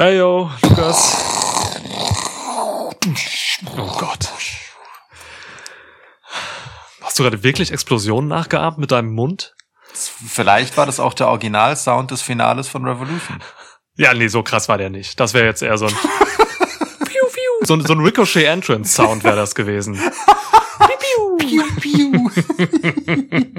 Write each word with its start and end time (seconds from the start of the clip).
Hey 0.00 0.16
yo, 0.16 0.50
Lukas. 0.62 1.14
Oh 3.76 3.86
Gott. 3.98 4.30
Hast 7.02 7.18
du 7.18 7.22
gerade 7.22 7.42
wirklich 7.42 7.70
Explosionen 7.70 8.26
nachgeahmt 8.30 8.78
mit 8.78 8.92
deinem 8.92 9.12
Mund? 9.12 9.54
Vielleicht 9.92 10.78
war 10.78 10.86
das 10.86 11.00
auch 11.00 11.12
der 11.12 11.28
Originalsound 11.28 12.10
des 12.12 12.22
Finales 12.22 12.66
von 12.66 12.86
Revolution. 12.88 13.42
Ja, 13.96 14.14
nee, 14.14 14.28
so 14.28 14.42
krass 14.42 14.70
war 14.70 14.78
der 14.78 14.88
nicht. 14.88 15.20
Das 15.20 15.34
wäre 15.34 15.44
jetzt 15.44 15.60
eher 15.62 15.76
so 15.76 15.84
ein 15.84 15.94
so, 17.64 17.74
ein- 17.74 17.84
so 17.84 17.92
ein 17.92 18.00
Ricochet 18.00 18.46
Entrance 18.46 18.94
Sound 18.94 19.22
wäre 19.22 19.36
das 19.36 19.54
gewesen. 19.54 20.00
Piu, 21.38 21.62
piu. 21.78 22.30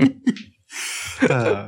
Äh, 1.21 1.68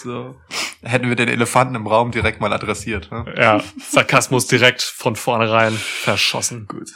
so. 0.00 0.36
Hätten 0.82 1.08
wir 1.08 1.16
den 1.16 1.28
Elefanten 1.28 1.74
im 1.74 1.86
Raum 1.86 2.10
direkt 2.10 2.40
mal 2.40 2.52
adressiert. 2.52 3.10
Ne? 3.10 3.34
Ja, 3.36 3.60
Sarkasmus 3.78 4.46
direkt 4.46 4.82
von 4.82 5.16
vornherein 5.16 5.72
verschossen. 5.72 6.66
Gut. 6.66 6.90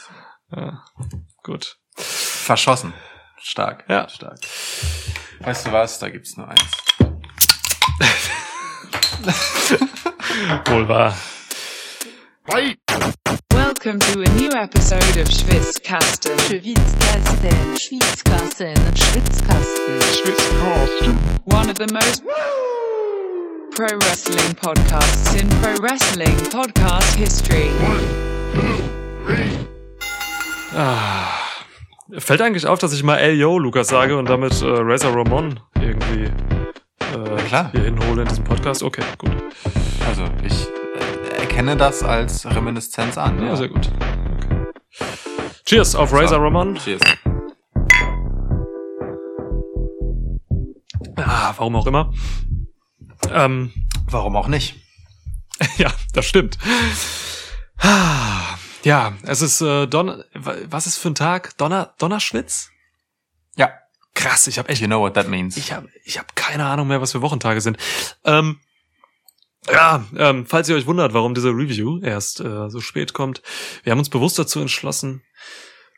Ja, 0.51 0.83
gut. 1.43 1.77
Verschossen. 1.95 2.93
Stark. 3.41 3.85
Ja. 3.87 4.09
Stark. 4.09 4.39
Weißt 5.39 5.67
du 5.67 5.71
was? 5.71 5.99
Da 5.99 6.09
gibt's 6.09 6.35
nur 6.35 6.47
eins. 6.47 6.61
Wohl 10.65 10.87
wahr. 10.87 11.15
Welcome 13.49 13.99
to 13.99 14.21
a 14.21 14.29
new 14.35 14.49
episode 14.51 15.17
of 15.17 15.29
Schwitzkasten. 15.29 16.37
Schwitzkasten, 16.39 17.77
Schwitzkasten, 17.77 18.75
Schwitzkasten. 18.95 19.99
One 21.45 21.69
of 21.69 21.77
the 21.77 21.87
most 21.91 22.23
pro 23.75 23.87
wrestling 24.07 24.55
podcasts 24.55 25.33
in 25.35 25.49
pro 25.59 25.75
wrestling 25.81 26.33
podcast 26.49 27.13
history. 27.17 27.69
Ah. 30.73 31.27
Fällt 32.17 32.41
eigentlich 32.41 32.67
auf, 32.67 32.79
dass 32.79 32.93
ich 32.93 33.03
mal 33.03 33.17
Ey 33.17 33.33
Yo 33.33 33.59
Lukas 33.59 33.89
sage 33.89 34.17
und 34.17 34.29
damit 34.29 34.61
äh, 34.61 34.65
Razor 34.65 35.13
Ramon 35.13 35.59
irgendwie 35.81 36.23
äh, 36.23 37.41
klar. 37.47 37.69
hier 37.73 37.81
hinhole 37.81 38.21
in 38.21 38.27
diesem 38.29 38.45
Podcast? 38.45 38.81
Okay, 38.81 39.03
gut. 39.17 39.31
Also, 40.07 40.23
ich 40.41 40.67
äh, 41.33 41.41
erkenne 41.41 41.75
das 41.75 42.01
als 42.01 42.45
Reminiszenz 42.45 43.17
an. 43.17 43.43
Ja, 43.43 43.57
sehr 43.57 43.67
gut. 43.67 43.91
Okay. 44.37 44.67
Cheers 45.65 45.95
auf 45.95 46.13
Razor 46.13 46.41
Ramon. 46.41 46.75
Cheers. 46.75 47.01
Ah, 51.17 51.53
warum 51.57 51.75
auch 51.75 51.87
immer. 51.87 52.13
Ähm, 53.31 53.73
Warum 54.07 54.35
auch 54.35 54.47
nicht? 54.47 54.75
ja, 55.77 55.91
das 56.13 56.25
stimmt. 56.25 56.57
Ja, 58.83 59.13
es 59.23 59.41
ist 59.41 59.61
äh, 59.61 59.87
Donner. 59.87 60.25
Was 60.33 60.85
ist 60.87 60.97
für 60.97 61.09
ein 61.09 61.15
Tag? 61.15 61.57
Donner 61.57 61.93
Donnerschwitz? 61.97 62.69
Ja. 63.55 63.71
Krass, 64.13 64.47
ich 64.47 64.57
habe 64.57 64.69
echt 64.69 64.81
You 64.81 64.87
know 64.87 65.01
what 65.01 65.15
that 65.15 65.27
means. 65.27 65.57
Ich 65.57 65.73
habe 65.73 65.89
ich 66.03 66.17
hab 66.17 66.35
keine 66.35 66.65
Ahnung 66.65 66.87
mehr, 66.87 67.01
was 67.01 67.11
für 67.11 67.21
Wochentage 67.21 67.61
sind. 67.61 67.77
Ähm, 68.23 68.59
ja, 69.69 70.05
ähm, 70.15 70.45
falls 70.45 70.69
ihr 70.69 70.75
euch 70.75 70.85
wundert, 70.85 71.13
warum 71.13 71.33
diese 71.33 71.49
Review 71.49 71.99
erst 72.01 72.39
äh, 72.39 72.69
so 72.69 72.79
spät 72.79 73.13
kommt, 73.13 73.41
wir 73.83 73.91
haben 73.91 73.99
uns 73.99 74.09
bewusst 74.09 74.37
dazu 74.37 74.59
entschlossen, 74.61 75.23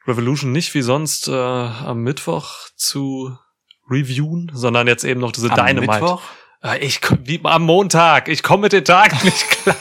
Revolution 0.08 0.52
nicht 0.52 0.74
wie 0.74 0.82
sonst 0.82 1.28
äh, 1.28 1.34
am 1.34 2.02
Mittwoch 2.02 2.70
zu 2.76 3.38
reviewen, 3.90 4.50
sondern 4.54 4.88
jetzt 4.88 5.04
eben 5.04 5.20
noch 5.20 5.34
diese 5.34 5.52
Am 5.52 5.56
Dynamite. 5.56 5.92
Mittwoch? 5.92 6.22
Ich 6.76 7.00
wie 7.24 7.40
am 7.44 7.64
Montag. 7.64 8.28
Ich 8.28 8.44
komme 8.44 8.64
mit 8.64 8.74
den 8.74 8.86
Tagen 8.86 9.18
nicht 9.24 9.50
klar. 9.64 9.76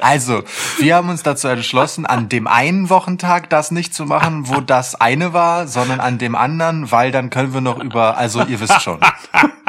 Also, 0.00 0.42
wir 0.78 0.96
haben 0.96 1.08
uns 1.08 1.22
dazu 1.22 1.48
entschlossen, 1.48 2.06
an 2.06 2.28
dem 2.28 2.46
einen 2.46 2.90
Wochentag 2.90 3.50
das 3.50 3.70
nicht 3.70 3.94
zu 3.94 4.04
machen, 4.04 4.48
wo 4.48 4.60
das 4.60 4.94
eine 4.94 5.32
war, 5.32 5.66
sondern 5.66 6.00
an 6.00 6.18
dem 6.18 6.34
anderen, 6.34 6.90
weil 6.90 7.12
dann 7.12 7.30
können 7.30 7.54
wir 7.54 7.60
noch 7.60 7.78
über, 7.78 8.16
also 8.16 8.42
ihr 8.42 8.60
wisst 8.60 8.82
schon. 8.82 9.00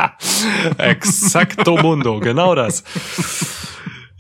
Exacto 0.78 1.78
Mundo, 1.78 2.20
genau 2.20 2.56
das. 2.56 2.84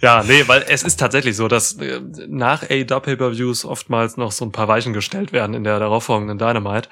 Ja, 0.01 0.23
nee, 0.23 0.44
weil 0.47 0.66
es 0.67 0.81
ist 0.81 1.00
tatsächlich 1.00 1.35
so, 1.35 1.47
dass 1.47 1.73
äh, 1.73 2.01
nach 2.28 2.63
AEW 2.63 3.00
Pay-Per-Views 3.01 3.66
oftmals 3.66 4.17
noch 4.17 4.31
so 4.31 4.45
ein 4.45 4.51
paar 4.51 4.67
Weichen 4.67 4.94
gestellt 4.94 5.31
werden 5.31 5.53
in 5.53 5.63
der 5.63 5.78
darauffolgenden 5.79 6.39
Dynamite. 6.39 6.89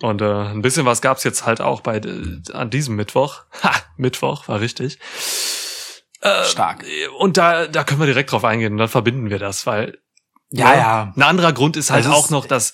Und 0.00 0.20
äh, 0.22 0.24
ein 0.24 0.62
bisschen 0.62 0.84
was 0.86 1.00
gab's 1.02 1.24
jetzt 1.24 1.46
halt 1.46 1.60
auch 1.60 1.80
bei 1.80 1.96
äh, 1.98 2.40
an 2.52 2.70
diesem 2.70 2.96
Mittwoch. 2.96 3.42
Ha, 3.62 3.72
Mittwoch 3.96 4.48
war 4.48 4.60
richtig. 4.60 4.98
Äh, 6.20 6.44
Stark. 6.44 6.84
Und 7.18 7.36
da, 7.36 7.66
da 7.66 7.84
können 7.84 8.00
wir 8.00 8.06
direkt 8.06 8.32
drauf 8.32 8.44
eingehen 8.44 8.72
und 8.72 8.78
dann 8.78 8.88
verbinden 8.88 9.30
wir 9.30 9.38
das, 9.38 9.66
weil 9.66 9.98
Ja, 10.50 10.74
ja. 10.74 11.12
ein 11.16 11.22
anderer 11.22 11.52
Grund 11.52 11.76
ist 11.76 11.90
halt 11.90 12.04
Also 12.06 12.16
es- 12.18 12.24
auch 12.24 12.30
noch, 12.30 12.46
dass 12.46 12.72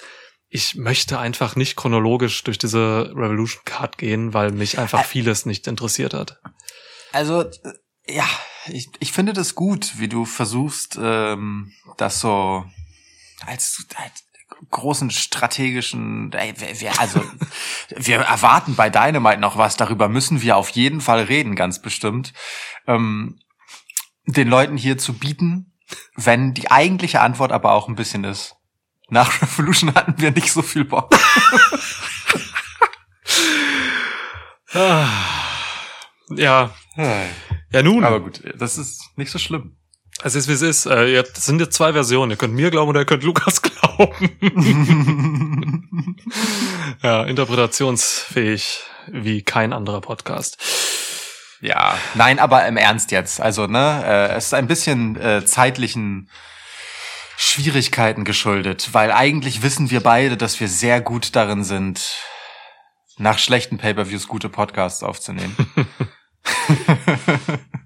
ich 0.49 0.75
möchte 0.77 1.19
einfach 1.19 1.55
nicht 1.57 1.77
chronologisch 1.77 2.43
durch 2.43 2.59
diese 2.59 3.13
Revolution 3.15 3.63
Card 3.65 3.99
gehen, 3.99 4.35
weil 4.35 4.51
mich 4.51 4.79
einfach 4.79 5.05
vieles 5.05 5.47
nicht 5.47 5.67
interessiert 5.69 6.13
hat. 6.15 6.41
Also, 7.13 7.43
äh, 7.43 7.53
ja, 8.09 8.27
ich, 8.67 8.89
ich 8.99 9.13
finde 9.13 9.33
das 9.33 9.55
gut, 9.55 9.99
wie 9.99 10.09
du 10.09 10.25
versuchst, 10.25 10.99
ähm, 11.01 11.73
das 11.99 12.21
so 12.21 12.65
als, 13.47 13.85
als 13.97 14.25
großen 14.71 15.11
strategischen, 15.11 16.33
ey, 16.33 16.55
wir, 16.59 16.81
wir- 16.81 17.01
also 17.01 17.23
wir 17.97 18.19
erwarten 18.21 18.75
bei 18.77 18.91
Dynamite 18.91 19.39
noch 19.41 19.57
was, 19.57 19.77
darüber 19.77 20.09
müssen 20.09 20.43
wir 20.43 20.57
auf 20.57 20.71
jeden 20.71 21.01
Fall 21.01 21.23
reden, 21.23 21.57
ganz 21.57 21.81
bestimmt, 21.81 22.33
ähm, 22.87 23.39
den 24.27 24.49
Leuten 24.49 24.77
hier 24.77 24.99
zu 24.99 25.15
bieten, 25.15 25.73
wenn 26.15 26.55
die 26.55 26.71
eigentliche 26.71 27.21
Antwort 27.21 27.53
aber 27.53 27.73
auch 27.73 27.89
ein 27.89 27.97
bisschen 27.97 28.25
ist. 28.25 28.55
Nach 29.09 29.43
Revolution 29.43 29.95
hatten 29.95 30.21
wir 30.21 30.31
nicht 30.31 30.53
so 30.53 30.63
viel 30.63 30.85
Bock. 30.85 31.11
Ah. 34.73 35.09
Ja, 36.37 36.71
ja 37.73 37.83
nun, 37.83 38.05
Aber 38.05 38.21
gut, 38.21 38.41
das 38.57 38.79
ist 38.79 39.11
nicht 39.17 39.31
so 39.33 39.39
schlimm. 39.41 39.77
Es 40.23 40.35
ist 40.35 40.49
wie 40.49 40.53
es 40.53 40.63
ist. 40.63 40.87
Äh, 40.87 41.23
das 41.23 41.45
sind 41.45 41.61
jetzt 41.61 41.75
zwei 41.75 41.93
Versionen. 41.93 42.31
Ihr 42.31 42.37
könnt 42.37 42.55
mir 42.55 42.71
glauben 42.71 42.91
oder 42.91 43.01
ihr 43.01 43.07
könnt 43.07 43.25
Lukas 43.25 43.63
glauben. 43.63 44.31
ja, 47.03 47.25
interpretationsfähig 47.25 48.83
wie 49.09 49.43
kein 49.43 49.73
anderer 49.73 50.01
Podcast. 50.01 50.59
Ja, 51.61 51.97
nein, 52.15 52.39
aber 52.39 52.67
im 52.67 52.77
Ernst 52.77 53.11
jetzt. 53.11 53.41
Also, 53.41 53.67
ne, 53.67 54.03
äh, 54.05 54.37
es 54.37 54.47
ist 54.47 54.55
ein 54.55 54.67
bisschen 54.67 55.21
äh, 55.21 55.45
zeitlichen 55.45 56.31
Schwierigkeiten 57.37 58.25
geschuldet, 58.25 58.91
weil 58.93 59.13
eigentlich 59.13 59.63
wissen 59.63 59.91
wir 59.91 60.01
beide, 60.01 60.37
dass 60.37 60.61
wir 60.61 60.69
sehr 60.69 61.01
gut 61.01 61.37
darin 61.37 61.65
sind, 61.65 62.17
nach 63.19 63.39
schlechten 63.39 63.79
Pay-per-Views 63.79 64.29
gute 64.29 64.49
Podcasts 64.49 65.03
aufzunehmen. 65.03 65.57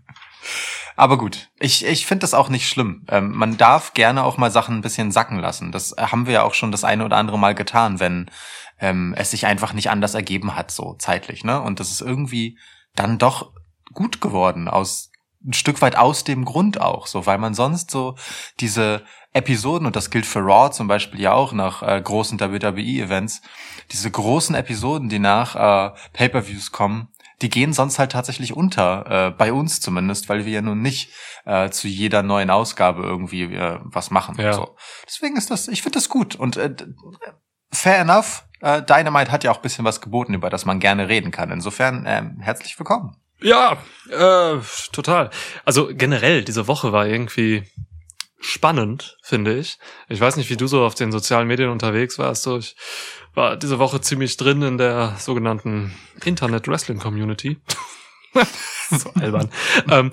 Aber 0.97 1.19
gut, 1.19 1.50
ich, 1.59 1.84
ich 1.84 2.06
finde 2.06 2.21
das 2.21 2.34
auch 2.34 2.49
nicht 2.49 2.69
schlimm. 2.69 3.05
Ähm, 3.09 3.32
man 3.32 3.56
darf 3.56 3.94
gerne 3.94 4.22
auch 4.22 4.37
mal 4.37 4.50
Sachen 4.50 4.77
ein 4.77 4.82
bisschen 4.82 5.10
sacken 5.10 5.38
lassen. 5.41 5.72
Das 5.72 5.93
äh, 5.93 6.03
haben 6.03 6.27
wir 6.27 6.34
ja 6.34 6.43
auch 6.43 6.55
schon 6.55 6.71
das 6.71 6.84
eine 6.84 7.05
oder 7.05 7.16
andere 7.16 7.38
Mal 7.38 7.55
getan, 7.55 8.00
wenn 8.00 8.31
ähm, 8.78 9.15
es 9.16 9.31
sich 9.31 9.47
einfach 9.47 9.72
nicht 9.72 9.91
anders 9.91 10.15
ergeben 10.15 10.55
hat, 10.55 10.71
so 10.71 10.94
zeitlich. 10.99 11.44
Ne? 11.44 11.60
Und 11.60 11.81
das 11.81 11.91
ist 11.91 12.00
irgendwie 12.00 12.59
dann 12.94 13.19
doch 13.19 13.53
gut 13.93 14.21
geworden, 14.21 14.69
aus 14.69 15.10
ein 15.44 15.53
Stück 15.53 15.82
weit 15.82 15.97
aus 15.97 16.25
dem 16.25 16.44
Grund 16.44 16.81
auch, 16.81 17.06
so, 17.06 17.26
weil 17.26 17.38
man 17.38 17.55
sonst 17.55 17.91
so 17.91 18.16
diese 18.61 19.05
Episoden, 19.34 19.87
und 19.87 19.97
das 19.97 20.11
gilt 20.11 20.26
für 20.26 20.38
Raw 20.38 20.71
zum 20.71 20.87
Beispiel 20.87 21.21
ja 21.21 21.32
auch 21.32 21.53
nach 21.53 21.82
äh, 21.82 22.00
großen 22.00 22.41
WWE-Events, 22.41 23.43
diese 23.91 24.11
großen 24.11 24.55
Episoden, 24.55 25.09
die 25.09 25.19
nach 25.19 25.56
äh, 25.56 25.94
Pay-per-Views 26.12 26.72
kommen, 26.72 27.09
die 27.43 27.50
gehen 27.50 27.72
sonst 27.72 27.99
halt 27.99 28.12
tatsächlich 28.12 28.55
unter, 28.55 29.28
äh, 29.28 29.31
bei 29.31 29.53
uns 29.53 29.81
zumindest, 29.81 30.28
weil 30.28 30.45
wir 30.45 30.53
ja 30.53 30.62
nun 30.62 30.83
nicht 30.83 31.11
äh, 31.45 31.71
zu 31.71 31.89
jeder 31.89 32.22
neuen 32.22 32.50
Ausgabe 32.50 33.03
irgendwie 33.03 33.43
äh, 33.43 33.78
was 33.83 34.11
machen. 34.11 34.37
Ja. 34.38 34.53
So. 34.53 34.76
Deswegen 35.06 35.37
ist 35.37 35.50
das, 35.50 35.69
ich 35.69 35.82
finde 35.82 35.99
das 35.99 36.08
gut. 36.08 36.37
Und 36.37 36.56
äh, 36.56 36.75
fair 37.73 37.99
enough, 37.99 38.44
äh, 38.61 38.82
Dynamite 38.82 39.31
hat 39.31 39.44
ja 39.44 39.50
auch 39.50 39.56
ein 39.56 39.62
bisschen 39.62 39.85
was 39.85 40.00
geboten, 40.00 40.35
über 40.35 40.50
das 40.50 40.64
man 40.64 40.81
gerne 40.81 41.08
reden 41.08 41.31
kann. 41.31 41.50
Insofern 41.50 42.05
ähm, 42.06 42.38
herzlich 42.41 42.79
willkommen. 42.79 43.17
Ja, 43.41 43.76
äh, 44.11 44.58
total. 44.93 45.31
Also 45.64 45.91
generell, 45.93 46.44
diese 46.44 46.67
Woche 46.67 46.93
war 46.93 47.06
irgendwie 47.06 47.64
spannend, 48.44 49.17
finde 49.23 49.56
ich. 49.58 49.79
Ich 50.08 50.20
weiß 50.20 50.37
nicht, 50.37 50.50
wie 50.50 50.56
du 50.56 50.67
so 50.67 50.85
auf 50.85 50.94
den 50.94 51.12
sozialen 51.12 51.49
Medien 51.49 51.70
unterwegs 51.70 52.19
warst. 52.19 52.43
So, 52.43 52.58
ich 52.58 52.76
war 53.35 53.56
diese 53.56 53.79
Woche 53.79 54.00
ziemlich 54.00 54.37
drin 54.37 54.62
in 54.62 54.79
der 54.79 55.17
sogenannten 55.19 55.94
Internet 56.25 56.69
Wrestling 56.69 56.99
Community. 56.99 57.58
so 58.91 59.11
albern. 59.14 59.50
ähm, 59.91 60.12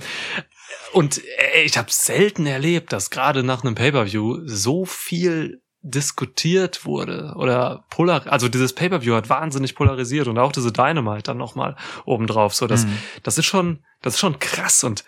und 0.94 1.22
äh, 1.54 1.64
ich 1.64 1.78
habe 1.78 1.92
selten 1.92 2.46
erlebt, 2.46 2.94
dass 2.94 3.10
gerade 3.10 3.44
nach 3.44 3.64
einem 3.64 3.76
Pay-per-View 3.76 4.42
so 4.46 4.86
viel 4.86 5.62
diskutiert 5.84 6.86
wurde 6.86 7.34
oder 7.38 7.86
polar 7.90 8.28
also 8.28 8.48
dieses 8.48 8.74
Pay-per-View 8.74 9.16
hat 9.16 9.30
wahnsinnig 9.30 9.74
polarisiert 9.74 10.28
und 10.28 10.38
auch 10.38 10.52
diese 10.52 10.72
Dynamite 10.72 11.24
dann 11.24 11.38
nochmal 11.38 11.76
obendrauf 12.06 12.54
so 12.54 12.68
das 12.68 12.86
Mhm. 12.86 13.00
das 13.24 13.40
ist 13.40 13.48
schon 13.48 13.84
das 14.04 14.14
ist 14.14 14.20
schon 14.20 14.38
krass 14.38 14.84
und 14.84 15.04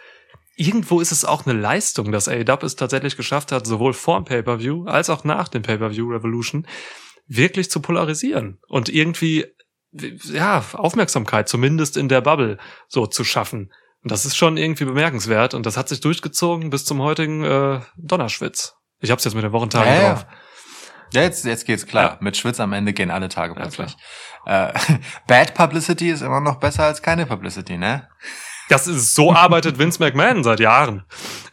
irgendwo 0.55 0.99
ist 1.01 1.11
es 1.11 1.25
auch 1.25 1.45
eine 1.45 1.59
Leistung, 1.59 2.11
dass 2.11 2.27
AEW 2.27 2.65
es 2.65 2.75
tatsächlich 2.75 3.17
geschafft 3.17 3.51
hat, 3.51 3.65
sowohl 3.65 3.93
vor 3.93 4.17
dem 4.21 4.25
Pay-Per-View 4.25 4.85
als 4.85 5.09
auch 5.09 5.23
nach 5.23 5.47
dem 5.47 5.61
Pay-Per-View 5.63 6.11
Revolution 6.11 6.67
wirklich 7.27 7.71
zu 7.71 7.81
polarisieren 7.81 8.59
und 8.67 8.89
irgendwie 8.89 9.45
ja, 9.91 10.63
Aufmerksamkeit 10.73 11.47
zumindest 11.47 11.97
in 11.97 12.09
der 12.09 12.21
Bubble 12.21 12.57
so 12.87 13.05
zu 13.07 13.23
schaffen. 13.23 13.71
Und 14.01 14.11
das 14.11 14.25
ist 14.25 14.35
schon 14.35 14.57
irgendwie 14.57 14.85
bemerkenswert 14.85 15.53
und 15.53 15.65
das 15.65 15.77
hat 15.77 15.87
sich 15.87 16.01
durchgezogen 16.01 16.69
bis 16.69 16.83
zum 16.83 17.01
heutigen 17.01 17.43
äh, 17.43 17.79
Donnerschwitz. 17.97 18.75
Ich 18.99 19.11
hab's 19.11 19.23
jetzt 19.23 19.35
mit 19.35 19.43
den 19.43 19.51
Wochentagen 19.53 19.87
Ja, 19.93 20.01
ja. 20.01 20.13
drauf. 20.13 20.25
Ja, 21.13 21.21
jetzt, 21.21 21.45
jetzt 21.45 21.65
geht's 21.65 21.85
klar. 21.85 22.03
Ja. 22.13 22.17
Mit 22.21 22.35
Schwitz 22.35 22.59
am 22.59 22.73
Ende 22.73 22.91
gehen 22.91 23.11
alle 23.11 23.29
Tage 23.29 23.53
Ja, 23.53 23.59
plötzlich. 23.61 23.95
äh, 24.45 24.73
Bad 25.27 25.53
Publicity 25.53 26.09
ist 26.09 26.21
immer 26.21 26.41
noch 26.41 26.55
besser 26.59 26.83
als 26.85 27.01
keine 27.01 27.25
Publicity, 27.27 27.77
ne? 27.77 28.09
Das 28.73 28.87
ist, 28.87 29.13
so 29.13 29.31
arbeitet 29.31 29.77
Vince 29.77 30.01
McMahon 30.01 30.43
seit 30.43 30.59
Jahren. 30.59 31.03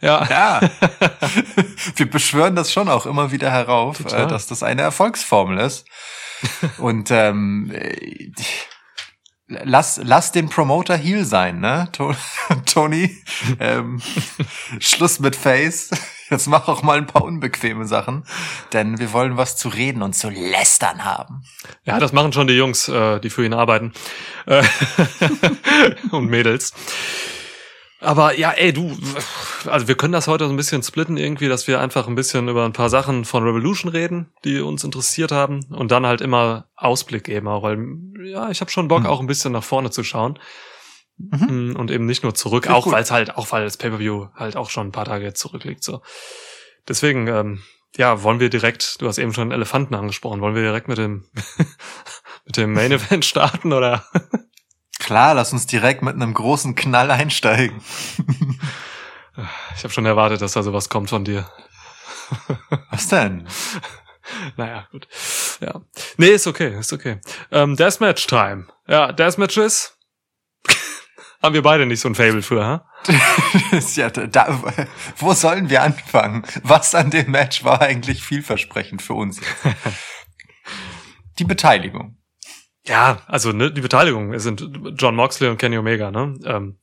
Ja. 0.01 0.25
Ja. 0.27 0.61
Wir 1.95 2.09
beschwören 2.09 2.55
das 2.55 2.73
schon 2.73 2.89
auch 2.89 3.05
immer 3.05 3.31
wieder 3.31 3.51
herauf, 3.51 3.99
Total. 3.99 4.23
äh, 4.23 4.27
dass 4.27 4.47
das 4.47 4.63
eine 4.63 4.81
Erfolgsformel 4.81 5.59
ist. 5.59 5.85
Und 6.79 7.11
ähm, 7.11 7.71
äh, 7.75 8.31
lass, 9.47 10.01
lass 10.03 10.31
den 10.31 10.49
Promoter 10.49 10.97
Heel 10.97 11.23
sein, 11.23 11.59
ne? 11.59 11.89
To 11.91 12.15
Tony, 12.65 13.15
ähm, 13.59 14.01
Schluss 14.79 15.19
mit 15.19 15.35
Face. 15.35 15.91
Jetzt 16.31 16.47
mach 16.47 16.67
auch 16.67 16.81
mal 16.81 16.97
ein 16.97 17.05
paar 17.07 17.23
unbequeme 17.23 17.85
Sachen, 17.85 18.23
denn 18.73 18.99
wir 18.99 19.11
wollen 19.13 19.37
was 19.37 19.57
zu 19.57 19.67
reden 19.69 20.01
und 20.01 20.13
zu 20.15 20.29
lästern 20.29 21.03
haben. 21.05 21.43
Ja, 21.83 21.99
das 21.99 22.13
machen 22.13 22.31
schon 22.33 22.47
die 22.47 22.53
Jungs, 22.55 22.87
äh, 22.87 23.19
die 23.19 23.29
für 23.29 23.45
ihn 23.45 23.53
arbeiten. 23.53 23.91
Äh, 24.45 24.63
und 26.11 26.27
Mädels. 26.27 26.73
Aber 27.99 28.35
ja, 28.35 28.49
ey, 28.51 28.73
du, 28.73 28.97
also 29.67 29.87
wir 29.87 29.95
können 29.95 30.13
das 30.13 30.27
heute 30.27 30.45
so 30.45 30.49
ein 30.51 30.57
bisschen 30.57 30.81
splitten 30.81 31.17
irgendwie, 31.17 31.47
dass 31.49 31.67
wir 31.67 31.79
einfach 31.79 32.07
ein 32.07 32.15
bisschen 32.15 32.47
über 32.47 32.65
ein 32.65 32.73
paar 32.73 32.89
Sachen 32.89 33.25
von 33.25 33.43
Revolution 33.43 33.91
reden, 33.91 34.31
die 34.43 34.59
uns 34.59 34.83
interessiert 34.83 35.31
haben 35.31 35.65
und 35.69 35.91
dann 35.91 36.07
halt 36.07 36.21
immer 36.21 36.65
Ausblick 36.75 37.25
geben, 37.25 37.47
auch 37.47 37.61
weil, 37.61 37.77
ja, 38.23 38.49
ich 38.49 38.61
habe 38.61 38.71
schon 38.71 38.87
Bock, 38.87 39.01
Hm. 39.01 39.05
auch 39.05 39.19
ein 39.19 39.27
bisschen 39.27 39.51
nach 39.51 39.63
vorne 39.63 39.91
zu 39.91 40.03
schauen 40.03 40.39
Mhm. 41.29 41.71
Mm, 41.71 41.75
und 41.75 41.91
eben 41.91 42.05
nicht 42.05 42.23
nur 42.23 42.33
zurück, 42.33 42.67
auch 42.67 42.91
weil 42.91 43.03
es 43.03 43.11
halt, 43.11 43.35
auch 43.35 43.51
weil 43.51 43.63
das 43.63 43.77
Pay-Per-View 43.77 44.27
halt 44.35 44.55
auch 44.55 44.69
schon 44.69 44.87
ein 44.87 44.91
paar 44.91 45.05
Tage 45.05 45.33
zurückliegt, 45.33 45.83
so. 45.83 46.01
Deswegen, 46.87 47.27
ähm, 47.27 47.61
ja, 47.95 48.23
wollen 48.23 48.39
wir 48.39 48.49
direkt, 48.49 49.01
du 49.01 49.07
hast 49.07 49.17
eben 49.17 49.33
schon 49.33 49.51
Elefanten 49.51 49.95
angesprochen, 49.95 50.41
wollen 50.41 50.55
wir 50.55 50.63
direkt 50.63 50.87
mit 50.87 50.97
dem, 50.97 51.25
mit 52.45 52.57
dem 52.57 52.73
Main 52.73 52.91
Event 52.91 53.25
starten 53.25 53.73
oder? 53.73 54.05
Klar, 54.99 55.33
lass 55.33 55.51
uns 55.51 55.67
direkt 55.67 56.01
mit 56.01 56.15
einem 56.15 56.33
großen 56.33 56.75
Knall 56.75 57.11
einsteigen. 57.11 57.81
Ich 59.77 59.83
habe 59.83 59.93
schon 59.93 60.05
erwartet, 60.05 60.41
dass 60.41 60.51
da 60.51 60.61
sowas 60.61 60.89
kommt 60.89 61.09
von 61.09 61.23
dir. 61.23 61.49
Was 62.89 63.07
denn? 63.07 63.47
Naja, 64.55 64.87
gut. 64.91 65.07
Ja. 65.59 65.81
Nee, 66.17 66.29
ist 66.29 66.47
okay, 66.47 66.77
ist 66.79 66.93
okay. 66.93 67.19
Ähm, 67.51 67.75
Deathmatch 67.75 68.27
Time. 68.27 68.67
Ja, 68.87 69.11
Deathmatches. 69.11 69.97
Haben 71.41 71.55
wir 71.55 71.63
beide 71.63 71.85
nicht 71.85 71.99
so 71.99 72.07
ein 72.07 72.15
Fable 72.15 72.41
für, 72.41 72.63
ha? 72.63 72.85
Ja, 73.95 74.09
da, 74.09 74.63
wo 75.17 75.33
sollen 75.33 75.69
wir 75.69 75.81
anfangen? 75.81 76.45
Was 76.63 76.93
an 76.93 77.09
dem 77.09 77.31
Match 77.31 77.63
war 77.63 77.81
eigentlich 77.81 78.23
vielversprechend 78.23 79.01
für 79.01 79.15
uns? 79.15 79.41
Die 81.39 81.43
Beteiligung. 81.45 82.17
Ja, 82.85 83.21
also 83.27 83.51
ne, 83.51 83.71
die 83.71 83.81
Beteiligung 83.81 84.33
es 84.33 84.43
sind 84.43 84.67
John 84.97 85.15
Moxley 85.15 85.49
und 85.49 85.57
Kenny 85.57 85.77
Omega, 85.77 86.09
ne? 86.09 86.35
Ähm, 86.45 86.79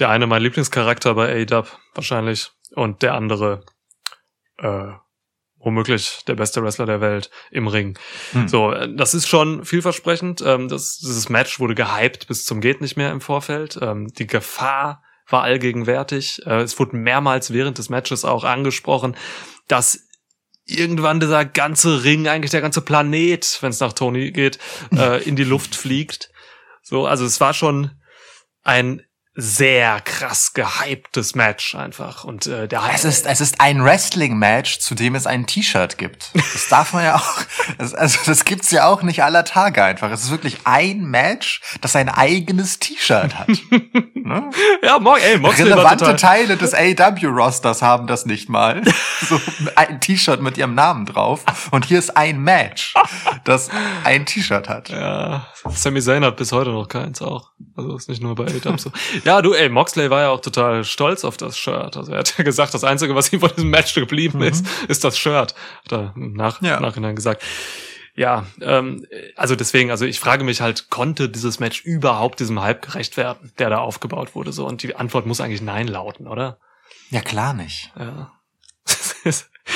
der 0.00 0.10
eine 0.10 0.26
mein 0.26 0.42
Lieblingscharakter 0.42 1.14
bei 1.14 1.46
AEW 1.48 1.66
wahrscheinlich 1.94 2.50
und 2.74 3.02
der 3.02 3.14
andere 3.14 3.64
äh, 4.58 4.92
womöglich 5.58 6.20
der 6.26 6.34
beste 6.34 6.62
Wrestler 6.62 6.86
der 6.86 7.00
Welt 7.00 7.30
im 7.50 7.66
Ring. 7.66 7.98
Hm. 8.32 8.48
So, 8.48 8.72
äh, 8.72 8.88
das 8.94 9.14
ist 9.14 9.28
schon 9.28 9.64
vielversprechend. 9.64 10.42
Ähm, 10.44 10.68
das, 10.68 10.98
dieses 10.98 11.28
Match 11.28 11.58
wurde 11.58 11.74
gehypt 11.74 12.28
bis 12.28 12.44
zum 12.44 12.60
geht 12.60 12.80
nicht 12.80 12.96
mehr 12.96 13.10
im 13.10 13.20
Vorfeld. 13.20 13.78
Ähm, 13.80 14.08
die 14.08 14.26
Gefahr 14.26 15.02
war 15.28 15.42
allgegenwärtig. 15.42 16.42
Äh, 16.46 16.62
es 16.62 16.78
wurde 16.78 16.96
mehrmals 16.96 17.52
während 17.52 17.78
des 17.78 17.88
Matches 17.88 18.24
auch 18.24 18.44
angesprochen, 18.44 19.16
dass 19.68 20.06
irgendwann 20.66 21.20
dieser 21.20 21.44
ganze 21.44 22.04
Ring, 22.04 22.28
eigentlich 22.28 22.50
der 22.50 22.60
ganze 22.60 22.80
Planet, 22.80 23.58
wenn 23.60 23.70
es 23.70 23.80
nach 23.80 23.92
Tony 23.92 24.32
geht, 24.32 24.58
äh, 24.92 25.22
in 25.22 25.36
die 25.36 25.44
Luft 25.44 25.74
fliegt. 25.74 26.30
So, 26.82 27.06
also 27.06 27.24
es 27.24 27.40
war 27.40 27.54
schon 27.54 27.92
ein 28.62 29.05
sehr 29.38 30.00
krass 30.00 30.54
gehyptes 30.54 31.34
Match 31.34 31.74
einfach. 31.74 32.24
Und 32.24 32.46
äh, 32.46 32.66
der 32.66 32.82
Es 32.94 33.04
ist, 33.04 33.26
es 33.26 33.42
ist 33.42 33.60
ein 33.60 33.84
Wrestling-Match, 33.84 34.78
zu 34.78 34.94
dem 34.94 35.14
es 35.14 35.26
ein 35.26 35.46
T-Shirt 35.46 35.98
gibt. 35.98 36.30
Das 36.34 36.68
darf 36.68 36.94
man 36.94 37.04
ja 37.04 37.16
auch, 37.16 37.42
das, 37.78 37.94
also 37.94 38.18
das 38.24 38.46
gibt's 38.46 38.70
ja 38.70 38.86
auch 38.86 39.02
nicht 39.02 39.22
aller 39.22 39.44
Tage 39.44 39.84
einfach. 39.84 40.10
Es 40.10 40.24
ist 40.24 40.30
wirklich 40.30 40.60
ein 40.64 41.04
Match, 41.04 41.60
das 41.82 41.94
ein 41.96 42.08
eigenes 42.08 42.78
T-Shirt 42.78 43.38
hat. 43.38 43.48
ne? 44.14 44.50
ja, 44.82 44.98
Mo 44.98 45.16
ey, 45.16 45.38
Moxley 45.38 45.70
Relevante 45.70 46.16
Teile 46.16 46.56
des 46.56 46.72
AEW-Rosters 46.72 47.82
haben 47.82 48.06
das 48.06 48.24
nicht 48.24 48.48
mal. 48.48 48.82
So 49.18 49.40
ein 49.76 50.00
T-Shirt 50.00 50.42
mit 50.42 50.58
ihrem 50.58 50.74
Namen 50.74 51.06
drauf. 51.06 51.42
Und 51.70 51.86
hier 51.86 51.98
ist 51.98 52.16
ein 52.16 52.38
Match, 52.38 52.94
das 53.44 53.70
ein 54.04 54.26
T-Shirt 54.26 54.68
hat. 54.68 54.90
Ja, 54.90 55.46
Sami 55.70 56.02
Zayn 56.02 56.24
hat 56.24 56.36
bis 56.36 56.52
heute 56.52 56.70
noch 56.70 56.86
keins 56.86 57.22
auch. 57.22 57.50
Also 57.76 57.96
ist 57.96 58.08
nicht 58.08 58.22
nur 58.22 58.34
bei 58.34 58.44
AEW 58.44 58.78
so. 58.78 58.90
Ja, 59.24 59.42
du, 59.42 59.52
ey, 59.52 59.68
Moxley 59.68 60.10
war 60.10 60.22
ja 60.22 60.28
auch 60.30 60.40
total 60.40 60.84
stolz 60.84 61.24
auf 61.24 61.36
das 61.36 61.58
Shirt. 61.58 61.96
Also 61.96 62.12
er 62.12 62.18
hat 62.18 62.36
ja 62.38 62.44
gesagt, 62.44 62.72
das 62.74 62.84
Einzige, 62.84 63.14
was 63.14 63.32
ihm 63.32 63.40
von 63.40 63.50
diesem 63.54 63.70
Match 63.70 63.94
geblieben 63.94 64.40
ist, 64.42 64.64
ist 64.88 65.04
das 65.04 65.18
Shirt. 65.18 65.54
Hat 65.84 65.92
er 65.92 66.12
im 66.16 66.32
Nach 66.32 66.62
Ja. 66.62 66.76
im 66.76 66.82
Nachhinein 66.82 67.14
gesagt. 67.16 67.42
Ja, 68.14 68.46
ähm, 68.62 69.04
also 69.36 69.56
deswegen, 69.56 69.90
also 69.90 70.06
ich 70.06 70.18
frage 70.20 70.42
mich 70.42 70.62
halt, 70.62 70.88
konnte 70.88 71.28
dieses 71.28 71.60
Match 71.60 71.82
überhaupt 71.84 72.40
diesem 72.40 72.62
Hype 72.62 72.80
gerecht 72.80 73.18
werden, 73.18 73.52
der 73.58 73.68
da 73.68 73.78
aufgebaut 73.78 74.34
wurde? 74.34 74.52
So 74.52 74.66
und 74.66 74.82
die 74.82 74.96
Antwort 74.96 75.26
muss 75.26 75.42
eigentlich 75.42 75.60
Nein 75.60 75.86
lauten, 75.86 76.26
oder? 76.26 76.56
Ja, 77.10 77.20
klar 77.20 77.52
nicht. 77.52 77.92
Ja. 77.98 78.32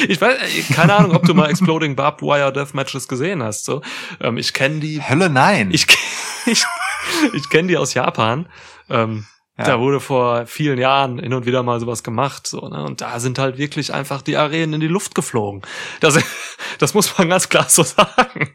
Ich 0.06 0.20
weiß, 0.20 0.38
keine 0.72 0.94
Ahnung, 0.94 1.16
ob 1.16 1.24
du 1.24 1.34
mal 1.34 1.50
Exploding 1.50 1.96
Barbed 1.96 2.22
Wire 2.22 2.52
Death 2.52 2.74
Matches 2.74 3.08
gesehen 3.08 3.42
hast. 3.42 3.64
So, 3.64 3.82
ähm, 4.20 4.36
ich 4.38 4.52
kenne 4.52 4.78
die 4.78 5.02
Hölle 5.02 5.28
nein. 5.28 5.70
ich, 5.72 5.84
ich, 6.46 6.64
ich 7.32 7.48
kenne 7.50 7.68
die 7.68 7.76
aus 7.76 7.94
Japan. 7.94 8.48
Ähm, 8.88 9.26
Ja. 9.58 9.66
Da 9.66 9.78
wurde 9.80 10.00
vor 10.00 10.46
vielen 10.46 10.78
Jahren 10.78 11.18
hin 11.18 11.34
und 11.34 11.44
wieder 11.44 11.62
mal 11.62 11.78
sowas 11.80 12.02
gemacht. 12.02 12.46
So, 12.46 12.66
ne? 12.68 12.82
Und 12.82 13.02
da 13.02 13.20
sind 13.20 13.38
halt 13.38 13.58
wirklich 13.58 13.92
einfach 13.92 14.22
die 14.22 14.38
Arenen 14.38 14.74
in 14.74 14.80
die 14.80 14.88
Luft 14.88 15.14
geflogen. 15.14 15.60
Das, 16.00 16.18
das 16.78 16.94
muss 16.94 17.18
man 17.18 17.28
ganz 17.28 17.50
klar 17.50 17.68
so 17.68 17.82
sagen. 17.96 18.54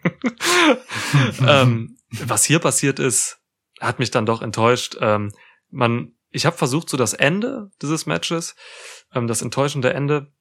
ähm, 1.45 1.97
was 2.09 2.43
hier 2.43 2.57
passiert 2.57 2.97
ist, 2.99 3.37
hat 3.79 3.99
mich 3.99 4.09
dann 4.09 4.25
doch 4.25 4.41
enttäuscht. 4.41 4.97
Ähm, 4.99 5.31
man, 5.69 6.13
ich 6.31 6.47
habe 6.47 6.57
versucht, 6.57 6.89
so 6.89 6.97
das 6.97 7.13
Ende 7.13 7.69
dieses 7.83 8.07
Matches, 8.07 8.55
ähm, 9.13 9.27
das 9.27 9.43
enttäuschende 9.43 9.93
Ende, 9.93 10.31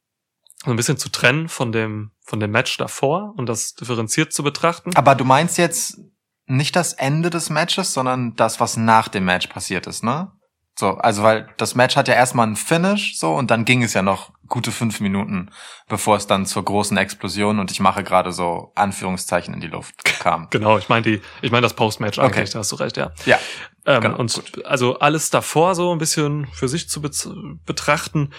so 0.65 0.71
ein 0.71 0.77
bisschen 0.77 0.97
zu 0.97 1.11
trennen 1.11 1.49
von 1.49 1.73
dem, 1.73 2.13
von 2.23 2.41
dem 2.41 2.53
Match 2.53 2.79
davor 2.79 3.35
und 3.37 3.51
das 3.51 3.75
differenziert 3.75 4.33
zu 4.33 4.43
betrachten. 4.43 4.97
Aber 4.97 5.15
du 5.15 5.25
meinst 5.25 5.59
jetzt 5.59 5.99
nicht 6.47 6.77
das 6.77 6.93
Ende 6.93 7.31
des 7.31 7.51
Matches, 7.51 7.93
sondern 7.95 8.35
das, 8.37 8.61
was 8.61 8.77
nach 8.77 9.09
dem 9.09 9.25
Match 9.25 9.47
passiert 9.49 9.87
ist, 9.87 10.05
ne? 10.05 10.31
So, 10.77 10.91
also 10.97 11.23
weil 11.23 11.49
das 11.57 11.77
Match 11.77 11.95
hat 11.95 12.09
ja 12.09 12.15
erstmal 12.15 12.47
einen 12.47 12.57
Finish, 12.57 13.17
so, 13.17 13.33
und 13.33 13.51
dann 13.53 13.65
ging 13.65 13.85
es 13.85 13.95
ja 13.95 14.03
noch 14.03 14.33
gute 14.49 14.73
fünf 14.73 14.99
Minuten, 15.01 15.51
bevor 15.89 16.17
es 16.17 16.27
dann 16.27 16.47
zur 16.47 16.65
großen 16.65 16.97
Explosion 16.97 17.61
und 17.61 17.71
ich 17.71 17.79
mache 17.79 18.03
gerade 18.03 18.33
so 18.33 18.73
Anführungszeichen 18.75 19.55
in 19.55 19.61
die 19.61 19.69
Luft 19.69 20.05
kam. 20.21 20.49
Genau, 20.51 20.77
ich 20.77 20.89
meine 20.89 21.03
die, 21.03 21.23
ich 21.43 21.53
meine 21.53 21.63
das 21.63 21.75
Postmatch 21.75 22.19
eigentlich, 22.19 22.43
Okay. 22.43 22.51
da 22.53 22.59
hast 22.59 22.73
du 22.73 22.77
recht, 22.77 22.97
ja. 22.97 23.13
Ja. 23.25 23.39
Ähm, 23.87 24.01
Genau, 24.03 24.17
und 24.19 24.65
also 24.67 24.99
alles 24.99 25.31
davor 25.31 25.75
so 25.77 25.93
ein 25.93 25.99
bisschen 25.99 26.47
für 26.49 26.69
sich 26.69 26.89
zu 26.89 27.01
betrachten. 27.01 28.31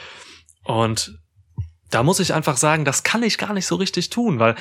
Und 0.64 1.18
da 1.92 2.04
muss 2.04 2.20
ich 2.20 2.34
einfach 2.34 2.58
sagen, 2.58 2.84
das 2.84 3.04
kann 3.04 3.24
ich 3.24 3.38
gar 3.38 3.54
nicht 3.54 3.66
so 3.68 3.76
richtig 3.76 4.10
tun, 4.10 4.40
weil 4.40 4.56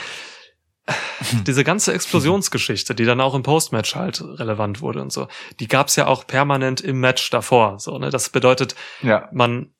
diese 1.46 1.64
ganze 1.64 1.92
Explosionsgeschichte, 1.94 2.94
die 2.94 3.04
dann 3.04 3.20
auch 3.20 3.34
im 3.34 3.42
Postmatch 3.42 3.94
halt 3.94 4.20
relevant 4.22 4.80
wurde 4.80 5.00
und 5.00 5.12
so, 5.12 5.28
die 5.60 5.68
gab's 5.68 5.96
ja 5.96 6.06
auch 6.06 6.26
permanent 6.26 6.80
im 6.80 7.00
Match 7.00 7.30
davor. 7.30 7.78
So, 7.78 7.98
ne? 7.98 8.10
Das 8.10 8.28
bedeutet, 8.28 8.74
Ja. 9.02 9.28
man 9.32 9.72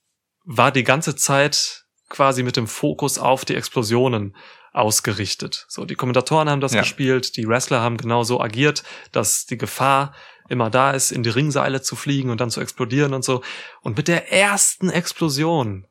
war 0.44 0.72
die 0.72 0.84
ganze 0.84 1.16
Zeit 1.16 1.84
quasi 2.08 2.42
mit 2.42 2.56
dem 2.56 2.66
Fokus 2.66 3.18
auf 3.18 3.44
die 3.44 3.54
Explosionen 3.54 4.36
ausgerichtet. 4.72 5.66
So, 5.68 5.84
die 5.84 5.94
Kommentatoren 5.94 6.48
haben 6.50 6.60
das 6.60 6.74
Ja. 6.74 6.80
gespielt, 6.80 7.36
die 7.36 7.46
Wrestler 7.46 7.80
haben 7.80 7.96
genauso 7.96 8.40
agiert, 8.40 8.82
dass 9.12 9.46
die 9.46 9.56
Gefahr 9.58 10.14
immer 10.48 10.68
da 10.68 10.90
ist, 10.90 11.10
in 11.12 11.22
die 11.22 11.30
Ringseile 11.30 11.80
zu 11.80 11.96
fliegen 11.96 12.30
und 12.30 12.40
dann 12.40 12.50
zu 12.50 12.60
explodieren 12.60 13.14
und 13.14 13.24
so. 13.24 13.42
Und 13.82 13.96
mit 13.96 14.08
der 14.08 14.30
ersten 14.32 14.90
Explosion 14.90 15.86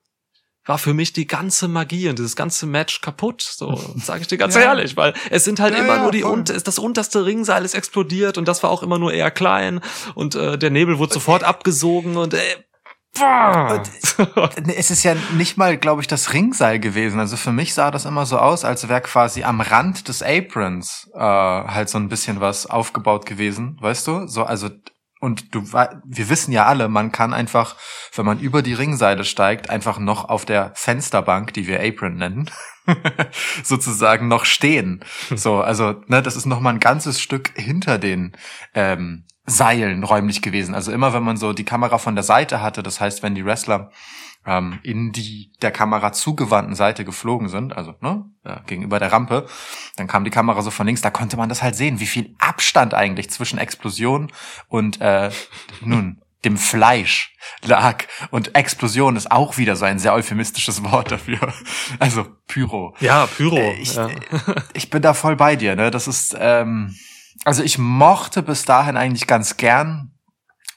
war 0.65 0.77
für 0.77 0.93
mich 0.93 1.11
die 1.13 1.27
ganze 1.27 1.67
Magie 1.67 2.09
und 2.09 2.19
dieses 2.19 2.35
ganze 2.35 2.65
Match 2.65 3.01
kaputt. 3.01 3.41
So 3.41 3.75
sage 3.97 4.21
ich 4.21 4.27
dir 4.27 4.37
ganz 4.37 4.55
Ja. 4.55 4.61
ehrlich, 4.61 4.95
weil 4.97 5.13
es 5.29 5.43
sind 5.43 5.59
halt 5.59 5.73
Ja, 5.73 5.83
immer 5.83 5.95
ja, 5.97 6.03
nur 6.03 6.11
die 6.11 6.21
voll. 6.21 6.31
unter, 6.31 6.59
das 6.59 6.79
unterste 6.79 7.25
Ringseil 7.25 7.65
ist 7.65 7.73
explodiert 7.75 8.37
und 8.37 8.47
das 8.47 8.63
war 8.63 8.69
auch 8.69 8.83
immer 8.83 8.99
nur 8.99 9.11
eher 9.13 9.31
klein 9.31 9.81
und 10.15 10.35
äh, 10.35 10.57
der 10.57 10.69
Nebel 10.69 10.99
wurde 10.99 11.13
sofort 11.13 11.43
abgesogen 11.43 12.17
und 12.17 12.33
äh, 12.33 12.39
Boah. 13.15 13.83
Nee, 14.65 14.73
Es 14.75 14.89
ist 14.89 15.03
ja 15.03 15.15
nicht 15.37 15.55
mal, 15.55 15.77
glaube 15.77 16.01
ich, 16.01 16.07
das 16.07 16.33
Ringseil 16.33 16.79
gewesen. 16.79 17.19
Also 17.19 17.37
für 17.37 17.51
mich 17.51 17.75
sah 17.75 17.91
das 17.91 18.05
immer 18.05 18.25
so 18.25 18.39
aus, 18.39 18.65
als 18.65 18.89
wäre 18.89 19.01
quasi 19.01 19.43
am 19.43 19.61
Rand 19.61 20.07
des 20.07 20.23
Aprons 20.23 21.11
äh, 21.13 21.19
halt 21.19 21.89
so 21.89 21.99
ein 21.99 22.09
bisschen 22.09 22.41
was 22.41 22.65
aufgebaut 22.65 23.27
gewesen, 23.27 23.77
weißt 23.81 24.07
du? 24.07 24.27
So, 24.27 24.43
also 24.45 24.69
und 25.23 25.55
du, 25.55 25.63
wir 25.71 26.27
wissen 26.27 26.51
ja 26.51 26.65
alle, 26.65 26.89
man 26.89 27.13
kann 27.13 27.33
einfach, 27.33 27.77
wenn 28.13 28.25
man 28.25 28.41
über 28.41 28.61
die 28.61 28.73
Ringseile 28.73 29.23
steigt, 29.23 29.69
einfach 29.69 29.97
noch 29.97 30.27
auf 30.27 30.43
der 30.43 30.73
Fensterbank, 30.75 31.53
die 31.53 31.65
wir 31.65 31.79
Apron 31.81 32.15
nennen, 32.17 32.51
sozusagen 33.63 34.27
noch 34.27 34.43
stehen. 34.43 34.99
So, 35.33 35.61
also 35.61 36.01
ne, 36.07 36.21
das 36.21 36.35
ist 36.35 36.45
noch 36.45 36.59
mal 36.59 36.71
ein 36.71 36.81
ganzes 36.81 37.21
Stück 37.21 37.53
hinter 37.55 37.99
den 37.99 38.33
ähm, 38.73 39.23
Seilen 39.45 40.03
räumlich 40.03 40.41
gewesen. 40.41 40.75
Also 40.75 40.91
immer, 40.91 41.13
wenn 41.13 41.23
man 41.23 41.37
so 41.37 41.53
die 41.53 41.63
Kamera 41.63 41.99
von 41.99 42.15
der 42.15 42.25
Seite 42.25 42.61
hatte, 42.61 42.83
das 42.83 42.99
heißt, 42.99 43.23
wenn 43.23 43.33
die 43.33 43.45
Wrestler 43.45 43.91
ähm, 44.45 44.79
in 44.83 45.11
die 45.11 45.51
der 45.61 45.71
Kamera 45.71 46.11
zugewandten 46.11 46.75
Seite 46.75 47.05
geflogen 47.05 47.49
sind, 47.49 47.75
also 47.75 47.95
ne, 48.01 48.25
ja, 48.45 48.61
gegenüber 48.65 48.99
der 48.99 49.11
Rampe, 49.11 49.47
dann 49.95 50.07
kam 50.07 50.23
die 50.23 50.31
Kamera 50.31 50.61
so 50.61 50.71
von 50.71 50.85
links, 50.85 51.01
da 51.01 51.09
konnte 51.09 51.37
man 51.37 51.49
das 51.49 51.63
halt 51.63 51.75
sehen, 51.75 51.99
wie 51.99 52.05
viel 52.05 52.35
Abstand 52.39 52.93
eigentlich 52.93 53.29
zwischen 53.29 53.57
Explosion 53.57 54.31
und 54.67 54.99
äh, 55.01 55.31
nun 55.81 56.21
dem 56.43 56.57
Fleisch 56.57 57.33
lag. 57.63 58.03
Und 58.29 58.55
Explosion 58.55 59.15
ist 59.15 59.31
auch 59.31 59.57
wieder 59.57 59.77
so 59.77 59.85
ein 59.85 59.99
sehr 59.99 60.13
euphemistisches 60.13 60.83
Wort 60.83 61.11
dafür. 61.11 61.39
Also 61.99 62.25
Pyro. 62.47 62.95
Ja, 62.99 63.27
Pyro. 63.27 63.55
Äh, 63.55 63.79
ich, 63.79 63.95
ja. 63.95 64.09
ich 64.73 64.89
bin 64.89 65.01
da 65.01 65.13
voll 65.13 65.35
bei 65.35 65.55
dir, 65.55 65.75
ne? 65.75 65.91
Das 65.91 66.07
ist, 66.07 66.35
ähm, 66.37 66.95
also 67.45 67.63
ich 67.63 67.77
mochte 67.77 68.43
bis 68.43 68.65
dahin 68.65 68.97
eigentlich 68.97 69.27
ganz 69.27 69.57
gern, 69.57 70.11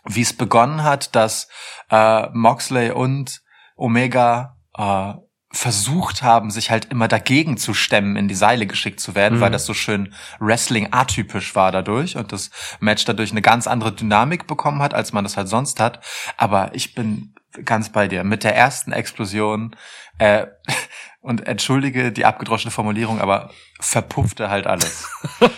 wie 0.05 0.21
es 0.21 0.33
begonnen 0.33 0.85
hat, 0.85 1.17
dass 1.17 1.49
äh, 1.91 2.29
Moxley 2.33 2.91
und 2.91 3.43
Omega 3.77 4.57
äh, 4.77 5.15
versucht 5.53 6.23
haben, 6.23 6.51
sich 6.51 6.71
halt 6.71 6.87
immer 6.87 7.09
dagegen 7.09 7.57
zu 7.57 7.73
stemmen, 7.73 8.17
in 8.17 8.29
die 8.29 8.35
Seile 8.35 8.67
geschickt 8.67 9.01
zu 9.01 9.15
werden, 9.15 9.39
Mhm. 9.39 9.43
weil 9.43 9.51
das 9.53 9.65
so 9.65 9.75
schön 9.75 10.13
Wrestling 10.39 10.89
atypisch 10.91 11.55
war 11.55 11.73
dadurch 11.73 12.17
und 12.17 12.33
das 12.33 12.51
Match 12.81 13.05
dadurch 13.05 13.31
eine 13.31 13.43
ganz 13.43 13.67
andere 13.67 13.93
Dynamik 13.93 14.47
bekommen 14.47 14.83
hat, 14.83 14.93
als 14.93 15.13
man 15.13 15.25
das 15.25 15.37
halt 15.37 15.49
sonst 15.49 15.81
hat. 15.81 16.05
Aber 16.37 16.75
ich 16.75 16.95
bin 16.95 17.35
ganz 17.65 17.91
bei 17.91 18.07
dir. 18.09 18.23
Mit 18.25 18.45
der 18.45 18.55
ersten 18.55 18.93
Explosion 18.93 19.75
äh, 20.19 20.47
und 21.21 21.47
entschuldige 21.47 22.13
die 22.13 22.27
abgedroschene 22.27 22.71
Formulierung, 22.71 23.21
aber 23.21 23.51
verpuffte 23.81 24.51
halt 24.51 24.67
alles. 24.67 25.09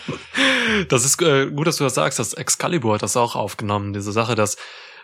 Das 0.91 1.05
ist 1.05 1.21
äh, 1.23 1.47
gut, 1.51 1.67
dass 1.67 1.77
du 1.77 1.85
das 1.85 1.95
sagst. 1.95 2.19
Das 2.19 2.35
Excalibur 2.35 2.95
hat 2.95 3.03
das 3.03 3.17
auch 3.17 3.35
aufgenommen. 3.37 3.95
Diese 3.95 4.13
Sache, 4.13 4.35
dass 4.35 4.59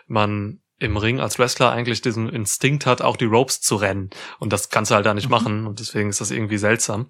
man 0.07 0.59
im 0.79 0.97
Ring 0.97 1.19
als 1.19 1.39
Wrestler 1.39 1.71
eigentlich 1.71 2.01
diesen 2.01 2.27
Instinkt 2.29 2.85
hat, 2.85 3.01
auch 3.01 3.17
die 3.17 3.25
Ropes 3.25 3.61
zu 3.61 3.75
rennen. 3.77 4.09
Und 4.39 4.51
das 4.51 4.69
kannst 4.69 4.91
du 4.91 4.95
halt 4.95 5.05
da 5.05 5.13
nicht 5.13 5.29
machen. 5.29 5.67
Und 5.67 5.79
deswegen 5.79 6.09
ist 6.09 6.21
das 6.21 6.31
irgendwie 6.31 6.57
seltsam. 6.57 7.07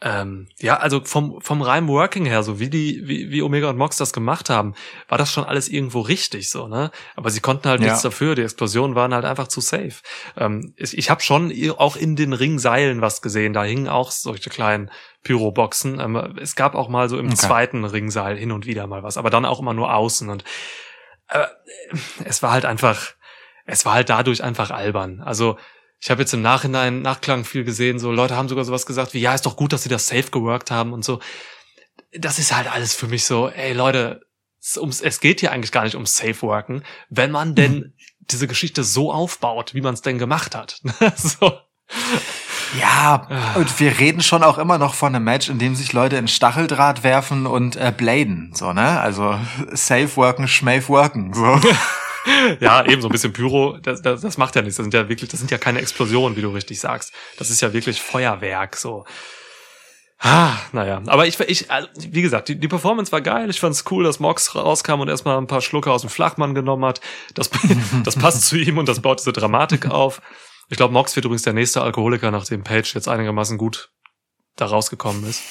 Ähm, 0.00 0.48
ja, 0.58 0.76
also 0.76 1.00
vom, 1.02 1.40
vom 1.40 1.62
reinen 1.62 1.88
Working 1.88 2.26
her, 2.26 2.42
so 2.42 2.60
wie 2.60 2.68
die, 2.68 3.00
wie, 3.06 3.30
wie 3.30 3.40
Omega 3.40 3.70
und 3.70 3.78
Mox 3.78 3.96
das 3.96 4.12
gemacht 4.12 4.50
haben, 4.50 4.74
war 5.08 5.16
das 5.16 5.32
schon 5.32 5.44
alles 5.44 5.68
irgendwo 5.68 6.00
richtig, 6.00 6.50
so, 6.50 6.68
ne? 6.68 6.90
Aber 7.16 7.30
sie 7.30 7.40
konnten 7.40 7.68
halt 7.70 7.80
Ja. 7.80 7.86
nichts 7.86 8.02
dafür. 8.02 8.34
Die 8.34 8.42
Explosionen 8.42 8.96
waren 8.96 9.14
halt 9.14 9.24
einfach 9.24 9.48
zu 9.48 9.62
safe. 9.62 9.94
Ähm, 10.36 10.74
ich 10.76 10.98
ich 10.98 11.08
habe 11.08 11.22
schon 11.22 11.52
auch 11.78 11.96
in 11.96 12.16
den 12.16 12.34
Ringseilen 12.34 13.00
was 13.00 13.22
gesehen. 13.22 13.54
Da 13.54 13.64
hingen 13.64 13.88
auch 13.88 14.10
solche 14.10 14.50
kleinen 14.50 14.90
Pyroboxen. 15.22 16.00
Ähm, 16.00 16.16
es 16.38 16.54
gab 16.54 16.74
auch 16.74 16.88
mal 16.88 17.08
so 17.08 17.18
im 17.18 17.28
Okay. 17.28 17.36
zweiten 17.36 17.84
Ringseil 17.84 18.36
hin 18.36 18.52
und 18.52 18.66
wieder 18.66 18.86
mal 18.86 19.02
was, 19.02 19.16
aber 19.16 19.30
dann 19.30 19.46
auch 19.46 19.60
immer 19.60 19.72
nur 19.74 19.94
außen. 19.94 20.28
Und 20.28 20.44
äh, 21.28 21.46
es 22.24 22.42
war 22.42 22.52
halt 22.52 22.64
einfach, 22.64 23.14
es 23.66 23.84
war 23.84 23.94
halt 23.94 24.10
dadurch 24.10 24.42
einfach 24.42 24.70
albern. 24.70 25.20
Also 25.20 25.58
ich 26.00 26.10
habe 26.10 26.22
jetzt 26.22 26.34
im 26.34 26.42
Nachhinein 26.42 27.02
Nachklang 27.02 27.44
viel 27.44 27.64
gesehen, 27.64 27.98
so 27.98 28.12
Leute 28.12 28.36
haben 28.36 28.48
sogar 28.48 28.64
sowas 28.64 28.86
gesagt 28.86 29.14
wie, 29.14 29.20
ja, 29.20 29.34
ist 29.34 29.46
doch 29.46 29.56
gut, 29.56 29.72
dass 29.72 29.82
sie 29.82 29.88
das 29.88 30.06
safe 30.06 30.30
geworkt 30.30 30.70
haben 30.70 30.92
und 30.92 31.04
so. 31.04 31.20
Das 32.12 32.38
ist 32.38 32.54
halt 32.54 32.70
alles 32.70 32.94
für 32.94 33.06
mich 33.06 33.24
so, 33.24 33.48
ey 33.48 33.72
Leute, 33.72 34.20
es, 34.64 34.78
ums, 34.78 35.00
es 35.00 35.20
geht 35.20 35.40
hier 35.40 35.52
eigentlich 35.52 35.72
gar 35.72 35.84
nicht 35.84 35.94
ums 35.94 36.16
Safe 36.16 36.40
Worken, 36.42 36.84
wenn 37.10 37.30
man 37.30 37.54
denn 37.54 37.94
diese 38.20 38.48
Geschichte 38.48 38.82
so 38.82 39.12
aufbaut, 39.12 39.74
wie 39.74 39.82
man 39.82 39.94
es 39.94 40.00
denn 40.00 40.18
gemacht 40.18 40.54
hat. 40.54 40.80
so. 41.16 41.58
Ja, 42.78 43.54
und 43.54 43.78
wir 43.78 43.98
reden 44.00 44.20
schon 44.20 44.42
auch 44.42 44.58
immer 44.58 44.78
noch 44.78 44.94
von 44.94 45.14
einem 45.14 45.24
Match, 45.24 45.48
in 45.48 45.58
dem 45.58 45.76
sich 45.76 45.92
Leute 45.92 46.16
in 46.16 46.26
Stacheldraht 46.26 47.04
werfen 47.04 47.46
und 47.46 47.76
äh, 47.76 47.92
bladen, 47.96 48.50
so, 48.54 48.72
ne? 48.72 49.00
Also 49.00 49.38
safe 49.72 50.16
worken, 50.16 50.48
schmave 50.48 50.88
worken, 50.88 51.32
so. 51.32 51.60
Ja, 52.60 52.84
eben 52.86 53.02
so 53.02 53.08
ein 53.08 53.12
bisschen 53.12 53.34
Pyro, 53.34 53.76
das, 53.82 54.00
das, 54.00 54.22
das 54.22 54.38
macht 54.38 54.56
ja 54.56 54.62
nichts. 54.62 54.76
Das 54.76 54.84
sind 54.84 54.94
ja 54.94 55.10
wirklich, 55.10 55.28
das 55.28 55.40
sind 55.40 55.50
ja 55.50 55.58
keine 55.58 55.80
Explosionen, 55.80 56.36
wie 56.36 56.40
du 56.40 56.48
richtig 56.48 56.80
sagst. 56.80 57.12
Das 57.36 57.50
ist 57.50 57.60
ja 57.60 57.74
wirklich 57.74 58.00
Feuerwerk, 58.00 58.76
so. 58.76 59.04
Ah, 60.20 60.56
naja, 60.72 61.02
aber 61.06 61.26
ich, 61.26 61.38
ich, 61.40 61.70
also, 61.70 61.86
wie 61.98 62.22
gesagt, 62.22 62.48
die, 62.48 62.58
die 62.58 62.68
Performance 62.68 63.12
war 63.12 63.20
geil. 63.20 63.50
Ich 63.50 63.60
fand's 63.60 63.84
cool, 63.90 64.04
dass 64.04 64.20
Mox 64.20 64.54
rauskam 64.54 65.00
und 65.00 65.08
erstmal 65.08 65.36
ein 65.36 65.46
paar 65.46 65.60
Schlucke 65.60 65.92
aus 65.92 66.00
dem 66.00 66.08
Flachmann 66.08 66.54
genommen 66.54 66.86
hat. 66.86 67.02
Das, 67.34 67.50
das 68.04 68.16
passt 68.16 68.46
zu 68.46 68.56
ihm 68.56 68.78
und 68.78 68.88
das 68.88 69.00
baut 69.00 69.20
diese 69.20 69.34
Dramatik 69.34 69.90
auf. 69.90 70.22
Ich 70.68 70.76
glaube, 70.76 70.92
Mox 70.92 71.14
wird 71.16 71.24
übrigens 71.24 71.42
der 71.42 71.52
nächste 71.52 71.82
Alkoholiker, 71.82 72.30
nachdem 72.30 72.64
Page 72.64 72.94
jetzt 72.94 73.08
einigermaßen 73.08 73.58
gut 73.58 73.90
da 74.56 74.66
rausgekommen 74.66 75.24
ist. 75.24 75.42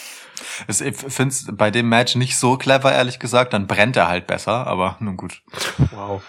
Ich 0.68 0.96
find's 0.96 1.48
bei 1.52 1.72
dem 1.72 1.90
Match 1.90 2.16
nicht 2.16 2.38
so 2.38 2.58
clever, 2.58 2.92
ehrlich 2.92 3.20
gesagt. 3.20 3.54
Dann 3.54 3.68
brennt 3.68 3.96
er 3.96 4.08
halt 4.08 4.28
besser, 4.28 4.66
aber 4.68 4.98
nun 5.00 5.18
gut. 5.18 5.42
Wow. 5.92 6.24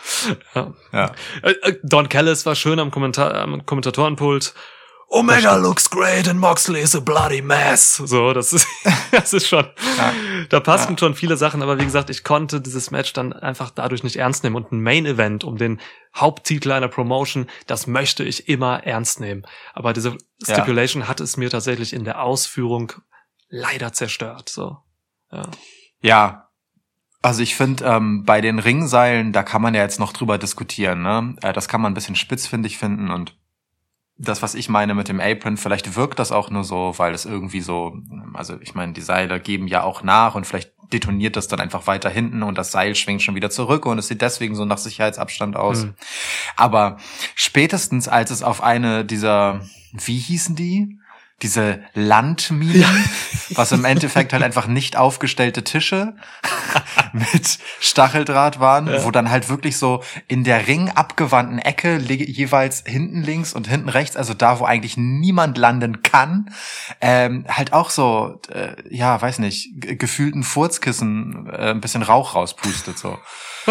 Ja. 0.55 0.75
Ja. 0.93 1.13
Äh, 1.43 1.51
äh, 1.63 1.79
Don 1.83 2.09
Callis 2.09 2.45
war 2.47 2.55
schön 2.55 2.79
am, 2.79 2.91
Kommentar 2.91 3.35
am 3.35 3.65
Kommentatorenpult. 3.65 4.55
Omega 5.15 5.55
looks 5.57 5.89
great 5.89 6.27
and 6.27 6.41
Moxley 6.41 6.81
is 6.81 6.97
a 6.97 7.01
bloody 7.01 7.41
mess. 7.41 7.95
So, 7.97 8.33
das 8.33 8.53
ist, 8.53 8.67
das 9.13 9.33
ist 9.33 9.47
schon, 9.47 9.65
da 10.49 10.59
passen 10.59 10.99
schon 10.99 11.15
viele 11.15 11.37
Sachen, 11.37 11.63
aber 11.63 11.79
wie 11.79 11.85
gesagt, 11.85 12.11
ich 12.11 12.25
konnte 12.25 12.61
dieses 12.61 12.91
Match 12.91 13.13
dann 13.13 13.33
einfach 13.33 13.71
dadurch 13.71 14.03
nicht 14.03 14.17
ernst 14.17 14.43
nehmen 14.43 14.57
und 14.57 14.73
ein 14.73 14.83
Main 14.83 15.07
Event 15.07 15.45
um 15.45 15.57
den 15.57 15.81
Haupttitel 16.17 16.73
einer 16.73 16.89
Promotion, 16.89 17.47
das 17.69 17.87
möchte 17.87 18.25
ich 18.25 18.49
immer 18.49 18.83
ernst 18.85 19.21
nehmen. 19.21 19.45
Aber 19.73 19.93
diese 19.93 20.17
Ja. 20.47 20.55
Stipulation 20.55 21.07
hat 21.07 21.21
es 21.21 21.37
mir 21.37 21.49
tatsächlich 21.49 21.93
in 21.93 22.05
der 22.05 22.21
Ausführung 22.21 22.93
leider 23.49 23.93
zerstört, 23.93 24.49
so. 24.49 24.79
Ja. 25.31 25.49
Ja. 26.01 26.41
Also 27.23 27.43
ich 27.43 27.55
finde, 27.55 27.85
ähm, 27.85 28.25
bei 28.25 28.41
den 28.41 28.59
Ringseilen, 28.59 29.33
da 29.33 29.43
kann 29.45 29.63
man 29.63 29.75
ja 29.75 29.83
jetzt 29.83 29.99
noch 29.99 30.13
drüber 30.13 30.39
diskutieren. 30.39 31.03
Ne? 31.03 31.37
Äh, 31.41 31.53
das 31.55 31.69
kann 31.69 31.81
man 31.81 31.93
ein 31.93 31.95
bisschen 31.95 32.17
spitzfindig 32.17 32.77
finden 32.77 33.11
und 33.11 33.35
das, 34.17 34.43
was 34.43 34.55
ich 34.55 34.69
meine 34.69 34.95
mit 34.95 35.09
dem 35.09 35.21
Apron, 35.21 35.57
vielleicht 35.57 35.97
wirkt 35.97 36.19
das 36.19 36.31
auch 36.31 36.51
nur 36.51 36.65
so, 36.65 36.95
weil 36.97 37.15
es 37.15 37.25
irgendwie 37.25 37.61
so, 37.61 37.97
also 38.33 38.57
ich 38.61 38.75
meine, 38.75 38.93
die 38.93 39.01
Seile 39.01 39.41
geben 39.41 39.67
ja 39.67 39.83
auch 39.83 40.03
nach 40.03 40.35
und 40.35 40.47
vielleicht 40.47 40.73
detoniert 40.93 41.35
das 41.37 41.49
dann 41.49 41.61
einfach 41.61 41.87
weiter 41.87 42.11
hinten 42.11 42.43
und 42.43 42.57
das 42.57 42.71
Seil 42.71 42.95
schwingt 42.95 43.23
schon 43.23 43.35
wieder 43.35 43.51
zurück 43.51 43.87
und 43.87 43.99
es 43.99 44.07
sieht 44.07 44.23
deswegen 44.23 44.55
so 44.55 44.65
nach 44.65 44.79
Sicherheitsabstand 44.79 45.57
aus. 45.57 45.83
Hm. 45.83 45.95
Aber 46.57 46.99
spätestens 47.35 48.07
als 48.07 48.31
es 48.31 48.43
auf 48.43 48.63
eine 48.63 49.05
dieser, 49.05 49.63
wie 49.93 50.19
hießen 50.19 50.55
die? 50.55 50.99
Diese 51.43 51.83
Landminen, 51.95 52.87
was 53.55 53.73
im 53.73 53.85
Endeffekt 53.85 54.33
halt 54.33 54.43
einfach 54.43 54.67
nicht 54.67 54.97
aufgestellte 54.97 55.63
Tische 55.65 56.15
mit 57.13 57.59
Stacheldraht 57.81 58.61
waren, 58.61 58.89
wo 59.05 59.11
dann 59.11 59.29
halt 59.31 59.49
wirklich 59.49 59.77
so 59.77 60.03
in 60.29 60.45
der 60.45 60.67
Ring 60.69 60.91
abgewandten 60.91 61.59
Ecke 61.59 61.97
jeweils 61.99 62.85
hinten 62.87 63.23
links 63.23 63.53
und 63.53 63.69
hinten 63.69 63.89
rechts, 63.89 64.17
also 64.17 64.33
da, 64.33 64.59
wo 64.61 64.65
eigentlich 64.65 64.97
niemand 64.97 65.59
landen 65.59 66.03
kann, 66.03 66.51
ähm, 67.01 67.45
halt 67.49 67.73
auch 67.73 67.91
so, 67.91 68.41
äh, 68.51 68.75
ja, 68.89 69.21
weiß 69.21 69.41
nicht, 69.41 69.69
ge- 69.75 69.97
gefühlten 69.97 70.45
Furzkissen 70.45 71.49
äh, 71.53 71.71
ein 71.73 71.81
bisschen 71.81 72.03
Rauch 72.03 72.35
rauspustet 72.37 72.97
so. 72.99 73.19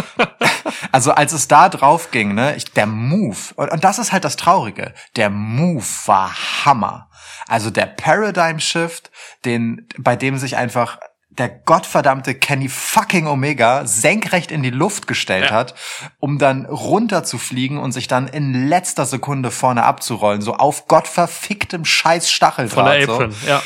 Also 0.92 1.12
als 1.12 1.34
es 1.34 1.48
da 1.48 1.70
drauf 1.70 2.12
ging, 2.12 2.36
ne, 2.36 2.56
ich, 2.56 2.66
der 2.72 2.86
Move, 2.86 3.38
und, 3.56 3.72
und 3.72 3.84
das 3.84 3.98
ist 4.00 4.12
halt 4.12 4.24
das 4.26 4.36
Traurige, 4.36 4.94
der 5.16 5.30
Move 5.32 5.84
war 6.06 6.32
Hammer. 6.66 7.10
Also 7.48 7.70
der 7.70 7.86
Paradigm 7.86 8.60
Shift, 8.60 9.12
den, 9.46 9.88
bei 9.98 10.16
dem 10.16 10.38
sich 10.38 10.56
einfach 10.58 10.98
der 11.30 11.50
gottverdammte 11.50 12.36
Kenny 12.36 12.70
fucking 12.70 13.26
Omega 13.26 13.88
senkrecht 13.88 14.52
in 14.52 14.62
die 14.62 14.70
Luft 14.70 15.08
gestellt 15.08 15.46
Ja. 15.50 15.56
hat, 15.56 15.74
um 16.20 16.38
dann 16.38 16.66
runter 16.68 17.24
zu 17.24 17.40
fliegen 17.40 17.80
und 17.80 17.92
sich 17.92 18.08
dann 18.08 18.28
in 18.28 18.68
letzter 18.68 19.08
Sekunde 19.08 19.50
vorne 19.50 19.84
abzurollen, 19.84 20.42
so 20.44 20.54
auf 20.56 20.88
gottverficktem 20.88 21.86
Scheiß 21.86 22.30
Stacheldraht. 22.30 22.86
Von 22.86 22.86
der 22.86 23.06
so 23.08 23.14
Apron, 23.16 23.36
ja. 23.48 23.64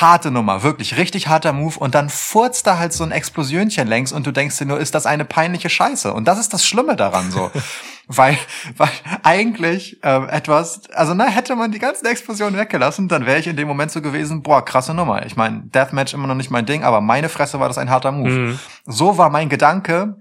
harte 0.00 0.30
Nummer, 0.30 0.62
wirklich 0.62 0.96
richtig 0.96 1.26
harter 1.26 1.52
Move 1.52 1.78
und 1.80 1.96
dann 1.96 2.08
furzt 2.08 2.64
da 2.68 2.78
halt 2.78 2.92
so 2.92 3.02
ein 3.02 3.10
Explosionchen 3.10 3.88
längs 3.88 4.12
und 4.12 4.24
du 4.26 4.30
denkst 4.30 4.58
dir 4.58 4.66
nur, 4.66 4.78
ist 4.78 4.94
das 4.94 5.04
eine 5.04 5.24
peinliche 5.24 5.68
Scheiße? 5.68 6.12
Und 6.14 6.26
das 6.26 6.38
ist 6.38 6.52
das 6.52 6.64
Schlimme 6.64 6.94
daran 6.94 7.32
so. 7.32 7.50
weil, 8.06 8.36
weil 8.76 8.90
eigentlich 9.22 9.98
ähm, 10.02 10.28
etwas, 10.28 10.90
also 10.90 11.14
na, 11.14 11.26
hätte 11.26 11.56
man 11.56 11.72
die 11.72 11.78
ganzen 11.78 12.06
Explosionen 12.06 12.58
weggelassen, 12.58 13.08
dann 13.08 13.26
wäre 13.26 13.38
ich 13.38 13.46
in 13.46 13.56
dem 13.56 13.68
Moment 13.68 13.90
so 13.90 14.02
gewesen, 14.02 14.42
boah, 14.42 14.64
krasse 14.64 14.94
Nummer. 14.94 15.24
Ich 15.26 15.36
meine, 15.36 15.62
Deathmatch 15.62 16.14
immer 16.14 16.26
noch 16.26 16.34
nicht 16.34 16.50
mein 16.50 16.66
Ding, 16.66 16.84
aber 16.84 17.00
meine 17.00 17.28
Fresse 17.28 17.60
war 17.60 17.68
das 17.68 17.78
ein 17.78 17.90
harter 17.90 18.12
Move. 18.12 18.30
Mhm. 18.30 18.58
So 18.86 19.18
war 19.18 19.30
mein 19.30 19.48
Gedanke, 19.48 20.16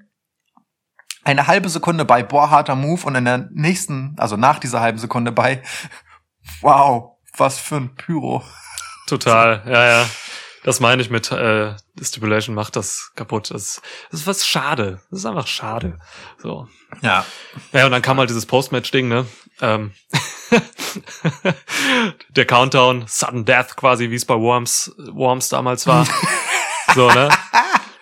eine 1.23 1.47
halbe 1.47 1.69
Sekunde 1.69 2.05
bei, 2.05 2.23
boah, 2.23 2.49
harter 2.49 2.75
Move 2.75 3.05
und 3.05 3.15
in 3.15 3.25
der 3.25 3.49
nächsten, 3.51 4.15
also 4.17 4.37
nach 4.37 4.59
dieser 4.59 4.81
halben 4.81 4.97
Sekunde 4.97 5.31
bei, 5.31 5.61
wow, 6.61 7.17
was 7.37 7.59
für 7.59 7.77
ein 7.77 7.95
Pyro. 7.95 8.43
Total, 9.07 9.61
ja, 9.65 9.85
ja. 9.85 10.05
Das 10.63 10.79
meine 10.79 11.01
ich 11.01 11.09
mit 11.09 11.31
äh, 11.31 11.73
Stipulation 12.01 12.55
macht 12.55 12.75
das 12.75 13.11
kaputt. 13.15 13.49
Das, 13.51 13.81
das 14.11 14.21
ist 14.21 14.27
was 14.27 14.45
schade. 14.45 15.01
Das 15.09 15.19
ist 15.19 15.25
einfach 15.25 15.47
schade. 15.47 15.99
So. 16.37 16.67
Ja. 17.01 17.25
Ja, 17.73 17.85
und 17.85 17.91
dann 17.91 18.01
kam 18.01 18.19
halt 18.19 18.29
dieses 18.29 18.45
Postmatch-Ding, 18.45 19.07
ne? 19.07 19.25
Ähm, 19.61 19.93
der 22.29 22.45
Countdown, 22.45 23.05
Sudden 23.07 23.45
Death 23.45 23.75
quasi, 23.75 24.11
wie 24.11 24.15
es 24.15 24.25
bei 24.25 24.35
Worms, 24.35 24.93
Worms 24.97 25.49
damals 25.49 25.87
war. 25.87 26.05
so, 26.95 27.09
ne? 27.09 27.29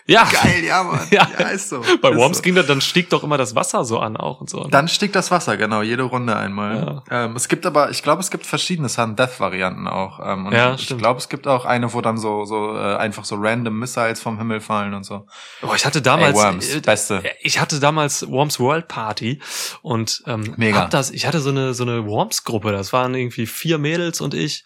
Ja. 0.09 0.27
Geil, 0.31 0.63
ja, 0.65 0.83
Mann. 0.83 0.99
Ja. 1.11 1.23
ist 1.49 1.69
so. 1.69 1.81
Bei 2.01 2.09
Ist 2.09 2.17
Worms 2.17 2.37
so. 2.37 2.43
ging 2.43 2.55
das, 2.55 2.65
dann 2.67 2.81
stieg 2.81 3.09
doch 3.09 3.23
immer 3.23 3.37
das 3.37 3.55
Wasser 3.55 3.85
so 3.85 3.99
an 3.99 4.17
auch 4.17 4.41
und 4.41 4.49
so. 4.49 4.63
Dann 4.65 4.87
stieg 4.87 5.13
das 5.13 5.29
Wasser, 5.31 5.55
genau, 5.57 5.81
jede 5.81 6.03
Runde 6.03 6.35
einmal. 6.35 7.03
Ähm, 7.11 7.35
es 7.35 7.47
gibt 7.47 7.65
aber, 7.65 7.89
ich 7.91 8.01
glaube, 8.03 8.21
es 8.21 8.31
gibt 8.31 8.45
verschiedene 8.45 8.89
Sudden 8.89 9.15
Death 9.15 9.39
Varianten 9.39 9.87
auch. 9.87 10.19
Ähm, 10.23 10.47
und 10.47 10.53
Ja, 10.53 10.73
ich 10.73 10.81
stimmt. 10.83 11.01
glaube, 11.01 11.19
es 11.19 11.29
gibt 11.29 11.47
auch 11.47 11.65
eine, 11.65 11.93
wo 11.93 12.01
dann 12.01 12.17
so, 12.17 12.45
so 12.45 12.75
äh, 12.75 12.95
einfach 12.95 13.23
so 13.25 13.35
random 13.37 13.77
Missiles 13.77 14.19
vom 14.21 14.37
Himmel 14.37 14.59
fallen 14.61 14.93
und 14.93 15.03
so. 15.05 15.27
Boah, 15.61 15.75
ich 15.75 15.85
hatte 15.85 16.01
damals, 16.01 16.37
Ey, 16.37 16.43
Worms, 16.43 16.75
äh, 16.75 16.79
Beste. 16.81 17.23
ich 17.41 17.59
hatte 17.59 17.79
damals 17.79 18.27
Worms 18.29 18.59
World 18.59 18.87
Party 18.87 19.41
und 19.81 20.23
ähm, 20.25 20.53
Mega. 20.57 20.79
hab 20.79 20.89
das, 20.89 21.11
ich 21.11 21.27
hatte 21.27 21.39
so 21.39 21.49
eine 21.51 21.73
so 21.73 21.83
eine 21.83 22.05
Worms 22.05 22.43
Gruppe. 22.43 22.71
Das 22.71 22.91
waren 22.93 23.13
irgendwie 23.13 23.45
vier 23.45 23.77
Mädels 23.77 24.21
und 24.21 24.33
ich 24.33 24.63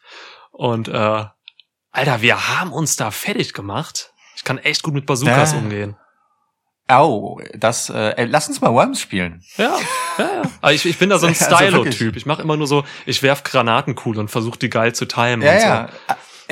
und 0.52 0.88
äh, 0.88 1.26
Alter, 1.92 2.22
wir 2.22 2.48
haben 2.58 2.72
uns 2.74 2.96
da 2.96 3.12
fertig 3.12 3.54
gemacht. 3.54 4.12
Ich 4.36 4.44
kann 4.44 4.58
echt 4.58 4.84
gut 4.84 4.94
mit 4.94 5.06
Bazookas 5.06 5.54
Äh. 5.54 5.58
umgehen. 5.58 5.96
Au, 6.88 7.40
das, 7.56 7.90
äh, 7.90 8.25
lass 8.25 8.50
uns 8.50 8.60
mal 8.60 8.74
Worms 8.74 9.00
spielen. 9.00 9.42
Ja, 9.58 9.78
ja, 10.18 10.24
ja. 10.36 10.42
Aber 10.62 10.74
ich, 10.74 10.86
ich 10.86 10.98
bin 11.00 11.10
da 11.10 11.18
so 11.18 11.28
ein 11.28 11.34
Also. 11.40 11.56
Stylo-Typ. 11.56 12.18
Ich 12.18 12.25
mache 12.25 12.42
immer 12.42 12.58
nur 12.58 12.68
so, 12.68 12.84
ich 13.06 13.24
werf 13.24 13.44
Granaten 13.44 13.96
cool 14.06 14.18
und 14.20 14.30
versuche 14.30 14.60
die 14.60 14.70
geil 14.70 14.94
zu 14.94 15.06
timen 15.06 15.42
Ja, 15.42 15.54
und 15.54 15.60
so. 15.62 15.66
ja. 15.68 15.90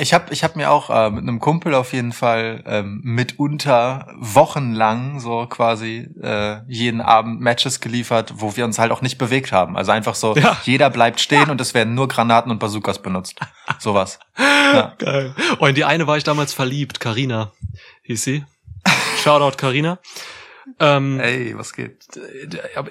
Ich 0.02 0.12
habe 0.12 0.32
ich 0.34 0.42
hab 0.42 0.56
mir 0.56 0.72
auch 0.72 0.90
äh, 0.90 1.10
mit 1.10 1.22
einem 1.22 1.38
Kumpel 1.38 1.74
auf 1.74 1.92
jeden 1.92 2.10
Fall 2.12 2.64
ähm, 2.66 3.00
mitunter 3.04 4.08
wochenlang 4.18 5.20
so 5.20 5.46
quasi 5.46 6.08
äh, 6.20 6.58
jeden 6.66 7.00
Abend 7.00 7.40
Matches 7.40 7.78
geliefert, 7.78 8.34
wo 8.38 8.56
wir 8.56 8.64
uns 8.64 8.80
halt 8.80 8.90
auch 8.90 9.00
nicht 9.00 9.16
bewegt 9.16 9.52
haben. 9.52 9.76
Also 9.76 9.92
einfach 9.92 10.16
so, 10.16 10.34
Ja. 10.34 10.56
jeder 10.64 10.90
bleibt 10.90 11.20
stehen 11.20 11.50
und 11.50 11.60
es 11.60 11.72
werden 11.72 11.94
nur 11.94 12.08
Granaten 12.08 12.50
und 12.50 12.58
Bazookas 12.58 13.00
benutzt. 13.00 13.38
Sowas. 13.78 14.18
Ja. 14.72 14.94
Geil. 14.98 15.34
Oh, 15.60 15.66
in 15.66 15.74
die 15.74 15.84
eine 15.84 16.06
war 16.06 16.16
ich 16.16 16.24
damals 16.24 16.54
verliebt, 16.54 16.98
Karina 16.98 17.52
hieß 18.04 18.24
sie. 18.24 18.44
Shoutout 19.22 19.58
Karina. 19.58 19.98
Ähm, 20.80 21.20
Ey, 21.20 21.56
was 21.58 21.74
geht? 21.74 22.06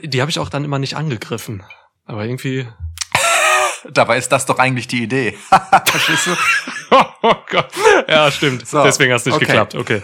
die 0.04 0.08
die 0.08 0.22
habe 0.22 0.30
ich 0.30 0.38
auch 0.38 0.50
dann 0.50 0.64
immer 0.64 0.78
nicht 0.78 0.96
angegriffen. 0.96 1.64
Aber 2.06 2.24
irgendwie. 2.24 2.68
Dabei 3.90 4.18
ist 4.18 4.32
das 4.32 4.46
doch 4.46 4.60
eigentlich 4.60 4.88
die 4.88 5.04
Idee. 5.04 5.38
Verstehst 5.86 6.28
du? 6.28 6.36
Oh 7.24 7.36
Gott. 7.50 7.70
Ja, 8.08 8.30
stimmt. 8.32 8.68
So, 8.68 8.84
Deswegen 8.84 9.14
hat's 9.14 9.26
nicht 9.26 9.36
okay. 9.36 9.46
geklappt. 9.46 9.76
Okay. 9.76 10.02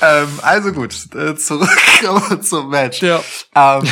ähm, 0.00 0.28
also 0.42 0.72
gut, 0.72 0.94
äh, 1.14 1.36
zurück 1.36 1.78
zum 2.42 2.70
Match. 2.70 3.02
Ja. 3.02 3.20
Ähm, 3.54 3.88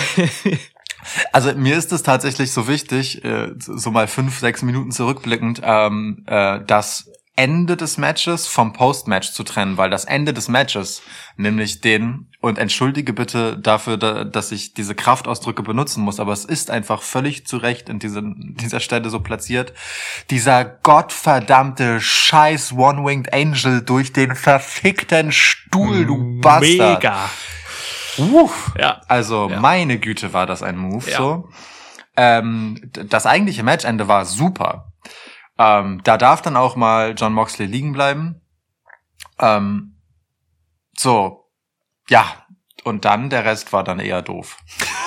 also 1.32 1.52
mir 1.54 1.76
ist 1.76 1.92
es 1.92 2.02
tatsächlich 2.02 2.52
so 2.52 2.68
wichtig, 2.68 3.24
äh, 3.24 3.50
so 3.58 3.90
mal 3.90 4.06
fünf, 4.06 4.38
sechs 4.38 4.62
Minuten 4.62 4.90
zurückblickend, 4.90 5.60
ähm, 5.62 6.24
äh, 6.26 6.60
das 6.66 7.10
Ende 7.38 7.76
des 7.76 7.98
Matches 7.98 8.48
vom 8.48 8.72
Post-Match 8.72 9.30
zu 9.30 9.44
trennen, 9.44 9.76
weil 9.76 9.90
das 9.90 10.04
Ende 10.04 10.32
des 10.34 10.48
Matches, 10.48 11.02
nämlich 11.36 11.80
den, 11.80 12.32
und 12.40 12.58
entschuldige 12.58 13.12
bitte 13.12 13.56
dafür, 13.56 13.96
da, 13.96 14.24
dass 14.24 14.50
ich 14.50 14.74
diese 14.74 14.96
Kraftausdrücke 14.96 15.62
benutzen 15.62 16.02
muss, 16.02 16.18
aber 16.18 16.32
es 16.32 16.44
ist 16.44 16.68
einfach 16.72 17.00
völlig 17.00 17.46
zu 17.46 17.58
Recht 17.58 17.88
in 17.88 18.00
diese, 18.00 18.22
dieser 18.24 18.80
Stelle 18.80 19.08
so 19.08 19.20
platziert, 19.20 19.72
dieser 20.30 20.64
gottverdammte 20.64 22.00
scheiß 22.00 22.72
One-Winged 22.72 23.32
Angel 23.32 23.82
durch 23.82 24.12
den 24.12 24.34
verfickten 24.34 25.30
Stuhl, 25.30 26.06
du 26.06 26.40
Bastard. 26.40 26.60
Mega. 27.02 27.30
Uff. 28.32 28.72
Ja. 28.76 29.00
Also 29.06 29.48
Ja. 29.48 29.60
meine 29.60 29.98
Güte 30.00 30.32
war 30.32 30.46
das 30.46 30.64
ein 30.64 30.76
Move 30.76 31.08
Ja. 31.08 31.16
so. 31.18 31.48
Ähm, 32.16 32.90
das 32.92 33.26
eigentliche 33.26 33.62
Matchende 33.62 34.08
war 34.08 34.24
super. 34.24 34.87
Ähm, 35.58 36.00
da 36.04 36.16
darf 36.16 36.40
dann 36.42 36.56
auch 36.56 36.76
mal 36.76 37.14
John 37.16 37.32
Moxley 37.32 37.66
liegen 37.66 37.92
bleiben. 37.92 38.40
Ähm, 39.40 39.96
so, 40.96 41.50
ja. 42.08 42.46
Und 42.84 43.04
dann 43.04 43.28
der 43.28 43.44
Rest 43.44 43.72
war 43.72 43.84
dann 43.84 43.98
eher 44.00 44.22
doof. 44.22 44.56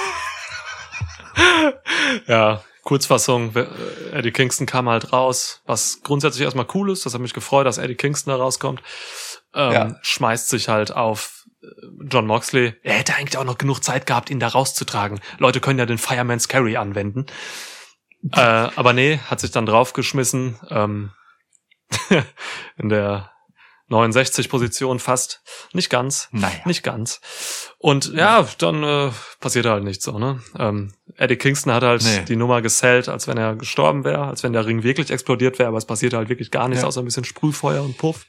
Ja. 2.28 2.62
Kurzfassung, 2.84 3.56
äh, 3.56 3.68
Eddie 4.12 4.32
Kingston 4.32 4.66
kam 4.66 4.90
halt 4.90 5.14
raus, 5.14 5.62
was 5.66 6.02
grundsätzlich 6.04 6.44
erstmal 6.44 6.66
cool 6.74 6.92
ist. 6.92 7.06
Das 7.06 7.14
hat 7.14 7.22
mich 7.22 7.34
gefreut, 7.34 7.66
dass 7.66 7.78
Eddie 7.78 7.96
Kingston 7.96 8.32
da 8.34 8.38
rauskommt. 8.38 8.82
Ähm, 9.54 9.72
Ja. 9.72 9.96
Schmeißt 10.02 10.50
sich 10.50 10.68
halt 10.68 10.92
auf 10.92 11.46
äh, 11.62 11.68
John 12.10 12.26
Moxley. 12.26 12.74
Er 12.84 12.96
hätte 12.96 13.16
eigentlich 13.16 13.38
auch 13.38 13.44
noch 13.44 13.58
genug 13.58 13.84
Zeit 13.84 14.08
gehabt, 14.08 14.30
ihn 14.30 14.40
da 14.40 14.48
rauszutragen. 14.48 15.20
Leute 15.38 15.60
können 15.62 15.80
ja 15.80 15.86
den 15.86 16.00
Fireman's 16.00 16.48
Carry 16.48 16.76
anwenden. 16.76 17.28
Äh, 18.34 18.40
aber 18.40 18.94
nee, 18.94 19.20
hat 19.28 19.40
sich 19.40 19.52
dann 19.52 19.66
draufgeschmissen. 19.66 20.60
Ähm, 20.70 21.12
in 22.78 22.90
der 22.90 23.32
69 23.88 24.48
Position 24.50 25.00
fast. 25.00 25.42
Nicht 25.74 25.90
ganz. 25.90 26.30
Naja. 26.32 26.62
Nicht 26.66 26.82
ganz. 26.84 27.20
Und 27.78 28.14
ja, 28.14 28.48
dann 28.60 28.84
äh, 28.84 29.12
passiert 29.42 29.66
halt 29.66 29.84
nichts 29.84 30.06
so, 30.06 30.18
ne? 30.18 30.42
Ähm, 30.58 30.94
Eddie 31.18 31.36
Kingston 31.36 31.74
hat 31.74 31.84
halt 31.84 32.04
Nee. 32.04 32.24
die 32.26 32.38
Nummer 32.38 32.62
gesellt, 32.62 33.10
als 33.10 33.28
wenn 33.28 33.38
er 33.38 33.56
gestorben 33.58 34.06
wäre, 34.06 34.26
als 34.28 34.44
wenn 34.44 34.54
der 34.54 34.66
Ring 34.66 34.84
wirklich 34.84 35.12
explodiert 35.12 35.60
wäre, 35.60 35.68
aber 35.68 35.78
es 35.78 35.86
passierte 35.86 36.16
halt 36.16 36.30
wirklich 36.30 36.52
gar 36.52 36.70
nichts, 36.70 36.84
Ja. 36.84 36.88
außer 36.88 37.02
ein 37.02 37.06
bisschen 37.06 37.26
Sprühfeuer 37.26 37.84
und 37.84 37.98
Puff. 37.98 38.28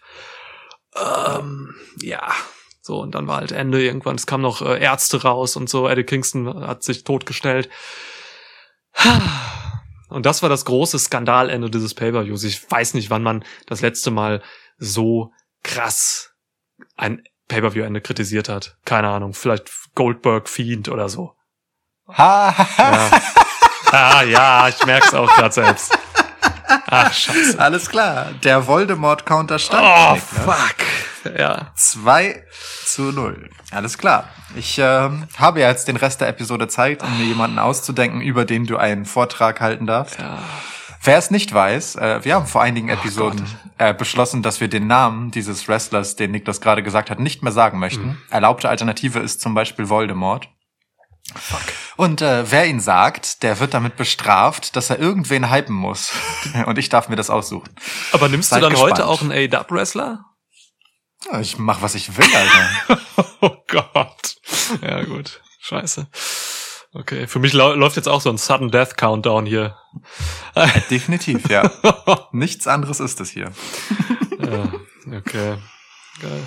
Ähm, 0.96 1.74
ja. 2.00 2.32
So, 2.80 2.98
und 3.00 3.14
dann 3.14 3.28
war 3.28 3.36
halt 3.36 3.52
Ende 3.52 3.80
irgendwann. 3.80 4.16
Es 4.16 4.26
kamen 4.26 4.42
noch 4.42 4.62
äh, 4.62 4.82
Ärzte 4.82 5.22
raus 5.22 5.54
und 5.54 5.68
so. 5.70 5.88
Eddie 5.88 6.02
Kingston 6.02 6.66
hat 6.66 6.82
sich 6.82 7.04
totgestellt. 7.04 7.68
Und 10.12 10.26
das 10.26 10.42
war 10.42 10.48
das 10.48 10.64
große 10.64 10.98
Skandalende 10.98 11.70
dieses 11.70 11.94
Pay-Per-Views. 11.94 12.44
Ich 12.44 12.70
weiß 12.70 12.94
nicht, 12.94 13.10
wann 13.10 13.22
man 13.22 13.44
das 13.66 13.80
letzte 13.80 14.10
Mal 14.10 14.42
so 14.78 15.32
krass 15.62 16.34
ein 16.96 17.22
Pay-Per-View-Ende 17.48 18.00
kritisiert 18.00 18.48
hat. 18.48 18.76
Keine 18.84 19.08
Ahnung, 19.08 19.34
vielleicht 19.34 19.70
Goldberg 19.94 20.48
Fiend 20.48 20.88
oder 20.88 21.08
so. 21.08 21.34
Ha, 22.08 22.54
ha, 22.56 22.68
ha. 22.78 22.92
Ja, 22.92 23.20
ah, 23.92 24.22
ja 24.22 24.68
ich 24.68 24.84
merk's 24.84 25.14
auch 25.14 25.32
gerade 25.34 25.54
selbst. 25.54 25.96
Ach, 26.86 27.12
scheiße. 27.12 27.58
Alles 27.58 27.88
klar. 27.88 28.32
Der 28.44 28.66
Voldemort-Counter 28.66 29.58
stand. 29.58 29.82
Oh, 29.82 30.14
ne? 30.14 30.20
fuck. 30.20 30.91
Ja. 31.38 31.72
2 31.76 32.42
zu 32.84 33.12
0. 33.12 33.48
Alles 33.70 33.98
klar. 33.98 34.28
Ich 34.56 34.78
ähm, 34.78 35.26
habe 35.36 35.60
ja 35.60 35.68
jetzt 35.68 35.88
den 35.88 35.96
Rest 35.96 36.20
der 36.20 36.28
Episode 36.28 36.68
Zeit, 36.68 37.02
um 37.02 37.18
mir 37.18 37.24
jemanden 37.24 37.58
auszudenken, 37.58 38.20
über 38.20 38.44
den 38.44 38.66
du 38.66 38.76
einen 38.76 39.04
Vortrag 39.06 39.60
halten 39.60 39.86
darfst. 39.86 40.18
ja. 40.18 40.38
Wer 41.04 41.18
es 41.18 41.32
nicht 41.32 41.52
weiß, 41.52 41.96
äh, 41.96 42.24
wir 42.24 42.36
haben 42.36 42.46
vor 42.46 42.62
einigen 42.62 42.88
Episoden 42.88 43.44
äh, 43.78 43.92
beschlossen, 43.92 44.42
dass 44.42 44.60
wir 44.60 44.68
den 44.68 44.86
Namen 44.86 45.32
dieses 45.32 45.66
Wrestlers, 45.66 46.14
den 46.14 46.30
Niklas 46.30 46.60
gerade 46.60 46.84
gesagt 46.84 47.10
hat, 47.10 47.18
nicht 47.18 47.42
mehr 47.42 47.50
sagen 47.50 47.80
möchten. 47.80 48.22
Erlaubte 48.30 48.68
Alternative 48.68 49.18
ist 49.18 49.40
zum 49.40 49.52
Beispiel 49.52 49.88
Voldemort. 49.88 50.48
Und 51.96 52.22
äh, 52.22 52.50
wer 52.50 52.66
ihn 52.66 52.78
sagt, 52.78 53.42
der 53.42 53.58
wird 53.58 53.74
damit 53.74 53.96
bestraft, 53.96 54.76
dass 54.76 54.90
er 54.90 55.00
irgendwen 55.00 55.50
hypen 55.50 55.74
muss. 55.74 56.12
Und 56.66 56.78
ich 56.78 56.88
darf 56.88 57.08
mir 57.08 57.16
das 57.16 57.30
aussuchen. 57.30 57.70
Aber 58.12 58.28
nimmst 58.28 58.50
Seid 58.50 58.62
du 58.62 58.68
dann 58.68 58.78
heute 58.78 59.02
gespannt. 59.02 59.10
auch 59.10 59.22
einen 59.22 59.32
A-Dub-Wrestler? 59.32 60.24
Ja, 61.30 61.40
ich 61.40 61.58
mach, 61.58 61.82
was 61.82 61.94
ich 61.94 62.16
will, 62.16 62.26
Alter. 62.34 63.00
Oh 63.44 63.56
Gott. 63.66 64.36
Ja, 64.82 65.02
gut. 65.02 65.40
Scheiße. 65.60 66.06
Okay, 66.94 67.26
für 67.26 67.40
mich 67.40 67.52
läuft 67.54 67.96
jetzt 67.96 68.08
auch 68.08 68.20
so 68.20 68.30
ein 68.30 68.38
Sudden 68.38 68.70
Death 68.70 68.96
Countdown 68.96 69.46
hier. 69.46 69.76
Definitiv, 70.90 71.48
ja. 71.50 71.70
Nichts 72.32 72.68
anderes 72.68 73.00
ist 73.00 73.20
es 73.20 73.30
hier. 73.30 73.50
Ja, 74.38 74.72
okay. 75.16 75.56
Geil. 76.20 76.46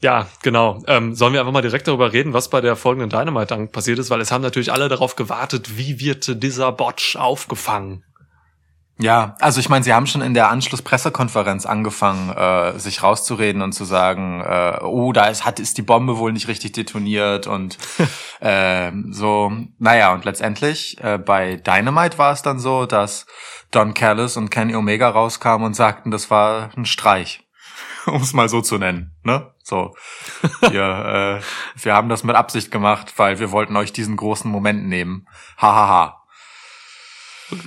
Ja, 0.00 0.28
genau. 0.42 0.82
Ähm, 0.86 1.14
sollen 1.14 1.32
wir 1.32 1.40
einfach 1.40 1.52
mal 1.52 1.62
direkt 1.62 1.88
darüber 1.88 2.12
reden, 2.12 2.32
was 2.32 2.50
bei 2.50 2.60
der 2.60 2.76
folgenden 2.76 3.10
Dynamite 3.10 3.46
dann 3.46 3.70
passiert 3.70 3.98
ist, 3.98 4.10
weil 4.10 4.20
es 4.20 4.30
haben 4.30 4.42
natürlich 4.42 4.72
alle 4.72 4.88
darauf 4.88 5.16
gewartet, 5.16 5.76
wie 5.76 6.00
wird 6.00 6.42
dieser 6.42 6.70
Botch 6.72 7.16
aufgefangen? 7.16 8.04
Ja, 9.00 9.36
also 9.38 9.60
ich 9.60 9.68
meine, 9.68 9.84
sie 9.84 9.94
haben 9.94 10.08
schon 10.08 10.22
in 10.22 10.34
der 10.34 10.50
Anschlusspressekonferenz 10.50 11.66
angefangen, 11.66 12.30
äh, 12.30 12.78
sich 12.80 13.02
rauszureden 13.02 13.62
und 13.62 13.72
zu 13.72 13.84
sagen, 13.84 14.40
äh, 14.40 14.78
oh, 14.82 15.12
da 15.12 15.26
ist, 15.26 15.44
hat, 15.44 15.60
ist 15.60 15.78
die 15.78 15.82
Bombe 15.82 16.18
wohl 16.18 16.32
nicht 16.32 16.48
richtig 16.48 16.72
detoniert 16.72 17.46
und 17.46 17.78
ähm, 18.40 19.12
so. 19.12 19.52
Naja, 19.78 20.12
und 20.12 20.24
letztendlich 20.24 20.98
äh, 21.00 21.16
bei 21.16 21.56
Dynamite 21.56 22.18
war 22.18 22.32
es 22.32 22.42
dann 22.42 22.58
so, 22.58 22.86
dass 22.86 23.26
Don 23.70 23.94
Callis 23.94 24.36
und 24.36 24.50
Kenny 24.50 24.74
Omega 24.74 25.08
rauskamen 25.08 25.64
und 25.64 25.74
sagten, 25.74 26.10
das 26.10 26.30
war 26.30 26.70
ein 26.76 26.84
Streich. 26.84 27.44
um 28.06 28.22
es 28.22 28.32
mal 28.32 28.48
so 28.48 28.60
zu 28.60 28.78
nennen. 28.78 29.16
Ne? 29.22 29.52
So, 29.62 29.94
wir, 30.60 31.40
äh, 31.40 31.82
wir 31.82 31.94
haben 31.94 32.08
das 32.08 32.24
mit 32.24 32.36
Absicht 32.36 32.70
gemacht, 32.70 33.14
weil 33.16 33.38
wir 33.38 33.52
wollten 33.52 33.76
euch 33.76 33.92
diesen 33.92 34.16
großen 34.16 34.50
Moment 34.50 34.86
nehmen. 34.86 35.26
Hahaha. 35.56 35.86
Ha, 35.86 35.88
ha. 35.88 36.17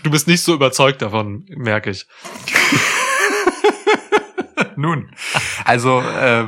Du 0.04 0.12
bist 0.12 0.28
nicht 0.28 0.44
so 0.44 0.54
überzeugt 0.54 1.02
davon, 1.02 1.46
merke 1.50 1.90
ich. 1.90 2.06
Nun, 4.76 5.12
also 5.66 6.02
äh, 6.02 6.48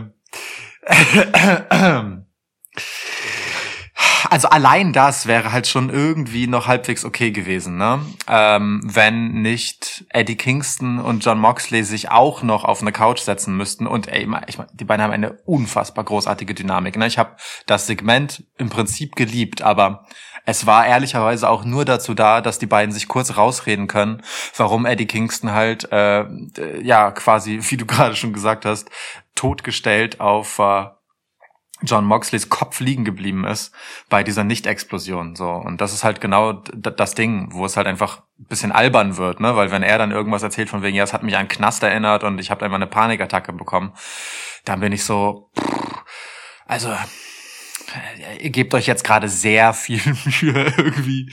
also 4.29 4.49
allein 4.49 4.93
das 4.93 5.27
wäre 5.27 5.51
halt 5.51 5.67
schon 5.67 5.89
irgendwie 5.89 6.47
noch 6.47 6.67
halbwegs 6.67 7.05
okay 7.05 7.31
gewesen, 7.31 7.77
ne? 7.77 8.03
Ähm, 8.27 8.81
wenn 8.83 9.41
nicht 9.41 10.05
Eddie 10.09 10.35
Kingston 10.35 10.99
und 10.99 11.23
John 11.23 11.39
Moxley 11.39 11.83
sich 11.83 12.09
auch 12.09 12.41
noch 12.41 12.63
auf 12.63 12.81
eine 12.81 12.91
Couch 12.91 13.19
setzen 13.19 13.55
müssten 13.55 13.85
und 13.85 14.07
ey, 14.07 14.27
ich 14.47 14.57
mein, 14.57 14.67
die 14.73 14.85
beiden 14.85 15.03
haben 15.03 15.13
eine 15.13 15.33
unfassbar 15.45 16.03
großartige 16.03 16.55
Dynamik. 16.55 16.97
Ne? 16.97 17.07
Ich 17.07 17.19
habe 17.19 17.35
das 17.67 17.85
Segment 17.85 18.43
im 18.57 18.69
Prinzip 18.69 19.15
geliebt, 19.15 19.61
aber 19.61 20.07
es 20.45 20.65
war 20.65 20.85
ehrlicherweise 20.85 21.49
auch 21.49 21.63
nur 21.63 21.85
dazu 21.85 22.13
da, 22.13 22.41
dass 22.41 22.59
die 22.59 22.65
beiden 22.65 22.93
sich 22.93 23.07
kurz 23.07 23.37
rausreden 23.37 23.87
können, 23.87 24.23
warum 24.57 24.85
Eddie 24.85 25.07
Kingston 25.07 25.51
halt 25.51 25.89
äh, 25.91 26.25
ja 26.81 27.11
quasi, 27.11 27.59
wie 27.69 27.77
du 27.77 27.85
gerade 27.85 28.15
schon 28.15 28.33
gesagt 28.33 28.65
hast, 28.65 28.89
totgestellt 29.35 30.19
auf 30.19 30.59
äh, 30.59 30.85
John 31.85 32.05
Moxleys 32.05 32.47
Kopf 32.47 32.79
liegen 32.79 33.03
geblieben 33.03 33.45
ist 33.45 33.73
bei 34.09 34.23
dieser 34.23 34.45
Nicht-Explosion. 34.45 35.35
So. 35.35 35.49
Und 35.49 35.81
das 35.81 35.93
ist 35.93 36.05
halt 36.05 36.21
genau 36.21 36.53
das 36.53 37.13
Ding, 37.13 37.49
wo 37.51 37.65
es 37.65 37.75
halt 37.75 37.87
einfach 37.87 38.21
ein 38.39 38.45
bisschen 38.45 38.71
albern 38.71 39.17
wird, 39.17 39.41
ne? 39.41 39.55
Weil 39.57 39.69
wenn 39.69 39.83
er 39.83 39.97
dann 39.97 40.11
irgendwas 40.11 40.43
erzählt 40.43 40.69
von 40.69 40.81
wegen, 40.81 40.95
ja, 40.95 41.03
es 41.03 41.11
hat 41.11 41.23
mich 41.23 41.35
an 41.35 41.49
Knast 41.49 41.83
erinnert 41.83 42.23
und 42.23 42.39
ich 42.39 42.51
habe 42.51 42.63
einfach 42.63 42.75
eine 42.75 42.87
Panikattacke 42.87 43.51
bekommen, 43.51 43.93
dann 44.63 44.79
bin 44.79 44.93
ich 44.93 45.03
so, 45.03 45.51
pff, 45.59 46.03
also 46.65 46.95
ihr 48.41 48.49
gebt 48.49 48.73
euch 48.73 48.87
jetzt 48.87 49.03
gerade 49.03 49.29
sehr 49.29 49.73
viel 49.73 50.01
Mühe, 50.25 50.73
irgendwie 50.77 51.31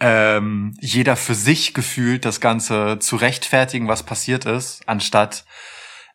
ähm, 0.00 0.76
jeder 0.80 1.16
für 1.16 1.34
sich 1.34 1.74
gefühlt 1.74 2.24
das 2.24 2.40
Ganze 2.40 2.98
zu 2.98 3.16
rechtfertigen, 3.16 3.88
was 3.88 4.02
passiert 4.02 4.44
ist, 4.44 4.88
anstatt 4.88 5.44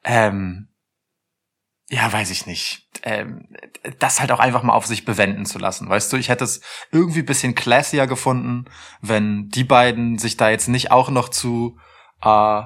ähm, 0.04 0.70
ja, 1.90 2.12
weiß 2.12 2.32
ich 2.32 2.46
nicht. 2.46 2.90
Ähm, 3.04 3.48
das 4.00 4.20
halt 4.20 4.32
auch 4.32 4.40
einfach 4.40 4.64
mal 4.64 4.74
auf 4.74 4.86
sich 4.86 5.06
bewenden 5.06 5.46
zu 5.46 5.58
lassen. 5.58 5.88
Weißt 5.88 6.12
du, 6.12 6.18
ich 6.18 6.30
hätte 6.30 6.44
es 6.44 6.62
irgendwie 6.92 7.22
bisschen 7.22 7.56
classier 7.56 8.08
gefunden, 8.08 8.66
wenn 9.02 9.48
die 9.50 9.64
beiden 9.64 10.18
sich 10.18 10.36
da 10.36 10.50
jetzt 10.50 10.68
nicht 10.68 10.92
auch 10.92 11.10
noch 11.10 11.30
zu 11.30 11.78
äh, 12.22 12.64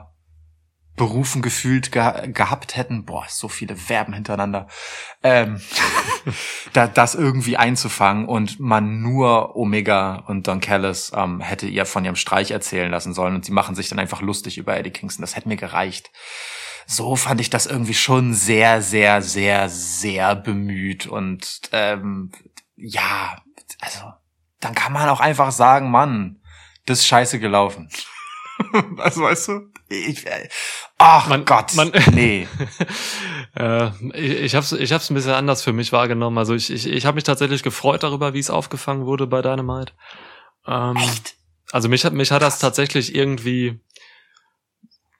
berufen 0.95 1.41
gefühlt 1.41 1.91
ge 1.91 2.31
gehabt 2.31 2.75
hätten. 2.75 3.05
Boah, 3.05 3.25
so 3.27 3.47
viele 3.47 3.75
Verben 3.75 4.13
hintereinander. 4.13 4.67
Ähm, 5.23 5.61
da, 6.73 6.87
das 6.87 7.15
irgendwie 7.15 7.57
einzufangen 7.57 8.27
und 8.27 8.59
man 8.59 9.01
nur 9.01 9.55
Omega 9.55 10.23
und 10.27 10.47
Don 10.47 10.59
Callis 10.59 11.11
ähm, 11.15 11.39
hätte 11.39 11.67
ihr 11.67 11.85
von 11.85 12.05
ihrem 12.05 12.15
Streich 12.15 12.51
erzählen 12.51 12.91
lassen 12.91 13.13
sollen 13.13 13.35
und 13.35 13.45
sie 13.45 13.53
machen 13.53 13.75
sich 13.75 13.89
dann 13.89 13.99
einfach 13.99 14.21
lustig 14.21 14.57
über 14.57 14.77
Eddie 14.77 14.91
Kingston. 14.91 15.21
Das 15.21 15.35
hätte 15.35 15.47
mir 15.47 15.57
gereicht 15.57 16.11
so 16.91 17.15
fand 17.15 17.39
ich 17.39 17.49
das 17.49 17.67
irgendwie 17.67 17.93
schon 17.93 18.33
sehr, 18.33 18.81
sehr, 18.81 19.21
sehr, 19.21 19.69
sehr 19.69 20.35
bemüht. 20.35 21.07
Und 21.07 21.61
ähm, 21.71 22.31
ja, 22.75 23.37
also 23.79 24.11
dann 24.59 24.75
kann 24.75 24.93
man 24.93 25.09
auch 25.09 25.21
einfach 25.21 25.51
sagen, 25.51 25.89
Mann, 25.89 26.41
das 26.85 26.99
ist 26.99 27.07
scheiße 27.07 27.39
gelaufen. 27.39 27.89
also 28.97 29.21
weißt 29.21 29.47
du? 29.47 29.70
Ich, 29.91 30.25
äh, 30.25 30.47
ach 30.97 31.27
man, 31.27 31.43
Gott, 31.43 31.73
man, 31.75 31.91
nee. 32.13 32.47
äh, 33.57 33.89
ich, 34.13 34.31
ich 34.39 34.55
habe 34.55 34.63
es 34.63 34.71
ich 34.71 34.93
hab's 34.93 35.09
ein 35.09 35.15
bisschen 35.15 35.33
anders 35.33 35.61
für 35.63 35.73
mich 35.73 35.91
wahrgenommen. 35.91 36.37
Also 36.37 36.55
ich, 36.55 36.71
ich, 36.71 36.87
ich 36.87 37.05
habe 37.05 37.15
mich 37.15 37.25
tatsächlich 37.25 37.61
gefreut 37.61 38.03
darüber, 38.03 38.33
wie 38.33 38.39
es 38.39 38.49
aufgefangen 38.49 39.05
wurde 39.05 39.27
bei 39.27 39.41
Dynamite. 39.41 39.93
Ähm, 40.65 40.95
Echt? 40.95 41.35
Also 41.71 41.89
mich 41.89 42.05
hat 42.05 42.13
mich 42.13 42.31
hat 42.31 42.41
das 42.41 42.59
tatsächlich 42.59 43.13
irgendwie 43.15 43.79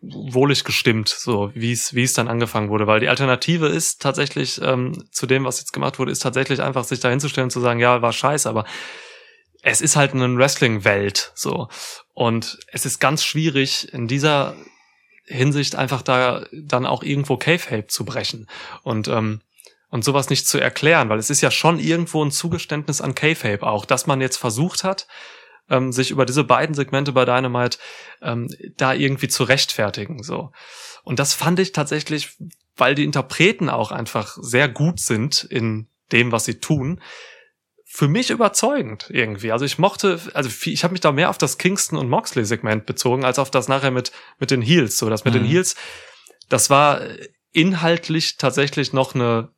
wohlig 0.02 0.64
gestimmt, 0.64 1.10
so 1.10 1.52
wie 1.54 1.74
es 1.74 1.94
wie 1.94 2.04
es 2.04 2.14
dann 2.14 2.28
angefangen 2.28 2.70
wurde, 2.70 2.88
weil 2.88 3.00
die 3.00 3.10
Alternative 3.10 3.68
ist 3.68 4.02
tatsächlich 4.02 4.60
ähm, 4.62 5.06
zu 5.12 5.28
dem, 5.28 5.46
was 5.46 5.60
jetzt 5.60 5.74
gemacht 5.74 6.00
wurde, 6.00 6.12
ist 6.12 6.24
tatsächlich 6.24 6.62
einfach 6.62 6.86
sich 6.86 7.00
da 7.00 7.10
hinzustellen 7.10 7.46
und 7.46 7.52
zu 7.52 7.60
sagen, 7.60 7.80
ja, 7.80 8.02
war 8.02 8.12
scheiße, 8.12 8.50
aber 8.50 8.66
es 9.62 9.82
ist 9.82 9.96
halt 9.96 10.14
eine 10.14 10.36
Wrestling-Welt, 10.36 11.32
so 11.36 11.68
und 12.22 12.60
es 12.68 12.86
ist 12.86 13.00
ganz 13.00 13.24
schwierig 13.24 13.92
in 13.94 14.08
dieser 14.08 14.56
Hinsicht 15.26 15.74
einfach 15.76 16.04
da 16.04 16.46
dann 16.52 16.86
auch 16.86 17.02
irgendwo 17.02 17.36
Cave-Hape 17.36 17.88
zu 17.88 18.06
brechen 18.06 18.48
und 18.84 19.08
ähm, 19.08 19.42
und 19.90 20.06
sowas 20.06 20.30
nicht 20.30 20.48
zu 20.48 20.60
erklären, 20.60 21.10
weil 21.10 21.18
es 21.18 21.32
ist 21.32 21.42
ja 21.42 21.50
schon 21.50 21.80
irgendwo 21.80 22.24
ein 22.24 22.30
Zugeständnis 22.30 23.02
an 23.02 23.16
K-Fape 23.16 23.66
auch, 23.66 23.86
dass 23.86 24.06
man 24.06 24.22
jetzt 24.22 24.38
versucht 24.38 24.84
hat, 24.84 25.08
ähm, 25.68 25.92
sich 25.92 26.12
über 26.12 26.28
diese 26.28 26.44
beiden 26.44 26.76
Segmente 26.76 27.12
bei 27.12 27.26
Dynamite 27.26 27.80
ähm, 28.22 28.48
da 28.78 28.94
irgendwie 28.94 29.28
zu 29.28 29.44
rechtfertigen. 29.44 30.22
So. 30.22 30.52
Und 31.04 31.18
das 31.18 31.34
fand 31.34 31.58
ich 31.58 31.72
tatsächlich, 31.72 32.38
weil 32.78 32.94
die 32.94 33.04
Interpreten 33.04 33.68
auch 33.68 33.92
einfach 33.92 34.38
sehr 34.40 34.70
gut 34.70 35.00
sind 35.00 35.44
in 35.44 35.88
dem, 36.12 36.32
was 36.32 36.46
sie 36.46 36.60
tun, 36.60 37.02
für 37.94 38.08
mich 38.08 38.30
überzeugend 38.30 39.08
irgendwie. 39.10 39.52
Also 39.52 39.66
ich 39.66 39.78
mochte, 39.78 40.20
also 40.34 40.50
ich 40.70 40.84
habe 40.84 40.94
mich 40.94 41.02
da 41.02 41.12
mehr 41.12 41.30
auf 41.30 41.38
das 41.38 41.58
Kingston 41.58 42.00
und 42.00 42.10
Moxley 42.10 42.46
Segment 42.46 42.86
bezogen 42.86 43.26
als 43.26 43.38
auf 43.38 43.52
das 43.52 43.68
nachher 43.68 43.92
mit 43.92 44.12
mit 44.40 44.50
den 44.50 44.62
Heels. 44.62 44.98
So, 44.98 45.10
das 45.10 45.26
mit 45.26 45.34
mhm. 45.34 45.40
den 45.40 45.48
Heels, 45.48 45.76
das 46.50 46.70
war 46.70 47.02
inhaltlich 47.52 48.38
tatsächlich 48.38 48.94
noch 48.94 49.14
eine 49.14 49.50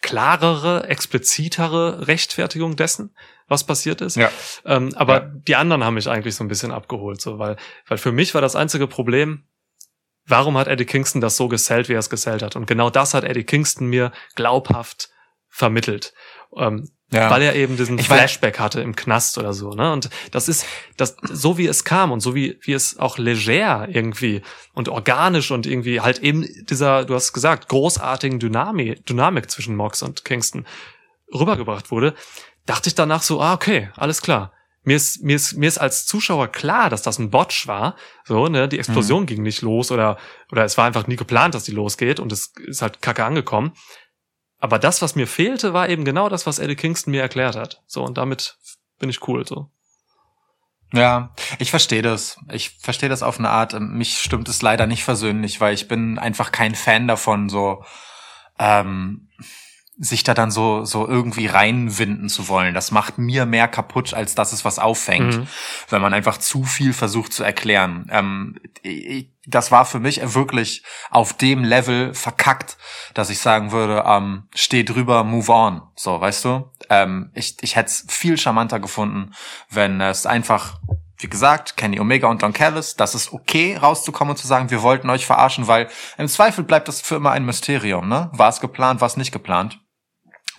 klarere, 0.00 0.88
explizitere 0.88 2.08
Rechtfertigung 2.08 2.74
dessen 2.74 3.14
was 3.52 3.64
passiert 3.64 4.00
ist. 4.00 4.16
Ja. 4.16 4.30
Ähm, 4.64 4.92
aber 4.96 5.22
ja. 5.22 5.30
die 5.46 5.56
anderen 5.56 5.84
haben 5.84 5.94
mich 5.94 6.08
eigentlich 6.08 6.34
so 6.34 6.42
ein 6.42 6.48
bisschen 6.48 6.72
abgeholt, 6.72 7.20
so, 7.20 7.38
weil, 7.38 7.56
weil 7.86 7.98
für 7.98 8.10
mich 8.10 8.34
war 8.34 8.40
das 8.40 8.56
einzige 8.56 8.88
Problem, 8.88 9.44
warum 10.26 10.56
hat 10.56 10.68
Eddie 10.68 10.86
Kingston 10.86 11.20
das 11.20 11.36
so 11.36 11.48
gesellt, 11.48 11.88
wie 11.88 11.92
er 11.92 12.00
es 12.00 12.10
gesellt 12.10 12.42
hat? 12.42 12.56
Und 12.56 12.66
genau 12.66 12.90
das 12.90 13.14
hat 13.14 13.24
Eddie 13.24 13.44
Kingston 13.44 13.88
mir 13.88 14.10
glaubhaft 14.34 15.10
vermittelt. 15.48 16.14
Ähm, 16.56 16.90
ja. 17.12 17.30
Weil 17.30 17.42
er 17.42 17.54
eben 17.54 17.76
diesen 17.76 17.98
ich 17.98 18.06
Flashback 18.06 18.58
hatte 18.58 18.80
im 18.80 18.96
Knast 18.96 19.36
oder 19.36 19.52
so, 19.52 19.70
ne? 19.70 19.92
Und 19.92 20.08
das 20.30 20.48
ist, 20.48 20.64
das, 20.96 21.16
so 21.22 21.58
wie 21.58 21.66
es 21.66 21.84
kam 21.84 22.10
und 22.10 22.20
so 22.20 22.34
wie, 22.34 22.58
wie 22.62 22.72
es 22.72 22.98
auch 22.98 23.18
leger 23.18 23.86
irgendwie 23.90 24.40
und 24.72 24.88
organisch 24.88 25.50
und 25.50 25.66
irgendwie 25.66 26.00
halt 26.00 26.20
eben 26.20 26.46
dieser, 26.70 27.04
du 27.04 27.14
hast 27.14 27.34
gesagt, 27.34 27.68
großartigen 27.68 28.38
Dynamik, 28.38 29.04
Dynamik 29.04 29.50
zwischen 29.50 29.76
Mox 29.76 30.02
und 30.02 30.24
Kingston 30.24 30.66
rübergebracht 31.32 31.90
wurde, 31.90 32.14
dachte 32.64 32.88
ich 32.88 32.94
danach 32.94 33.22
so, 33.22 33.42
ah, 33.42 33.52
okay, 33.52 33.90
alles 33.96 34.22
klar. 34.22 34.52
Mir 34.84 34.96
ist, 34.96 35.22
mir 35.22 35.36
ist, 35.36 35.52
mir 35.56 35.68
ist 35.68 35.78
als 35.78 36.06
Zuschauer 36.06 36.48
klar, 36.48 36.90
dass 36.90 37.02
das 37.02 37.18
ein 37.18 37.30
Botch 37.30 37.68
war. 37.68 37.94
So, 38.24 38.48
ne, 38.48 38.68
die 38.68 38.80
Explosion 38.80 39.22
mhm. 39.22 39.26
ging 39.26 39.42
nicht 39.42 39.62
los 39.62 39.92
oder, 39.92 40.18
oder 40.50 40.64
es 40.64 40.76
war 40.76 40.86
einfach 40.86 41.06
nie 41.06 41.14
geplant, 41.16 41.54
dass 41.54 41.64
die 41.64 41.72
losgeht 41.72 42.18
und 42.18 42.32
es 42.32 42.52
ist 42.66 42.82
halt 42.82 43.00
kacke 43.00 43.24
angekommen. 43.24 43.72
Aber 44.62 44.78
das, 44.78 45.02
was 45.02 45.16
mir 45.16 45.26
fehlte, 45.26 45.74
war 45.74 45.88
eben 45.88 46.04
genau 46.04 46.28
das, 46.28 46.46
was 46.46 46.60
Eddie 46.60 46.76
Kingston 46.76 47.10
mir 47.10 47.20
erklärt 47.20 47.56
hat. 47.56 47.82
So, 47.88 48.04
und 48.04 48.16
damit 48.16 48.58
bin 49.00 49.10
ich 49.10 49.26
cool, 49.26 49.44
so. 49.44 49.68
Ja, 50.92 51.34
ich 51.58 51.70
verstehe 51.70 52.00
das. 52.00 52.38
Ich 52.48 52.70
verstehe 52.78 53.08
das 53.08 53.24
auf 53.24 53.40
eine 53.40 53.50
Art. 53.50 53.74
Mich 53.80 54.20
stimmt 54.20 54.48
es 54.48 54.62
leider 54.62 54.86
nicht 54.86 55.02
versöhnlich, 55.02 55.60
weil 55.60 55.74
ich 55.74 55.88
bin 55.88 56.16
einfach 56.16 56.52
kein 56.52 56.76
Fan 56.76 57.08
davon, 57.08 57.48
so, 57.48 57.84
ähm, 58.60 59.28
sich 60.04 60.24
da 60.24 60.34
dann 60.34 60.50
so, 60.50 60.84
so 60.84 61.06
irgendwie 61.06 61.46
reinwinden 61.46 62.28
zu 62.28 62.48
wollen. 62.48 62.74
Das 62.74 62.90
macht 62.90 63.18
mir 63.18 63.46
mehr 63.46 63.68
kaputt, 63.68 64.14
als 64.14 64.34
dass 64.34 64.52
es 64.52 64.64
was 64.64 64.80
auffängt, 64.80 65.36
mhm. 65.36 65.46
wenn 65.90 66.02
man 66.02 66.12
einfach 66.12 66.38
zu 66.38 66.64
viel 66.64 66.92
versucht 66.92 67.32
zu 67.32 67.44
erklären. 67.44 68.08
Ähm, 68.10 68.58
das 69.46 69.70
war 69.70 69.84
für 69.84 70.00
mich 70.00 70.20
wirklich 70.34 70.82
auf 71.10 71.34
dem 71.34 71.62
Level 71.62 72.14
verkackt, 72.14 72.78
dass 73.14 73.30
ich 73.30 73.38
sagen 73.38 73.70
würde, 73.70 74.02
ähm, 74.04 74.48
steh 74.52 74.82
drüber, 74.82 75.22
move 75.22 75.52
on. 75.52 75.82
So, 75.94 76.20
weißt 76.20 76.46
du? 76.46 76.68
Ähm, 76.90 77.30
ich 77.34 77.56
ich 77.60 77.76
hätte 77.76 77.86
es 77.86 78.04
viel 78.08 78.36
charmanter 78.36 78.80
gefunden, 78.80 79.32
wenn 79.70 80.00
es 80.00 80.26
einfach 80.26 80.80
wie 81.18 81.28
gesagt, 81.28 81.76
Kenny 81.76 82.00
Omega 82.00 82.26
und 82.26 82.42
Don 82.42 82.52
Callis, 82.52 82.96
das 82.96 83.14
ist 83.14 83.32
okay, 83.32 83.76
rauszukommen 83.76 84.32
und 84.32 84.38
zu 84.38 84.48
sagen, 84.48 84.70
wir 84.70 84.82
wollten 84.82 85.08
euch 85.08 85.24
verarschen, 85.24 85.68
weil 85.68 85.88
im 86.18 86.26
Zweifel 86.26 86.64
bleibt 86.64 86.88
das 86.88 87.00
für 87.00 87.14
immer 87.14 87.30
ein 87.30 87.44
Mysterium, 87.44 88.08
ne? 88.08 88.28
War 88.32 88.48
es 88.48 88.58
geplant, 88.58 89.00
war 89.00 89.06
es 89.06 89.16
nicht 89.16 89.30
geplant? 89.30 89.78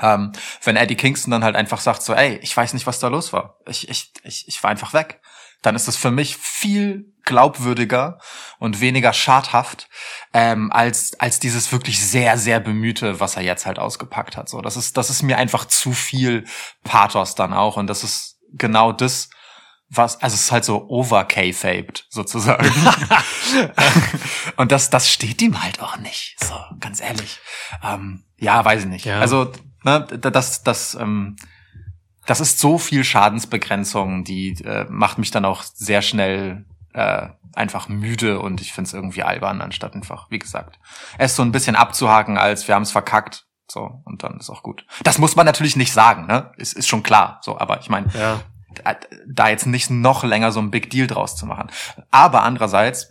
Ähm, 0.02 0.32
wenn 0.64 0.76
Eddie 0.76 0.96
Kingston 0.96 1.32
dann 1.32 1.44
halt 1.44 1.56
einfach 1.56 1.80
sagt 1.80 2.04
so, 2.04 2.14
ey, 2.14 2.38
ich 2.42 2.56
weiß 2.56 2.74
nicht, 2.74 2.88
was 2.88 3.00
da 3.00 3.08
los 3.08 3.34
war. 3.34 3.58
Ich, 3.68 3.90
ich, 3.90 4.12
ich, 4.24 4.48
ich 4.48 4.64
war 4.64 4.72
einfach 4.72 4.94
weg. 4.94 5.22
Dann 5.62 5.76
ist 5.76 5.88
es 5.88 5.96
für 5.96 6.12
mich 6.12 6.36
viel 6.36 7.14
glaubwürdiger 7.24 8.20
und 8.60 8.82
weniger 8.82 9.14
schadhaft 9.14 9.88
ähm, 10.34 10.74
als 10.74 11.18
als 11.22 11.40
dieses 11.40 11.72
wirklich 11.72 12.06
sehr 12.06 12.38
sehr 12.38 12.60
bemühte, 12.60 13.22
was 13.22 13.38
er 13.38 13.44
jetzt 13.44 13.66
halt 13.66 13.80
ausgepackt 13.80 14.36
hat. 14.36 14.50
So, 14.50 14.60
das 14.60 14.76
ist 14.76 14.98
das 14.98 15.10
ist 15.10 15.24
mir 15.24 15.38
einfach 15.38 15.64
zu 15.64 15.94
viel 15.94 16.44
Pathos 16.84 17.36
dann 17.36 17.54
auch 17.54 17.78
und 17.78 17.88
das 17.88 18.04
ist 18.04 18.34
genau 18.54 18.92
das, 18.92 19.30
was, 19.90 20.22
also 20.22 20.34
es 20.34 20.42
ist 20.42 20.52
halt 20.52 20.66
so 20.66 20.88
over 20.90 21.26
K-faped 21.26 22.08
sozusagen. 22.10 22.66
und 24.56 24.72
das, 24.72 24.90
das 24.90 25.12
steht 25.12 25.42
ihm 25.42 25.62
halt 25.62 25.82
auch 25.82 25.98
nicht. 25.98 26.36
So, 26.40 26.56
ganz 26.80 27.02
ehrlich. 27.02 27.40
Ähm, 27.84 28.24
ja, 28.38 28.64
weiß 28.64 28.82
ich 28.82 28.88
nicht. 28.88 29.06
Ja. 29.06 29.20
Also, 29.20 29.52
ne, 29.84 30.02
das, 30.02 30.64
das, 30.64 30.96
ähm, 30.96 31.36
das 32.26 32.40
ist 32.40 32.60
so 32.60 32.78
viel 32.78 33.04
Schadensbegrenzung, 33.04 34.24
die 34.24 34.52
äh, 34.64 34.86
macht 34.90 35.18
mich 35.18 35.32
dann 35.32 35.46
auch 35.46 35.64
sehr 35.64 36.02
schnell 36.02 36.66
äh, 36.94 37.28
einfach 37.54 37.88
müde 37.90 38.40
und 38.40 38.62
ich 38.62 38.74
find's 38.74 38.94
irgendwie 38.94 39.24
albern, 39.24 39.62
anstatt 39.62 39.94
einfach, 39.94 40.30
wie 40.32 40.40
gesagt, 40.40 40.80
es 41.18 41.36
so 41.36 41.44
ein 41.44 41.52
bisschen 41.52 41.76
abzuhaken, 41.76 42.38
als 42.38 42.68
wir 42.68 42.76
haben's 42.76 42.92
verkackt. 42.92 43.46
So, 43.72 44.02
und 44.06 44.24
dann 44.24 44.38
ist 44.38 44.50
auch 44.50 44.62
gut. 44.62 44.86
Das 45.04 45.18
muss 45.18 45.36
man 45.36 45.46
natürlich 45.46 45.76
nicht 45.76 45.94
sagen, 45.94 46.28
ne? 46.28 46.52
Ist, 46.58 46.74
ist 46.74 46.88
schon 46.88 47.02
klar. 47.02 47.40
So, 47.42 47.58
aber 47.60 47.80
ich 47.80 47.90
meine, 47.90 48.08
Ja. 48.14 48.42
da 49.28 49.50
jetzt 49.50 49.66
nicht 49.66 49.90
noch 49.90 50.24
länger 50.24 50.52
so 50.52 50.60
ein 50.60 50.70
Big 50.70 50.90
Deal 50.90 51.08
draus 51.08 51.36
zu 51.36 51.46
machen. 51.46 51.70
Aber 52.12 52.44
andererseits, 52.44 53.10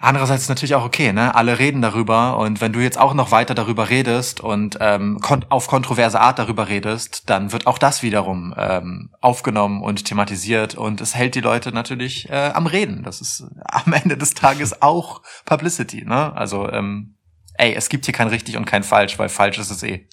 andererseits 0.00 0.42
ist 0.42 0.48
natürlich 0.48 0.74
auch 0.74 0.84
okay, 0.84 1.12
ne? 1.12 1.34
Alle 1.34 1.58
reden 1.58 1.82
darüber 1.82 2.38
und 2.38 2.60
wenn 2.60 2.72
du 2.72 2.80
jetzt 2.80 2.98
auch 2.98 3.14
noch 3.14 3.30
weiter 3.30 3.54
darüber 3.54 3.90
redest 3.90 4.40
und 4.40 4.78
ähm, 4.80 5.18
kon 5.20 5.44
auf 5.48 5.66
kontroverse 5.66 6.20
Art 6.20 6.38
darüber 6.38 6.68
redest, 6.68 7.30
dann 7.30 7.52
wird 7.52 7.66
auch 7.66 7.78
das 7.78 8.02
wiederum 8.02 8.54
ähm, 8.56 9.10
aufgenommen 9.20 9.82
und 9.82 10.04
thematisiert 10.04 10.74
und 10.74 11.00
es 11.00 11.14
hält 11.14 11.34
die 11.34 11.40
Leute 11.40 11.72
natürlich 11.72 12.28
äh, 12.28 12.50
am 12.54 12.66
Reden. 12.66 13.02
Das 13.02 13.20
ist 13.20 13.44
am 13.64 13.92
Ende 13.92 14.16
des 14.16 14.34
Tages 14.34 14.82
auch 14.82 15.22
Publicity, 15.44 16.04
ne? 16.04 16.34
Also 16.36 16.68
ähm, 16.68 17.16
ey, 17.54 17.74
es 17.74 17.88
gibt 17.88 18.04
hier 18.04 18.14
kein 18.14 18.28
richtig 18.28 18.56
und 18.56 18.64
kein 18.64 18.82
falsch, 18.82 19.18
weil 19.18 19.28
falsch 19.28 19.58
ist 19.58 19.70
es 19.70 19.82
eh. 19.82 20.08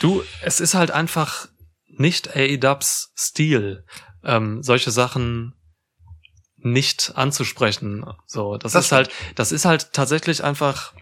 Du, 0.00 0.22
es 0.42 0.60
ist 0.60 0.74
halt 0.74 0.90
einfach 0.90 1.48
nicht 1.88 2.36
AEWs 2.36 3.12
Stil, 3.16 3.84
ähm, 4.24 4.62
solche 4.62 4.90
Sachen 4.90 5.54
nicht 6.64 7.12
anzusprechen. 7.14 8.04
So, 8.26 8.56
das, 8.56 8.72
Das 8.72 8.86
ist 8.86 8.92
halt, 8.92 9.10
das 9.34 9.52
ist 9.52 9.64
halt 9.64 9.92
tatsächlich 9.92 10.42
einfach 10.42 10.92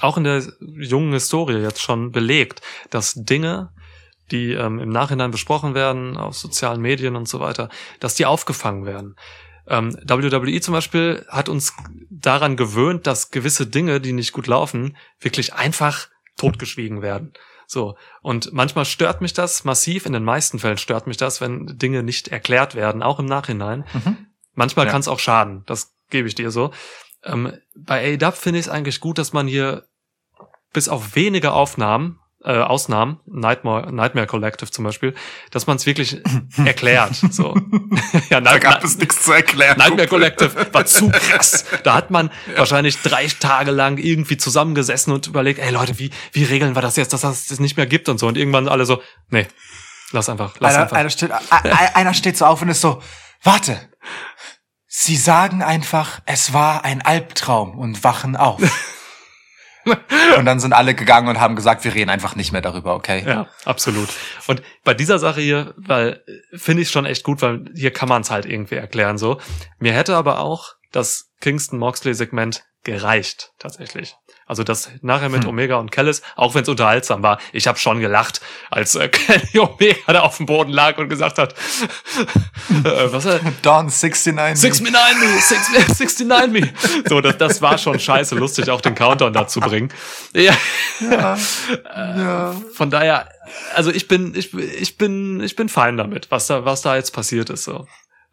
auch 0.00 0.16
in 0.16 0.24
der 0.24 0.42
jungen 0.58 1.12
Historie 1.12 1.58
jetzt 1.58 1.82
schon 1.82 2.12
belegt, 2.12 2.62
dass 2.90 3.14
Dinge, 3.14 3.70
die 4.30 4.52
ähm, 4.52 4.78
im 4.78 4.88
Nachhinein 4.88 5.30
besprochen 5.30 5.74
werden 5.74 6.16
auf 6.16 6.36
sozialen 6.36 6.80
Medien 6.80 7.16
und 7.16 7.28
so 7.28 7.40
weiter, 7.40 7.68
dass 8.00 8.14
die 8.14 8.26
aufgefangen 8.26 8.86
werden. 8.86 9.16
Ähm, 9.66 9.96
WWE 10.06 10.60
zum 10.60 10.72
Beispiel 10.72 11.24
hat 11.28 11.48
uns 11.48 11.74
daran 12.10 12.56
gewöhnt, 12.56 13.06
dass 13.06 13.30
gewisse 13.30 13.66
Dinge, 13.66 14.00
die 14.00 14.12
nicht 14.12 14.32
gut 14.32 14.46
laufen, 14.46 14.96
wirklich 15.20 15.54
einfach 15.54 16.08
totgeschwiegen 16.36 17.02
werden. 17.02 17.32
So. 17.66 17.96
Und 18.22 18.52
manchmal 18.52 18.84
stört 18.84 19.20
mich 19.20 19.32
das 19.32 19.64
massiv, 19.64 20.06
in 20.06 20.12
den 20.12 20.24
meisten 20.24 20.58
Fällen 20.58 20.78
stört 20.78 21.06
mich 21.06 21.16
das, 21.16 21.40
wenn 21.40 21.78
Dinge 21.78 22.02
nicht 22.02 22.28
erklärt 22.28 22.74
werden, 22.74 23.02
auch 23.02 23.18
im 23.18 23.26
Nachhinein. 23.26 23.84
Mhm. 23.92 24.26
Manchmal 24.54 24.86
Ja. 24.86 24.92
kann 24.92 25.00
es 25.00 25.08
auch 25.08 25.18
schaden, 25.18 25.62
das 25.66 25.94
gebe 26.10 26.28
ich 26.28 26.34
dir 26.34 26.50
so. 26.50 26.72
Ähm, 27.24 27.52
bei 27.76 28.14
AEW 28.20 28.32
finde 28.32 28.60
ich 28.60 28.66
es 28.66 28.70
eigentlich 28.72 29.00
gut, 29.00 29.18
dass 29.18 29.32
man 29.32 29.46
hier 29.46 29.84
bis 30.72 30.88
auf 30.88 31.14
wenige 31.14 31.52
Aufnahmen, 31.52 32.18
äh, 32.44 32.58
Ausnahmen, 32.58 33.20
Nightmare, 33.24 33.90
Nightmare 33.90 34.26
Collective 34.26 34.70
zum 34.70 34.84
Beispiel, 34.84 35.14
dass 35.50 35.66
man 35.66 35.76
es 35.76 35.86
wirklich 35.86 36.20
erklärt. 36.64 37.14
So. 37.30 37.56
ja, 38.30 38.40
Da 38.42 38.58
gab 38.58 38.84
es 38.84 38.98
nichts 38.98 39.22
zu 39.22 39.32
erklären. 39.32 39.78
Nightmare 39.78 40.08
Collective 40.08 40.66
war 40.74 40.84
zu 40.84 41.08
krass. 41.12 41.64
Da 41.84 41.94
hat 41.94 42.10
man 42.10 42.30
wahrscheinlich 42.56 43.00
drei 43.00 43.26
Tage 43.28 43.70
lang 43.70 43.96
irgendwie 43.96 44.36
zusammengesessen 44.36 45.12
und 45.12 45.26
überlegt, 45.26 45.58
ey 45.58 45.70
Leute, 45.70 45.98
wie, 45.98 46.10
wie 46.32 46.44
regeln 46.44 46.76
wir 46.76 46.82
das 46.82 46.96
jetzt, 46.96 47.14
dass 47.14 47.22
das 47.22 47.46
das 47.46 47.60
nicht 47.60 47.78
mehr 47.78 47.86
gibt 47.86 48.10
und 48.10 48.18
so. 48.18 48.26
Und 48.26 48.36
irgendwann 48.36 48.68
alle 48.68 48.84
so, 48.84 49.00
nee, 49.30 49.46
lass 50.12 50.28
einfach, 50.28 50.56
lass 50.58 50.74
Einer, 50.74 50.82
einfach. 50.82 50.96
einer, 50.98 51.10
steht, 51.10 51.30
einer 51.94 52.12
steht 52.12 52.36
so 52.36 52.44
auf 52.44 52.60
und 52.60 52.68
ist 52.68 52.82
so, 52.82 53.00
warte, 53.42 53.88
Sie 54.86 55.16
sagen 55.16 55.62
einfach, 55.62 56.20
es 56.24 56.52
war 56.52 56.84
ein 56.84 57.02
Albtraum 57.02 57.78
und 57.78 58.04
wachen 58.04 58.36
auf. 58.36 58.60
und 60.38 60.44
dann 60.44 60.60
sind 60.60 60.72
alle 60.72 60.94
gegangen 60.94 61.28
und 61.28 61.40
haben 61.40 61.56
gesagt, 61.56 61.84
wir 61.84 61.94
reden 61.94 62.10
einfach 62.10 62.36
nicht 62.36 62.52
mehr 62.52 62.62
darüber, 62.62 62.94
okay? 62.94 63.22
Ja, 63.26 63.48
absolut. 63.64 64.08
Und 64.46 64.62
bei 64.82 64.94
dieser 64.94 65.18
Sache 65.18 65.40
hier, 65.40 65.74
weil 65.76 66.22
äh, 66.26 66.58
finde 66.58 66.82
ich 66.82 66.90
schon 66.90 67.06
echt 67.06 67.24
gut, 67.24 67.42
weil 67.42 67.64
hier 67.74 67.92
kann 67.92 68.08
man 68.08 68.22
es 68.22 68.30
halt 68.30 68.46
irgendwie 68.46 68.76
erklären 68.76 69.18
so. 69.18 69.40
Mir 69.78 69.92
hätte 69.92 70.16
aber 70.16 70.40
auch 70.40 70.74
das 70.92 71.32
Kingston 71.40 71.78
Moxley 71.78 72.14
Segment 72.14 72.64
gereicht 72.84 73.52
tatsächlich. 73.58 74.16
Also 74.46 74.62
das 74.64 74.90
nachher 75.02 75.28
mit 75.28 75.44
Hm. 75.44 75.50
Omega 75.50 75.76
und 75.76 75.90
Kellis, 75.90 76.22
auch 76.36 76.54
wenn 76.54 76.62
es 76.62 76.68
unterhaltsam 76.68 77.22
war. 77.22 77.38
Ich 77.52 77.66
habe 77.66 77.78
schon 77.78 78.00
gelacht, 78.00 78.40
als 78.70 78.94
äh, 78.94 79.08
Kenny 79.10 79.58
Omega 79.58 80.12
da 80.12 80.20
auf 80.20 80.36
dem 80.36 80.46
Boden 80.46 80.70
lag 80.72 80.98
und 80.98 81.08
gesagt 81.08 81.38
hat, 81.38 81.52
äh, 82.84 83.12
was 83.12 83.24
er, 83.24 83.40
Dawn 83.62 83.86
69. 83.86 84.56
Six 84.60 84.80
me 84.80 84.90
nine 84.90 85.18
me, 85.18 85.40
six, 85.40 85.70
69 86.18 86.52
me. 86.52 86.72
So, 87.08 87.20
das, 87.20 87.38
das 87.38 87.62
war 87.62 87.78
schon 87.78 87.98
scheiße 87.98 88.34
lustig, 88.34 88.70
auch 88.70 88.80
den 88.80 88.94
Countdown 88.94 89.32
da 89.32 89.46
zu 89.46 89.60
bringen. 89.60 89.90
Ja. 90.34 90.54
Ja, 91.00 91.34
Äh, 91.94 92.20
ja. 92.20 92.54
Von 92.74 92.90
daher, 92.90 93.28
also 93.74 93.90
ich 93.90 94.08
bin, 94.08 94.34
ich, 94.34 94.52
ich 94.54 94.98
bin, 94.98 95.40
ich 95.40 95.56
bin 95.56 95.68
fein 95.68 95.96
damit, 95.96 96.30
was 96.30 96.46
da, 96.46 96.64
was 96.64 96.82
da 96.82 96.96
jetzt 96.96 97.12
passiert 97.12 97.50
ist. 97.50 97.64
So. 97.64 97.86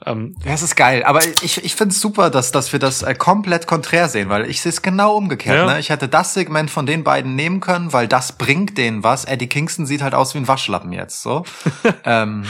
Ähm, 0.06 0.36
Ja, 0.44 0.54
es 0.54 0.62
ist 0.62 0.76
geil, 0.76 1.04
aber 1.04 1.22
ich, 1.42 1.64
ich 1.64 1.76
finde 1.76 1.94
es 1.94 2.02
super, 2.02 2.30
dass, 2.30 2.52
dass 2.52 2.72
wir 2.72 2.80
das 2.80 3.04
äh, 3.04 3.14
komplett 3.14 3.68
konträr 3.68 4.10
sehen, 4.10 4.30
weil 4.30 4.50
ich 4.50 4.62
sehe 4.62 4.72
es 4.72 4.82
genau 4.82 5.16
umgekehrt. 5.16 5.58
Ja. 5.58 5.74
Ne? 5.74 5.80
Ich 5.80 5.90
hätte 5.90 6.08
das 6.08 6.34
Segment 6.34 6.72
von 6.72 6.86
den 6.86 7.04
beiden 7.04 7.36
nehmen 7.36 7.60
können, 7.60 7.94
weil 7.94 8.08
das 8.08 8.34
bringt 8.34 8.78
denen 8.78 9.04
was. 9.04 9.26
Eddie 9.26 9.48
Kingston 9.48 9.86
sieht 9.86 10.02
halt 10.02 10.14
aus 10.16 10.34
wie 10.34 10.40
ein 10.40 10.48
Waschlappen 10.48 10.92
jetzt, 10.92 11.22
so. 11.22 11.44
ähm, 12.06 12.46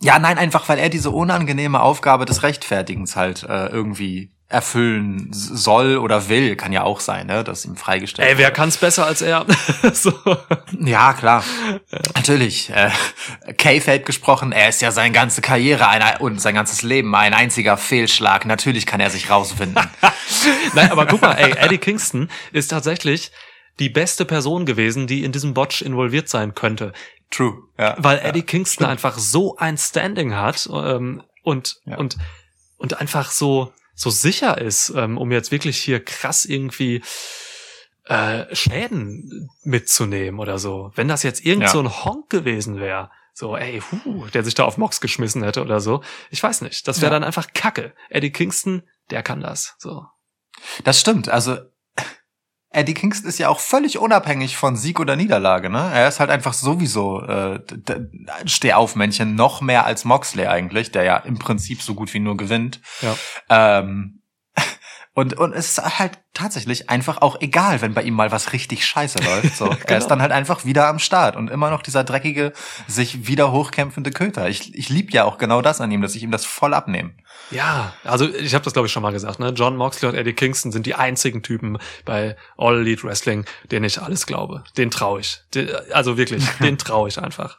ja, 0.00 0.18
nein, 0.18 0.38
einfach 0.38 0.68
weil 0.68 0.78
er 0.78 0.88
diese 0.88 1.10
unangenehme 1.10 1.80
Aufgabe 1.80 2.24
des 2.24 2.42
Rechtfertigens 2.42 3.16
halt 3.16 3.42
äh, 3.42 3.66
irgendwie 3.66 4.32
erfüllen 4.50 5.28
soll 5.30 5.98
oder 5.98 6.30
will, 6.30 6.56
kann 6.56 6.72
ja 6.72 6.82
auch 6.82 7.00
sein, 7.00 7.26
ne, 7.26 7.44
dass 7.44 7.66
ihm 7.66 7.76
freigestellt 7.76 8.26
ey, 8.30 8.38
wer 8.38 8.50
kann's 8.50 8.78
besser 8.78 9.04
als 9.04 9.20
er? 9.20 9.44
so. 9.92 10.12
Ja, 10.80 11.12
klar. 11.12 11.44
Natürlich. 12.14 12.70
Äh, 12.70 12.90
K-Feld 13.58 14.06
gesprochen, 14.06 14.52
er 14.52 14.70
ist 14.70 14.80
ja 14.80 14.90
seine 14.90 15.12
ganze 15.12 15.42
Karriere 15.42 15.88
ein, 15.88 16.16
und 16.20 16.40
sein 16.40 16.54
ganzes 16.54 16.80
Leben 16.80 17.14
ein 17.14 17.34
einziger 17.34 17.76
Fehlschlag. 17.76 18.46
Natürlich 18.46 18.86
kann 18.86 19.00
er 19.00 19.10
sich 19.10 19.28
rauswinden. 19.28 19.86
Nein, 20.74 20.90
aber 20.90 21.04
guck 21.04 21.20
mal, 21.20 21.34
ey, 21.34 21.52
Eddie 21.52 21.78
Kingston 21.78 22.30
ist 22.52 22.68
tatsächlich 22.68 23.32
die 23.78 23.90
beste 23.90 24.24
Person 24.24 24.64
gewesen, 24.64 25.06
die 25.06 25.24
in 25.24 25.32
diesem 25.32 25.52
Botch 25.52 25.82
involviert 25.82 26.28
sein 26.30 26.54
könnte. 26.54 26.94
True. 27.30 27.58
Ja. 27.78 27.94
weil 27.98 28.18
Eddie 28.20 28.42
Kingston 28.42 28.86
einfach 28.86 29.18
so 29.18 29.58
ein 29.58 29.76
Standing 29.76 30.34
hat 30.34 30.66
ähm, 30.72 31.22
und 31.42 31.76
Ja. 31.84 31.98
und 31.98 32.16
und 32.78 32.98
einfach 33.00 33.30
so 33.30 33.72
so 34.00 34.10
sicher 34.10 34.58
ist, 34.58 34.92
ähm, 34.94 35.18
um 35.18 35.32
jetzt 35.32 35.50
wirklich 35.50 35.76
hier 35.78 36.02
krass 36.04 36.44
irgendwie 36.44 37.02
äh, 38.04 38.54
Schäden 38.54 39.50
mitzunehmen 39.64 40.38
oder 40.40 40.58
so. 40.58 40.92
Wenn 40.94 41.08
das 41.08 41.24
jetzt 41.24 41.44
irgend 41.44 41.64
Ja. 41.64 41.68
so 41.70 41.80
ein 41.80 42.04
Honk 42.04 42.30
gewesen 42.30 42.78
wäre, 42.78 43.10
so 43.34 43.56
ey, 43.56 43.82
hu, 44.04 44.26
der 44.28 44.44
sich 44.44 44.54
da 44.54 44.64
auf 44.64 44.78
Mox 44.78 45.00
geschmissen 45.00 45.42
hätte 45.42 45.60
oder 45.62 45.80
so, 45.80 46.02
ich 46.30 46.42
weiß 46.42 46.62
nicht, 46.62 46.86
das 46.88 47.00
wäre 47.00 47.12
Ja. 47.12 47.18
dann 47.18 47.24
einfach 47.24 47.48
Kacke. 47.54 47.92
Eddie 48.08 48.30
Kingston, 48.32 48.82
der 49.10 49.22
kann 49.22 49.40
das. 49.40 49.74
So. 49.78 50.06
Das 50.84 51.00
stimmt. 51.00 51.28
Also 51.28 51.58
Eddie 52.78 52.94
Kingston 52.94 53.28
ist 53.28 53.38
ja 53.38 53.48
auch 53.48 53.60
völlig 53.60 53.98
unabhängig 53.98 54.56
von 54.56 54.76
Sieg 54.76 55.00
oder 55.00 55.16
Niederlage. 55.16 55.68
Ne? 55.68 55.90
Er 55.92 56.08
ist 56.08 56.20
halt 56.20 56.30
einfach 56.30 56.52
sowieso 56.54 57.20
äh, 57.22 57.60
Stehaufmännchen 58.46 59.34
noch 59.34 59.60
mehr 59.60 59.84
als 59.84 60.04
Moxley 60.04 60.46
eigentlich, 60.46 60.90
der 60.92 61.04
ja 61.04 61.16
im 61.16 61.38
Prinzip 61.38 61.82
so 61.82 61.94
gut 61.94 62.12
wie 62.14 62.20
nur 62.20 62.36
gewinnt. 62.36 62.80
Ja. 63.02 63.16
Ähm, 63.80 64.22
und, 65.14 65.34
und 65.34 65.52
es 65.54 65.78
ist 65.78 65.98
halt 65.98 66.18
tatsächlich 66.34 66.88
einfach 66.88 67.20
auch 67.20 67.40
egal, 67.40 67.80
wenn 67.82 67.94
bei 67.94 68.02
ihm 68.02 68.14
mal 68.14 68.30
was 68.30 68.52
richtig 68.52 68.86
scheiße 68.86 69.18
läuft. 69.24 69.56
So. 69.56 69.66
Er 69.70 69.76
Genau. 69.76 69.98
ist 69.98 70.06
dann 70.08 70.22
halt 70.22 70.32
einfach 70.32 70.64
wieder 70.64 70.86
am 70.86 70.98
Start 71.00 71.36
und 71.36 71.50
immer 71.50 71.70
noch 71.70 71.82
dieser 71.82 72.04
dreckige, 72.04 72.52
sich 72.86 73.26
wieder 73.26 73.50
hochkämpfende 73.50 74.10
Köter. 74.12 74.48
Ich, 74.48 74.74
ich 74.74 74.88
lieb 74.88 75.12
ja 75.12 75.24
auch 75.24 75.38
genau 75.38 75.62
das 75.62 75.80
an 75.80 75.90
ihm, 75.90 76.02
dass 76.02 76.14
ich 76.14 76.22
ihm 76.22 76.30
das 76.30 76.44
voll 76.44 76.74
abnehme. 76.74 77.10
Ja, 77.50 77.94
also 78.04 78.28
ich 78.28 78.54
habe 78.54 78.64
das 78.64 78.72
glaube 78.74 78.86
ich 78.86 78.92
schon 78.92 79.02
mal 79.02 79.12
gesagt. 79.12 79.38
Ne? 79.40 79.50
John 79.50 79.76
Moxley 79.76 80.08
und 80.08 80.14
Eddie 80.14 80.34
Kingston 80.34 80.72
sind 80.72 80.86
die 80.86 80.94
einzigen 80.94 81.42
Typen 81.42 81.78
bei 82.04 82.36
All 82.56 82.78
Elite 82.80 83.04
Wrestling, 83.04 83.44
denen 83.70 83.84
ich 83.84 84.00
alles 84.00 84.26
glaube. 84.26 84.64
Den 84.76 84.90
traue 84.90 85.20
ich. 85.20 85.40
Den, 85.54 85.70
also 85.92 86.16
wirklich, 86.18 86.44
den 86.60 86.78
traue 86.78 87.08
ich 87.08 87.18
einfach. 87.18 87.58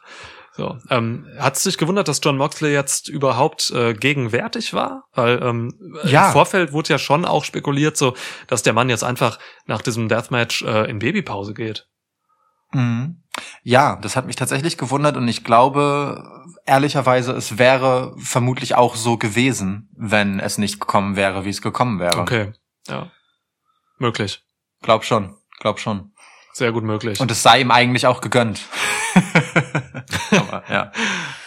So, 0.56 0.78
ähm, 0.90 1.26
hat 1.38 1.56
es 1.56 1.62
dich 1.62 1.78
gewundert, 1.78 2.08
dass 2.08 2.20
John 2.22 2.36
Moxley 2.36 2.72
jetzt 2.72 3.08
überhaupt 3.08 3.70
äh, 3.70 3.94
gegenwärtig 3.94 4.74
war? 4.74 5.04
Weil 5.12 5.40
ähm, 5.42 5.72
Ja. 6.04 6.26
im 6.26 6.32
Vorfeld 6.32 6.72
wurde 6.72 6.90
ja 6.90 6.98
schon 6.98 7.24
auch 7.24 7.44
spekuliert, 7.44 7.96
so, 7.96 8.14
dass 8.48 8.62
der 8.62 8.72
Mann 8.72 8.90
jetzt 8.90 9.04
einfach 9.04 9.38
nach 9.66 9.80
diesem 9.80 10.08
Deathmatch 10.08 10.62
äh, 10.62 10.90
in 10.90 10.98
Babypause 10.98 11.54
geht. 11.54 11.86
Mhm. 12.72 13.19
Ja, 13.62 13.96
das 13.96 14.16
hat 14.16 14.26
mich 14.26 14.36
tatsächlich 14.36 14.78
gewundert 14.78 15.16
und 15.16 15.26
ich 15.28 15.44
glaube, 15.44 16.22
ehrlicherweise, 16.66 17.32
es 17.32 17.58
wäre 17.58 18.14
vermutlich 18.18 18.74
auch 18.74 18.96
so 18.96 19.16
gewesen, 19.16 19.88
wenn 19.96 20.40
es 20.40 20.58
nicht 20.58 20.80
gekommen 20.80 21.16
wäre, 21.16 21.44
wie 21.44 21.50
es 21.50 21.62
gekommen 21.62 21.98
wäre. 22.00 22.18
Okay, 22.18 22.52
ja, 22.88 23.10
möglich, 23.98 24.42
Glaub 24.82 25.04
schon, 25.04 25.36
glaub 25.60 25.78
schon. 25.78 26.12
sehr 26.52 26.72
gut 26.72 26.84
möglich. 26.84 27.20
Und 27.20 27.30
es 27.30 27.42
sei 27.42 27.60
ihm 27.60 27.70
eigentlich 27.70 28.06
auch 28.06 28.20
gegönnt. 28.20 28.60
Aber, 30.30 30.62
ja. 30.68 30.92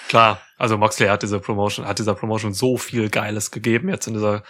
klar. 0.08 0.40
Also 0.58 0.78
Moxley 0.78 1.08
hat 1.08 1.24
diese 1.24 1.40
Promotion, 1.40 1.86
hat 1.88 2.00
dieser 2.00 2.14
Promotion 2.16 2.54
so 2.54 2.78
viel 2.78 3.10
Geiles 3.10 3.52
gegeben 3.52 3.90
jetzt 3.90 4.08
in 4.08 4.14
dieser, 4.14 4.44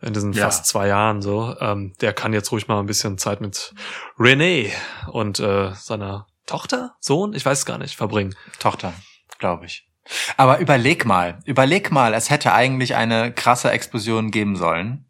in 0.00 0.12
diesen 0.14 0.32
Ja. 0.32 0.44
fast 0.44 0.66
zwei 0.66 0.86
Jahren 0.88 1.20
so. 1.20 1.54
Ähm, 1.60 1.92
der 2.00 2.12
kann 2.14 2.32
jetzt 2.32 2.50
ruhig 2.52 2.68
mal 2.68 2.78
ein 2.78 2.86
bisschen 2.86 3.18
Zeit 3.18 3.40
mit 3.40 3.74
Renee 4.18 4.72
und 5.08 5.40
äh, 5.40 5.72
seiner 5.74 6.26
Tochter, 6.46 6.96
Sohn, 7.00 7.34
ich 7.34 7.44
weiß 7.44 7.60
es 7.60 7.66
gar 7.66 7.78
nicht, 7.78 7.96
verbringen. 7.96 8.34
Tochter, 8.58 8.92
glaube 9.38 9.66
ich. 9.66 9.88
Aber 10.36 10.58
überleg 10.58 11.04
mal, 11.04 11.38
überleg 11.44 11.90
mal, 11.92 12.14
es 12.14 12.30
hätte 12.30 12.52
eigentlich 12.52 12.96
eine 12.96 13.32
krasse 13.32 13.70
Explosion 13.70 14.30
geben 14.30 14.56
sollen. 14.56 15.06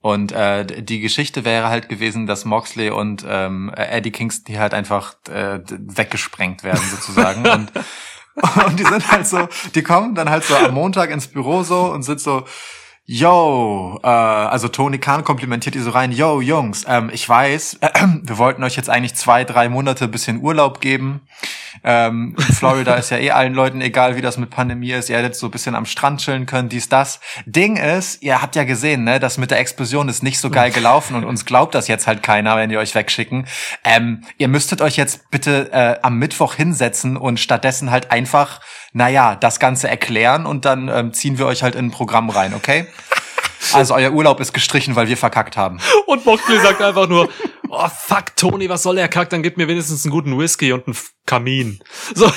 Und 0.00 0.30
äh, 0.30 0.64
die 0.64 1.00
Geschichte 1.00 1.44
wäre 1.44 1.68
halt 1.68 1.88
gewesen, 1.88 2.26
dass 2.26 2.44
Moxley 2.44 2.90
und 2.90 3.24
ähm, 3.28 3.72
Eddie 3.74 4.12
Kingston 4.12 4.52
hier 4.52 4.60
halt 4.60 4.72
einfach 4.72 5.16
äh, 5.28 5.58
weggesprengt 5.68 6.62
werden 6.62 6.82
sozusagen. 6.88 7.44
und, 7.48 7.72
und 8.66 8.78
die 8.78 8.84
sind 8.84 9.10
halt 9.10 9.26
so, 9.26 9.48
die 9.74 9.82
kommen 9.82 10.14
dann 10.14 10.30
halt 10.30 10.44
so 10.44 10.54
am 10.54 10.74
Montag 10.74 11.10
ins 11.10 11.26
Büro 11.26 11.64
so 11.64 11.86
und 11.86 12.04
sind 12.04 12.20
so, 12.20 12.44
Yo, 13.08 14.00
äh, 14.02 14.06
also 14.08 14.66
Tony 14.66 14.98
Khan 14.98 15.22
komplimentiert 15.22 15.76
die 15.76 15.80
so 15.80 15.90
rein, 15.90 16.10
yo 16.10 16.40
Jungs, 16.40 16.84
ähm, 16.88 17.08
ich 17.12 17.28
weiß, 17.28 17.78
wir 18.22 18.38
wollten 18.38 18.64
euch 18.64 18.74
jetzt 18.74 18.90
eigentlich 18.90 19.14
zwei, 19.14 19.44
drei 19.44 19.68
Monate 19.68 20.08
bisschen 20.08 20.40
Urlaub 20.42 20.80
geben. 20.80 21.20
Ähm, 21.84 22.34
Florida 22.38 22.94
ist 22.94 23.10
ja 23.10 23.18
eh 23.18 23.30
allen 23.30 23.54
Leuten 23.54 23.80
egal, 23.80 24.16
wie 24.16 24.22
das 24.22 24.38
mit 24.38 24.50
Pandemie 24.50 24.92
ist. 24.92 25.10
Ihr 25.10 25.16
hättet 25.16 25.36
so 25.36 25.46
ein 25.46 25.50
bisschen 25.50 25.74
am 25.74 25.86
Strand 25.86 26.20
chillen 26.20 26.46
können, 26.46 26.68
dies, 26.68 26.88
das. 26.88 27.20
Ding 27.44 27.76
ist, 27.76 28.22
ihr 28.22 28.42
habt 28.42 28.56
ja 28.56 28.64
gesehen, 28.64 29.04
ne, 29.04 29.20
das 29.20 29.38
mit 29.38 29.50
der 29.50 29.58
Explosion 29.58 30.08
ist 30.08 30.22
nicht 30.22 30.38
so 30.38 30.50
geil 30.50 30.70
gelaufen 30.70 31.16
und 31.16 31.24
uns 31.24 31.44
glaubt 31.44 31.74
das 31.74 31.88
jetzt 31.88 32.06
halt 32.06 32.22
keiner, 32.22 32.56
wenn 32.56 32.70
die 32.70 32.78
euch 32.78 32.94
wegschicken. 32.94 33.46
Ähm, 33.84 34.24
ihr 34.38 34.48
müsstet 34.48 34.80
euch 34.80 34.96
jetzt 34.96 35.30
bitte 35.30 35.72
äh, 35.72 35.98
am 36.02 36.18
Mittwoch 36.18 36.54
hinsetzen 36.54 37.16
und 37.16 37.40
stattdessen 37.40 37.90
halt 37.90 38.10
einfach, 38.10 38.60
naja, 38.92 39.36
das 39.36 39.60
Ganze 39.60 39.88
erklären 39.88 40.46
und 40.46 40.64
dann 40.64 40.88
ähm, 40.88 41.12
ziehen 41.12 41.38
wir 41.38 41.46
euch 41.46 41.62
halt 41.62 41.74
in 41.74 41.86
ein 41.86 41.90
Programm 41.90 42.30
rein, 42.30 42.54
okay? 42.54 42.86
Also 43.72 43.94
euer 43.94 44.12
Urlaub 44.12 44.40
ist 44.40 44.52
gestrichen, 44.52 44.96
weil 44.96 45.08
wir 45.08 45.16
verkackt 45.16 45.56
haben. 45.56 45.78
Und 46.06 46.24
Moxley 46.24 46.60
sagt 46.60 46.80
einfach 46.82 47.08
nur, 47.08 47.28
oh 47.68 47.88
fuck, 47.88 48.36
Tony, 48.36 48.68
was 48.68 48.82
soll 48.82 48.96
der 48.96 49.08
Kack? 49.08 49.30
Dann 49.30 49.42
gib 49.42 49.56
mir 49.56 49.68
wenigstens 49.68 50.04
einen 50.04 50.12
guten 50.12 50.38
Whisky 50.38 50.72
und 50.72 50.86
einen 50.86 50.96
Kamin. 51.26 51.80
So. 52.14 52.30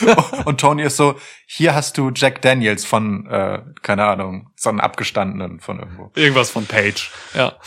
Und 0.46 0.58
Tony 0.60 0.82
ist 0.84 0.96
so, 0.96 1.16
hier 1.46 1.74
hast 1.74 1.98
du 1.98 2.10
Jack 2.14 2.40
Daniels 2.40 2.86
von, 2.86 3.26
äh, 3.26 3.60
keine 3.82 4.06
Ahnung, 4.06 4.50
so 4.56 4.70
einen 4.70 4.80
Abgestandenen 4.80 5.60
von 5.60 5.78
irgendwo. 5.78 6.10
Irgendwas 6.14 6.50
von 6.50 6.64
Page. 6.64 7.10
Ja. 7.34 7.58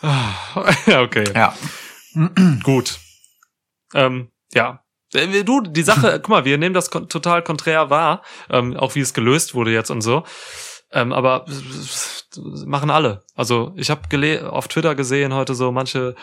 Ah, 0.00 0.32
Ja, 0.86 1.02
okay. 1.02 1.24
Ja. 1.34 1.54
Gut. 2.62 2.98
Ähm, 3.94 4.30
ja. 4.54 4.82
Äh, 5.12 5.44
Du, 5.44 5.60
die 5.60 5.82
Sache, 5.82 6.12
guck 6.22 6.28
mal, 6.28 6.44
wir 6.44 6.58
nehmen 6.58 6.74
das 6.74 6.90
kon 6.90 7.08
total 7.08 7.42
konträr 7.42 7.90
wahr, 7.90 8.22
ähm, 8.50 8.76
auch 8.76 8.94
wie 8.94 9.00
es 9.00 9.12
gelöst 9.14 9.54
wurde 9.54 9.72
jetzt 9.72 9.90
und 9.90 10.00
so. 10.00 10.24
Ähm, 10.90 11.12
aber 11.12 11.44
machen 12.64 12.90
alle. 12.90 13.22
Also 13.34 13.72
ich 13.76 13.90
habe 13.90 14.50
auf 14.50 14.68
Twitter 14.68 14.94
gesehen 14.94 15.34
heute 15.34 15.54
so, 15.54 15.70
manche, 15.70 16.14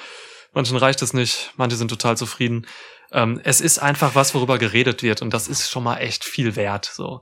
manchen 0.54 0.78
reicht 0.78 1.01
es 1.01 1.13
nicht, 1.13 1.54
manche 1.56 1.75
sind 1.75 1.89
total 1.89 2.17
zufrieden. 2.17 2.65
Ähm, 3.12 3.39
es 3.43 3.62
ist 3.62 3.80
einfach 3.80 4.15
was, 4.15 4.34
worüber 4.34 4.58
geredet 4.58 5.04
wird 5.04 5.21
und 5.21 5.34
das 5.34 5.47
ist 5.47 5.69
schon 5.69 5.84
mal 5.84 5.97
echt 5.97 6.23
viel 6.23 6.56
wert. 6.56 6.86
So. 6.86 7.21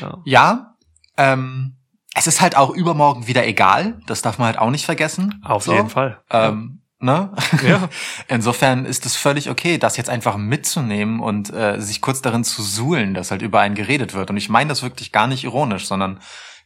Ja. 0.00 0.18
Ja, 0.24 0.76
ähm, 1.16 1.76
es 2.14 2.26
ist 2.26 2.40
halt 2.40 2.56
auch 2.56 2.70
übermorgen 2.70 3.26
wieder 3.26 3.46
egal. 3.46 4.00
Das 4.06 4.22
darf 4.22 4.38
man 4.38 4.46
halt 4.46 4.58
auch 4.58 4.70
nicht 4.70 4.84
vergessen. 4.84 5.40
Auf 5.44 5.64
So. 5.64 5.72
jeden 5.72 5.88
Fall. 5.88 6.22
Ähm, 6.30 6.81
ne? 7.02 7.32
Ja. 7.66 7.88
Insofern 8.28 8.84
ist 8.84 9.06
es 9.06 9.16
völlig 9.16 9.50
okay, 9.50 9.78
das 9.78 9.96
jetzt 9.96 10.10
einfach 10.10 10.36
mitzunehmen 10.36 11.20
und 11.20 11.52
äh, 11.52 11.80
sich 11.80 12.00
kurz 12.00 12.22
darin 12.22 12.44
zu 12.44 12.62
suhlen, 12.62 13.14
dass 13.14 13.30
halt 13.30 13.42
über 13.42 13.60
einen 13.60 13.74
geredet 13.74 14.14
wird. 14.14 14.30
Und 14.30 14.36
ich 14.36 14.48
meine 14.48 14.68
das 14.68 14.82
wirklich 14.82 15.12
gar 15.12 15.26
nicht 15.26 15.44
ironisch, 15.44 15.86
sondern 15.86 16.20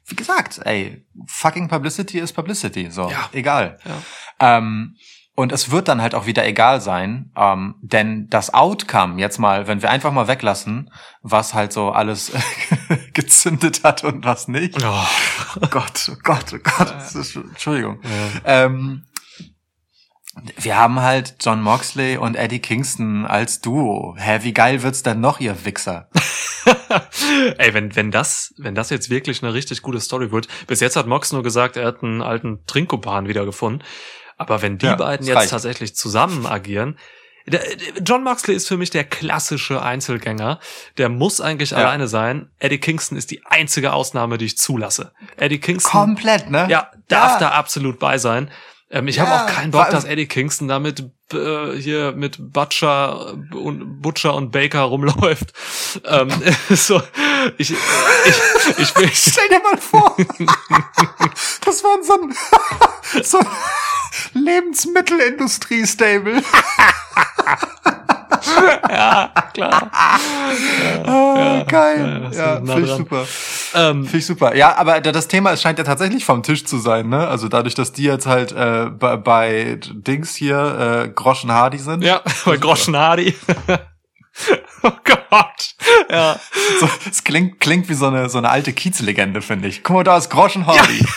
wie 0.08 0.14
gesagt, 0.16 0.60
ey, 0.64 1.04
fucking 1.26 1.68
Publicity 1.68 2.18
ist 2.20 2.32
Publicity. 2.32 2.90
So, 2.90 3.10
Ja. 3.10 3.28
egal. 3.32 3.78
Ja. 3.84 4.58
Ähm, 4.58 4.96
und 5.34 5.52
es 5.52 5.70
wird 5.70 5.88
dann 5.88 6.00
halt 6.00 6.14
auch 6.14 6.24
wieder 6.24 6.46
egal 6.46 6.80
sein, 6.80 7.30
ähm, 7.36 7.74
denn 7.82 8.26
das 8.30 8.54
Outcome 8.54 9.20
jetzt 9.20 9.38
mal, 9.38 9.66
wenn 9.66 9.82
wir 9.82 9.90
einfach 9.90 10.10
mal 10.10 10.28
weglassen, 10.28 10.90
was 11.22 11.52
halt 11.52 11.74
so 11.74 11.90
alles 11.90 12.32
gezündet 13.12 13.82
hat 13.84 14.02
und 14.04 14.24
was 14.24 14.48
nicht. 14.48 14.82
Oh. 14.82 15.06
Oh 15.60 15.66
Gott, 15.70 16.10
oh 16.10 16.16
Gott, 16.22 16.54
oh 16.54 16.58
Gott, 16.62 16.94
ist, 17.14 17.36
Entschuldigung. 17.36 18.00
Ähm, 18.44 19.04
wir 20.58 20.76
haben 20.76 21.00
halt 21.00 21.36
John 21.40 21.62
Moxley 21.62 22.16
und 22.18 22.34
Eddie 22.36 22.58
Kingston 22.60 23.24
als 23.26 23.60
Duo. 23.60 24.14
Hä, 24.18 24.40
wie 24.42 24.52
geil 24.52 24.82
wird's 24.82 25.02
denn 25.02 25.20
noch, 25.20 25.40
ihr 25.40 25.64
Wichser? 25.64 26.08
Ey, 27.58 27.72
wenn, 27.74 27.94
wenn 27.96 28.10
das, 28.10 28.54
wenn 28.58 28.74
das 28.74 28.90
jetzt 28.90 29.08
wirklich 29.10 29.42
eine 29.42 29.54
richtig 29.54 29.82
gute 29.82 30.00
Story 30.00 30.32
wird. 30.32 30.48
Bis 30.66 30.80
jetzt 30.80 30.96
hat 30.96 31.06
Mox 31.06 31.32
nur 31.32 31.42
gesagt, 31.42 31.76
er 31.76 31.86
hat 31.86 32.02
einen 32.02 32.22
alten 32.22 32.64
Trinkkumpan 32.66 33.28
wiedergefunden. 33.28 33.82
Aber 34.36 34.60
wenn 34.62 34.78
die 34.78 34.86
Ja, 34.86 34.96
beiden 34.96 35.26
jetzt 35.26 35.36
reicht. 35.36 35.50
tatsächlich 35.50 35.94
zusammen 35.96 36.46
agieren, 36.46 36.98
John 38.04 38.24
Moxley 38.24 38.56
ist 38.56 38.66
für 38.66 38.76
mich 38.76 38.90
der 38.90 39.04
klassische 39.04 39.80
Einzelgänger. 39.80 40.58
Der 40.98 41.08
muss 41.08 41.40
eigentlich 41.40 41.70
Ja. 41.70 41.76
alleine 41.78 42.08
sein. 42.08 42.50
Eddie 42.58 42.78
Kingston 42.78 43.16
ist 43.16 43.30
die 43.30 43.46
einzige 43.46 43.92
Ausnahme, 43.92 44.36
die 44.36 44.46
ich 44.46 44.58
zulasse. 44.58 45.12
Eddie 45.36 45.60
Kingston, 45.60 45.92
Komplett, 45.92 46.50
ne? 46.50 46.66
ja, 46.68 46.90
darf 47.08 47.34
Ja. 47.34 47.38
da 47.38 47.48
absolut 47.50 48.00
bei 48.00 48.18
sein. 48.18 48.50
Ähm, 48.90 49.08
ich 49.08 49.16
Ja, 49.16 49.26
habe 49.26 49.44
auch 49.44 49.48
keinen 49.54 49.72
Bock, 49.72 49.90
dass 49.90 50.04
Eddie 50.04 50.26
Kingston 50.26 50.68
damit 50.68 51.04
äh, 51.32 51.72
hier 51.72 52.12
mit 52.12 52.52
Butcher 52.52 53.34
und 53.52 54.00
Butcher 54.00 54.32
und 54.34 54.52
Baker 54.52 54.82
rumläuft. 54.82 55.52
ähm, 56.04 56.30
so, 56.70 57.02
ich, 57.58 57.72
ich, 57.72 57.76
ich 58.78 58.96
will, 58.96 59.10
Stell 59.12 59.48
dir 59.48 59.60
mal 59.60 59.76
vor, 59.78 60.16
das 61.64 61.82
wäre 61.82 62.04
so 62.04 62.20
ein, 62.20 62.32
so 63.24 63.38
ein 63.38 63.46
Lebensmittelindustrie-Stable. 64.34 66.42
ja, 68.90 69.30
klar. 69.54 69.90
Ah, 69.92 71.62
geil. 71.66 72.20
das 72.28 72.36
Ja, 72.36 72.54
ist 72.54 72.64
nah 72.64 72.74
finde 72.74 72.88
ich 72.90 72.96
super. 72.96 73.24
Ähm, 73.74 74.04
Finde 74.04 74.18
ich 74.18 74.26
super. 74.26 74.54
Ja, 74.56 74.76
aber 74.76 75.00
da- 75.00 75.12
das 75.12 75.28
Thema 75.28 75.52
es 75.52 75.62
scheint 75.62 75.78
ja 75.78 75.84
tatsächlich 75.84 76.24
vom 76.24 76.42
Tisch 76.42 76.64
zu 76.64 76.78
sein, 76.78 77.08
ne? 77.08 77.26
Also 77.28 77.48
dadurch, 77.48 77.74
dass 77.74 77.92
die 77.92 78.04
jetzt 78.04 78.26
halt 78.26 78.52
äh, 78.52 78.86
bei, 78.90 79.16
bei 79.16 79.78
Dings 79.92 80.34
hier 80.34 81.04
äh, 81.06 81.08
Groschen 81.08 81.52
Hardy 81.52 81.78
sind. 81.78 82.02
ja, 82.04 82.20
bei 82.44 82.56
Groschen 82.56 82.96
Hardy. 82.96 83.34
oh 84.82 84.90
Gott. 85.04 85.74
Ja. 86.10 86.38
So, 86.80 86.88
es 87.10 87.24
klingt, 87.24 87.60
klingt 87.60 87.88
wie 87.88 87.94
so 87.94 88.06
eine, 88.06 88.28
so 88.28 88.38
eine 88.38 88.50
alte 88.50 88.72
Kiezlegende, 88.72 89.42
finde 89.42 89.68
ich. 89.68 89.82
Guck 89.82 89.96
mal, 89.96 90.04
da 90.04 90.16
ist 90.16 90.30
Groschen 90.30 90.66
Hardy. 90.66 90.98
Ja. 91.00 91.06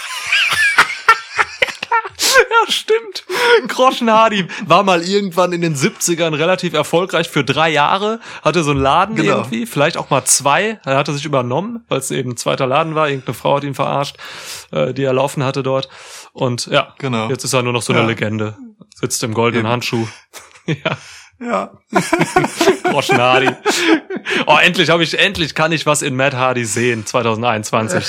Groschen 3.67 4.09
Hardy 4.11 4.47
war 4.65 4.83
mal 4.83 5.01
irgendwann 5.03 5.51
in 5.53 5.61
den 5.61 5.75
70ern 5.75 6.35
relativ 6.37 6.73
erfolgreich 6.73 7.29
für 7.29 7.43
drei 7.43 7.69
Jahre, 7.69 8.19
hatte 8.43 8.63
so 8.63 8.71
einen 8.71 8.79
Laden 8.79 9.15
Genau. 9.15 9.37
irgendwie, 9.37 9.65
vielleicht 9.65 9.97
auch 9.97 10.09
mal 10.09 10.25
zwei. 10.25 10.79
Er 10.85 10.97
hatte 10.97 11.13
sich 11.13 11.25
übernommen, 11.25 11.83
weil 11.89 11.99
es 11.99 12.11
eben 12.11 12.31
ein 12.31 12.37
zweiter 12.37 12.67
Laden 12.67 12.95
war. 12.95 13.09
Irgendeine 13.09 13.33
Frau 13.35 13.57
hat 13.57 13.63
ihn 13.63 13.75
verarscht, 13.75 14.17
äh, 14.71 14.93
die 14.93 15.03
er 15.03 15.13
laufen 15.13 15.43
hatte 15.43 15.63
dort. 15.63 15.89
Und 16.33 16.67
ja, 16.67 16.93
Genau. 16.97 17.29
jetzt 17.29 17.43
ist 17.43 17.53
er 17.53 17.61
nur 17.63 17.73
noch 17.73 17.81
so 17.81 17.93
eine 17.93 18.01
Ja. 18.03 18.07
Legende. 18.07 18.55
Sitzt 18.95 19.23
im 19.23 19.33
goldenen 19.33 19.65
Eben. 19.65 19.71
Handschuh. 19.71 20.07
ja, 20.65 20.97
Ja. 21.39 21.71
Groschen 22.83 23.17
Hardy. 23.17 23.49
Oh, 24.45 24.57
endlich 24.61 24.89
habe 24.89 25.03
ich, 25.03 25.17
endlich 25.17 25.55
kann 25.55 25.71
ich 25.71 25.85
was 25.85 26.01
in 26.01 26.15
Matt 26.15 26.33
Hardy 26.33 26.65
sehen, 26.65 27.05
2021. 27.05 28.05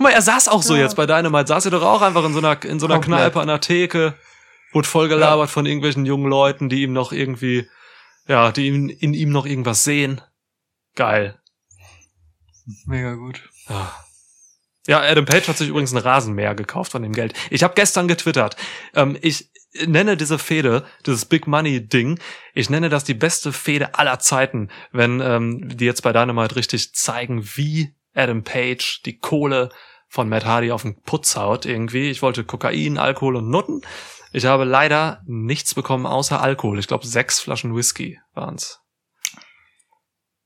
Guck 0.00 0.06
mal, 0.06 0.14
er 0.14 0.22
saß 0.22 0.48
auch 0.48 0.62
so 0.62 0.76
jetzt 0.76 0.96
bei 0.96 1.04
Dynamite, 1.04 1.48
saß 1.48 1.66
er 1.66 1.72
doch 1.72 1.82
auch 1.82 2.00
einfach 2.00 2.24
in 2.24 2.32
so 2.32 2.38
einer, 2.38 2.64
in 2.64 2.80
so 2.80 2.86
einer 2.86 2.94
Komplett. 2.94 3.18
Kneipe 3.18 3.40
an 3.42 3.48
der 3.48 3.60
Theke, 3.60 4.14
wurde 4.72 4.88
voll 4.88 5.10
gelabert 5.10 5.50
von 5.50 5.66
irgendwelchen 5.66 6.06
jungen 6.06 6.26
Leuten, 6.26 6.70
die 6.70 6.84
ihm 6.84 6.94
noch 6.94 7.12
irgendwie, 7.12 7.68
ja, 8.26 8.50
die 8.50 8.68
in, 8.68 8.88
in 8.88 9.12
ihm 9.12 9.28
noch 9.28 9.44
irgendwas 9.44 9.84
sehen. 9.84 10.22
Geil. 10.94 11.38
Mega 12.86 13.12
gut. 13.12 13.42
Ja. 13.68 13.94
Ja, 14.86 15.00
Adam 15.02 15.26
Page 15.26 15.46
hat 15.46 15.58
sich 15.58 15.68
übrigens 15.68 15.92
ein 15.92 15.98
Rasenmäher 15.98 16.54
gekauft 16.54 16.92
von 16.92 17.02
dem 17.02 17.12
Geld. 17.12 17.34
Ich 17.50 17.62
habe 17.62 17.74
gestern 17.74 18.08
getwittert. 18.08 18.56
Ähm, 18.94 19.18
ich 19.20 19.50
nenne 19.86 20.16
diese 20.16 20.38
Fehde, 20.38 20.86
dieses 21.04 21.26
Big 21.26 21.46
Money 21.46 21.86
Ding, 21.86 22.18
ich 22.54 22.70
nenne 22.70 22.88
das 22.88 23.04
die 23.04 23.12
beste 23.12 23.52
Fehde 23.52 23.96
aller 23.96 24.18
Zeiten, 24.18 24.70
wenn 24.92 25.20
ähm, 25.20 25.76
die 25.76 25.84
jetzt 25.84 26.00
bei 26.00 26.14
Dynamite 26.14 26.56
richtig 26.56 26.94
zeigen, 26.94 27.46
wie 27.56 27.94
Adam 28.14 28.42
Page 28.44 29.02
die 29.04 29.18
Kohle 29.18 29.68
von 30.10 30.28
Matt 30.28 30.44
Hardy 30.44 30.72
auf 30.72 30.82
den 30.82 31.00
Putz 31.02 31.36
haut 31.36 31.64
irgendwie. 31.64 32.10
Ich 32.10 32.20
wollte 32.20 32.42
Kokain, 32.44 32.98
Alkohol 32.98 33.36
und 33.36 33.48
Nutten. 33.48 33.80
Ich 34.32 34.44
habe 34.44 34.64
leider 34.64 35.22
nichts 35.24 35.74
bekommen 35.74 36.04
außer 36.04 36.40
Alkohol. 36.42 36.78
Ich 36.80 36.88
glaube, 36.88 37.06
sechs 37.06 37.38
Flaschen 37.40 37.74
Whisky 37.76 38.20
waren's. 38.34 38.80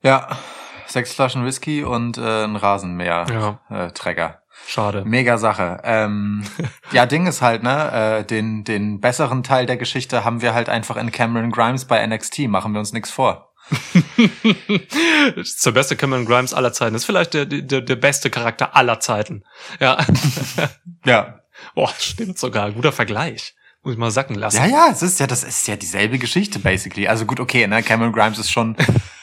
Ja. 0.02 0.38
Sechs 0.86 1.14
Flaschen 1.14 1.44
Whisky 1.46 1.82
und 1.82 2.18
äh, 2.18 2.44
ein 2.44 2.56
Rasenmäher. 2.56 3.26
Ja, 3.30 3.60
Äh, 3.86 3.90
Träger. 3.92 4.42
schade. 4.66 5.02
Mega 5.06 5.38
Sache. 5.38 5.80
Ähm, 5.82 6.44
ja, 6.92 7.06
Ding 7.06 7.26
ist 7.26 7.40
halt, 7.40 7.62
ne, 7.62 8.18
äh, 8.20 8.24
den, 8.24 8.64
den 8.64 9.00
besseren 9.00 9.42
Teil 9.42 9.64
der 9.64 9.78
Geschichte 9.78 10.24
haben 10.26 10.42
wir 10.42 10.52
halt 10.52 10.68
einfach 10.68 10.96
in 10.96 11.10
Cameron 11.10 11.50
Grimes 11.50 11.86
bei 11.86 12.06
NXT, 12.06 12.40
machen 12.48 12.72
wir 12.74 12.80
uns 12.80 12.92
nichts 12.92 13.10
vor. 13.10 13.53
Der 15.64 15.72
beste 15.72 15.96
Cameron 15.96 16.26
Grimes 16.26 16.52
aller 16.54 16.72
Zeiten. 16.72 16.92
Das 16.92 17.02
ist 17.02 17.06
vielleicht 17.06 17.34
der, 17.34 17.46
der, 17.46 17.80
der 17.80 17.96
beste 17.96 18.30
Charakter 18.30 18.76
aller 18.76 19.00
Zeiten. 19.00 19.44
Ja. 19.80 20.04
Ja. 21.06 21.40
Boah, 21.74 21.92
stimmt 21.98 22.38
sogar. 22.38 22.72
Guter 22.72 22.90
Vergleich. 22.92 23.54
Muss 23.82 23.92
ich 23.92 23.98
mal 23.98 24.10
sacken 24.10 24.36
lassen. 24.36 24.56
Ja, 24.56 24.66
ja, 24.66 24.88
es 24.90 25.02
ist 25.02 25.20
ja, 25.20 25.26
das 25.26 25.44
ist 25.44 25.68
ja 25.68 25.76
dieselbe 25.76 26.18
Geschichte, 26.18 26.58
basically. 26.58 27.06
Also 27.06 27.26
gut, 27.26 27.40
okay, 27.40 27.66
ne, 27.66 27.82
Cameron 27.82 28.12
Grimes 28.14 28.38
ist 28.38 28.50
schon 28.50 28.74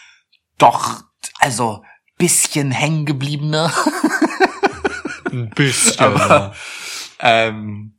doch, 0.60 1.02
also, 1.40 1.84
bisschen 2.18 2.70
hängen 2.72 3.08
gebliebener. 3.08 3.74
Ein 5.32 5.50
bisschen. 5.50 6.00
Aber- 6.00 6.54
ähm, 7.20 7.98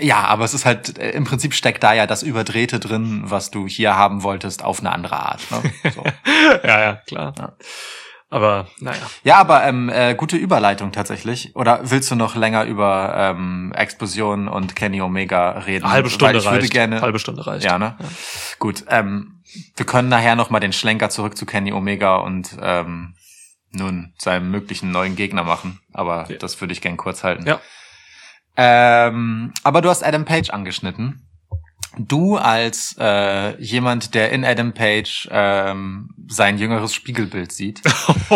ja, 0.00 0.24
aber 0.24 0.44
es 0.44 0.54
ist 0.54 0.64
halt, 0.66 0.98
äh, 0.98 1.10
im 1.10 1.24
Prinzip 1.24 1.54
steckt 1.54 1.82
da 1.82 1.92
ja 1.94 2.06
das 2.06 2.22
Überdrehte 2.22 2.78
drin, 2.80 3.22
was 3.24 3.50
du 3.50 3.66
hier 3.66 3.96
haben 3.96 4.22
wolltest, 4.22 4.64
auf 4.64 4.80
eine 4.80 4.92
andere 4.92 5.16
Art. 5.18 5.40
Ne? 5.50 5.62
So. 5.94 6.04
ja, 6.66 6.80
ja, 6.80 6.92
klar. 7.06 7.34
Ja. 7.38 7.52
Aber, 8.28 8.66
naja. 8.80 8.98
Ja, 9.22 9.36
aber 9.36 9.62
ähm, 9.64 9.88
äh, 9.88 10.14
gute 10.16 10.36
Überleitung 10.36 10.90
tatsächlich. 10.90 11.54
Oder 11.54 11.78
willst 11.84 12.10
du 12.10 12.16
noch 12.16 12.34
länger 12.34 12.64
über 12.64 13.14
ähm, 13.16 13.72
Explosion 13.76 14.48
und 14.48 14.74
Kenny 14.74 15.00
Omega 15.00 15.50
reden? 15.60 15.84
Eine 15.84 15.92
halbe 15.92 16.10
Stunde 16.10 16.34
Weil 16.34 16.38
ich 16.40 16.44
würde 16.44 16.58
reicht. 16.62 16.72
gerne. 16.72 17.00
halbe 17.00 17.18
Stunde 17.20 17.46
reicht. 17.46 17.64
Ja, 17.64 17.78
ne? 17.78 17.96
Gut. 18.58 18.84
Ähm, 18.88 19.42
wir 19.76 19.86
können 19.86 20.08
nachher 20.08 20.34
noch 20.34 20.50
mal 20.50 20.58
den 20.58 20.72
Schlenker 20.72 21.08
zurück 21.08 21.36
zu 21.36 21.46
Kenny 21.46 21.72
Omega 21.72 22.16
und 22.16 22.56
ähm, 22.60 23.14
nun 23.70 24.12
seinem 24.18 24.50
möglichen 24.50 24.90
neuen 24.90 25.14
Gegner 25.14 25.44
machen. 25.44 25.80
Aber 25.92 26.26
Ja. 26.28 26.36
das 26.36 26.60
würde 26.60 26.72
ich 26.72 26.80
gern 26.80 26.96
kurz 26.96 27.22
halten. 27.22 27.46
Ja. 27.46 27.60
Ähm, 28.56 29.52
aber 29.62 29.82
du 29.82 29.88
hast 29.90 30.02
Adam 30.02 30.24
Page 30.24 30.50
angeschnitten. 30.50 31.22
Du 31.98 32.36
als 32.36 32.94
äh, 32.98 33.58
jemand, 33.62 34.14
der 34.14 34.30
in 34.30 34.44
Adam 34.44 34.74
Page 34.74 35.28
ähm, 35.30 36.10
sein 36.28 36.58
jüngeres 36.58 36.92
Spiegelbild 36.94 37.52
sieht, 37.52 37.80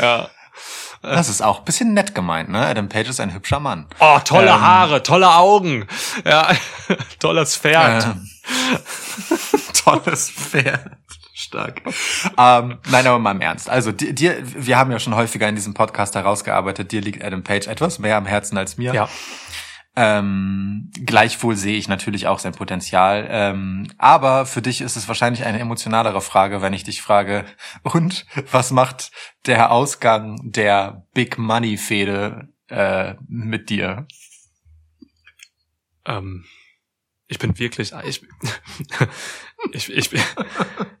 ja. 0.00 0.28
das 1.02 1.28
ist 1.28 1.42
auch 1.42 1.60
ein 1.60 1.64
bisschen 1.64 1.94
nett 1.94 2.12
gemeint, 2.14 2.48
ne? 2.48 2.66
Adam 2.66 2.88
Page 2.88 3.08
ist 3.08 3.20
ein 3.20 3.32
hübscher 3.32 3.60
Mann. 3.60 3.86
Oh, 4.00 4.18
tolle 4.24 4.50
Ähm. 4.50 4.60
Haare, 4.60 5.02
tolle 5.04 5.32
Augen. 5.32 5.86
Ja, 6.24 6.50
tolles 7.20 7.56
Pferd. 7.56 8.06
Ähm, 8.06 8.28
tolles 9.84 10.28
Pferd. 10.28 10.90
Stark. 11.40 11.82
ähm, 12.38 12.78
nein, 12.90 13.06
aber 13.06 13.18
mal 13.18 13.32
im 13.32 13.40
Ernst. 13.40 13.68
Also 13.68 13.92
dir, 13.92 14.12
dir, 14.12 14.36
wir 14.42 14.78
haben 14.78 14.90
ja 14.90 14.98
schon 14.98 15.14
häufiger 15.14 15.48
in 15.48 15.54
diesem 15.54 15.74
Podcast 15.74 16.14
herausgearbeitet, 16.14 16.92
dir 16.92 17.00
liegt 17.00 17.24
Adam 17.24 17.42
Page 17.42 17.66
etwas 17.66 17.98
mehr 17.98 18.16
am 18.16 18.26
Herzen 18.26 18.58
als 18.58 18.76
mir. 18.76 18.94
Ja. 18.94 19.08
Ähm, 19.96 20.90
gleichwohl 21.04 21.56
sehe 21.56 21.76
ich 21.76 21.88
natürlich 21.88 22.26
auch 22.26 22.38
sein 22.38 22.52
Potenzial. 22.52 23.26
Ähm, 23.28 23.90
aber 23.98 24.46
für 24.46 24.62
dich 24.62 24.80
ist 24.80 24.96
es 24.96 25.08
wahrscheinlich 25.08 25.44
eine 25.44 25.58
emotionalere 25.58 26.20
Frage, 26.20 26.62
wenn 26.62 26.72
ich 26.72 26.84
dich 26.84 27.02
frage, 27.02 27.44
und 27.82 28.24
was 28.50 28.70
macht 28.70 29.10
der 29.46 29.72
Ausgang 29.72 30.38
der 30.42 31.06
Big 31.12 31.38
Money 31.38 31.76
Fehde 31.76 32.48
äh, 32.68 33.14
mit 33.26 33.68
dir? 33.68 34.06
Ähm, 36.06 36.44
ich 37.26 37.38
bin 37.38 37.58
wirklich, 37.58 37.92
ich, 38.04 38.22
ich, 39.72 39.90
ich, 39.90 40.10
bin- 40.10 40.22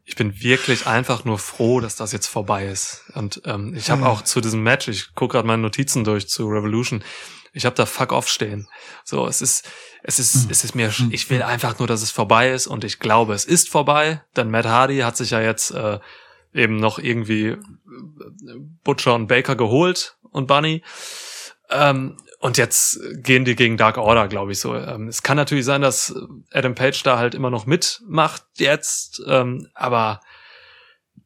ich 0.04 0.16
bin 0.16 0.40
wirklich 0.42 0.86
einfach 0.86 1.24
nur 1.24 1.38
froh, 1.38 1.80
dass 1.80 1.96
das 1.96 2.12
jetzt 2.12 2.26
vorbei 2.26 2.66
ist. 2.66 3.04
Und 3.14 3.42
ähm, 3.44 3.74
ich 3.76 3.90
habe 3.90 4.06
auch 4.06 4.22
zu 4.22 4.40
diesem 4.40 4.62
Match, 4.62 4.88
ich 4.88 5.14
gucke 5.14 5.32
gerade 5.36 5.46
meine 5.46 5.62
Notizen 5.62 6.04
durch 6.04 6.28
zu 6.28 6.48
Revolution, 6.48 7.02
ich 7.52 7.64
habe 7.66 7.74
da 7.74 7.84
Fuck 7.84 8.12
off 8.12 8.28
stehen. 8.28 8.68
So, 9.04 9.26
es 9.26 9.42
ist, 9.42 9.68
es 10.04 10.18
ist, 10.20 10.50
es 10.50 10.62
ist 10.62 10.74
mir, 10.76 10.92
ich 11.10 11.28
will 11.30 11.42
einfach 11.42 11.78
nur, 11.80 11.88
dass 11.88 12.00
es 12.02 12.12
vorbei 12.12 12.50
ist 12.52 12.68
und 12.68 12.84
ich 12.84 13.00
glaube, 13.00 13.34
es 13.34 13.44
ist 13.44 13.68
vorbei. 13.68 14.22
Denn 14.36 14.50
Matt 14.50 14.66
Hardy 14.66 14.98
hat 14.98 15.16
sich 15.16 15.30
ja 15.30 15.40
jetzt 15.40 15.72
äh, 15.72 15.98
eben 16.54 16.76
noch 16.76 16.98
irgendwie 17.00 17.56
Butcher 18.84 19.14
und 19.14 19.26
Baker 19.26 19.56
geholt 19.56 20.16
und 20.30 20.46
Bunny. 20.46 20.82
Ähm, 21.70 22.16
und 22.40 22.56
jetzt 22.56 22.98
gehen 23.22 23.44
die 23.44 23.54
gegen 23.54 23.76
Dark 23.76 23.98
Order, 23.98 24.26
glaube 24.26 24.52
ich 24.52 24.60
so. 24.60 24.74
Ähm, 24.74 25.08
es 25.08 25.22
kann 25.22 25.36
natürlich 25.36 25.66
sein, 25.66 25.82
dass 25.82 26.14
Adam 26.50 26.74
Page 26.74 27.02
da 27.02 27.18
halt 27.18 27.34
immer 27.34 27.50
noch 27.50 27.66
mitmacht 27.66 28.44
jetzt, 28.56 29.22
ähm, 29.26 29.68
aber 29.74 30.20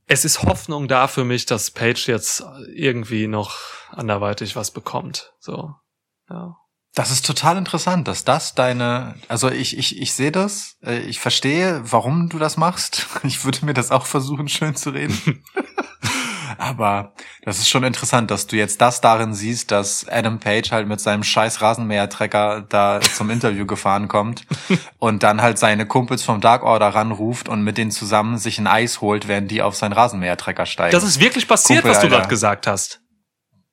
es 0.06 0.24
ist 0.24 0.42
Hoffnung 0.42 0.88
da 0.88 1.06
für 1.06 1.24
mich, 1.24 1.46
dass 1.46 1.70
Page 1.70 2.08
jetzt 2.08 2.44
irgendwie 2.66 3.28
noch 3.28 3.56
anderweitig 3.90 4.56
was 4.56 4.72
bekommt. 4.72 5.32
So, 5.38 5.74
ja. 6.28 6.56
Das 6.96 7.10
ist 7.10 7.26
total 7.26 7.58
interessant, 7.58 8.06
dass 8.08 8.24
das 8.24 8.54
deine, 8.54 9.14
also 9.28 9.50
ich, 9.50 9.78
ich, 9.78 10.00
ich 10.00 10.14
sehe 10.14 10.30
das, 10.32 10.78
äh, 10.82 10.98
ich 10.98 11.20
verstehe, 11.20 11.80
warum 11.84 12.28
du 12.28 12.38
das 12.38 12.56
machst. 12.56 13.06
Ich 13.22 13.44
würde 13.44 13.64
mir 13.64 13.74
das 13.74 13.92
auch 13.92 14.06
versuchen, 14.06 14.48
schön 14.48 14.74
zu 14.74 14.90
reden. 14.90 15.44
Aber 16.64 17.12
das 17.42 17.58
ist 17.58 17.68
schon 17.68 17.84
interessant, 17.84 18.30
dass 18.30 18.46
du 18.46 18.56
jetzt 18.56 18.80
das 18.80 19.02
darin 19.02 19.34
siehst, 19.34 19.70
dass 19.70 20.08
Adam 20.08 20.40
Page 20.40 20.72
halt 20.72 20.88
mit 20.88 20.98
seinem 20.98 21.22
scheiß 21.22 21.60
Rasenmähertrecker 21.60 22.64
da 22.66 23.00
zum 23.02 23.28
Interview 23.28 23.66
gefahren 23.66 24.08
kommt 24.08 24.46
und 24.98 25.22
dann 25.22 25.42
halt 25.42 25.58
seine 25.58 25.84
Kumpels 25.84 26.22
vom 26.22 26.40
Dark 26.40 26.62
Order 26.62 26.88
ranruft 26.88 27.50
und 27.50 27.62
mit 27.64 27.76
denen 27.76 27.90
zusammen 27.90 28.38
sich 28.38 28.58
ein 28.58 28.66
Eis 28.66 29.02
holt, 29.02 29.28
während 29.28 29.50
die 29.50 29.60
auf 29.60 29.76
seinen 29.76 29.92
Rasenmähertrecker 29.92 30.64
steigen. 30.64 30.92
Das 30.92 31.04
ist 31.04 31.20
wirklich 31.20 31.46
passiert, 31.46 31.82
Kumpel, 31.82 31.96
was 31.96 32.02
du 32.02 32.08
gerade 32.08 32.28
gesagt 32.28 32.66
hast. 32.66 33.00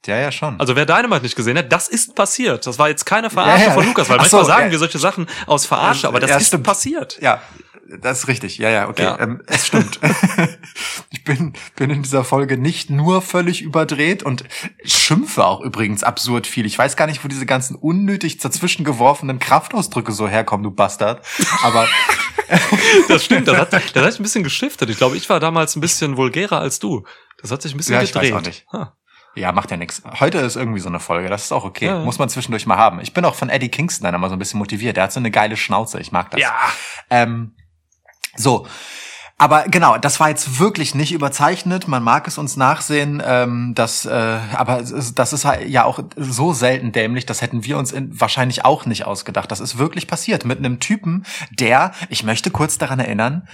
ja, 0.06 0.18
ja, 0.18 0.30
schon. 0.30 0.60
Also 0.60 0.76
wer 0.76 0.86
Dynamite 0.86 1.24
nicht 1.24 1.38
gesehen 1.38 1.58
hat, 1.58 1.72
das 1.72 1.88
ist 1.88 2.14
passiert. 2.14 2.68
Das 2.68 2.78
war 2.78 2.90
jetzt 2.90 3.06
keine 3.06 3.30
Verarsche 3.30 3.64
Ja, 3.64 3.68
ja. 3.70 3.74
von 3.74 3.86
Lukas, 3.86 4.10
weil 4.10 4.20
Ach 4.20 4.26
so, 4.26 4.36
manchmal 4.36 4.58
sagen 4.58 4.66
ja. 4.68 4.72
wir 4.72 4.80
solche 4.80 5.00
Sachen 5.00 5.28
aus 5.48 5.66
Verarsche, 5.66 6.10
aber 6.10 6.20
das 6.20 6.42
ist 6.42 6.62
passiert. 6.62 7.20
Ja, 7.22 7.42
das 8.00 8.20
ist 8.20 8.28
richtig. 8.28 8.58
Ja, 8.58 8.70
ja, 8.70 8.88
okay. 8.90 9.04
Ja. 9.04 9.20
Ähm, 9.20 9.42
es 9.48 9.68
stimmt. 9.68 10.00
ich 11.10 11.24
bin, 11.24 11.54
bin 11.76 11.90
in 11.90 12.04
dieser 12.04 12.24
Folge 12.24 12.58
nicht 12.58 12.90
nur 12.90 13.22
völlig 13.22 13.62
überdreht 13.62 14.24
und 14.24 14.44
schimpfe 14.84 15.46
auch 15.46 15.62
übrigens 15.62 16.04
absurd 16.04 16.48
viel. 16.48 16.66
Ich 16.66 16.78
weiß 16.78 16.96
gar 16.96 17.08
nicht, 17.08 17.24
wo 17.24 17.28
diese 17.28 17.46
ganzen 17.46 17.76
unnötig 17.76 18.38
dazwischen 18.38 18.84
geworfenen 18.86 19.40
Kraftausdrücke 19.40 20.12
so 20.12 20.28
herkommen, 20.28 20.64
du 20.64 20.72
Bastard. 20.72 21.26
Aber 21.64 21.88
Das 23.08 23.24
stimmt, 23.26 23.48
das 23.48 23.58
hat, 23.58 23.74
das 23.74 23.82
hat 23.96 24.12
sich 24.12 24.20
ein 24.20 24.24
bisschen 24.24 24.44
geschiftet. 24.44 24.90
Ich 24.90 24.98
glaube, 24.98 25.16
ich 25.16 25.30
war 25.30 25.40
damals 25.40 25.76
ein 25.76 25.82
bisschen 25.82 26.18
vulgärer 26.18 26.60
als 26.60 26.80
du. 26.80 27.06
Das 27.42 27.52
hat 27.52 27.62
sich 27.62 27.74
ein 27.74 27.78
bisschen 27.78 27.94
Ja, 27.96 28.02
ich 28.02 28.14
weiß 28.14 28.22
gedreht. 28.24 28.34
auch 28.34 28.46
nicht. 28.46 28.66
Ha. 28.74 28.96
ja, 29.36 29.52
macht 29.54 29.72
ja 29.72 29.78
nichts. 29.78 30.02
Heute 30.20 30.40
ist 30.40 30.58
irgendwie 30.58 30.80
so 30.82 30.90
eine 30.90 31.00
Folge. 31.00 31.30
Das 31.30 31.44
ist 31.46 31.52
auch 31.54 31.64
okay. 31.64 31.86
Ja. 31.86 32.00
Muss 32.04 32.20
man 32.20 32.28
zwischendurch 32.30 32.66
mal 32.66 32.78
haben. 32.78 33.00
Ich 33.00 33.14
bin 33.14 33.24
auch 33.24 33.36
von 33.36 33.50
Eddie 33.50 33.70
Kingston 33.70 34.04
dann 34.06 34.16
immer 34.16 34.28
so 34.30 34.36
ein 34.36 34.40
bisschen 34.40 34.58
motiviert. 34.60 34.98
Der 34.98 35.06
hat 35.06 35.14
so 35.14 35.20
eine 35.20 35.32
geile 35.32 35.56
Schnauze. 35.56 36.00
Ich 36.02 36.12
mag 36.12 36.30
das. 36.32 36.42
Ja, 36.42 36.54
Ähm, 37.10 37.56
so. 38.36 38.68
Aber 39.42 39.64
genau, 39.64 39.98
das 39.98 40.20
war 40.20 40.30
jetzt 40.30 40.60
wirklich 40.60 40.94
nicht 40.94 41.12
überzeichnet. 41.12 41.88
Man 41.88 42.04
mag 42.04 42.28
es 42.28 42.38
uns 42.38 42.58
nachsehen, 42.58 43.24
ähm, 43.26 43.74
dass, 43.74 44.06
äh, 44.06 44.38
aber 44.54 44.84
das 44.84 45.34
ist 45.34 45.46
halt 45.46 45.68
ja 45.68 45.84
auch 45.84 46.00
so 46.16 46.54
selten 46.54 46.92
dämlich. 46.92 47.26
Das 47.26 47.42
hätten 47.42 47.66
wir 47.66 47.80
uns 47.80 47.92
in, 47.92 48.22
wahrscheinlich 48.22 48.66
auch 48.66 48.86
nicht 48.86 49.08
ausgedacht. 49.08 49.52
Das 49.52 49.60
ist 49.60 49.80
wirklich 49.80 50.06
passiert 50.06 50.46
mit 50.46 50.60
einem 50.60 50.80
Typen, 50.80 51.26
der, 51.50 51.92
ich 52.10 52.24
möchte 52.24 52.52
kurz 52.52 52.78
daran 52.78 53.00
erinnern, 53.00 53.48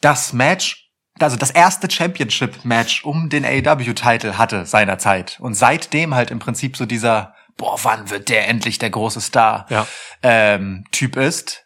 das 0.00 0.32
Match, 0.32 0.88
also 1.18 1.36
das 1.36 1.50
erste 1.50 1.90
Championship-Match 1.90 3.04
um 3.04 3.30
den 3.30 3.44
AEW-Titel 3.44 4.34
hatte 4.34 4.64
seinerzeit. 4.64 5.38
Und 5.40 5.54
seitdem 5.54 6.14
halt 6.14 6.30
im 6.30 6.38
Prinzip 6.38 6.76
so 6.76 6.86
dieser, 6.86 7.34
boah, 7.56 7.80
wann 7.82 8.10
wird 8.10 8.28
der 8.28 8.46
endlich 8.46 8.78
der 8.78 8.90
große 8.90 9.20
Star? 9.20 9.66
ja. 9.70 9.88
ähm, 10.22 10.84
Typ 10.92 11.16
ist. 11.16 11.64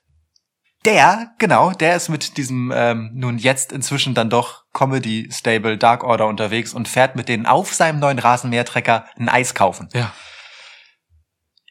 Der, 0.84 1.32
genau, 1.38 1.70
der 1.72 1.94
ist 1.96 2.08
mit 2.08 2.36
diesem 2.36 2.72
ähm, 2.74 3.10
nun 3.14 3.38
jetzt 3.38 3.70
inzwischen 3.72 4.14
dann 4.14 4.30
doch 4.30 4.64
Comedy-Stable 4.72 5.78
Dark 5.78 6.02
Order 6.02 6.26
unterwegs 6.26 6.74
und 6.74 6.88
fährt 6.88 7.14
mit 7.14 7.28
denen 7.28 7.46
auf 7.46 7.72
seinem 7.72 8.00
neuen 8.00 8.18
Rasenmähertrecker 8.18 9.06
ein 9.16 9.28
Eis 9.28 9.54
kaufen. 9.54 9.88
Ja. 9.92 10.12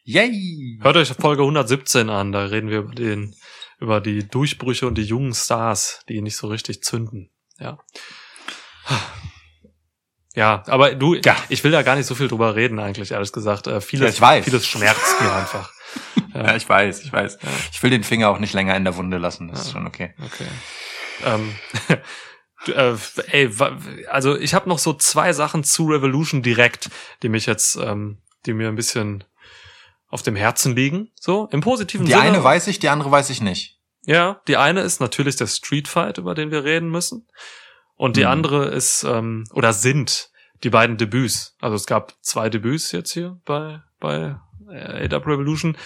Yay! 0.04 0.78
Hört 0.82 0.96
euch 0.96 1.12
Folge 1.12 1.42
117 1.42 2.08
an, 2.10 2.32
da 2.32 2.46
reden 2.46 2.70
wir 2.70 2.78
über 2.80 2.94
den, 2.94 3.36
über 3.78 4.00
die 4.00 4.26
Durchbrüche 4.26 4.86
und 4.86 4.96
die 4.96 5.04
jungen 5.04 5.34
Stars, 5.34 6.02
die 6.08 6.22
nicht 6.22 6.36
so 6.36 6.48
richtig 6.48 6.82
zünden. 6.82 7.30
Ja. 7.58 7.78
Ja, 10.34 10.62
aber 10.66 10.94
du, 10.94 11.14
Ja. 11.16 11.36
ich 11.50 11.62
will 11.62 11.70
da 11.72 11.82
gar 11.82 11.94
nicht 11.96 12.06
so 12.06 12.14
viel 12.14 12.28
drüber 12.28 12.56
reden, 12.56 12.78
eigentlich, 12.78 13.12
ehrlich 13.12 13.32
gesagt. 13.32 13.66
Äh, 13.66 13.80
vieles, 13.82 14.06
Ja, 14.06 14.14
ich 14.14 14.20
weiß. 14.20 14.44
vieles 14.46 14.66
schmerzt 14.66 15.20
mir 15.20 15.30
einfach. 15.32 15.70
Ja, 16.34 16.56
ich 16.56 16.66
weiß, 16.66 17.02
ich 17.04 17.12
weiß. 17.12 17.38
Ich 17.72 17.82
will 17.82 17.90
den 17.90 18.04
Finger 18.04 18.30
auch 18.30 18.38
nicht 18.38 18.54
länger 18.54 18.74
in 18.74 18.84
der 18.84 18.96
Wunde 18.96 19.18
lassen, 19.18 19.48
das 19.48 19.66
ist 19.66 19.72
schon 19.72 19.86
okay. 19.86 20.14
Okay. 20.24 20.46
Ähm, 21.26 21.54
äh, 22.74 22.94
ey, 23.28 23.50
also 24.08 24.36
ich 24.38 24.54
habe 24.54 24.66
noch 24.68 24.78
so 24.78 24.94
zwei 24.94 25.32
Sachen 25.34 25.62
zu 25.62 25.86
Revolution 25.88 26.42
direkt, 26.42 26.88
die 27.22 27.28
mich 27.28 27.44
jetzt, 27.44 27.76
ähm, 27.76 28.22
die 28.46 28.54
mir 28.54 28.68
ein 28.68 28.76
bisschen 28.76 29.24
auf 30.08 30.22
dem 30.22 30.34
Herzen 30.36 30.74
liegen, 30.74 31.10
so 31.20 31.48
im 31.52 31.60
positiven 31.60 32.06
Die 32.06 32.12
Sinne. 32.12 32.24
eine 32.24 32.42
weiß 32.44 32.66
ich, 32.68 32.78
die 32.78 32.88
andere 32.88 33.10
weiß 33.10 33.28
ich 33.30 33.40
nicht. 33.42 33.78
Ja, 34.04 34.40
die 34.48 34.56
eine 34.56 34.80
ist 34.80 35.00
natürlich 35.00 35.36
der 35.36 35.46
Street 35.46 35.86
Fight, 35.86 36.16
über 36.18 36.34
den 36.34 36.50
wir 36.50 36.64
reden 36.64 36.88
müssen. 36.90 37.28
Und 37.94 38.16
die 38.16 38.22
Mhm. 38.22 38.26
andere 38.28 38.64
ist, 38.66 39.04
ähm, 39.04 39.44
oder 39.52 39.72
sind 39.72 40.30
die 40.64 40.70
beiden 40.70 40.96
Debüts. 40.96 41.56
Also 41.60 41.76
es 41.76 41.86
gab 41.86 42.14
zwei 42.22 42.48
Debüts 42.48 42.90
jetzt 42.92 43.12
hier 43.12 43.38
bei, 43.44 43.82
bei 44.00 44.36
äh, 44.72 45.08
AW 45.12 45.24
Revolution. 45.30 45.76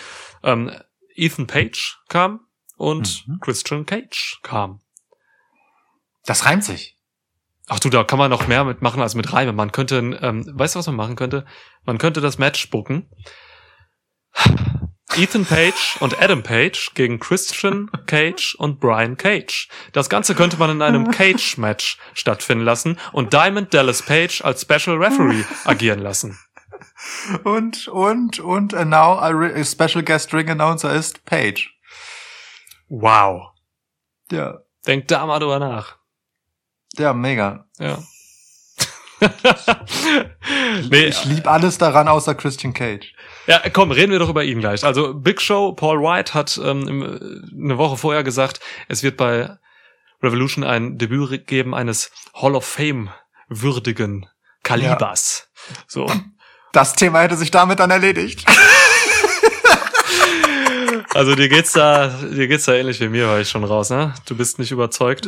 Ähm, 0.43 0.71
Ethan 1.15 1.47
Page 1.47 1.99
kam 2.09 2.41
und 2.77 3.25
Mhm. 3.27 3.39
Christian 3.41 3.87
Cage 3.87 4.39
kam. 4.43 4.81
Das 6.25 6.45
reimt 6.45 6.65
sich. 6.65 6.97
Ach 7.69 7.81
du, 7.81 7.89
da 7.91 8.05
kann 8.05 8.19
man 8.19 8.31
noch 8.31 8.47
mehr 8.47 8.65
mitmachen 8.65 9.03
als 9.03 9.15
mit 9.15 9.33
Reime. 9.33 9.53
Man 9.53 9.73
könnte, 9.73 9.97
ähm, 9.99 10.45
weißt 10.47 10.75
du, 10.75 10.79
was 10.79 10.87
man 10.87 10.97
machen 10.97 11.17
könnte? 11.17 11.45
Man 11.85 11.99
könnte 11.99 12.21
das 12.21 12.39
Match 12.39 12.71
bucken. 12.71 13.11
Ethan 15.17 15.47
Page 15.47 15.97
und 16.01 16.21
Adam 16.21 16.43
Page 16.43 16.91
gegen 16.95 17.19
Christian 17.19 17.91
Cage 18.07 18.55
und 18.59 18.81
Brian 18.81 19.17
Cage. 19.17 19.69
Das 19.93 20.11
Ganze 20.11 20.35
könnte 20.35 20.59
man 20.59 20.69
in 20.71 20.83
einem 20.83 21.11
Cage-Match 21.11 21.99
stattfinden 22.13 22.65
lassen 22.65 22.99
und 23.13 23.33
Diamond 23.33 23.73
Dallas 23.73 24.03
Page 24.03 24.43
als 24.45 24.63
Special 24.63 24.97
Referee 25.03 25.45
agieren 25.65 26.01
lassen. 26.01 26.39
Und, 27.45 27.89
und, 27.89 28.39
und 28.41 28.73
uh, 28.73 28.85
now 28.85 29.19
a, 29.19 29.29
re- 29.29 29.55
a 29.55 29.65
special 29.65 30.03
guest 30.03 30.33
ring 30.33 30.49
announcer 30.51 30.93
ist 30.95 31.25
Paige. 31.25 31.69
Wow. 32.89 33.49
Ja. 34.31 34.59
Denk 34.87 35.09
da 35.09 35.27
mal 35.27 35.39
drüber 35.41 35.59
nach. 35.59 35.97
Ja, 36.97 37.13
mega. 37.13 37.67
Ja. 37.79 37.99
nee, 40.91 41.07
Ich 41.07 41.25
lieb 41.25 41.47
alles 41.47 41.79
daran 41.79 42.07
außer 42.09 42.35
Christian 42.35 42.75
Cage. 42.75 43.15
Ja, 43.47 43.63
komm, 43.73 43.91
reden 43.91 44.13
wir 44.13 44.19
doch 44.19 44.29
über 44.29 44.45
ihn 44.45 44.61
gleich. 44.61 44.85
Also 44.85 45.15
Big 45.15 45.41
Show, 45.41 45.73
Paul 45.73 46.01
White 46.01 46.35
hat 46.35 46.61
ähm, 46.63 47.49
eine 47.53 47.79
Woche 47.79 47.97
vorher 47.97 48.23
gesagt, 48.23 48.61
es 48.89 49.03
wird 49.03 49.17
bei 49.17 49.57
Revolution 50.23 50.65
ein 50.65 50.99
Debüt 50.99 51.47
geben 51.47 51.75
eines 51.75 52.11
Hall 52.35 52.55
of 52.55 52.65
Fame 52.67 53.11
würdigen 53.49 54.29
Kalibers. 54.63 55.49
So. 55.87 56.11
Das 56.77 56.93
Thema 56.93 57.21
hätte 57.23 57.39
sich 57.39 57.51
damit 57.51 57.81
dann 57.81 57.91
erledigt. 57.91 58.45
Also 61.15 61.35
dir 61.35 61.49
geht's 61.49 61.73
da, 61.73 62.09
dir 62.09 62.47
geht's 62.47 62.67
da 62.67 62.75
ähnlich 62.75 63.01
wie 63.01 63.09
mir, 63.09 63.27
war 63.27 63.41
ich 63.41 63.49
schon 63.49 63.65
raus, 63.65 63.89
ne? 63.89 64.13
Du 64.27 64.37
bist 64.37 64.59
nicht 64.59 64.71
überzeugt. 64.71 65.27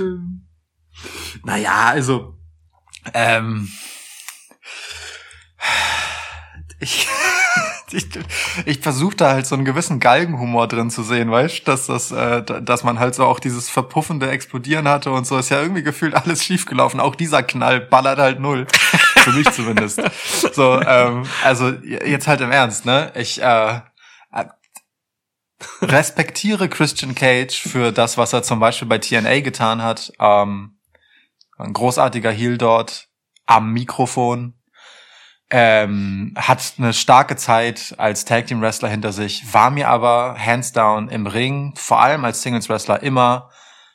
Naja, 1.44 1.86
also, 1.86 2.34
ähm, 3.14 3.70
ich, 6.80 7.08
ich, 7.92 8.06
ich 8.66 8.80
versuche 8.80 9.16
da 9.16 9.30
halt 9.30 9.46
so 9.46 9.54
einen 9.54 9.64
gewissen 9.64 9.98
Galgenhumor 9.98 10.68
drin 10.68 10.90
zu 10.90 11.02
sehen, 11.02 11.30
weißt, 11.30 11.66
dass 11.66 11.86
das, 11.86 12.10
äh, 12.12 12.42
da- 12.42 12.60
dass 12.60 12.84
man 12.84 12.98
halt 12.98 13.14
so 13.14 13.24
auch 13.24 13.40
dieses 13.40 13.70
verpuffende 13.70 14.28
Explodieren 14.30 14.86
hatte 14.86 15.10
und 15.10 15.26
so 15.26 15.38
ist 15.38 15.48
ja 15.48 15.62
irgendwie 15.62 15.82
gefühlt 15.82 16.14
alles 16.14 16.44
schiefgelaufen. 16.44 17.00
Auch 17.00 17.14
dieser 17.14 17.42
Knall 17.42 17.80
ballert 17.80 18.18
halt 18.18 18.40
null, 18.40 18.66
für 19.28 19.36
mich 19.36 19.50
zumindest. 19.50 20.00
So, 20.52 20.80
ähm, 20.80 21.24
also 21.44 21.70
jetzt 21.70 22.26
halt 22.26 22.40
im 22.40 22.50
Ernst, 22.50 22.84
ne? 22.84 23.12
Ich 23.14 23.42
äh, 23.42 23.80
äh, 24.32 24.44
respektiere 25.82 26.68
Christian 26.68 27.14
Cage 27.14 27.56
für 27.56 27.92
das, 27.92 28.18
was 28.18 28.32
er 28.32 28.42
zum 28.42 28.60
Beispiel 28.60 28.88
bei 28.88 28.98
TNA 28.98 29.40
getan 29.40 29.82
hat. 29.82 30.12
Ähm, 30.18 30.78
ein 31.58 31.72
großartiger 31.72 32.30
Heel 32.30 32.58
dort 32.58 33.08
am 33.46 33.72
Mikrofon. 33.72 34.54
Ähm, 35.50 36.34
hat 36.36 36.74
eine 36.76 36.92
starke 36.92 37.36
Zeit 37.36 37.94
als 37.96 38.26
Tag 38.26 38.46
Team 38.46 38.60
Wrestler 38.60 38.90
hinter 38.90 39.12
sich, 39.12 39.54
war 39.54 39.70
mir 39.70 39.88
aber 39.88 40.36
hands 40.38 40.72
down 40.72 41.08
im 41.08 41.26
Ring, 41.26 41.72
vor 41.74 42.02
allem 42.02 42.26
als 42.26 42.42
Singles 42.42 42.68
Wrestler 42.68 43.02
immer 43.02 43.50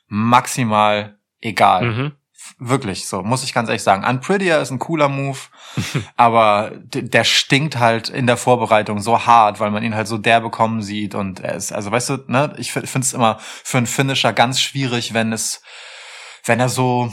maximal 0.07 1.19
egal. 1.41 1.85
Mhm. 1.85 2.11
Wirklich, 2.59 3.07
so, 3.07 3.23
muss 3.23 3.43
ich 3.43 3.53
ganz 3.53 3.69
ehrlich 3.69 3.83
sagen. 3.83 4.05
Unprettier 4.05 4.59
ist 4.59 4.71
ein 4.71 4.79
cooler 4.79 5.09
Move, 5.09 5.37
aber 6.17 6.71
der 6.93 7.23
stinkt 7.23 7.77
halt 7.77 8.09
in 8.09 8.27
der 8.27 8.37
Vorbereitung 8.37 8.99
so 8.99 9.25
hart, 9.25 9.59
weil 9.59 9.71
man 9.71 9.83
ihn 9.83 9.95
halt 9.95 10.07
so 10.07 10.17
derbe 10.17 10.49
kommen 10.49 10.81
sieht 10.81 11.15
und 11.15 11.39
er 11.39 11.55
ist, 11.55 11.71
also 11.71 11.91
weißt 11.91 12.09
du, 12.09 12.17
ne, 12.27 12.53
ich 12.57 12.71
finde 12.71 12.99
es 12.99 13.13
immer 13.13 13.39
für 13.39 13.77
einen 13.77 13.87
Finisher 13.87 14.33
ganz 14.33 14.59
schwierig, 14.59 15.13
wenn 15.13 15.33
es, 15.33 15.61
wenn 16.45 16.59
er 16.59 16.69
so 16.69 17.11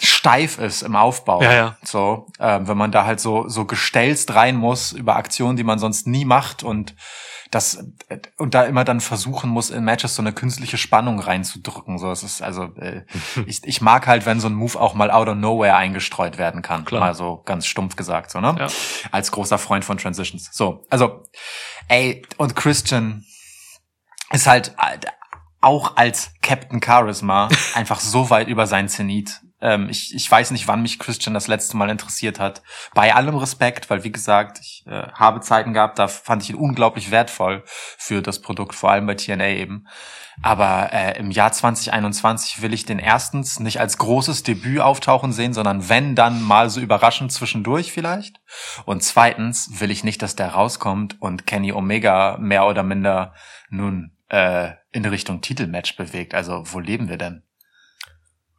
steif 0.00 0.58
ist 0.58 0.82
im 0.82 0.96
Aufbau. 0.96 1.42
Ja, 1.42 1.52
ja. 1.52 1.76
So, 1.84 2.26
ähm, 2.40 2.66
wenn 2.66 2.76
man 2.76 2.90
da 2.90 3.04
halt 3.04 3.20
so, 3.20 3.48
so 3.48 3.64
gestelzt 3.64 4.34
rein 4.34 4.56
muss 4.56 4.92
über 4.92 5.16
Aktionen, 5.16 5.56
die 5.56 5.64
man 5.64 5.78
sonst 5.78 6.06
nie 6.06 6.24
macht 6.24 6.64
und 6.64 6.96
das 7.52 7.84
äh, 8.08 8.18
und 8.38 8.54
da 8.54 8.64
immer 8.64 8.82
dann 8.82 9.00
versuchen 9.00 9.50
muss, 9.50 9.70
in 9.70 9.84
Matches 9.84 10.16
so 10.16 10.22
eine 10.22 10.32
künstliche 10.32 10.78
Spannung 10.78 11.20
reinzudrücken. 11.20 11.98
So, 11.98 12.10
es 12.10 12.22
ist 12.22 12.42
also, 12.42 12.64
äh, 12.76 13.04
ich, 13.46 13.60
ich 13.64 13.80
mag 13.80 14.06
halt, 14.06 14.26
wenn 14.26 14.40
so 14.40 14.48
ein 14.48 14.54
Move 14.54 14.80
auch 14.80 14.94
mal 14.94 15.10
out 15.10 15.28
of 15.28 15.36
nowhere 15.36 15.76
eingestreut 15.76 16.38
werden 16.38 16.62
kann. 16.62 16.84
Klar. 16.84 17.00
Mal 17.00 17.14
so 17.14 17.42
ganz 17.44 17.66
stumpf 17.66 17.94
gesagt, 17.94 18.30
so, 18.30 18.40
ne? 18.40 18.56
Ja. 18.58 18.66
Als 19.12 19.30
großer 19.30 19.58
Freund 19.58 19.84
von 19.84 19.98
Transitions. 19.98 20.48
So, 20.52 20.84
also, 20.88 21.24
ey, 21.88 22.22
und 22.38 22.56
Christian 22.56 23.24
ist 24.30 24.46
halt 24.46 24.74
äh, 24.78 25.06
auch 25.60 25.96
als 25.96 26.32
Captain 26.40 26.82
Charisma 26.82 27.50
einfach 27.74 28.00
so 28.00 28.30
weit 28.30 28.48
über 28.48 28.66
sein 28.66 28.88
Zenit. 28.88 29.42
Ähm, 29.62 29.88
ich, 29.88 30.14
ich 30.14 30.30
weiß 30.30 30.50
nicht, 30.50 30.68
wann 30.68 30.82
mich 30.82 30.98
Christian 30.98 31.32
das 31.32 31.46
letzte 31.46 31.76
Mal 31.76 31.88
interessiert 31.88 32.40
hat. 32.40 32.62
Bei 32.94 33.14
allem 33.14 33.36
Respekt, 33.36 33.88
weil 33.88 34.04
wie 34.04 34.12
gesagt, 34.12 34.58
ich 34.60 34.84
äh, 34.86 35.08
habe 35.12 35.40
Zeiten 35.40 35.72
gehabt, 35.72 35.98
da 35.98 36.08
fand 36.08 36.42
ich 36.42 36.50
ihn 36.50 36.56
unglaublich 36.56 37.10
wertvoll 37.10 37.62
für 37.66 38.20
das 38.20 38.42
Produkt, 38.42 38.74
vor 38.74 38.90
allem 38.90 39.06
bei 39.06 39.14
TNA 39.14 39.48
eben. 39.48 39.86
Aber 40.42 40.92
äh, 40.92 41.18
im 41.18 41.30
Jahr 41.30 41.52
2021 41.52 42.62
will 42.62 42.74
ich 42.74 42.84
den 42.84 42.98
erstens 42.98 43.60
nicht 43.60 43.80
als 43.80 43.98
großes 43.98 44.42
Debüt 44.42 44.80
auftauchen 44.80 45.32
sehen, 45.32 45.52
sondern 45.52 45.88
wenn 45.88 46.16
dann 46.16 46.42
mal 46.42 46.68
so 46.68 46.80
überraschend 46.80 47.30
zwischendurch 47.30 47.92
vielleicht. 47.92 48.40
Und 48.84 49.02
zweitens 49.02 49.80
will 49.80 49.90
ich 49.90 50.02
nicht, 50.02 50.22
dass 50.22 50.34
der 50.34 50.48
rauskommt 50.48 51.20
und 51.20 51.46
Kenny 51.46 51.72
Omega 51.72 52.38
mehr 52.40 52.66
oder 52.66 52.82
minder 52.82 53.34
nun 53.70 54.16
äh, 54.28 54.70
in 54.90 55.04
Richtung 55.04 55.42
Titelmatch 55.42 55.96
bewegt. 55.96 56.34
Also 56.34 56.64
wo 56.72 56.80
leben 56.80 57.08
wir 57.08 57.18
denn? 57.18 57.44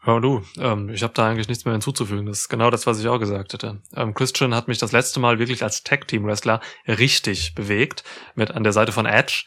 Ja, 0.05 0.19
du, 0.19 0.43
ähm, 0.59 0.89
ich 0.89 1.01
habe 1.03 1.13
da 1.13 1.29
eigentlich 1.29 1.47
nichts 1.47 1.63
mehr 1.65 1.71
hinzuzufügen. 1.73 2.25
Das 2.25 2.39
ist 2.39 2.49
genau 2.49 2.69
das, 2.69 2.85
was 2.85 2.99
ich 2.99 3.07
auch 3.07 3.19
gesagt 3.19 3.53
hätte. 3.53 3.81
Ähm, 3.95 4.13
Christian 4.13 4.53
hat 4.53 4.67
mich 4.67 4.77
das 4.77 4.91
letzte 4.91 5.19
Mal 5.21 5.39
wirklich 5.39 5.63
als 5.63 5.83
Tag-Team-Wrestler 5.83 6.59
richtig 6.87 7.55
bewegt, 7.55 8.03
mit 8.35 8.51
an 8.51 8.63
der 8.63 8.73
Seite 8.73 8.91
von 8.91 9.05
Edge. 9.05 9.45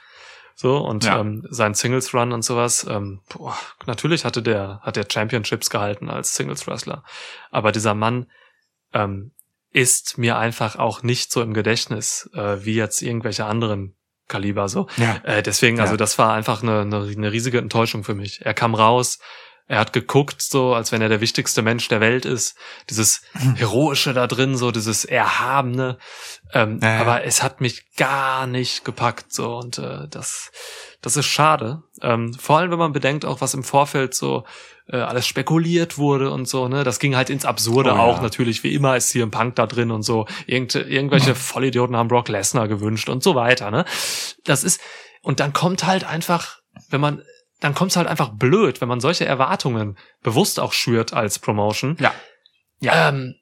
So, 0.55 0.79
und 0.79 1.05
Ja. 1.05 1.21
ähm, 1.21 1.47
sein 1.51 1.75
Singles-Run 1.75 2.33
und 2.33 2.43
sowas. 2.43 2.87
Ähm, 2.89 3.21
boah, 3.29 3.55
natürlich 3.85 4.25
hatte 4.25 4.43
der, 4.43 4.81
hat 4.83 4.97
der 4.97 5.07
Championships 5.11 5.69
gehalten 5.69 6.09
als 6.09 6.35
Singles-Wrestler. 6.35 7.05
Aber 7.51 7.73
dieser 7.73 7.93
Mann 7.95 8.31
ähm, 8.95 9.33
ist 9.73 10.17
mir 10.17 10.39
einfach 10.39 10.77
auch 10.77 11.03
nicht 11.03 11.31
so 11.31 11.43
im 11.43 11.53
Gedächtnis, 11.53 12.31
äh, 12.33 12.65
wie 12.65 12.77
jetzt 12.77 13.03
irgendwelche 13.03 13.45
anderen 13.45 13.95
Kaliber 14.29 14.71
so. 14.71 14.87
Ja. 14.97 15.17
Äh, 15.25 15.43
deswegen, 15.43 15.77
Ja. 15.77 15.83
also 15.83 15.97
das 15.97 16.19
war 16.19 16.33
einfach 16.33 16.63
eine, 16.63 16.81
eine, 16.81 17.03
eine 17.03 17.33
riesige 17.33 17.59
Enttäuschung 17.59 18.03
für 18.03 18.15
mich. 18.15 18.41
Er 18.47 18.55
kam 18.55 18.75
raus, 18.75 19.19
er 19.69 19.81
hat 19.81 19.93
geguckt, 19.93 20.41
so 20.43 20.75
als 20.75 20.93
wenn 20.93 21.03
er 21.03 21.09
der 21.09 21.21
wichtigste 21.21 21.61
Mensch 21.61 21.89
der 21.89 22.01
Welt 22.01 22.25
ist. 22.25 22.57
Dieses 22.89 23.23
Heroische 23.57 24.15
da 24.15 24.27
drin, 24.29 24.57
so 24.57 24.71
dieses 24.71 25.05
Erhabene. 25.05 25.99
Ähm, 26.53 26.79
Ja, 26.81 26.95
ja. 26.95 27.01
Aber 27.01 27.25
es 27.25 27.43
hat 27.43 27.61
mich 27.61 27.93
gar 27.97 28.47
nicht 28.47 28.85
gepackt, 28.85 29.33
so 29.33 29.57
und 29.57 29.79
äh, 29.79 30.07
das, 30.09 30.53
das 31.03 31.17
ist 31.17 31.27
schade. 31.27 31.83
Ähm, 32.01 32.33
vor 32.35 32.59
allem, 32.59 32.71
wenn 32.71 32.79
man 32.79 32.93
bedenkt, 32.93 33.25
auch 33.25 33.41
was 33.41 33.55
im 33.55 33.65
Vorfeld 33.65 34.15
so 34.15 34.45
äh, 34.89 34.99
alles 34.99 35.27
spekuliert 35.27 35.99
wurde 35.99 36.31
und 36.31 36.47
so, 36.47 36.69
ne, 36.69 36.85
das 36.85 37.01
ging 37.01 37.17
halt 37.17 37.29
ins 37.29 37.45
Absurde 37.45 37.93
Oh 37.93 37.97
ja. 37.97 38.01
auch 38.01 38.23
natürlich. 38.23 38.63
Wie 38.63 38.73
immer 38.73 38.97
ist 38.97 39.11
hier 39.11 39.27
ein 39.27 39.33
Punk 39.33 39.57
da 39.57 39.67
drin 39.67 39.91
und 39.91 40.03
so. 40.03 40.27
Irgend, 40.47 40.77
irgendwelche 40.77 41.35
Vollidioten 41.35 41.97
haben 41.97 42.09
Brock 42.09 42.29
Lesnar 42.29 42.69
gewünscht 42.69 43.09
und 43.09 43.25
so 43.25 43.35
weiter, 43.35 43.73
ne. 43.73 43.85
Das 44.45 44.63
ist 44.63 44.81
und 45.23 45.41
dann 45.41 45.53
kommt 45.53 45.85
halt 45.85 46.05
einfach, 46.05 46.61
wenn 46.89 47.01
man 47.01 47.21
dann 47.61 47.75
kommt 47.75 47.91
es 47.93 47.97
halt 47.97 48.07
einfach 48.09 48.31
blöd, 48.31 48.81
wenn 48.81 48.89
man 48.89 49.01
solche 49.01 49.25
Erwartungen 49.25 49.97
bewusst 50.23 50.61
auch 50.61 50.73
schürt 50.73 51.13
als 51.13 51.39
Promotion. 51.39 51.97
Ja. 52.01 52.15
Ja. 52.81 53.09
Ähm, 53.09 53.35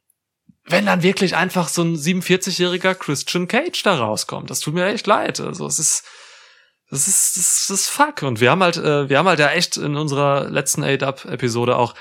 wenn 0.66 0.86
dann 0.86 1.02
wirklich 1.02 1.36
einfach 1.36 1.68
so 1.68 1.82
ein 1.82 1.94
47-jähriger 1.96 2.94
Christian 2.94 3.48
Cage 3.48 3.82
da 3.82 3.96
rauskommt. 3.98 4.48
Das 4.50 4.60
tut 4.60 4.74
mir 4.74 4.86
echt 4.86 5.06
leid. 5.06 5.40
Also 5.40 5.66
es 5.66 5.78
ist, 5.78 6.04
das 6.90 7.06
ist, 7.08 7.36
das 7.36 7.68
ist 7.70 7.88
fuck. 7.90 8.22
Und 8.22 8.40
wir 8.40 8.50
haben 8.50 8.62
halt, 8.62 8.76
äh, 8.78 9.08
wir 9.08 9.18
haben 9.18 9.28
halt 9.28 9.40
ja 9.40 9.48
echt 9.50 9.76
in 9.76 9.96
unserer 9.96 10.48
letzten 10.48 10.82
A-Dub-Episode 10.84 11.76
auch 11.76 11.94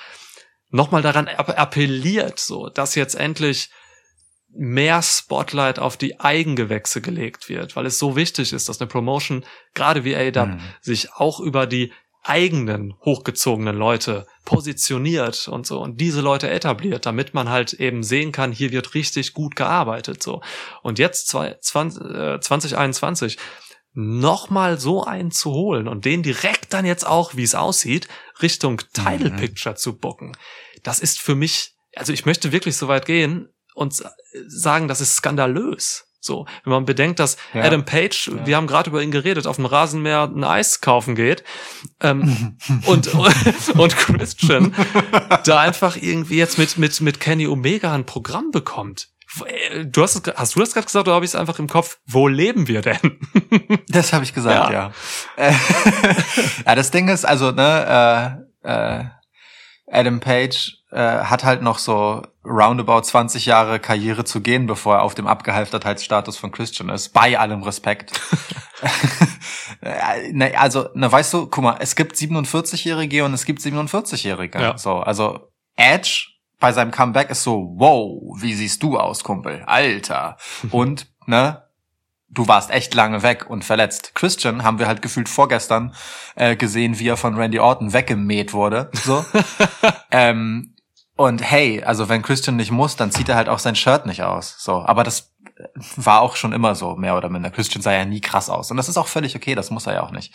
nochmal 0.69 1.01
daran 1.01 1.27
app- 1.27 1.59
appelliert, 1.59 2.39
so, 2.39 2.69
dass 2.69 2.95
jetzt 2.95 3.15
endlich 3.15 3.69
mehr 4.55 5.01
Spotlight 5.01 5.79
auf 5.79 5.97
die 5.97 6.19
Eigengewächse 6.19 7.01
gelegt 7.01 7.49
wird, 7.49 7.75
weil 7.75 7.87
es 7.87 7.97
so 7.99 8.15
wichtig 8.15 8.53
ist, 8.53 8.69
dass 8.69 8.79
eine 8.79 8.87
Promotion, 8.87 9.43
gerade 9.73 10.03
wie 10.03 10.15
A-Dub, 10.15 10.47
Mhm. 10.49 10.59
sich 10.79 11.11
auch 11.13 11.39
über 11.39 11.65
die 11.65 11.91
eigenen 12.23 12.93
hochgezogenen 13.03 13.75
Leute 13.75 14.25
positioniert 14.45 15.47
und 15.47 15.67
so 15.67 15.81
und 15.81 15.99
diese 15.99 16.21
Leute 16.21 16.49
etabliert, 16.49 17.05
damit 17.05 17.33
man 17.33 17.49
halt 17.49 17.73
eben 17.73 18.01
sehen 18.03 18.31
kann, 18.31 18.51
hier 18.51 18.71
wird 18.71 18.93
richtig 18.93 19.33
gut 19.33 19.55
gearbeitet 19.55 20.23
so. 20.23 20.41
Und 20.81 20.99
jetzt 20.99 21.27
zwei- 21.27 21.57
20, 21.59 22.01
äh, 22.03 22.39
2021 22.39 23.37
nochmal 23.93 24.79
so 24.79 25.03
einen 25.03 25.31
zu 25.31 25.51
holen 25.51 25.87
und 25.87 26.05
den 26.05 26.23
direkt 26.23 26.73
dann 26.73 26.85
jetzt 26.85 27.05
auch, 27.05 27.35
wie 27.35 27.43
es 27.43 27.55
aussieht, 27.55 28.07
Richtung 28.41 28.81
Title 28.93 29.29
Mhm. 29.31 29.35
Picture 29.37 29.75
zu 29.75 29.97
bucken. 29.97 30.35
Das 30.81 30.99
ist 30.99 31.19
für 31.19 31.35
mich, 31.35 31.75
also 31.95 32.11
ich 32.11 32.25
möchte 32.25 32.51
wirklich 32.51 32.75
so 32.75 32.87
weit 32.87 33.05
gehen 33.05 33.49
und 33.75 34.01
sagen, 34.47 34.87
das 34.87 35.01
ist 35.01 35.15
skandalös. 35.17 36.05
So, 36.25 36.45
wenn 36.63 36.71
man 36.71 36.85
bedenkt, 36.85 37.19
dass 37.19 37.35
Ja. 37.53 37.63
Adam 37.63 37.83
Page, 37.83 38.31
wir 38.45 38.55
haben 38.55 38.65
gerade 38.65 38.89
über 38.89 39.03
ihn 39.03 39.11
geredet, 39.11 39.45
auf 39.45 39.57
dem 39.57 39.65
Rasenmäher 39.65 40.23
ein 40.23 40.45
Eis 40.45 40.79
kaufen 40.79 41.15
geht 41.15 41.43
ähm, 41.99 42.57
und, 42.85 43.13
und 43.75 43.97
Christian 43.97 44.73
da 45.43 45.59
einfach 45.59 45.97
irgendwie 45.97 46.37
jetzt 46.37 46.57
mit, 46.57 46.77
mit, 46.77 47.01
mit 47.01 47.19
Kenny 47.19 47.45
Omega 47.45 47.93
ein 47.93 48.05
Programm 48.05 48.51
bekommt. 48.51 49.09
Du 49.85 50.01
hast, 50.01 50.15
es, 50.15 50.33
hast 50.33 50.55
du 50.55 50.59
das 50.61 50.73
gerade 50.73 50.85
gesagt 50.85 51.07
oder 51.07 51.15
habe 51.15 51.25
ich 51.25 51.31
es 51.31 51.35
einfach 51.35 51.59
im 51.59 51.67
Kopf? 51.67 51.97
Wo 52.05 52.27
leben 52.27 52.67
wir 52.67 52.81
denn? 52.81 53.19
Das 53.89 54.13
habe 54.13 54.23
ich 54.23 54.33
gesagt, 54.33 54.71
ja. 54.71 54.91
Äh, 55.35 55.53
ja, 56.65 56.75
das 56.75 56.89
Ding 56.89 57.09
ist, 57.09 57.25
also, 57.25 57.51
ne, 57.51 58.39
äh, 58.63 58.99
äh, 58.99 59.05
Adam 59.93 60.19
Page 60.19 60.77
äh, 60.91 60.97
hat 60.97 61.43
halt 61.43 61.61
noch 61.61 61.77
so 61.77 62.23
roundabout 62.43 63.01
20 63.01 63.45
Jahre 63.45 63.79
Karriere 63.79 64.25
zu 64.25 64.41
gehen, 64.41 64.65
bevor 64.65 64.95
er 64.95 65.01
auf 65.03 65.15
dem 65.15 65.27
Abgehalftertheitsstatus 65.27 66.37
von 66.37 66.51
Christian 66.51 66.89
ist. 66.89 67.09
Bei 67.09 67.37
allem 67.39 67.63
Respekt. 67.63 68.11
Äh, 69.81 70.31
ne, 70.31 70.57
also, 70.57 70.87
ne, 70.93 71.11
weißt 71.11 71.33
du, 71.33 71.47
guck 71.47 71.63
mal, 71.63 71.77
es 71.79 71.95
gibt 71.95 72.15
47-Jährige 72.15 73.25
und 73.25 73.33
es 73.33 73.43
gibt 73.43 73.59
47-Jährige. 73.59 74.61
Ja. 74.61 74.77
So, 74.77 74.99
also 74.99 75.51
Edge 75.75 76.27
bei 76.59 76.71
seinem 76.71 76.91
Comeback 76.91 77.29
ist 77.29 77.43
so, 77.43 77.73
wow, 77.75 78.41
wie 78.41 78.53
siehst 78.53 78.81
du 78.81 78.97
aus, 78.97 79.23
Kumpel? 79.23 79.63
Alter. 79.65 80.37
Und, 80.71 81.07
ne, 81.25 81.63
du 82.33 82.47
warst 82.47 82.71
echt 82.71 82.93
lange 82.93 83.23
weg 83.23 83.49
und 83.49 83.63
verletzt. 83.63 84.15
Christian 84.15 84.63
haben 84.63 84.79
wir 84.79 84.87
halt 84.87 85.01
gefühlt 85.01 85.29
vorgestern 85.29 85.93
äh, 86.35 86.55
gesehen, 86.55 86.99
wie 86.99 87.07
er 87.07 87.17
von 87.17 87.35
Randy 87.35 87.59
Orton 87.59 87.93
weggemäht 87.93 88.53
wurde. 88.53 88.89
So. 88.93 89.25
ähm, 90.11 90.75
und 91.15 91.41
hey, 91.41 91.83
also 91.83 92.09
wenn 92.09 92.23
Christian 92.23 92.55
nicht 92.55 92.71
muss, 92.71 92.95
dann 92.95 93.11
zieht 93.11 93.29
er 93.29 93.35
halt 93.35 93.49
auch 93.49 93.59
sein 93.59 93.75
Shirt 93.75 94.05
nicht 94.05 94.23
aus. 94.23 94.55
So, 94.57 94.83
aber 94.83 95.03
das 95.03 95.32
war 95.95 96.21
auch 96.21 96.35
schon 96.35 96.53
immer 96.53 96.75
so, 96.75 96.95
mehr 96.95 97.15
oder 97.15 97.29
minder. 97.29 97.51
Christian 97.51 97.81
sah 97.81 97.93
ja 97.93 98.05
nie 98.05 98.21
krass 98.21 98.49
aus. 98.49 98.71
Und 98.71 98.77
das 98.77 98.89
ist 98.89 98.97
auch 98.97 99.07
völlig 99.07 99.35
okay, 99.35 99.55
das 99.55 99.71
muss 99.71 99.85
er 99.85 99.93
ja 99.93 100.03
auch 100.03 100.11
nicht. 100.11 100.33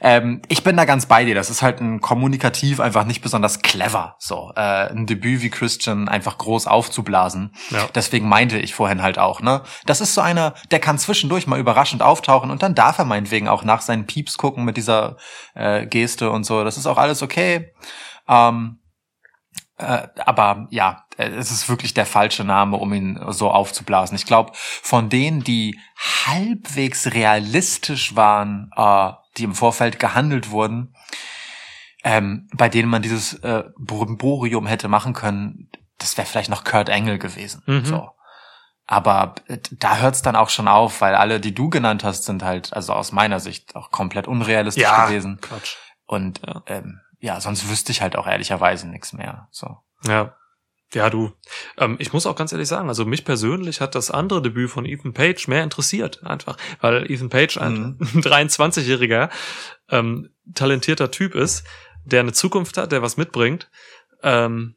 Ähm, 0.00 0.42
ich 0.48 0.62
bin 0.62 0.76
da 0.76 0.84
ganz 0.84 1.06
bei 1.06 1.24
dir. 1.24 1.34
Das 1.34 1.50
ist 1.50 1.62
halt 1.62 1.80
ein 1.80 2.00
kommunikativ 2.00 2.80
einfach 2.80 3.04
nicht 3.04 3.22
besonders 3.22 3.62
clever. 3.62 4.16
So, 4.18 4.52
äh, 4.56 4.90
ein 4.90 5.06
Debüt 5.06 5.42
wie 5.42 5.50
Christian 5.50 6.08
einfach 6.08 6.38
groß 6.38 6.66
aufzublasen. 6.66 7.54
Ja. 7.70 7.88
Deswegen 7.94 8.28
meinte 8.28 8.58
ich 8.58 8.74
vorhin 8.74 9.02
halt 9.02 9.18
auch, 9.18 9.40
ne? 9.40 9.62
Das 9.86 10.00
ist 10.00 10.14
so 10.14 10.20
einer, 10.20 10.54
der 10.70 10.80
kann 10.80 10.98
zwischendurch 10.98 11.46
mal 11.46 11.58
überraschend 11.58 12.02
auftauchen 12.02 12.50
und 12.50 12.62
dann 12.62 12.74
darf 12.74 12.98
er 12.98 13.04
meinetwegen 13.04 13.48
auch 13.48 13.64
nach 13.64 13.80
seinen 13.80 14.06
Pieps 14.06 14.36
gucken 14.36 14.64
mit 14.64 14.76
dieser 14.76 15.16
äh, 15.54 15.86
Geste 15.86 16.30
und 16.30 16.44
so. 16.44 16.64
Das 16.64 16.76
ist 16.76 16.86
auch 16.86 16.98
alles 16.98 17.22
okay. 17.22 17.72
Ähm, 18.28 18.79
äh, 19.80 20.08
aber 20.24 20.66
ja, 20.70 21.06
äh, 21.16 21.28
es 21.28 21.50
ist 21.50 21.68
wirklich 21.68 21.94
der 21.94 22.06
falsche 22.06 22.44
Name, 22.44 22.76
um 22.76 22.92
ihn 22.92 23.18
so 23.28 23.50
aufzublasen. 23.50 24.16
Ich 24.16 24.26
glaube, 24.26 24.52
von 24.54 25.08
denen, 25.08 25.42
die 25.42 25.78
halbwegs 26.26 27.12
realistisch 27.14 28.16
waren, 28.16 28.70
äh, 28.76 29.12
die 29.36 29.44
im 29.44 29.54
Vorfeld 29.54 29.98
gehandelt 29.98 30.50
wurden, 30.50 30.94
ähm, 32.04 32.48
bei 32.54 32.68
denen 32.68 32.88
man 32.88 33.02
dieses 33.02 33.34
äh, 33.34 33.64
Brimborium 33.78 34.66
hätte 34.66 34.88
machen 34.88 35.12
können, 35.12 35.68
das 35.98 36.16
wäre 36.16 36.26
vielleicht 36.26 36.50
noch 36.50 36.64
Kurt 36.64 36.88
Engel 36.88 37.18
gewesen. 37.18 37.62
Mhm. 37.66 37.84
So. 37.84 38.10
Aber 38.86 39.34
äh, 39.46 39.58
da 39.72 39.98
hört's 39.98 40.22
dann 40.22 40.34
auch 40.36 40.48
schon 40.48 40.66
auf, 40.66 41.00
weil 41.00 41.14
alle, 41.14 41.40
die 41.40 41.54
du 41.54 41.68
genannt 41.70 42.02
hast, 42.02 42.24
sind 42.24 42.42
halt, 42.42 42.72
also 42.72 42.92
aus 42.94 43.12
meiner 43.12 43.38
Sicht, 43.38 43.76
auch 43.76 43.90
komplett 43.90 44.26
unrealistisch 44.26 44.82
gewesen. 45.06 45.38
Quatsch. 45.40 45.76
Und 46.06 46.40
Ja. 46.46 46.62
ähm, 46.66 47.00
ja, 47.20 47.40
sonst 47.40 47.68
wüsste 47.68 47.92
ich 47.92 48.02
halt 48.02 48.16
auch 48.16 48.26
ehrlicherweise 48.26 48.88
nichts 48.88 49.12
mehr. 49.12 49.48
So. 49.50 49.76
Ja. 50.06 50.36
Ja, 50.92 51.08
du. 51.08 51.30
Ähm, 51.76 51.94
ich 52.00 52.12
muss 52.12 52.26
auch 52.26 52.34
ganz 52.34 52.50
ehrlich 52.50 52.66
sagen, 52.66 52.88
also 52.88 53.04
mich 53.04 53.24
persönlich 53.24 53.80
hat 53.80 53.94
das 53.94 54.10
andere 54.10 54.42
Debüt 54.42 54.70
von 54.70 54.84
Ethan 54.84 55.12
Page 55.12 55.46
mehr 55.46 55.62
interessiert, 55.62 56.24
einfach. 56.24 56.56
Weil 56.80 57.08
Ethan 57.08 57.28
Page 57.30 57.58
ein 57.58 57.96
23-jähriger, 58.00 59.30
ähm, 59.88 60.30
talentierter 60.52 61.12
Typ 61.12 61.36
ist, 61.36 61.64
der 62.04 62.20
eine 62.20 62.32
Zukunft 62.32 62.76
hat, 62.76 62.90
der 62.90 63.02
was 63.02 63.16
mitbringt. 63.16 63.70
Ähm, 64.24 64.74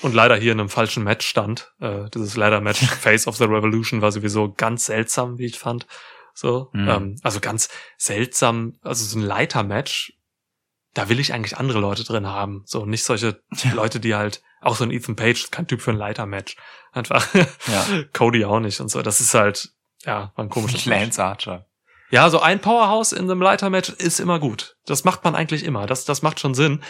und 0.00 0.14
leider 0.14 0.36
hier 0.36 0.52
in 0.52 0.60
einem 0.60 0.68
falschen 0.70 1.02
Match 1.04 1.26
stand. 1.26 1.74
Äh, 1.80 2.08
dieses 2.10 2.36
leider 2.36 2.60
Match 2.60 2.80
Face 2.86 3.26
of 3.26 3.36
the 3.36 3.44
Revolution 3.44 4.00
war 4.00 4.12
sowieso 4.12 4.52
ganz 4.52 4.86
seltsam, 4.86 5.38
wie 5.38 5.46
ich 5.46 5.58
fand. 5.58 5.86
So, 6.32 6.70
Mhm. 6.72 6.88
ähm, 6.88 7.16
also 7.22 7.40
ganz 7.40 7.68
seltsam, 7.96 8.78
also 8.82 9.04
so 9.04 9.18
ein 9.18 9.22
Leiter-Match, 9.22 10.14
da 10.94 11.08
will 11.08 11.20
ich 11.20 11.32
eigentlich 11.32 11.56
andere 11.56 11.80
Leute 11.80 12.04
drin 12.04 12.26
haben. 12.26 12.62
So, 12.66 12.86
nicht 12.86 13.04
solche 13.04 13.42
Leute, 13.72 14.00
die 14.00 14.14
halt, 14.14 14.42
auch 14.60 14.76
so 14.76 14.84
ein 14.84 14.90
Ethan 14.90 15.16
Page, 15.16 15.50
kein 15.50 15.66
Typ 15.66 15.80
für 15.80 15.92
ein 15.92 15.96
Leiter-Match. 15.96 16.56
Einfach. 16.92 17.26
Ja. 17.34 17.86
Cody 18.12 18.44
auch 18.44 18.60
nicht 18.60 18.80
und 18.80 18.90
so. 18.90 19.02
Das 19.02 19.20
ist 19.20 19.34
halt, 19.34 19.70
ja, 20.04 20.32
war 20.34 20.44
ein 20.44 20.48
komisches 20.48 20.86
Match. 20.86 21.00
Lance 21.00 21.22
Archer. 21.22 21.66
Ja, 22.10 22.30
so 22.30 22.40
ein 22.40 22.60
Powerhouse 22.60 23.12
in 23.12 23.30
einem 23.30 23.42
Leiter-Match 23.42 23.90
ist 23.90 24.18
immer 24.18 24.38
gut. 24.38 24.76
Das 24.86 25.04
macht 25.04 25.24
man 25.24 25.34
eigentlich 25.34 25.64
immer. 25.64 25.86
Das, 25.86 26.04
das 26.04 26.22
macht 26.22 26.40
schon 26.40 26.54
Sinn. 26.54 26.82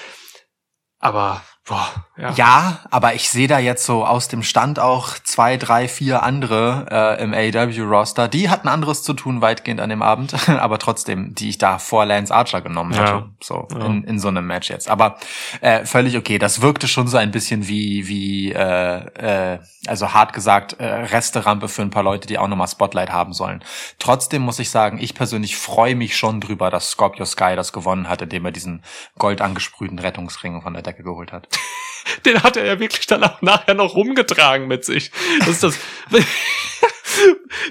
Aber, 1.00 1.42
boah, 1.68 1.88
ja. 2.16 2.32
Ja, 2.32 2.78
aber 2.90 3.14
ich 3.14 3.28
sehe 3.30 3.46
da 3.46 3.58
jetzt 3.58 3.84
so 3.84 4.04
aus 4.04 4.28
dem 4.28 4.42
Stand 4.42 4.80
auch 4.80 5.18
zwei, 5.22 5.56
drei, 5.56 5.86
vier 5.86 6.22
andere 6.22 6.86
äh, 6.90 7.22
im 7.22 7.32
AEW-Roster. 7.32 8.26
Die 8.26 8.48
hatten 8.50 8.68
anderes 8.68 9.02
zu 9.02 9.12
tun 9.12 9.40
weitgehend 9.40 9.80
an 9.80 9.90
dem 9.90 10.02
Abend, 10.02 10.34
aber 10.48 10.78
trotzdem, 10.78 11.34
die 11.34 11.50
ich 11.50 11.58
da 11.58 11.78
vor 11.78 12.06
Lance 12.06 12.34
Archer 12.34 12.60
genommen 12.60 12.92
hätte. 12.94 13.10
Ja. 13.12 13.28
So 13.40 13.68
Ja. 13.70 13.86
in, 13.86 14.02
in 14.04 14.18
so 14.18 14.28
einem 14.28 14.46
Match 14.46 14.70
jetzt. 14.70 14.88
Aber 14.88 15.18
äh, 15.60 15.84
völlig 15.84 16.16
okay. 16.16 16.38
Das 16.38 16.60
wirkte 16.62 16.88
schon 16.88 17.06
so 17.06 17.16
ein 17.18 17.30
bisschen 17.30 17.68
wie, 17.68 18.08
wie 18.08 18.52
äh, 18.52 19.52
äh, 19.54 19.58
also 19.86 20.12
hart 20.12 20.32
gesagt, 20.32 20.74
äh, 20.80 20.84
Resterampe 20.86 21.68
für 21.68 21.82
ein 21.82 21.90
paar 21.90 22.02
Leute, 22.02 22.26
die 22.26 22.38
auch 22.38 22.48
nochmal 22.48 22.68
Spotlight 22.68 23.10
haben 23.12 23.32
sollen. 23.32 23.62
Trotzdem 23.98 24.42
muss 24.42 24.58
ich 24.58 24.70
sagen, 24.70 24.98
ich 24.98 25.14
persönlich 25.14 25.56
freue 25.56 25.94
mich 25.94 26.16
schon 26.16 26.40
drüber, 26.40 26.70
dass 26.70 26.90
Scorpio 26.90 27.24
Sky 27.26 27.54
das 27.56 27.72
gewonnen 27.72 28.08
hat, 28.08 28.22
indem 28.22 28.44
er 28.46 28.52
diesen 28.52 28.82
gold 29.18 29.40
angesprühten 29.40 29.98
Rettungsring 29.98 30.62
von 30.62 30.72
der 30.72 30.82
Decke 30.82 31.02
geholt 31.02 31.32
hat. 31.32 31.48
Den 32.24 32.42
hat 32.42 32.56
er 32.56 32.64
ja 32.64 32.80
wirklich 32.80 33.06
dann 33.06 33.22
auch 33.24 33.42
nachher 33.42 33.74
noch 33.74 33.94
rumgetragen 33.94 34.66
mit 34.66 34.84
sich. 34.84 35.10
Das 35.40 35.48
ist 35.48 35.62
das. 35.62 35.78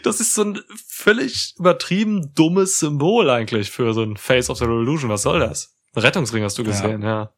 Das 0.03 0.19
ist 0.19 0.33
so 0.35 0.43
ein 0.43 0.59
völlig 0.89 1.53
übertrieben 1.57 2.33
dummes 2.35 2.79
Symbol 2.79 3.29
eigentlich 3.29 3.71
für 3.71 3.93
so 3.93 4.03
ein 4.03 4.17
Face 4.17 4.49
of 4.49 4.57
the 4.57 4.65
Revolution. 4.65 5.09
Was 5.09 5.21
soll 5.21 5.39
das? 5.39 5.73
Ein 5.95 6.01
Rettungsring 6.01 6.43
hast 6.43 6.57
du 6.57 6.65
gesehen, 6.65 7.01
ja. 7.01 7.31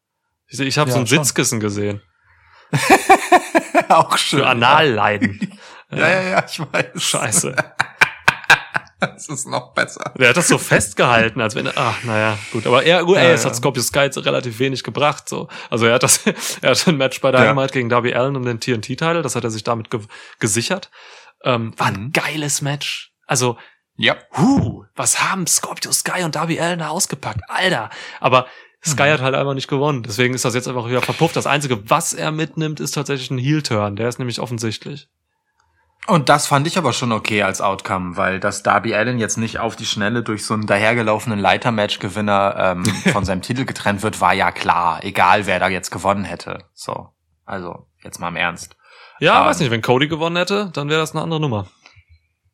Ich, 0.48 0.60
ich 0.60 0.78
habe 0.80 0.90
Ja, 0.90 0.96
so 0.96 1.02
ein 1.02 1.08
schon. 1.08 1.24
Sitzkissen 1.24 1.60
gesehen. 1.60 2.02
auch 3.90 4.18
schön. 4.18 4.40
Für 4.40 4.48
Analleiden. 4.48 5.60
Ja, 5.92 6.10
ja, 6.10 6.22
ja, 6.22 6.46
ich 6.50 6.60
weiß. 6.60 7.02
Scheiße. 7.04 7.56
Das 9.16 9.28
ist 9.30 9.48
noch 9.48 9.74
besser. 9.74 10.14
Der 10.18 10.30
hat 10.30 10.38
das 10.38 10.48
so 10.50 10.58
festgehalten, 10.58 11.40
als 11.42 11.56
wenn 11.56 11.66
er, 11.68 11.74
ach, 11.78 12.04
naja, 12.04 12.38
gut. 12.52 12.68
Aber 12.68 12.84
er, 12.84 13.04
gut, 13.06 13.18
ey, 13.18 13.24
Ja, 13.28 13.32
es 13.34 13.46
hat 13.46 13.54
ja. 13.54 13.58
Scorpio 13.58 13.82
Sky 13.82 14.00
jetzt 14.00 14.18
relativ 14.26 14.60
wenig 14.60 14.84
gebracht, 14.84 15.30
so. 15.30 15.48
Also 15.70 15.86
er 15.86 15.96
hat 15.96 16.04
das, 16.04 16.22
er 16.62 16.72
hat 16.72 16.88
ein 16.88 16.98
Match 16.98 17.22
bei 17.22 17.32
Dynamite 17.32 17.74
gegen 17.74 17.90
Darby 17.90 18.14
Allen 18.14 18.36
um 18.36 18.44
den 18.44 18.60
TNT-Titel, 18.60 19.22
das 19.22 19.36
hat 19.36 19.44
er 19.44 19.52
sich 19.52 19.64
damit 19.64 19.90
ge 19.90 20.02
gesichert. 20.40 20.90
Ähm, 21.44 21.74
war 21.78 21.88
ein 21.88 22.04
Mhm. 22.06 22.12
geiles 22.12 22.62
Match. 22.62 23.14
Also, 23.26 23.58
Ja. 23.96 24.18
huh, 24.38 24.84
was 24.96 25.22
haben 25.22 25.48
Scorpio 25.48 25.92
Sky 25.94 26.24
und 26.24 26.36
Darby 26.36 26.60
Allen 26.60 26.80
da 26.80 26.90
ausgepackt? 26.90 27.42
Alter. 27.48 27.90
Aber 28.20 28.48
Sky 28.86 29.10
hat 29.10 29.22
halt 29.22 29.36
einfach 29.36 29.54
nicht 29.56 29.68
gewonnen. 29.68 30.04
Deswegen 30.04 30.34
ist 30.34 30.46
das 30.46 30.56
jetzt 30.56 30.68
einfach 30.68 30.88
wieder 30.88 31.02
verpufft. 31.02 31.36
Das 31.36 31.48
Einzige, 31.48 31.90
was 31.90 32.14
er 32.14 32.32
mitnimmt, 32.32 32.80
ist 32.80 32.92
tatsächlich 32.92 33.30
ein 33.32 33.38
Heel-Turn. 33.38 33.96
Der 33.98 34.08
ist 34.10 34.20
nämlich 34.20 34.40
offensichtlich. 34.40 35.08
Und 36.10 36.28
das 36.30 36.48
fand 36.48 36.66
ich 36.68 36.78
aber 36.78 36.92
schon 36.94 37.12
okay 37.12 37.44
als 37.44 37.62
Outcome, 37.62 38.18
weil 38.18 38.40
dass 38.40 38.64
Darby 38.64 38.96
Allen 38.96 39.20
jetzt 39.20 39.38
nicht 39.38 39.60
auf 39.60 39.76
die 39.76 39.86
Schnelle 39.86 40.24
durch 40.24 40.46
so 40.46 40.54
einen 40.54 40.66
dahergelaufenen 40.66 41.40
Leitermatch-Gewinner 41.40 42.56
ähm, 42.58 42.86
von 43.14 43.26
seinem 43.26 43.42
Titel 43.42 43.66
getrennt 43.66 44.02
wird, 44.02 44.20
war 44.20 44.34
ja 44.34 44.52
klar. 44.52 45.04
Egal, 45.04 45.46
wer 45.46 45.60
da 45.60 45.68
jetzt 45.70 45.92
gewonnen 45.92 46.24
hätte. 46.26 46.66
So. 46.74 47.10
Also, 47.46 47.88
jetzt 48.04 48.20
mal 48.20 48.30
im 48.30 48.36
Ernst. 48.36 48.76
Ja, 49.20 49.42
Ähm. 49.42 49.48
weiß 49.48 49.60
nicht, 49.60 49.72
wenn 49.72 49.82
Cody 49.82 50.08
gewonnen 50.08 50.36
hätte, 50.38 50.70
dann 50.74 50.90
wäre 50.90 51.00
das 51.00 51.12
eine 51.14 51.22
andere 51.22 51.40
Nummer. 51.40 51.68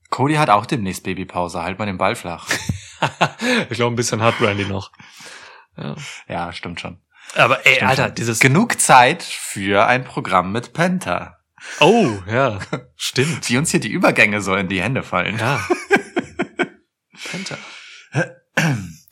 Cody 0.09 0.35
hat 0.35 0.49
auch 0.49 0.65
demnächst 0.65 1.03
Babypause. 1.03 1.63
Halt 1.63 1.79
mal 1.79 1.85
den 1.85 1.97
Ball 1.97 2.15
flach. 2.15 2.47
ich 3.69 3.77
glaube, 3.77 3.93
ein 3.93 3.97
bisschen 3.97 4.21
hat 4.21 4.39
Randy 4.41 4.65
noch. 4.65 4.91
Ja. 5.77 5.95
ja, 6.27 6.51
stimmt 6.53 6.79
schon. 6.79 6.99
Aber 7.35 7.65
ey, 7.65 7.75
Stimmt 7.75 7.89
Alter, 7.89 8.05
schon. 8.05 8.15
dieses. 8.15 8.39
Genug 8.39 8.79
Zeit 8.79 9.23
für 9.23 9.85
ein 9.87 10.03
Programm 10.03 10.51
mit 10.51 10.73
Penta. 10.73 11.37
Oh, 11.79 12.11
ja, 12.27 12.59
stimmt. 12.95 13.49
Die 13.49 13.57
uns 13.57 13.71
hier 13.71 13.79
die 13.79 13.91
Übergänge 13.91 14.41
so 14.41 14.55
in 14.55 14.67
die 14.67 14.81
Hände 14.81 15.03
fallen. 15.03 15.37
Ja. 15.37 15.59
Penta. 17.31 17.57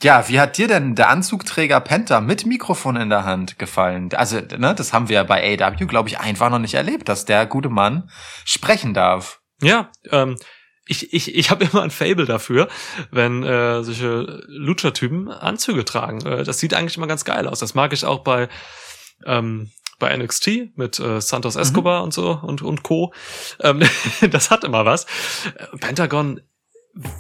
Ja, 0.02 0.28
wie 0.28 0.40
hat 0.40 0.58
dir 0.58 0.68
denn 0.68 0.96
der 0.96 1.10
Anzugträger 1.10 1.80
Penta 1.80 2.20
mit 2.20 2.46
Mikrofon 2.46 2.98
in 2.98 3.10
der 3.10 3.24
Hand 3.24 3.58
gefallen? 3.58 4.10
Also, 4.14 4.42
ne, 4.58 4.76
das 4.76 4.92
haben 4.92 5.08
wir 5.08 5.24
bei 5.24 5.58
AW, 5.58 5.86
glaube 5.86 6.10
ich, 6.10 6.20
einfach 6.20 6.50
noch 6.50 6.60
nicht 6.60 6.74
erlebt, 6.74 7.08
dass 7.08 7.24
der 7.24 7.46
gute 7.46 7.70
Mann 7.70 8.10
sprechen 8.44 8.94
darf. 8.94 9.40
Ja, 9.62 9.90
ähm, 10.12 10.38
ich, 10.86 11.14
ich, 11.14 11.34
ich 11.34 11.50
habe 11.50 11.64
immer 11.72 11.84
ein 11.84 11.92
Fable 11.92 12.26
dafür, 12.26 12.68
wenn 13.12 13.44
äh, 13.44 13.82
solche 13.84 14.44
Lucha-Typen 14.48 15.30
Anzüge 15.30 15.86
tragen. 15.86 16.26
Äh, 16.26 16.44
das 16.44 16.60
sieht 16.60 16.74
eigentlich 16.74 16.98
immer 16.98 17.08
ganz 17.08 17.24
geil 17.24 17.48
aus. 17.48 17.60
Das 17.60 17.74
mag 17.74 17.94
ich 17.94 18.04
auch 18.04 18.24
bei 18.24 18.50
ähm, 19.26 19.72
bei 20.00 20.16
NXT 20.16 20.76
mit 20.78 21.00
äh, 21.00 21.22
Santos 21.22 21.56
Escobar 21.56 22.04
und 22.04 22.14
so 22.14 22.40
und, 22.42 22.62
und 22.62 22.84
Co. 22.84 23.14
Ähm, 23.62 23.82
das 24.32 24.52
hat 24.52 24.64
immer 24.64 24.86
was. 24.86 25.06
Pentagon 25.80 26.42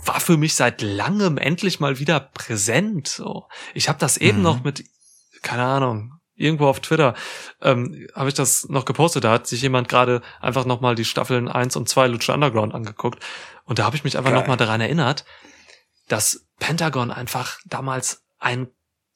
war 0.05 0.19
für 0.19 0.37
mich 0.37 0.55
seit 0.55 0.81
langem 0.81 1.37
endlich 1.37 1.79
mal 1.79 1.99
wieder 1.99 2.19
präsent. 2.19 3.07
So. 3.07 3.47
Ich 3.73 3.89
habe 3.89 3.99
das 3.99 4.17
eben 4.17 4.37
Mhm. 4.39 4.43
noch 4.43 4.63
mit, 4.63 4.83
keine 5.41 5.63
Ahnung, 5.63 6.13
irgendwo 6.35 6.67
auf 6.67 6.79
Twitter 6.79 7.13
ähm, 7.61 8.07
habe 8.15 8.29
ich 8.29 8.35
das 8.35 8.67
noch 8.69 8.85
gepostet. 8.85 9.23
Da 9.23 9.31
hat 9.31 9.47
sich 9.47 9.61
jemand 9.61 9.87
gerade 9.89 10.21
einfach 10.41 10.65
noch 10.65 10.81
mal 10.81 10.95
die 10.95 11.05
Staffeln 11.05 11.47
1 11.47 11.75
und 11.75 11.87
2 11.89 12.07
Lucha 12.07 12.33
Underground 12.33 12.73
angeguckt. 12.73 13.23
Und 13.65 13.79
da 13.79 13.85
habe 13.85 13.95
ich 13.95 14.03
mich 14.03 14.17
einfach 14.17 14.31
Geil. 14.31 14.39
noch 14.41 14.47
mal 14.47 14.57
daran 14.57 14.81
erinnert, 14.81 15.25
dass 16.07 16.45
Pentagon 16.59 17.11
einfach 17.11 17.59
damals 17.65 18.23
ein 18.39 18.67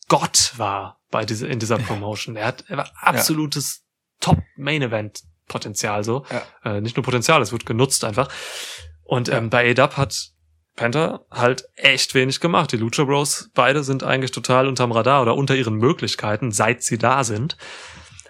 Gott 0.08 0.54
war 0.58 1.00
bei 1.12 1.26
dieser, 1.26 1.48
in 1.50 1.60
dieser 1.60 1.78
Promotion. 1.78 2.36
Er 2.36 2.48
hat 2.48 2.66
er 2.68 2.78
war 2.78 2.92
absolutes 2.96 3.84
Top-Main-Event-Potenzial 4.20 6.04
so. 6.04 6.26
Ja. 6.32 6.78
Äh, 6.78 6.82
nicht 6.82 6.96
nur 6.96 7.04
Potenzial, 7.04 7.42
es 7.42 7.52
wird 7.52 7.66
genutzt 7.66 8.04
einfach. 8.04 8.30
Und 9.04 9.30
ähm, 9.30 9.50
bei 9.50 9.70
ADAP 9.70 9.98
hat 9.98 10.32
Penta 10.76 11.26
halt 11.32 11.70
echt 11.76 12.14
wenig 12.14 12.40
gemacht. 12.40 12.72
Die 12.72 12.78
Lucha 12.78 13.04
Bros, 13.04 13.50
beide 13.54 13.84
sind 13.84 14.04
eigentlich 14.04 14.32
total 14.32 14.68
unterm 14.68 14.92
Radar 14.92 15.22
oder 15.22 15.36
unter 15.36 15.56
ihren 15.56 15.76
Möglichkeiten, 15.76 16.52
seit 16.52 16.84
sie 16.84 16.98
da 16.98 17.24
sind. 17.24 17.58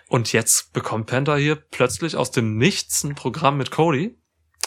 Und 0.08 0.32
jetzt 0.34 0.72
bekommt 0.72 1.08
Penta 1.08 1.36
hier 1.36 1.56
plötzlich 1.56 2.16
aus 2.16 2.32
dem 2.32 2.58
Nichts 2.58 3.04
ein 3.04 3.16
Programm 3.16 3.58
mit 3.58 3.72
Cody. 3.72 4.18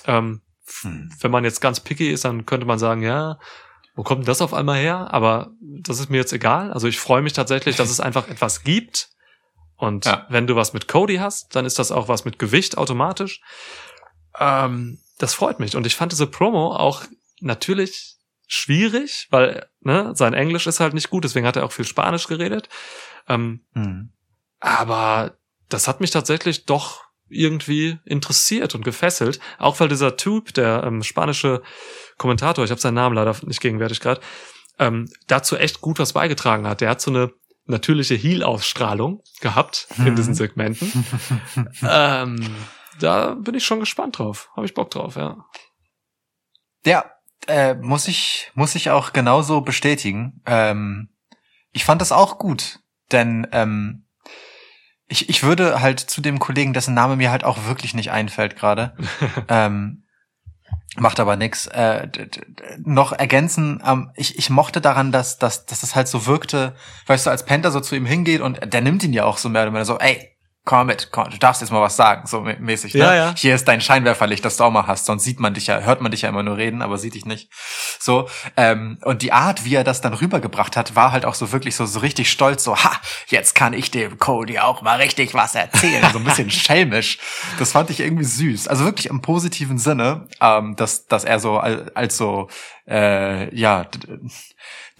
Ähm, 0.07 0.43
Hm. 0.83 1.11
wenn 1.21 1.31
man 1.31 1.45
jetzt 1.45 1.61
ganz 1.61 1.81
picky 1.81 2.11
ist, 2.11 2.25
dann 2.25 2.47
könnte 2.47 2.67
man 2.67 2.79
sagen, 2.79 3.03
ja, 3.03 3.39
wo 4.01 4.03
kommt 4.03 4.21
denn 4.21 4.27
das 4.27 4.41
auf 4.41 4.55
einmal 4.55 4.79
her? 4.79 5.13
Aber 5.13 5.51
das 5.61 6.01
ist 6.01 6.09
mir 6.09 6.17
jetzt 6.17 6.33
egal. 6.33 6.73
Also 6.73 6.89
ich 6.89 6.99
freue 6.99 7.21
mich 7.21 7.35
tatsächlich, 7.35 7.77
dass 7.77 7.91
es 7.95 8.01
einfach 8.01 8.29
etwas 8.29 8.65
gibt. 8.65 9.11
Und 9.77 10.07
Ja. 10.07 10.25
wenn 10.31 10.47
du 10.47 10.57
was 10.57 10.73
mit 10.73 10.89
Cody 10.89 11.17
hast, 11.17 11.55
dann 11.55 11.67
ist 11.67 11.79
das 11.79 11.93
auch 11.93 12.09
was 12.09 12.25
mit 12.25 12.39
Gewicht 12.39 12.79
automatisch. 12.79 13.43
Ähm, 14.39 15.01
das 15.19 15.35
freut 15.35 15.61
mich. 15.61 15.77
Und 15.77 15.87
ich 15.87 15.97
fand 15.97 16.13
diese 16.13 16.27
Promo 16.27 16.75
auch 16.75 17.03
natürlich 17.43 18.17
schwierig, 18.47 19.29
weil 19.31 19.69
ne, 19.81 20.13
sein 20.15 20.33
Englisch 20.33 20.67
ist 20.67 20.81
halt 20.81 20.95
nicht 20.95 21.11
gut, 21.11 21.25
deswegen 21.25 21.47
hat 21.47 21.57
er 21.57 21.65
auch 21.67 21.73
viel 21.73 21.85
Spanisch 21.85 22.27
geredet. 22.27 22.71
Ähm, 23.29 23.67
Hm. 23.75 24.15
aber 24.61 25.37
das 25.69 25.89
hat 25.89 26.01
mich 26.01 26.11
tatsächlich 26.11 26.65
doch 26.65 27.03
irgendwie 27.29 27.99
interessiert 28.07 28.75
und 28.75 28.83
gefesselt. 28.83 29.41
Auch 29.59 29.79
weil 29.79 29.89
dieser 29.89 30.17
Typ, 30.17 30.55
der 30.55 30.85
ähm, 30.85 31.03
spanische 31.03 31.63
Kommentator, 32.21 32.63
ich 32.65 32.71
habe 32.71 32.81
seinen 32.81 32.95
Namen 32.95 33.17
leider 33.17 33.35
nicht 33.47 33.61
gegenwärtig 33.63 33.99
gerade, 34.01 34.21
ähm, 34.79 35.09
dazu 35.27 35.57
echt 35.57 35.81
gut 35.81 35.99
was 35.99 36.13
beigetragen 36.13 36.67
hat. 36.69 36.81
Der 36.83 36.91
hat 36.91 37.01
so 37.01 37.11
eine 37.11 37.33
natürliche 37.65 38.15
Heel-Ausstrahlung 38.15 39.23
gehabt 39.41 39.89
in 39.97 40.05
Mhm. 40.05 40.17
diesen 40.17 40.35
Segmenten. 40.35 41.05
ähm, 41.83 42.55
da 42.99 43.35
bin 43.35 43.55
ich 43.55 43.65
schon 43.65 43.81
gespannt 43.81 44.19
drauf. 44.19 44.51
Habe 44.55 44.67
ich 44.67 44.75
Bock 44.75 44.91
drauf, 44.91 45.17
ja. 45.17 45.47
Ja, 46.85 47.11
äh, 47.47 47.75
muss 47.75 48.07
ich, 48.07 48.51
muss 48.55 48.75
ich 48.75 48.91
auch 48.91 49.13
genauso 49.15 49.63
bestätigen. 49.63 50.43
Ähm, 50.45 51.09
ich 51.73 51.85
fand 51.85 52.03
das 52.03 52.13
auch 52.13 52.39
gut, 52.39 52.81
denn 53.13 53.47
ähm, 53.53 54.07
ich, 55.09 55.29
ich 55.29 55.43
würde 55.43 55.81
halt 55.81 56.01
zu 56.01 56.21
dem 56.21 56.39
Kollegen, 56.39 56.73
dessen 56.75 56.95
Name 56.95 57.17
mir 57.17 57.31
halt 57.31 57.45
auch 57.45 57.65
wirklich 57.67 57.95
nicht 57.95 58.11
einfällt 58.11 58.57
gerade, 58.57 58.95
ähm, 59.49 60.00
macht 60.97 61.21
aber 61.21 61.37
nix, 61.37 61.67
äh, 61.67 62.09
noch 62.85 63.13
ergänzen, 63.13 63.83
ähm, 63.87 64.11
ich, 64.17 64.39
ich 64.39 64.51
mochte 64.51 64.81
daran, 64.81 65.13
dass, 65.13 65.39
dass, 65.39 65.67
dass 65.67 65.81
das 65.81 65.95
halt 65.95 66.09
so 66.09 66.27
wirkte, 66.27 66.75
weißt 67.07 67.27
du, 67.27 67.31
als 67.31 67.45
Penta 67.45 67.71
so 67.71 67.81
zu 67.81 67.95
ihm 67.95 68.07
hingeht 68.07 68.41
und 68.41 68.73
der 68.73 68.81
nimmt 68.81 69.05
ihn 69.05 69.13
ja 69.13 69.25
auch 69.25 69.39
so 69.39 69.49
mehr 69.49 69.63
oder 69.63 69.73
weniger 69.73 69.85
so, 69.85 69.99
ey, 69.99 70.30
komm 70.65 70.89
mit, 70.89 71.11
komm, 71.11 71.31
du 71.31 71.39
darfst 71.39 71.63
jetzt 71.63 71.71
mal 71.71 71.81
was 71.81 71.97
sagen, 71.97 72.27
so 72.27 72.39
mä- 72.41 72.59
mäßig, 72.61 72.95
ne? 72.95 73.01
Ja, 73.01 73.15
ja. 73.15 73.35
Hier 73.37 73.55
ist 73.55 73.67
dein 73.67 73.81
Scheinwerferlicht, 73.81 74.45
das 74.45 74.57
du 74.59 74.65
auch 74.65 74.71
mal 74.71 74.87
hast, 74.87 75.07
sonst 75.07 75.25
sieht 75.25 75.41
man 75.41 75.55
dich 75.55 75.67
ja, 75.69 75.81
hört 75.81 76.01
man 76.01 76.11
dich 76.13 76.23
ja 76.23 76.29
immer 76.29 76.43
nur 76.43 76.57
reden, 76.59 76.83
aber 76.83 76.99
sieht 76.99 77.15
dich 77.15 77.25
nicht. 77.25 77.51
So, 77.99 78.29
ähm, 78.57 78.99
und 79.03 79.23
die 79.23 79.33
Art, 79.33 79.65
wie 79.65 79.75
er 79.75 79.85
das 79.85 80.01
dann 80.01 80.15
rübergebracht 80.15 80.77
hat, 80.77 80.95
war 80.95 81.13
halt 81.13 81.25
auch 81.25 81.35
so 81.35 81.51
wirklich 81.53 81.75
so, 81.77 81.87
so 81.87 82.01
richtig 82.01 82.31
stolz, 82.31 82.63
so, 82.63 82.77
ha, 82.77 82.93
jetzt 83.29 83.55
kann 83.55 83.73
ich 83.73 83.91
dem 83.91 84.19
Cody 84.19 84.59
auch 84.59 84.83
mal 84.83 84.99
richtig 84.99 85.35
was 85.35 85.55
erzählen, 85.55 86.05
so 86.13 86.19
ein 86.19 86.25
bisschen 86.25 86.51
schelmisch. 86.51 87.19
Das 87.59 87.73
fand 87.73 87.91
ich 87.91 88.01
irgendwie 88.01 88.25
süß, 88.25 88.69
also 88.69 88.85
wirklich 88.85 89.07
im 89.07 89.23
positiven 89.23 89.79
Sinne, 89.79 90.29
ähm, 90.41 90.77
dass, 90.77 91.07
dass 91.07 91.25
er 91.25 91.41
so 91.41 91.59
als, 91.59 91.97
als 91.97 92.17
so, 92.17 92.49
äh, 92.87 93.55
ja, 93.55 93.87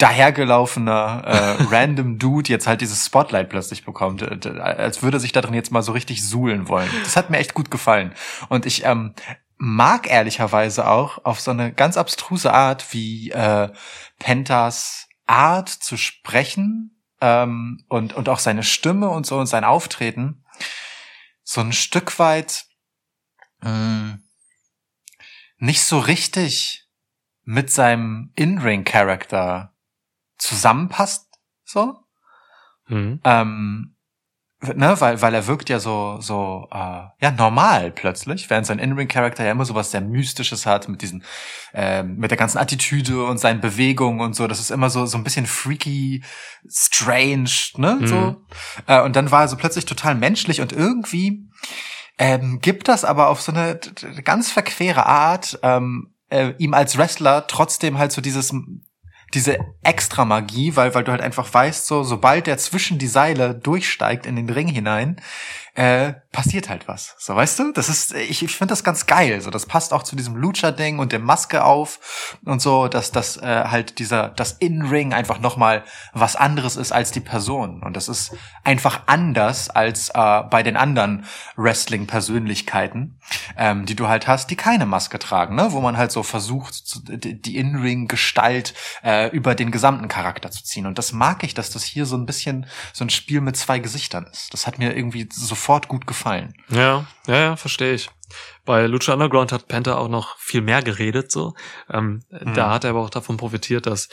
dahergelaufener 0.01 1.23
äh, 1.25 1.63
random 1.71 2.19
Dude 2.19 2.51
jetzt 2.51 2.67
halt 2.67 2.81
dieses 2.81 3.07
Spotlight 3.07 3.49
plötzlich 3.49 3.85
bekommt, 3.85 4.23
äh, 4.23 4.49
als 4.61 5.03
würde 5.03 5.19
er 5.19 5.21
sich 5.21 5.33
da 5.33 5.41
drin 5.41 5.55
jetzt 5.55 5.71
mal 5.71 5.83
so 5.83 5.93
richtig 5.93 6.27
suhlen 6.27 6.69
wollen. 6.69 6.91
Das 7.05 7.17
hat 7.17 7.31
mir 7.31 7.39
echt 7.39 7.55
gut 7.55 7.71
gefallen. 7.71 8.15
Und 8.49 8.67
ich 8.67 8.85
ähm, 8.85 9.15
mag 9.57 10.11
ehrlicherweise 10.11 10.89
auch 10.89 11.25
auf 11.25 11.41
so 11.41 11.51
eine 11.51 11.73
ganz 11.73 11.97
abstruse 11.97 12.53
Art, 12.53 12.93
wie 12.93 13.31
äh, 13.31 13.69
Pentas 14.19 15.09
Art 15.27 15.69
zu 15.69 15.97
sprechen 15.97 17.03
ähm, 17.21 17.85
und, 17.89 18.15
und 18.15 18.29
auch 18.29 18.39
seine 18.39 18.63
Stimme 18.63 19.11
und 19.11 19.27
so 19.27 19.39
und 19.39 19.47
sein 19.47 19.65
Auftreten 19.65 20.45
so 21.43 21.61
ein 21.61 21.73
Stück 21.73 22.19
weit 22.19 22.65
mh, 23.61 24.19
nicht 25.59 25.83
so 25.83 25.99
richtig 25.99 26.89
mit 27.45 27.71
seinem 27.71 28.33
In-Ring-Charakter 28.37 29.75
zusammenpasst, 30.41 31.29
so. 31.65 31.97
Mhm. 32.89 33.21
Ähm, 33.25 33.97
ne, 34.63 35.01
weil, 35.01 35.23
weil 35.23 35.35
er 35.35 35.47
wirkt 35.47 35.69
ja 35.69 35.79
so, 35.79 36.19
so, 36.21 36.67
äh, 36.73 37.05
ja, 37.21 37.31
normal 37.37 37.93
plötzlich, 37.93 38.51
während 38.51 38.67
sein 38.67 38.79
In-Ring-Charakter 38.79 39.45
ja 39.45 39.53
immer 39.53 39.65
sowas 39.65 39.91
sehr 39.91 40.01
Mystisches 40.01 40.67
hat, 40.67 40.89
mit 40.89 41.03
diesen, 41.03 41.23
ähm, 41.73 42.17
mit 42.17 42.31
der 42.31 42.39
ganzen 42.39 42.59
Attitüde 42.59 43.25
und 43.25 43.39
seinen 43.39 43.61
Bewegungen 43.61 44.21
und 44.21 44.35
so, 44.35 44.47
das 44.49 44.61
ist 44.61 44.71
immer 44.71 44.91
so, 44.91 45.07
so 45.07 45.17
ein 45.17 45.25
bisschen 45.25 45.47
freaky, 45.47 46.25
strange, 46.69 47.51
ne, 47.77 47.99
Mhm. 48.01 48.07
so. 48.07 48.37
Äh, 48.87 49.03
und 49.03 49.15
dann 49.15 49.31
war 49.31 49.43
er 49.43 49.49
so 49.49 49.57
plötzlich 49.57 49.85
total 49.85 50.15
menschlich 50.15 50.61
und 50.61 50.73
irgendwie, 50.73 51.49
ähm, 52.19 52.59
gibt 52.61 52.89
das 52.89 53.05
aber 53.05 53.29
auf 53.29 53.41
so 53.41 53.53
eine 53.53 53.79
ganz 54.25 54.51
verquere 54.51 55.07
Art, 55.07 55.59
ähm, 55.63 56.15
äh, 56.29 56.55
ihm 56.59 56.75
als 56.75 56.99
Wrestler 56.99 57.47
trotzdem 57.47 57.99
halt 57.99 58.13
so 58.13 58.21
dieses, 58.21 58.53
diese 59.35 59.59
extra 59.83 60.25
Magie, 60.25 60.75
weil, 60.77 60.95
weil 60.95 61.05
du 61.05 61.13
halt 61.13 61.21
einfach 61.21 61.53
weißt, 61.53 61.87
so, 61.87 62.03
sobald 62.03 62.47
der 62.47 62.59
zwischen 62.59 62.99
die 62.99 63.07
Seile 63.07 63.55
durchsteigt 63.55 64.27
in 64.27 64.37
den 64.37 64.51
Ring 64.51 64.69
hinein, 64.69 65.21
äh, 65.75 66.15
passiert 66.33 66.69
halt 66.69 66.87
was. 66.87 67.17
So, 67.19 67.35
weißt 67.35 67.59
du? 67.59 67.73
Das 67.73 67.89
ist, 67.89 68.15
ich, 68.15 68.45
ich 68.45 68.57
finde 68.57 68.73
das 68.73 68.85
ganz 68.85 69.07
geil. 69.07 69.41
So, 69.41 69.51
das 69.51 69.67
passt 69.67 69.93
auch 69.93 70.05
zu 70.05 70.15
diesem 70.15 70.37
Lucha-Ding 70.37 71.01
und 71.01 71.11
der 71.11 71.19
Maske 71.19 71.65
auf 71.65 72.39
und 72.45 72.63
so, 72.63 72.87
dass 72.87 73.11
das 73.11 73.37
äh, 73.37 73.65
halt 73.67 73.99
dieser, 73.99 74.29
das 74.29 74.53
In-Ring 74.53 75.13
einfach 75.13 75.41
nochmal 75.41 75.85
was 76.13 76.37
anderes 76.37 76.77
ist 76.77 76.93
als 76.93 77.11
die 77.11 77.21
Person. 77.21 77.83
Und 77.83 77.97
das 77.97 78.09
ist 78.09 78.33
einfach 78.63 79.03
anders 79.07 79.71
als 79.71 80.11
äh, 80.11 80.43
bei 80.43 80.63
den 80.63 80.77
anderen 80.77 81.25
Wrestling-Persönlichkeiten, 81.57 83.19
ähm, 83.57 83.87
die 83.87 83.97
du 83.97 84.07
halt 84.07 84.29
hast, 84.29 84.51
die 84.51 84.57
keine 84.57 84.87
Maske 84.87 85.19
tragen, 85.19 85.57
ne? 85.57 85.73
Wo 85.73 85.81
man 85.81 85.97
halt 85.97 86.13
so 86.13 86.23
versucht, 86.23 86.85
die 87.09 87.57
In-Ring-Gestalt 87.57 88.75
äh, 89.03 89.29
über 89.31 89.57
den 89.57 89.73
gesamten 89.73 90.07
Charakter 90.07 90.53
zu 90.53 90.63
ziehen. 90.63 90.87
Und 90.87 90.97
das 90.97 91.13
mag 91.13 91.43
ich, 91.43 91.55
dass 91.55 91.71
das 91.71 91.83
hier 91.83 92.07
so 92.07 92.17
ein 92.17 92.27
bisschen 92.27 92.67
so 92.93 93.05
ein 93.05 93.11
Spiel 93.11 93.41
mit 93.41 93.57
zwei 93.57 93.81
Gesichtern 93.81 94.29
ist. 94.31 94.55
Das 94.55 94.69
hat 94.69 94.79
mir 94.79 94.95
irgendwie 94.95 95.29
sofort 95.33 95.89
gut 95.89 96.07
gefallen. 96.07 96.20
Ja, 96.69 97.07
ja, 97.27 97.37
ja, 97.37 97.57
verstehe 97.57 97.95
ich. 97.95 98.11
Bei 98.65 98.87
Lucha 98.87 99.13
Underground 99.15 99.53
hat 99.53 99.67
Penta 99.69 99.97
auch 99.97 100.09
noch 100.09 100.37
viel 100.39 100.61
mehr 100.61 100.83
geredet, 100.83 101.33
so. 101.33 101.55
Ähm, 101.91 102.23
Da 102.55 102.71
hat 102.71 102.85
er 102.85 102.91
aber 102.91 103.01
auch 103.01 103.11
davon 103.11 103.37
profitiert, 103.37 103.87
dass 103.87 104.09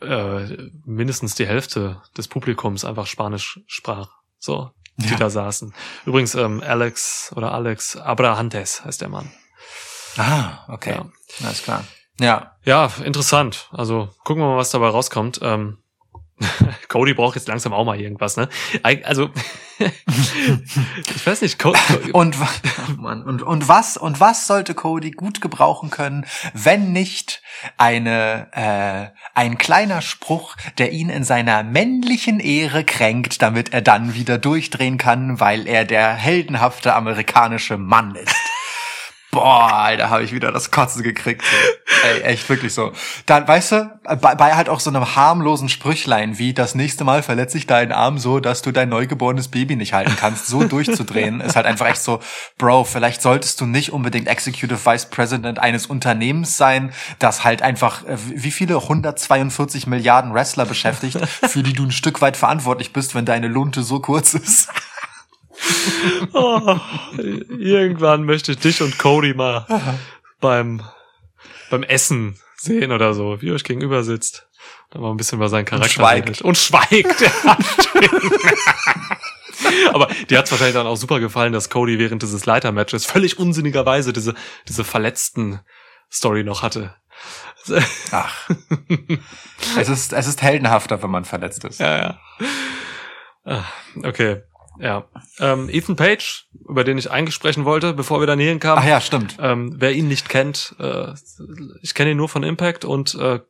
äh, 0.00 0.70
mindestens 0.84 1.34
die 1.34 1.46
Hälfte 1.46 2.02
des 2.16 2.28
Publikums 2.28 2.84
einfach 2.84 3.06
Spanisch 3.06 3.60
sprach. 3.66 4.08
So, 4.38 4.70
die 4.96 5.08
Ja. 5.10 5.16
da 5.16 5.30
saßen. 5.30 5.74
Übrigens, 6.04 6.34
ähm, 6.34 6.62
Alex 6.66 7.32
oder 7.34 7.52
Alex 7.52 7.96
Abrahantes 7.96 8.84
heißt 8.84 9.00
der 9.00 9.08
Mann. 9.08 9.30
Ah, 10.16 10.64
okay. 10.68 10.94
Ja. 10.96 11.46
Alles 11.46 11.62
klar. 11.62 11.84
Ja. 12.20 12.56
Ja, 12.64 12.90
interessant. 13.04 13.68
Also 13.72 14.08
gucken 14.24 14.42
wir 14.42 14.48
mal, 14.50 14.56
was 14.56 14.70
dabei 14.70 14.88
rauskommt. 14.88 15.40
Ähm, 15.42 15.78
Cody 16.88 17.14
braucht 17.14 17.36
jetzt 17.36 17.48
langsam 17.48 17.72
auch 17.72 17.84
mal 17.84 18.00
irgendwas, 18.00 18.36
ne? 18.36 18.48
Also, 18.82 19.30
ich 19.78 21.26
weiß 21.26 21.42
nicht, 21.42 21.58
Co 21.58 21.74
Und, 22.12 22.36
oh 22.38 22.92
Mann, 23.00 23.22
und, 23.22 23.42
und 23.42 23.68
was, 23.68 23.96
und 23.96 24.20
was 24.20 24.46
sollte 24.46 24.74
Cody 24.74 25.12
gut 25.12 25.40
gebrauchen 25.40 25.90
können, 25.90 26.26
wenn 26.52 26.92
nicht 26.92 27.42
eine, 27.78 28.48
äh, 28.52 29.18
ein 29.34 29.58
kleiner 29.58 30.02
Spruch, 30.02 30.56
der 30.78 30.92
ihn 30.92 31.08
in 31.08 31.24
seiner 31.24 31.62
männlichen 31.62 32.40
Ehre 32.40 32.84
kränkt, 32.84 33.40
damit 33.40 33.72
er 33.72 33.82
dann 33.82 34.14
wieder 34.14 34.38
durchdrehen 34.38 34.98
kann, 34.98 35.40
weil 35.40 35.66
er 35.66 35.84
der 35.84 36.12
heldenhafte 36.14 36.94
amerikanische 36.94 37.78
Mann 37.78 38.14
ist. 38.14 38.34
Boah, 39.32 39.70
Alter, 39.72 40.08
habe 40.08 40.22
ich 40.22 40.32
wieder 40.32 40.52
das 40.52 40.70
Kotzen 40.70 41.02
gekriegt. 41.02 41.42
So. 41.42 42.06
Ey, 42.08 42.22
echt 42.22 42.48
wirklich 42.48 42.72
so. 42.72 42.92
Dann, 43.26 43.46
weißt 43.46 43.72
du, 43.72 44.00
bei, 44.20 44.34
bei 44.34 44.54
halt 44.54 44.68
auch 44.68 44.80
so 44.80 44.90
einem 44.90 45.16
harmlosen 45.16 45.68
Sprüchlein 45.68 46.38
wie 46.38 46.54
das 46.54 46.74
nächste 46.74 47.04
Mal 47.04 47.22
verletze 47.22 47.58
ich 47.58 47.66
deinen 47.66 47.92
Arm 47.92 48.18
so, 48.18 48.40
dass 48.40 48.62
du 48.62 48.72
dein 48.72 48.88
neugeborenes 48.88 49.48
Baby 49.48 49.76
nicht 49.76 49.92
halten 49.92 50.14
kannst, 50.18 50.46
so 50.46 50.64
durchzudrehen, 50.68 51.40
ist 51.40 51.56
halt 51.56 51.66
einfach 51.66 51.86
echt 51.86 52.02
so, 52.02 52.20
Bro, 52.58 52.84
vielleicht 52.84 53.20
solltest 53.20 53.60
du 53.60 53.66
nicht 53.66 53.92
unbedingt 53.92 54.28
Executive 54.28 54.84
Vice 54.84 55.06
President 55.06 55.58
eines 55.58 55.86
Unternehmens 55.86 56.56
sein, 56.56 56.92
das 57.18 57.44
halt 57.44 57.62
einfach, 57.62 58.04
äh, 58.04 58.16
wie 58.28 58.50
viele 58.50 58.76
142 58.76 59.86
Milliarden 59.86 60.32
Wrestler 60.32 60.66
beschäftigt, 60.66 61.18
für 61.26 61.62
die 61.62 61.72
du 61.72 61.84
ein 61.84 61.92
Stück 61.92 62.20
weit 62.20 62.36
verantwortlich 62.36 62.92
bist, 62.92 63.14
wenn 63.14 63.24
deine 63.24 63.48
Lunte 63.48 63.82
so 63.82 64.00
kurz 64.00 64.34
ist. 64.34 64.68
Oh, 66.32 66.76
irgendwann 67.48 68.24
möchte 68.24 68.52
ich 68.52 68.58
dich 68.58 68.82
und 68.82 68.98
Cody 68.98 69.34
mal 69.34 69.66
beim, 70.40 70.82
beim 71.70 71.82
Essen 71.82 72.38
sehen 72.56 72.92
oder 72.92 73.14
so, 73.14 73.40
wie 73.40 73.46
ihr 73.46 73.54
euch 73.54 73.64
gegenüber 73.64 74.04
sitzt. 74.04 74.48
Da 74.90 74.98
mal 75.00 75.10
ein 75.10 75.16
bisschen 75.16 75.38
über 75.38 75.48
seinen 75.48 75.64
Charakter 75.64 75.88
schweigt. 75.90 76.28
redet. 76.28 76.42
Und 76.42 76.58
schweigt. 76.58 77.24
Aber 79.92 80.06
dir 80.28 80.38
hat's 80.38 80.50
wahrscheinlich 80.50 80.74
dann 80.74 80.86
auch 80.86 80.96
super 80.96 81.20
gefallen, 81.20 81.52
dass 81.52 81.70
Cody 81.70 81.98
während 81.98 82.22
dieses 82.22 82.46
Leitermatches 82.46 83.04
völlig 83.06 83.38
unsinnigerweise 83.38 84.12
diese, 84.12 84.34
diese 84.68 84.84
verletzten 84.84 85.60
Story 86.12 86.44
noch 86.44 86.62
hatte. 86.62 86.94
Ach. 88.12 88.48
es 89.78 89.88
ist, 89.88 90.12
es 90.12 90.26
ist 90.28 90.42
heldenhafter, 90.42 91.02
wenn 91.02 91.10
man 91.10 91.24
verletzt 91.24 91.64
ist. 91.64 91.80
Ja, 91.80 91.98
ja. 91.98 92.20
Ah, 93.44 93.64
Okay, 94.04 94.42
ja. 94.80 95.08
Ähm, 95.38 95.68
Ethan 95.68 95.96
Page, 95.96 96.46
über 96.68 96.84
den 96.84 96.98
ich 96.98 97.10
eigentlich 97.10 97.34
sprechen 97.34 97.64
wollte, 97.64 97.92
bevor 97.92 98.20
wir 98.20 98.34
hierhin 98.36 98.60
kamen. 98.60 98.82
Ach 98.82 98.88
ja, 98.88 99.00
stimmt. 99.00 99.36
Ähm, 99.40 99.74
wer 99.78 99.92
ihn 99.92 100.08
nicht 100.08 100.28
kennt, 100.28 100.74
äh, 100.78 101.12
ich 101.82 101.94
kenne 101.94 102.10
ihn 102.12 102.16
nur 102.16 102.28
von 102.28 102.42
Impact 102.42 102.84
und 102.84 103.14
äh, 103.14 103.40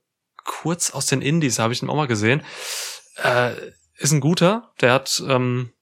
kurz 0.45 0.91
aus 0.91 1.07
den 1.07 1.23
Indies 1.23 1.59
habe 1.59 1.73
ich 1.73 1.83
ihn 1.83 1.91
auch 1.91 1.97
mal 1.97 2.07
gesehen. 2.07 2.43
Äh, 3.23 3.53
ist 3.99 4.13
ein 4.13 4.21
guter, 4.21 4.73
der 4.81 4.93
hat, 4.93 5.23
ähm, 5.27 5.73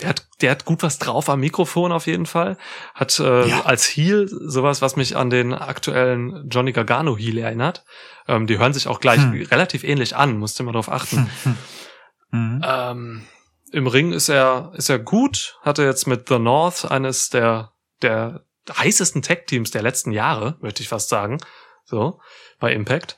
der 0.00 0.10
hat, 0.10 0.26
der 0.42 0.50
hat 0.50 0.64
gut 0.66 0.82
was 0.82 0.98
drauf 0.98 1.28
am 1.30 1.40
Mikrofon 1.40 1.90
auf 1.90 2.06
jeden 2.06 2.26
Fall. 2.26 2.58
Hat 2.94 3.18
äh, 3.18 3.48
Ja. 3.48 3.62
als 3.64 3.86
Heel 3.86 4.28
sowas, 4.28 4.82
was 4.82 4.96
mich 4.96 5.16
an 5.16 5.30
den 5.30 5.54
aktuellen 5.54 6.48
Johnny 6.50 6.72
Gargano 6.72 7.16
Heel 7.16 7.38
erinnert. 7.38 7.84
Ähm, 8.28 8.46
die 8.46 8.58
hören 8.58 8.74
sich 8.74 8.88
auch 8.88 9.00
gleich 9.00 9.20
Hm. 9.20 9.42
relativ 9.50 9.84
ähnlich 9.84 10.14
an, 10.14 10.38
musst 10.38 10.58
du 10.58 10.64
mal 10.64 10.72
drauf 10.72 10.90
achten. 10.90 11.30
Mhm. 12.36 12.62
Ähm, 12.64 13.22
Im 13.72 13.86
Ring 13.86 14.12
ist 14.12 14.28
er, 14.28 14.72
ist 14.76 14.88
er 14.88 14.98
gut, 14.98 15.58
hatte 15.62 15.82
jetzt 15.84 16.06
mit 16.06 16.28
The 16.28 16.38
North 16.38 16.90
eines 16.90 17.30
der, 17.30 17.72
der 18.02 18.44
heißesten 18.70 19.22
Tech-Teams 19.22 19.70
der 19.70 19.82
letzten 19.82 20.12
Jahre, 20.12 20.56
möchte 20.60 20.82
ich 20.82 20.88
fast 20.88 21.08
sagen, 21.08 21.38
so, 21.84 22.20
bei 22.58 22.72
Impact. 22.72 23.16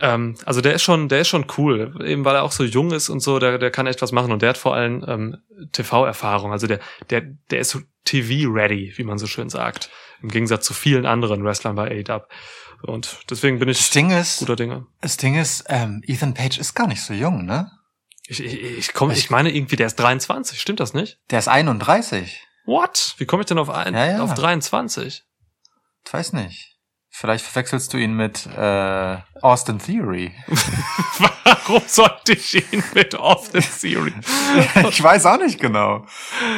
Ähm, 0.00 0.36
also 0.46 0.60
der 0.60 0.74
ist 0.74 0.82
schon, 0.82 1.08
der 1.08 1.20
ist 1.20 1.28
schon 1.28 1.46
cool, 1.58 1.94
eben 2.04 2.24
weil 2.24 2.34
er 2.36 2.42
auch 2.42 2.52
so 2.52 2.64
jung 2.64 2.92
ist 2.92 3.08
und 3.08 3.20
so, 3.20 3.38
der, 3.38 3.58
der 3.58 3.70
kann 3.70 3.86
echt 3.86 4.02
was 4.02 4.12
machen 4.12 4.32
und 4.32 4.42
der 4.42 4.50
hat 4.50 4.58
vor 4.58 4.74
allem 4.74 5.04
ähm, 5.06 5.36
TV-Erfahrung, 5.72 6.52
also 6.52 6.66
der, 6.66 6.80
der, 7.10 7.20
der 7.50 7.60
ist 7.60 7.70
so 7.70 7.80
TV-ready, 8.04 8.94
wie 8.96 9.04
man 9.04 9.18
so 9.18 9.26
schön 9.26 9.48
sagt, 9.48 9.90
im 10.22 10.28
Gegensatz 10.28 10.64
zu 10.66 10.74
vielen 10.74 11.06
anderen 11.06 11.44
Wrestlern 11.44 11.76
bei 11.76 12.02
AEW. 12.08 12.22
Und 12.82 13.20
deswegen 13.30 13.58
bin 13.60 13.68
Das 13.68 13.78
ich 13.78 13.90
Ding 13.90 14.10
ist, 14.10 14.38
guter 14.40 14.56
Dinge. 14.56 14.86
das 15.00 15.16
Ding 15.16 15.36
ist, 15.38 15.64
ähm, 15.68 16.02
Ethan 16.04 16.34
Page 16.34 16.58
ist 16.58 16.74
gar 16.74 16.88
nicht 16.88 17.02
so 17.02 17.14
jung, 17.14 17.44
ne? 17.44 17.70
Ich, 18.26 18.40
ich, 18.42 18.62
ich, 18.62 18.92
komm, 18.94 19.10
ich 19.10 19.30
meine 19.30 19.50
irgendwie, 19.54 19.76
der 19.76 19.86
ist 19.88 19.96
23, 19.96 20.60
stimmt 20.60 20.80
das 20.80 20.94
nicht? 20.94 21.18
Der 21.30 21.38
ist 21.40 21.48
31. 21.48 22.40
What? 22.64 23.14
Wie 23.18 23.26
komme 23.26 23.42
ich 23.42 23.46
denn 23.46 23.58
auf, 23.58 23.68
ein, 23.70 23.94
Ja, 23.94 24.06
ja. 24.06 24.22
auf 24.22 24.34
23? 24.34 25.24
Ich 26.06 26.12
weiß 26.12 26.32
nicht. 26.34 26.68
Vielleicht 27.14 27.44
verwechselst 27.44 27.92
du 27.92 27.98
ihn 27.98 28.14
mit 28.14 28.46
äh, 28.46 29.18
Austin 29.42 29.78
Theory. 29.78 30.32
Warum 31.44 31.82
sollte 31.86 32.32
ich 32.32 32.72
ihn 32.72 32.82
mit 32.94 33.14
Austin 33.14 33.62
Theory? 33.80 34.14
ich 34.88 35.02
weiß 35.02 35.26
auch 35.26 35.36
nicht 35.38 35.60
genau. 35.60 36.06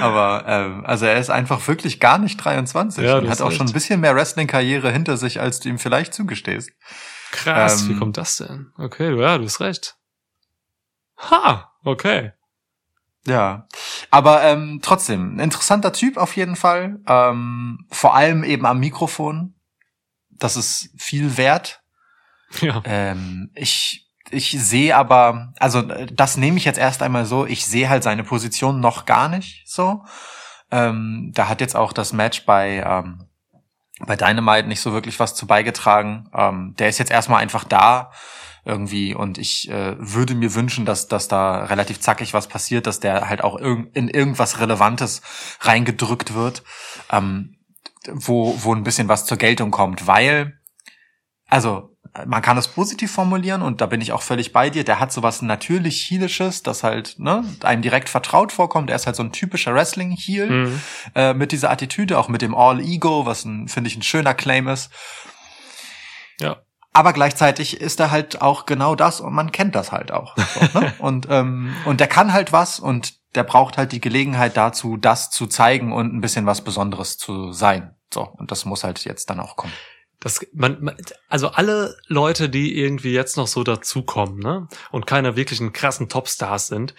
Aber 0.01 0.45
ähm, 0.47 0.87
also 0.87 1.07
er 1.07 1.17
ist 1.19 1.31
einfach 1.31 1.67
wirklich 1.67 1.99
gar 1.99 2.19
nicht 2.19 2.37
23 2.37 3.03
Ja, 3.05 3.19
und 3.19 3.29
hat 3.29 3.41
auch 3.41 3.49
recht. 3.49 3.57
schon 3.59 3.67
ein 3.67 3.73
bisschen 3.73 4.01
mehr 4.01 4.15
Wrestling-Karriere 4.15 4.93
hinter 4.93 5.17
sich, 5.17 5.41
als 5.41 5.59
du 5.59 5.69
ihm 5.71 5.79
vielleicht 5.81 6.15
zugestehst. 6.15 6.71
Krass, 7.33 7.83
Ähm, 7.83 7.89
wie 7.89 7.97
kommt 7.99 8.17
das 8.17 8.37
denn? 8.37 8.71
Okay, 8.79 9.19
ja, 9.19 9.39
du 9.39 9.45
hast 9.45 9.61
recht. 9.61 9.97
Ha, 11.17 11.73
okay. 11.85 12.33
Ja, 13.27 13.67
aber 14.11 14.43
ähm, 14.43 14.81
trotzdem, 14.83 15.39
interessanter 15.39 15.93
Typ 15.93 16.19
auf 16.19 16.37
jeden 16.37 16.57
Fall. 16.57 17.01
Ähm, 17.07 17.87
vor 17.91 18.15
allem 18.15 18.45
eben 18.45 18.67
am 18.67 18.81
Mikrofon. 18.81 19.55
Das 20.31 20.57
ist 20.57 20.91
viel 20.99 21.37
wert. 21.37 21.83
Ja. 22.61 22.83
Ähm, 22.85 23.51
ich 23.55 24.05
ich 24.31 24.51
sehe 24.51 24.97
aber, 24.97 25.53
also 25.59 25.83
das 25.83 26.37
nehme 26.37 26.57
ich 26.57 26.65
jetzt 26.65 26.79
erst 26.79 27.03
einmal 27.03 27.27
so, 27.27 27.47
ich 27.47 27.67
sehe 27.67 27.89
halt 27.89 28.03
seine 28.03 28.25
Position 28.25 28.81
noch 28.81 29.05
gar 29.05 29.29
nicht 29.29 29.69
so. 29.69 30.05
Ähm, 30.71 31.31
da 31.35 31.49
hat 31.49 31.61
jetzt 31.61 31.77
auch 31.77 31.93
das 31.93 32.12
Match 32.12 32.45
bei, 32.47 32.83
ähm, 32.87 33.29
bei 34.01 34.17
Dynamite 34.17 34.67
nicht 34.67 34.81
so 34.81 34.93
wirklich 34.93 35.21
was 35.21 35.35
zu 35.35 35.47
beigetragen. 35.47 36.29
Ähm, 36.35 36.75
der 36.79 36.89
ist 36.89 36.99
jetzt 36.99 37.11
erstmal 37.11 37.43
einfach 37.43 37.65
da 37.65 38.11
irgendwie 38.65 39.15
und 39.15 39.39
ich 39.39 39.69
äh, 39.71 39.97
würde 39.99 40.35
mir 40.35 40.55
wünschen, 40.55 40.85
dass, 40.85 41.07
dass 41.09 41.29
da 41.29 41.65
relativ 41.65 42.01
zackig 42.01 42.35
was 42.35 42.47
passiert, 42.49 42.87
dass 42.87 43.01
der 43.01 43.29
halt 43.29 43.45
auch 43.45 43.61
irg 43.61 43.89
in 43.95 44.09
irgendwas 44.09 44.61
Relevantes 44.61 45.23
reingedrückt 45.61 46.35
wird, 46.35 46.62
ähm, 47.11 47.57
wo, 48.11 48.59
wo 48.62 48.75
ein 48.75 48.85
bisschen 48.85 49.09
was 49.09 49.27
zur 49.27 49.37
Geltung 49.37 49.71
kommt, 49.71 50.07
weil, 50.07 50.59
also 51.49 51.91
man 52.27 52.43
kann 52.43 52.57
es 52.57 52.69
positiv 52.69 53.11
formulieren 53.11 53.61
und 53.61 53.81
da 53.81 53.87
bin 53.87 54.01
ich 54.01 54.12
auch 54.12 54.23
völlig 54.23 54.53
bei 54.53 54.71
dir. 54.71 54.85
Der 54.85 55.01
hat 55.01 55.12
sowas 55.12 55.43
natürlich 55.43 56.09
Heelisches, 56.09 56.62
das 56.62 56.85
halt 56.85 57.17
ne, 57.19 57.45
einem 57.62 57.83
direkt 57.83 58.09
vertraut 58.09 58.53
vorkommt. 58.53 58.89
Er 58.89 58.97
ist 58.97 59.07
halt 59.07 59.17
so 59.17 59.25
ein 59.25 59.33
typischer 59.33 59.75
Wrestling-Heel 59.75 60.51
Mhm. 60.51 60.81
äh, 61.17 61.35
mit 61.35 61.51
dieser 61.51 61.71
Attitüde, 61.71 62.19
auch 62.19 62.29
mit 62.29 62.41
dem 62.41 62.55
All-Ego, 62.55 63.27
was 63.27 63.43
finde 63.43 63.89
ich, 63.89 63.97
ein 63.97 64.03
schöner 64.03 64.35
Claim 64.35 64.69
ist. 64.69 64.91
Ja. 66.41 66.62
Aber 66.97 67.12
gleichzeitig 67.12 67.80
ist 67.80 67.99
er 68.01 68.11
halt 68.11 68.40
auch 68.40 68.66
genau 68.66 68.95
das 68.95 69.20
und 69.20 69.34
man 69.34 69.51
kennt 69.53 69.74
das 69.74 69.90
halt 69.92 70.12
auch. 70.12 70.36
So, 70.36 70.80
ne? 70.80 70.95
und, 70.99 71.26
ähm, 71.28 71.74
und 71.84 71.99
der 72.01 72.07
kann 72.07 72.32
halt 72.32 72.53
was 72.53 72.78
und 72.80 73.14
der 73.34 73.42
braucht 73.42 73.76
halt 73.76 73.90
die 73.92 74.01
Gelegenheit 74.01 74.57
dazu, 74.57 74.97
das 74.97 75.28
zu 75.30 75.49
zeigen 75.49 75.92
und 75.92 76.14
ein 76.14 76.20
bisschen 76.20 76.47
was 76.47 76.62
Besonderes 76.62 77.18
zu 77.18 77.53
sein. 77.53 77.97
So, 78.12 78.22
und 78.22 78.53
das 78.53 78.64
muss 78.64 78.84
halt 78.84 79.05
jetzt 79.05 79.28
dann 79.28 79.40
auch 79.40 79.57
kommen. 79.57 79.72
Das, 80.20 80.47
man, 80.55 80.82
man, 80.82 80.97
also 81.28 81.49
alle 81.49 81.97
Leute, 82.07 82.49
die 82.49 82.78
irgendwie 82.78 83.12
jetzt 83.12 83.36
noch 83.36 83.49
so 83.49 83.64
dazukommen, 83.64 84.38
ne, 84.38 84.68
und 84.92 85.07
keine 85.07 85.34
wirklichen 85.34 85.72
krassen 85.72 86.09
Topstars 86.09 86.68
sind, 86.68 86.95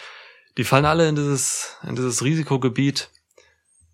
die 0.58 0.66
fallen 0.66 0.86
alle 0.86 1.08
in 1.08 1.16
dieses, 1.16 1.78
in 1.88 1.96
dieses 1.96 2.22
Risikogebiet 2.22 3.10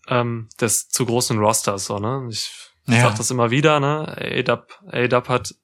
ähm, 0.08 0.50
des 0.60 0.90
zu 0.90 1.06
großen 1.06 1.38
Rosters, 1.38 1.86
so, 1.86 2.00
ne. 2.00 2.28
Ich, 2.32 2.52
ich 2.88 2.96
Ja. 2.96 3.02
sag 3.04 3.16
das 3.18 3.30
immer 3.30 3.52
wieder, 3.52 3.80
ne. 3.80 4.18
ADAP, 4.20 4.68
ADAP 4.92 5.30
hat 5.30 5.56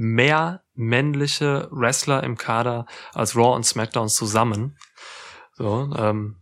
mehr 0.00 0.62
männliche 0.74 1.68
Wrestler 1.70 2.22
im 2.22 2.38
Kader 2.38 2.86
als 3.12 3.36
Raw 3.36 3.54
und 3.54 3.64
SmackDown 3.66 4.08
zusammen. 4.08 4.78
So, 5.52 5.90
ähm, 5.96 6.36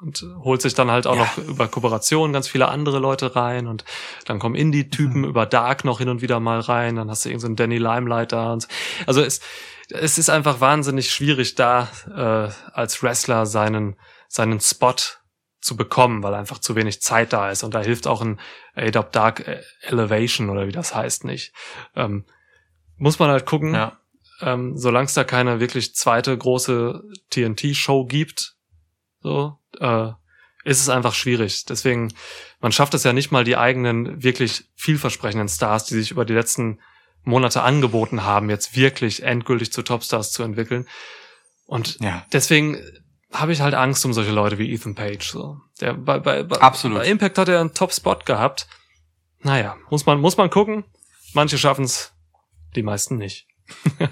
und 0.00 0.24
holt 0.42 0.62
sich 0.62 0.74
dann 0.74 0.90
halt 0.90 1.06
auch 1.06 1.14
Ja. 1.16 1.22
noch 1.22 1.38
über 1.38 1.68
Kooperation 1.68 2.32
ganz 2.32 2.48
viele 2.48 2.68
andere 2.68 2.98
Leute 2.98 3.36
rein 3.36 3.66
und 3.66 3.84
dann 4.24 4.38
kommen 4.38 4.54
Indie-Typen 4.54 5.20
Mhm. 5.20 5.28
über 5.28 5.46
Dark 5.46 5.84
noch 5.84 5.98
hin 5.98 6.08
und 6.08 6.22
wieder 6.22 6.40
mal 6.40 6.60
rein, 6.60 6.96
dann 6.96 7.10
hast 7.10 7.24
du 7.24 7.28
irgendeinen 7.28 7.56
so 7.56 7.62
einen 7.62 7.70
Danny 7.70 7.78
Limelight 7.78 8.32
da 8.32 8.52
und 8.54 8.62
so. 8.62 8.68
also 9.06 9.22
es, 9.22 9.40
es 9.90 10.16
ist 10.18 10.30
einfach 10.30 10.60
wahnsinnig 10.60 11.10
schwierig 11.12 11.54
da 11.54 11.88
äh, 12.08 12.50
als 12.72 13.02
Wrestler 13.02 13.44
seinen 13.46 13.96
seinen 14.28 14.60
Spot 14.60 14.94
zu 15.62 15.76
bekommen, 15.76 16.22
weil 16.22 16.34
einfach 16.34 16.58
zu 16.58 16.74
wenig 16.76 17.00
Zeit 17.00 17.32
da 17.32 17.50
ist 17.50 17.62
und 17.62 17.72
da 17.72 17.80
hilft 17.80 18.06
auch 18.06 18.20
ein 18.20 18.38
AW 18.74 19.04
Dark 19.10 19.44
Elevation 19.82 20.50
oder 20.50 20.66
wie 20.66 20.72
das 20.72 20.94
heißt 20.94 21.24
nicht. 21.24 21.52
Ähm, 21.96 22.24
muss 22.96 23.18
man 23.18 23.30
halt 23.30 23.46
gucken, 23.46 23.72
Ja. 23.74 23.98
ähm, 24.40 24.76
solange 24.76 25.06
es 25.06 25.14
da 25.14 25.24
keine 25.24 25.60
wirklich 25.60 25.94
zweite 25.94 26.36
große 26.36 27.02
TNT-Show 27.30 28.04
gibt, 28.06 28.56
so, 29.20 29.56
äh, 29.80 30.08
ist 30.64 30.80
es 30.80 30.88
einfach 30.88 31.14
schwierig. 31.14 31.64
Deswegen, 31.64 32.12
man 32.60 32.70
schafft 32.72 32.94
es 32.94 33.04
ja 33.04 33.12
nicht 33.12 33.30
mal, 33.32 33.44
die 33.44 33.56
eigenen 33.56 34.22
wirklich 34.22 34.64
vielversprechenden 34.76 35.48
Stars, 35.48 35.86
die 35.86 35.94
sich 35.94 36.10
über 36.10 36.24
die 36.24 36.34
letzten 36.34 36.80
Monate 37.24 37.62
angeboten 37.62 38.24
haben, 38.24 38.50
jetzt 38.50 38.76
wirklich 38.76 39.22
endgültig 39.22 39.72
zu 39.72 39.82
Topstars 39.82 40.32
zu 40.32 40.42
entwickeln. 40.42 40.88
Und 41.66 41.98
Ja. 42.00 42.24
deswegen 42.32 42.78
habe 43.32 43.52
ich 43.52 43.60
halt 43.60 43.74
Angst 43.74 44.04
um 44.04 44.12
solche 44.12 44.32
Leute 44.32 44.58
wie 44.58 44.72
Ethan 44.72 44.94
Page. 44.94 45.26
So. 45.30 45.60
Der, 45.80 45.94
bei, 45.94 46.18
bei, 46.18 46.42
bei, 46.42 46.60
Absolut. 46.60 46.98
bei 46.98 47.06
Impact 47.06 47.38
hat 47.38 47.48
er 47.48 47.60
einen 47.60 47.74
Top-Spot 47.74 48.18
gehabt. 48.24 48.66
Naja, 49.40 49.76
muss 49.90 50.06
man, 50.06 50.20
muss 50.20 50.36
man 50.36 50.50
gucken. 50.50 50.84
Manche 51.34 51.58
schaffen's, 51.58 52.12
die 52.76 52.82
meisten 52.82 53.16
nicht. 53.16 53.46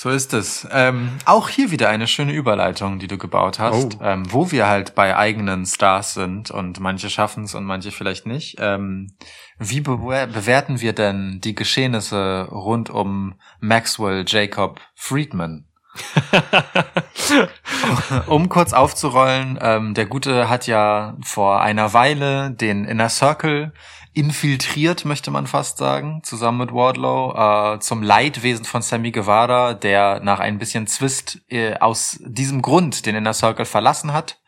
So 0.00 0.10
ist 0.10 0.32
es. 0.32 0.64
Ähm, 0.70 1.10
auch 1.24 1.48
hier 1.48 1.72
wieder 1.72 1.88
eine 1.88 2.06
schöne 2.06 2.32
Überleitung, 2.32 3.00
die 3.00 3.08
du 3.08 3.18
gebaut 3.18 3.58
hast, 3.58 3.96
Oh. 3.96 4.04
ähm, 4.04 4.32
wo 4.32 4.52
wir 4.52 4.68
halt 4.68 4.94
bei 4.94 5.16
eigenen 5.16 5.66
Stars 5.66 6.14
sind 6.14 6.52
und 6.52 6.78
manche 6.78 7.10
schaffen 7.10 7.42
es 7.42 7.56
und 7.56 7.64
manche 7.64 7.90
vielleicht 7.90 8.24
nicht. 8.24 8.58
Ähm, 8.60 9.16
wie 9.58 9.80
bewer 9.80 10.28
bewerten 10.28 10.80
wir 10.80 10.92
denn 10.92 11.40
die 11.42 11.56
Geschehnisse 11.56 12.46
rund 12.48 12.90
um 12.90 13.40
Maxwell 13.58 14.24
Jacob 14.24 14.80
Friedman? 14.94 15.66
um 18.26 18.48
kurz 18.48 18.72
aufzurollen, 18.72 19.58
ähm, 19.60 19.94
der 19.94 20.06
Gute 20.06 20.48
hat 20.48 20.66
ja 20.66 21.16
vor 21.22 21.60
einer 21.60 21.92
Weile 21.92 22.50
den 22.50 22.84
Inner 22.84 23.08
Circle 23.08 23.72
infiltriert, 24.12 25.04
möchte 25.04 25.30
man 25.30 25.46
fast 25.46 25.78
sagen, 25.78 26.22
zusammen 26.24 26.58
mit 26.58 26.72
Wardlow, 26.72 27.36
äh, 27.36 27.78
zum 27.78 28.02
Leidwesen 28.02 28.64
von 28.64 28.82
Sammy 28.82 29.12
Guevara, 29.12 29.74
der 29.74 30.18
nach 30.20 30.40
ein 30.40 30.58
bisschen 30.58 30.88
Zwist 30.88 31.40
äh, 31.48 31.78
aus 31.78 32.18
diesem 32.24 32.62
Grund 32.62 33.06
den 33.06 33.14
Inner 33.14 33.34
Circle 33.34 33.64
verlassen 33.64 34.12
hat. 34.12 34.40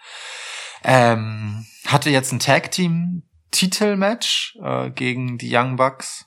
Ähm, 0.82 1.66
hatte 1.86 2.10
jetzt 2.10 2.32
ein 2.32 2.40
Tag-Team-Titelmatch 2.40 4.58
äh, 4.62 4.90
gegen 4.90 5.38
die 5.38 5.54
Young 5.54 5.76
Bucks 5.76 6.26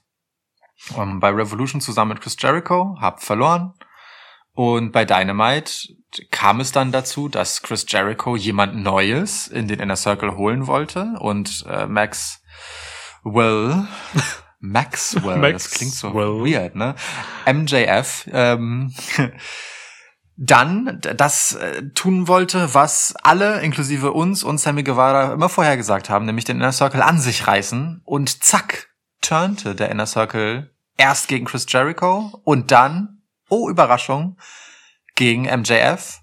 ähm, 0.97 1.19
bei 1.19 1.29
Revolution 1.29 1.81
zusammen 1.81 2.13
mit 2.13 2.21
Chris 2.21 2.37
Jericho, 2.39 2.97
hab 2.99 3.21
verloren. 3.21 3.73
Und 4.55 4.91
bei 4.91 5.03
Dynamite 5.05 5.95
kam 6.29 6.59
es 6.59 6.71
dann 6.71 6.91
dazu, 6.91 7.27
dass 7.27 7.61
Chris 7.63 7.85
Jericho 7.87 8.35
jemand 8.35 8.75
Neues 8.75 9.47
in 9.47 9.67
den 9.67 9.79
Inner 9.79 9.95
Circle 9.95 10.35
holen 10.35 10.67
wollte 10.67 11.15
und 11.19 11.65
äh, 11.67 11.87
Max 11.87 12.41
Well, 13.23 13.87
Maxwell, 14.59 15.53
das 15.53 15.71
klingt 15.71 15.93
so 15.93 16.07
Maxwell. 16.07 16.45
weird, 16.45 16.75
ne? 16.75 16.95
MJF, 17.45 18.29
ähm, 18.31 18.93
dann 20.35 20.99
das 21.01 21.55
äh, 21.55 21.89
tun 21.93 22.27
wollte, 22.27 22.73
was 22.73 23.13
alle, 23.23 23.61
inklusive 23.61 24.13
uns 24.13 24.43
und 24.43 24.59
Sammy 24.59 24.83
Guevara, 24.83 25.33
immer 25.33 25.49
vorher 25.49 25.77
gesagt 25.77 26.09
haben, 26.09 26.25
nämlich 26.25 26.45
den 26.45 26.57
Inner 26.57 26.71
Circle 26.71 27.01
an 27.01 27.19
sich 27.19 27.45
reißen 27.45 28.01
und 28.05 28.43
zack, 28.43 28.89
turnte 29.21 29.75
der 29.75 29.89
Inner 29.89 30.05
Circle 30.05 30.71
erst 30.97 31.27
gegen 31.27 31.45
Chris 31.45 31.65
Jericho 31.67 32.41
und 32.43 32.71
dann, 32.71 33.12
oh 33.53 33.69
Überraschung, 33.69 34.37
gegen 35.15 35.43
MJF 35.43 36.21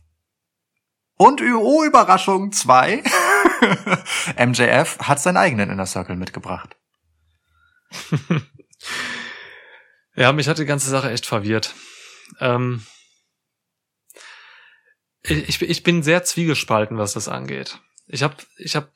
und 1.17 1.41
oh 1.43 1.85
Überraschung, 1.85 2.51
zwei. 2.53 3.03
MJF 4.37 4.99
hat 5.01 5.21
seinen 5.21 5.37
eigenen 5.37 5.71
Inner 5.71 5.87
Circle 5.87 6.17
mitgebracht. 6.17 6.77
Ja, 10.17 10.33
mich 10.33 10.49
hat 10.49 10.59
die 10.59 10.67
ganze 10.67 10.91
Sache 10.91 11.11
echt 11.11 11.25
verwirrt. 11.25 11.75
Ähm, 12.41 12.85
ich, 15.23 15.63
ich 15.63 15.83
bin 15.83 16.03
sehr 16.03 16.25
zwiegespalten, 16.25 16.99
was 16.99 17.15
das 17.15 17.29
angeht. 17.29 17.81
Ich 18.07 18.23
habe 18.23 18.37
ich 18.59 18.77
hab, 18.77 18.93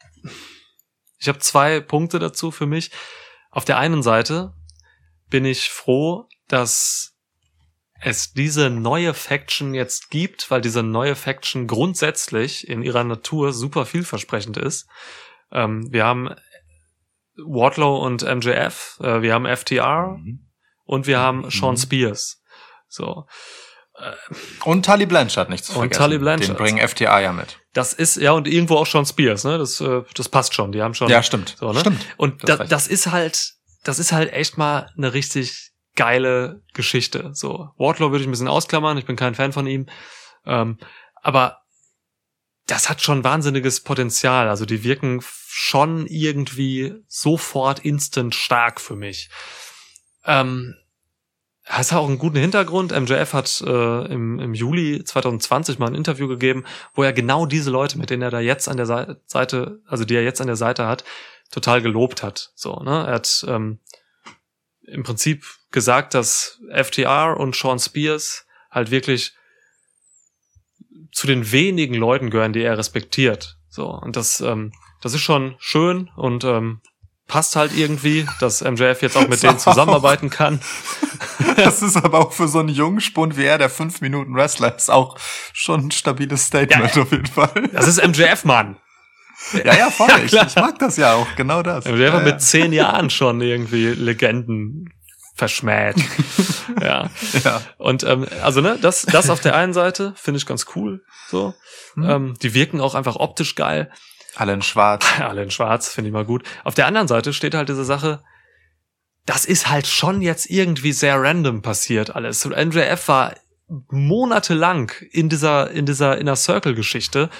ich 1.18 1.28
hab 1.28 1.42
zwei 1.42 1.80
Punkte 1.80 2.18
dazu 2.18 2.50
für 2.50 2.66
mich. 2.66 2.90
Auf 3.50 3.64
der 3.64 3.78
einen 3.78 4.02
Seite 4.02 4.54
bin 5.30 5.44
ich 5.44 5.70
froh, 5.70 6.28
dass 6.48 7.13
es 8.00 8.32
diese 8.32 8.70
neue 8.70 9.14
Faction 9.14 9.74
jetzt 9.74 10.10
gibt, 10.10 10.50
weil 10.50 10.60
diese 10.60 10.82
neue 10.82 11.14
Faction 11.14 11.66
grundsätzlich 11.66 12.68
in 12.68 12.82
ihrer 12.82 13.04
Natur 13.04 13.52
super 13.52 13.86
vielversprechend 13.86 14.56
ist. 14.56 14.86
Ähm, 15.52 15.90
wir 15.92 16.04
haben 16.04 16.34
Wardlow 17.36 17.96
und 17.98 18.22
MJF, 18.22 18.98
äh, 19.00 19.22
wir 19.22 19.32
haben 19.34 19.46
FTR, 19.46 20.18
und 20.84 21.06
wir 21.06 21.18
haben 21.18 21.50
Sean 21.50 21.74
Mhm. 21.74 21.78
Spears. 21.78 22.42
So. 22.88 23.26
Und 24.64 24.84
Tully 24.84 25.06
Blanchard, 25.06 25.48
nicht 25.50 25.64
zu 25.64 25.72
Und 25.72 25.78
vergessen. 25.78 26.02
Tully 26.02 26.18
Blanchard. 26.18 26.48
Den 26.50 26.56
bringen 26.56 26.78
FTA 26.88 27.20
ja 27.20 27.32
mit. 27.32 27.58
Das 27.72 27.92
ist, 27.92 28.16
ja, 28.16 28.32
und 28.32 28.46
irgendwo 28.48 28.76
auch 28.76 28.86
Sean 28.86 29.06
Spears, 29.06 29.44
ne? 29.44 29.56
Das, 29.56 29.80
äh, 29.80 30.02
das 30.14 30.28
passt 30.28 30.54
schon. 30.54 30.72
Die 30.72 30.82
haben 30.82 30.94
schon. 30.94 31.08
Ja, 31.08 31.22
stimmt. 31.22 31.56
So, 31.58 31.72
ne? 31.72 31.80
Stimmt. 31.80 32.04
Und 32.16 32.42
Du 32.42 32.46
da, 32.46 32.56
das 32.64 32.86
ist 32.88 33.10
halt, 33.10 33.54
das 33.84 33.98
ist 33.98 34.12
halt 34.12 34.32
echt 34.32 34.58
mal 34.58 34.90
eine 34.96 35.12
richtig 35.14 35.70
geile 35.96 36.62
Geschichte. 36.72 37.30
So. 37.34 37.70
Wardlow 37.76 38.10
würde 38.10 38.22
ich 38.22 38.28
ein 38.28 38.32
bisschen 38.32 38.48
ausklammern. 38.48 38.98
Ich 38.98 39.06
bin 39.06 39.16
kein 39.16 39.34
Fan 39.34 39.52
von 39.52 39.66
ihm. 39.66 39.86
Ähm, 40.44 40.78
aber 41.22 41.62
das 42.66 42.88
hat 42.88 43.02
schon 43.02 43.24
wahnsinniges 43.24 43.82
Potenzial. 43.82 44.48
Also 44.48 44.64
die 44.66 44.84
wirken 44.84 45.20
schon 45.22 46.06
irgendwie 46.06 46.94
sofort 47.06 47.80
instant 47.84 48.34
stark 48.34 48.80
für 48.80 48.96
mich. 48.96 49.30
Ähm, 50.24 50.74
es 51.66 51.92
hat 51.92 51.98
auch 51.98 52.08
einen 52.08 52.18
guten 52.18 52.36
Hintergrund. 52.38 52.92
MJF 52.92 53.32
hat 53.32 53.62
äh, 53.66 54.04
im, 54.12 54.38
im 54.38 54.52
Juli 54.54 55.02
2020 55.02 55.78
mal 55.78 55.86
ein 55.86 55.94
Interview 55.94 56.28
gegeben, 56.28 56.64
wo 56.94 57.02
er 57.02 57.12
genau 57.12 57.46
diese 57.46 57.70
Leute, 57.70 57.98
mit 57.98 58.10
denen 58.10 58.22
er 58.22 58.30
da 58.30 58.40
jetzt 58.40 58.68
an 58.68 58.76
der 58.76 58.86
Sei- 58.86 59.16
Seite, 59.26 59.80
also 59.86 60.04
die 60.04 60.14
er 60.14 60.22
jetzt 60.22 60.40
an 60.40 60.46
der 60.46 60.56
Seite 60.56 60.86
hat, 60.86 61.04
total 61.50 61.80
gelobt 61.80 62.22
hat. 62.22 62.52
So, 62.54 62.76
ne? 62.80 63.06
Er 63.06 63.14
hat 63.14 63.46
ähm, 63.48 63.78
im 64.82 65.02
Prinzip 65.04 65.46
gesagt, 65.74 66.14
dass 66.14 66.58
FTR 66.72 67.36
und 67.38 67.54
Sean 67.54 67.78
Spears 67.78 68.46
halt 68.70 68.90
wirklich 68.90 69.34
zu 71.12 71.26
den 71.26 71.52
wenigen 71.52 71.94
Leuten 71.94 72.30
gehören, 72.30 72.54
die 72.54 72.62
er 72.62 72.78
respektiert. 72.78 73.58
So, 73.68 73.88
und 73.90 74.16
das, 74.16 74.40
ähm, 74.40 74.72
das 75.02 75.12
ist 75.12 75.20
schon 75.20 75.56
schön 75.58 76.10
und 76.16 76.44
ähm, 76.44 76.80
passt 77.26 77.56
halt 77.56 77.76
irgendwie, 77.76 78.26
dass 78.40 78.62
MJF 78.62 79.02
jetzt 79.02 79.16
auch 79.16 79.28
mit 79.28 79.42
denen 79.42 79.58
zusammenarbeiten 79.58 80.30
kann. 80.30 80.60
Das 81.56 81.82
ist 81.82 81.96
aber 81.96 82.20
auch 82.20 82.32
für 82.32 82.48
so 82.48 82.60
einen 82.60 82.68
jungen 82.68 83.00
Spund 83.00 83.36
wie 83.36 83.44
er, 83.44 83.58
der 83.58 83.68
fünf 83.68 84.00
Minuten 84.00 84.34
Wrestler 84.34 84.74
ist, 84.74 84.90
auch 84.90 85.16
schon 85.52 85.86
ein 85.86 85.90
stabiles 85.90 86.46
Statement 86.46 86.94
Ja, 86.94 87.02
auf 87.02 87.10
jeden 87.12 87.26
Fall. 87.26 87.68
Das 87.72 87.86
ist 87.88 88.04
MJF, 88.04 88.44
Mann. 88.44 88.76
Ja, 89.64 89.76
ja, 89.76 89.90
voll. 89.90 90.08
Ja, 90.10 90.18
ich, 90.18 90.32
ich 90.32 90.56
mag 90.56 90.78
das 90.78 90.96
ja 90.96 91.14
auch, 91.14 91.26
genau 91.36 91.62
das. 91.62 91.84
MJF 91.84 92.00
ja. 92.00 92.20
mit 92.20 92.40
zehn 92.40 92.72
Jahren 92.72 93.10
schon 93.10 93.40
irgendwie 93.40 93.88
Legenden 93.88 94.92
verschmäht. 95.34 95.96
ja. 96.80 97.10
ja. 97.44 97.62
Und 97.76 98.04
ähm, 98.04 98.26
also 98.42 98.60
ne, 98.60 98.78
das, 98.80 99.02
das 99.02 99.28
auf 99.30 99.40
der 99.40 99.56
einen 99.56 99.72
Seite 99.72 100.14
finde 100.16 100.38
ich 100.38 100.46
ganz 100.46 100.66
cool. 100.74 101.02
So, 101.28 101.54
Hm. 101.94 102.10
ähm, 102.10 102.34
die 102.42 102.54
wirken 102.54 102.80
auch 102.80 102.94
einfach 102.94 103.16
optisch 103.16 103.54
geil. 103.54 103.90
Alle 104.36 104.52
in 104.52 104.62
schwarz. 104.62 105.06
Alle 105.20 105.42
in 105.42 105.50
Schwarz 105.50 105.88
finde 105.88 106.08
ich 106.08 106.12
mal 106.12 106.24
gut. 106.24 106.44
Auf 106.64 106.74
der 106.74 106.86
anderen 106.86 107.08
Seite 107.08 107.32
steht 107.32 107.54
halt 107.54 107.68
diese 107.68 107.84
Sache. 107.84 108.22
Das 109.26 109.44
ist 109.44 109.68
halt 109.70 109.86
schon 109.86 110.20
jetzt 110.22 110.50
irgendwie 110.50 110.92
sehr 110.92 111.20
random 111.20 111.62
passiert 111.62 112.14
alles. 112.14 112.44
Und 112.44 112.52
MJF 112.52 113.08
war 113.08 113.34
monatelang 113.90 114.92
in 115.10 115.28
dieser 115.30 115.70
in 115.70 115.86
dieser 115.86 116.18
Inner 116.18 116.36
Circle 116.36 116.74
Geschichte. 116.74 117.30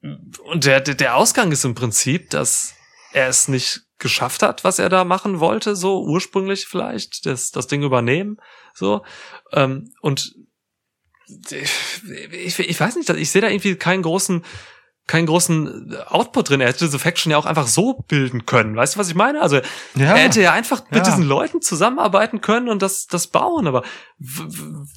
Und 0.00 0.64
der 0.64 0.80
der 0.80 0.94
der 0.96 1.16
Ausgang 1.16 1.52
ist 1.52 1.64
im 1.64 1.74
Prinzip, 1.74 2.30
dass 2.30 2.74
er 3.12 3.28
es 3.28 3.46
nicht 3.46 3.82
geschafft 4.02 4.42
hat, 4.42 4.64
was 4.64 4.78
er 4.78 4.90
da 4.90 5.04
machen 5.04 5.40
wollte, 5.40 5.74
so 5.76 6.02
ursprünglich 6.04 6.66
vielleicht, 6.66 7.24
das, 7.24 7.50
das 7.52 7.66
Ding 7.68 7.82
übernehmen, 7.82 8.36
so. 8.74 9.02
Ähm, 9.52 9.90
und 10.02 10.34
ich, 11.50 12.58
ich 12.58 12.80
weiß 12.80 12.96
nicht, 12.96 13.08
ich 13.08 13.30
sehe 13.30 13.40
da 13.40 13.48
irgendwie 13.48 13.76
keinen 13.76 14.02
großen, 14.02 14.44
keinen 15.06 15.26
großen 15.26 15.96
Output 16.06 16.50
drin. 16.50 16.60
Er 16.60 16.68
hätte 16.68 16.84
diese 16.84 16.98
Faction 16.98 17.32
ja 17.32 17.38
auch 17.38 17.46
einfach 17.46 17.66
so 17.66 17.94
bilden 18.06 18.44
können. 18.46 18.76
Weißt 18.76 18.94
du, 18.94 18.98
was 19.00 19.08
ich 19.08 19.14
meine? 19.14 19.40
Also 19.40 19.56
Ja. 19.94 20.14
er 20.14 20.18
hätte 20.18 20.40
ja 20.42 20.52
einfach 20.52 20.82
mit 20.90 20.96
Ja. 20.96 21.02
diesen 21.02 21.24
Leuten 21.24 21.60
zusammenarbeiten 21.62 22.40
können 22.40 22.68
und 22.68 22.82
das, 22.82 23.06
das 23.06 23.26
bauen. 23.28 23.66
Aber 23.66 23.82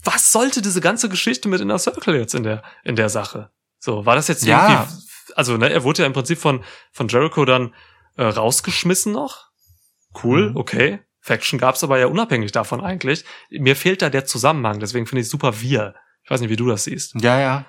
was 0.03 0.31
sollte 0.31 0.61
diese 0.61 0.81
ganze 0.81 1.09
Geschichte 1.09 1.47
mit 1.47 1.61
Inner 1.61 1.79
Circle 1.79 2.15
jetzt 2.17 2.35
in 2.35 2.43
der, 2.43 2.63
in 2.83 2.95
der 2.95 3.09
Sache? 3.09 3.49
So, 3.79 4.05
war 4.05 4.15
das 4.15 4.27
jetzt 4.27 4.43
Ja. 4.45 4.67
irgendwie, 4.67 4.93
also, 5.35 5.57
ne, 5.57 5.69
er 5.71 5.83
wurde 5.83 6.01
ja 6.01 6.05
im 6.07 6.13
Prinzip 6.13 6.37
von, 6.39 6.63
von 6.91 7.07
Jericho 7.07 7.45
dann 7.45 7.73
äh, 8.18 8.24
rausgeschmissen 8.24 9.11
noch. 9.13 9.45
Cool, 10.24 10.51
Mhm. 10.51 10.57
okay. 10.57 10.99
Faction 11.22 11.57
gab's 11.59 11.84
aber 11.84 11.97
ja 11.97 12.05
unabhängig 12.07 12.51
davon 12.51 12.82
eigentlich. 12.82 13.26
Mir 13.49 13.76
fehlt 13.76 14.01
da 14.01 14.09
der 14.09 14.26
Zusammenhang, 14.26 14.80
deswegen 14.80 15.07
finde 15.07 15.22
ich 15.22 15.30
super 15.30 15.59
wir. 15.61 15.95
Ich 16.24 16.30
weiß 16.30 16.39
nicht, 16.41 16.49
wie 16.51 16.55
du 16.55 16.68
das 16.68 16.84
siehst. 16.84 17.16
Ja, 17.22 17.39
ja. 17.39 17.66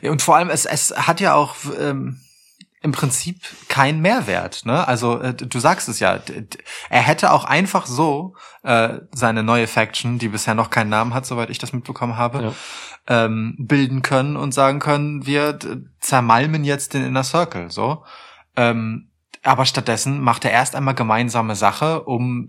Ja, 0.00 0.10
Und 0.12 0.22
vor 0.22 0.36
allem, 0.36 0.50
es, 0.50 0.64
es 0.66 0.96
hat 0.96 1.20
ja 1.20 1.34
auch 1.34 1.56
ähm, 1.80 2.20
im 2.80 2.92
Prinzip 2.92 3.40
keinen 3.68 4.00
Mehrwert. 4.00 4.64
Ne? 4.64 4.86
Also 4.86 5.20
äh, 5.20 5.34
du 5.34 5.58
sagst 5.58 5.88
es 5.88 5.98
ja, 5.98 6.20
er 6.88 7.02
hätte 7.02 7.32
auch 7.32 7.44
einfach 7.44 7.86
so 7.86 8.36
äh, 8.62 9.00
seine 9.10 9.42
neue 9.42 9.66
Faction, 9.66 10.18
die 10.18 10.28
bisher 10.28 10.54
noch 10.54 10.70
keinen 10.70 10.90
Namen 10.90 11.12
hat, 11.12 11.26
soweit 11.26 11.50
ich 11.50 11.58
das 11.58 11.72
mitbekommen 11.72 12.16
habe, 12.16 12.54
ähm, 13.08 13.56
bilden 13.58 14.02
können 14.02 14.36
und 14.36 14.52
sagen 14.52 14.78
können, 14.78 15.26
wir 15.26 15.58
zermalmen 16.00 16.62
jetzt 16.64 16.94
den 16.94 17.04
Inner 17.04 17.24
Circle. 17.24 17.70
So. 17.72 18.04
Ähm, 18.56 19.10
aber 19.46 19.64
stattdessen 19.66 20.20
macht 20.20 20.44
er 20.44 20.50
erst 20.50 20.74
einmal 20.76 20.94
gemeinsame 20.94 21.54
Sache, 21.54 22.02
um, 22.02 22.48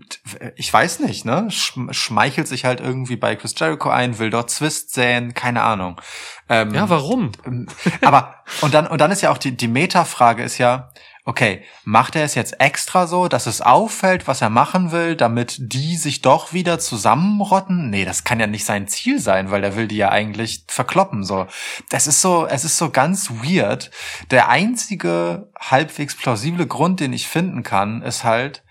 ich 0.56 0.72
weiß 0.72 1.00
nicht, 1.00 1.24
ne, 1.24 1.46
schm- 1.50 1.92
schmeichelt 1.92 2.48
sich 2.48 2.64
halt 2.64 2.80
irgendwie 2.80 3.16
bei 3.16 3.36
Chris 3.36 3.54
Jericho 3.56 3.88
ein, 3.90 4.18
will 4.18 4.30
dort 4.30 4.50
Zwist 4.50 4.92
säen, 4.94 5.34
keine 5.34 5.62
Ahnung. 5.62 6.00
Ähm, 6.48 6.74
Ja, 6.74 6.88
warum? 6.90 7.32
ähm, 7.46 7.66
aber 8.02 8.34
und 8.62 8.74
dann 8.74 8.86
und 8.86 9.00
dann 9.00 9.10
ist 9.10 9.22
ja 9.22 9.30
auch 9.30 9.38
die 9.38 9.56
die 9.56 9.68
Meta-Frage 9.68 10.42
ist 10.42 10.58
ja 10.58 10.90
okay, 11.28 11.62
macht 11.84 12.16
er 12.16 12.24
es 12.24 12.34
jetzt 12.34 12.58
extra 12.58 13.06
so, 13.06 13.28
dass 13.28 13.46
es 13.46 13.60
auffällt, 13.60 14.26
was 14.26 14.40
er 14.40 14.48
machen 14.48 14.92
will, 14.92 15.14
damit 15.14 15.58
die 15.60 15.98
sich 15.98 16.22
doch 16.22 16.54
wieder 16.54 16.78
zusammenrotten? 16.78 17.90
Nee, 17.90 18.06
das 18.06 18.24
kann 18.24 18.40
ja 18.40 18.46
nicht 18.46 18.64
sein 18.64 18.88
Ziel 18.88 19.20
sein, 19.20 19.50
weil 19.50 19.62
er 19.62 19.76
will 19.76 19.88
die 19.88 19.98
ja 19.98 20.08
eigentlich 20.08 20.64
verkloppen, 20.68 21.24
so. 21.24 21.46
Das 21.90 22.06
ist 22.06 22.22
so, 22.22 22.46
es 22.46 22.64
ist 22.64 22.78
so 22.78 22.88
ganz 22.88 23.30
weird. 23.42 23.90
Der 24.30 24.48
einzige 24.48 25.50
halbwegs 25.60 26.16
plausible 26.16 26.66
Grund, 26.66 26.98
den 26.98 27.12
ich 27.12 27.28
finden 27.28 27.62
kann, 27.62 28.00
ist 28.00 28.24
halt, 28.24 28.62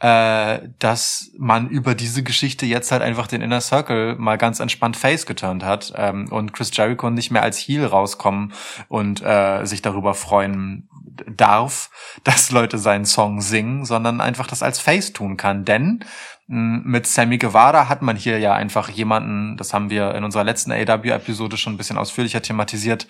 äh, 0.00 0.60
dass 0.78 1.30
man 1.38 1.68
über 1.68 1.94
diese 1.94 2.22
Geschichte 2.22 2.64
jetzt 2.64 2.90
halt 2.90 3.02
einfach 3.02 3.26
den 3.26 3.42
Inner 3.42 3.60
Circle 3.60 4.16
mal 4.16 4.38
ganz 4.38 4.58
entspannt 4.58 4.96
face 4.96 5.26
geturnt 5.26 5.62
hat 5.62 5.92
ähm, 5.94 6.26
und 6.30 6.52
Chris 6.52 6.70
Jericho 6.74 7.10
nicht 7.10 7.30
mehr 7.30 7.42
als 7.42 7.58
Heel 7.58 7.84
rauskommen 7.84 8.52
und 8.88 9.22
äh, 9.22 9.64
sich 9.66 9.82
darüber 9.82 10.14
freuen 10.14 10.88
darf, 11.26 11.90
dass 12.24 12.50
Leute 12.50 12.78
seinen 12.78 13.04
Song 13.04 13.42
singen, 13.42 13.84
sondern 13.84 14.20
einfach 14.20 14.46
das 14.46 14.62
als 14.62 14.78
Face 14.78 15.12
tun 15.12 15.36
kann. 15.36 15.64
Denn 15.66 16.04
mit 16.52 17.06
Sammy 17.06 17.38
Guevara 17.38 17.88
hat 17.88 18.02
man 18.02 18.16
hier 18.16 18.40
ja 18.40 18.54
einfach 18.54 18.88
jemanden, 18.88 19.56
das 19.56 19.72
haben 19.72 19.88
wir 19.88 20.16
in 20.16 20.24
unserer 20.24 20.42
letzten 20.42 20.72
AW-Episode 20.72 21.56
schon 21.56 21.74
ein 21.74 21.76
bisschen 21.76 21.96
ausführlicher 21.96 22.42
thematisiert, 22.42 23.06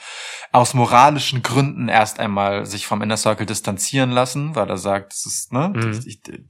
aus 0.53 0.75
moralischen 0.75 1.43
Gründen 1.43 1.89
erst 1.89 2.21
einmal 2.21 2.67
sich 2.67 2.87
vom 2.87 3.01
Inner 3.01 3.17
Circle 3.17 3.47
distanzieren 3.47 4.11
lassen, 4.11 4.57
weil 4.57 4.69
er 4.69 4.77
sagt, 4.77 5.15
es 5.15 5.25
ist, 5.25 5.53
ne, 5.55 5.73
mhm. 5.75 6.05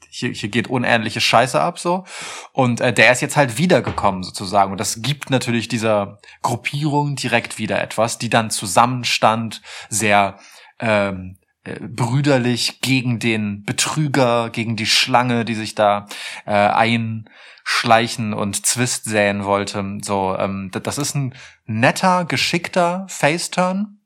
hier, 0.08 0.32
hier 0.32 0.48
geht 0.48 0.66
unähnliche 0.66 1.20
Scheiße 1.20 1.60
ab 1.60 1.78
so. 1.78 2.04
Und 2.52 2.80
äh, 2.80 2.92
der 2.92 3.12
ist 3.12 3.20
jetzt 3.20 3.36
halt 3.36 3.56
wiedergekommen 3.56 4.24
sozusagen. 4.24 4.72
Und 4.72 4.80
das 4.80 5.00
gibt 5.00 5.30
natürlich 5.30 5.68
dieser 5.68 6.18
Gruppierung 6.42 7.14
direkt 7.14 7.56
wieder 7.58 7.80
etwas, 7.80 8.18
die 8.18 8.30
dann 8.30 8.50
zusammenstand, 8.50 9.62
sehr 9.90 10.40
ähm, 10.80 11.36
äh, 11.36 11.39
brüderlich 11.80 12.80
gegen 12.80 13.18
den 13.18 13.64
Betrüger, 13.64 14.50
gegen 14.50 14.76
die 14.76 14.86
Schlange, 14.86 15.44
die 15.44 15.54
sich 15.54 15.74
da 15.74 16.06
äh, 16.46 16.50
einschleichen 16.52 18.32
und 18.34 18.66
Zwist 18.66 19.04
säen 19.04 19.44
wollte. 19.44 19.98
So, 20.02 20.36
ähm, 20.38 20.70
das 20.72 20.98
ist 20.98 21.14
ein 21.14 21.34
netter, 21.66 22.24
geschickter 22.24 23.06
Faceturn. 23.08 23.99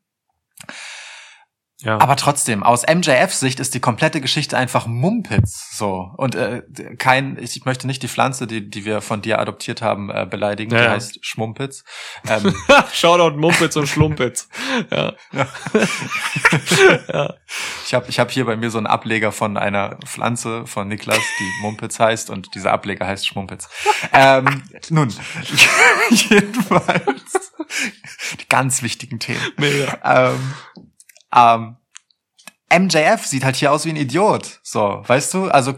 Ja. 1.84 1.98
Aber 1.98 2.16
trotzdem, 2.16 2.62
aus 2.62 2.82
MJF-Sicht 2.86 3.60
ist 3.60 3.74
die 3.74 3.80
komplette 3.80 4.20
Geschichte 4.20 4.56
einfach 4.56 4.86
Mumpitz. 4.86 5.76
So. 5.76 6.10
Und 6.16 6.34
äh, 6.34 6.62
kein, 6.98 7.36
ich 7.38 7.64
möchte 7.66 7.86
nicht 7.86 8.02
die 8.02 8.08
Pflanze, 8.08 8.46
die, 8.46 8.68
die 8.68 8.84
wir 8.84 9.02
von 9.02 9.20
dir 9.20 9.38
adoptiert 9.38 9.82
haben, 9.82 10.10
äh, 10.10 10.26
beleidigen. 10.28 10.72
Ja. 10.74 10.82
Die 10.82 10.88
heißt 10.88 11.24
Schmumpitz. 11.24 11.84
Ähm, 12.26 12.54
Shoutout 12.92 13.36
Mumpitz 13.36 13.76
und 13.76 13.86
Schlumpitz. 13.86 14.48
ja. 14.90 15.12
ja. 15.32 15.46
ja. 17.12 17.34
Ich 17.84 17.92
habe 17.92 18.06
ich 18.08 18.18
hab 18.18 18.30
hier 18.30 18.46
bei 18.46 18.56
mir 18.56 18.70
so 18.70 18.78
einen 18.78 18.86
Ableger 18.86 19.30
von 19.30 19.58
einer 19.58 19.98
Pflanze 20.06 20.66
von 20.66 20.88
Niklas, 20.88 21.20
die 21.38 21.62
Mumpitz 21.62 22.00
heißt, 22.00 22.30
und 22.30 22.54
dieser 22.54 22.72
Ableger 22.72 23.06
heißt 23.06 23.26
Schmumpitz. 23.26 23.68
ähm, 24.12 24.62
nun, 24.88 25.12
jedenfalls 26.10 27.52
die 28.40 28.48
ganz 28.48 28.82
wichtigen 28.82 29.18
Themen. 29.18 29.40
Mega. 29.56 29.98
Ähm, 30.04 30.54
ähm, 31.34 31.76
MJF 32.72 33.24
sieht 33.24 33.44
halt 33.44 33.56
hier 33.56 33.72
aus 33.72 33.84
wie 33.84 33.90
ein 33.90 33.96
Idiot. 33.96 34.60
So, 34.62 35.02
weißt 35.06 35.34
du? 35.34 35.48
Also 35.48 35.74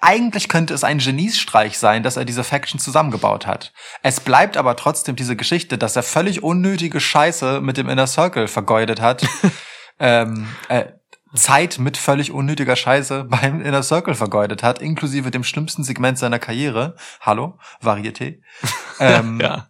eigentlich 0.00 0.48
könnte 0.48 0.74
es 0.74 0.84
ein 0.84 0.98
Geniesstreich 0.98 1.78
sein, 1.78 2.02
dass 2.02 2.16
er 2.16 2.24
diese 2.24 2.44
Faction 2.44 2.78
zusammengebaut 2.78 3.46
hat. 3.46 3.72
Es 4.02 4.20
bleibt 4.20 4.56
aber 4.56 4.76
trotzdem 4.76 5.16
diese 5.16 5.34
Geschichte, 5.34 5.76
dass 5.78 5.96
er 5.96 6.02
völlig 6.02 6.42
unnötige 6.42 7.00
Scheiße 7.00 7.60
mit 7.60 7.76
dem 7.76 7.88
Inner 7.88 8.06
Circle 8.06 8.48
vergeudet 8.48 9.00
hat. 9.00 9.26
ähm, 9.98 10.46
äh, 10.68 10.86
Zeit 11.34 11.78
mit 11.78 11.96
völlig 11.96 12.32
unnötiger 12.32 12.74
Scheiße 12.74 13.24
beim 13.24 13.60
Inner 13.60 13.84
Circle 13.84 14.14
vergeudet 14.14 14.62
hat, 14.62 14.82
inklusive 14.82 15.30
dem 15.30 15.44
schlimmsten 15.44 15.84
Segment 15.84 16.18
seiner 16.18 16.40
Karriere. 16.40 16.96
Hallo, 17.20 17.58
Varieté. 17.80 18.40
ähm, 19.00 19.40
ja 19.40 19.68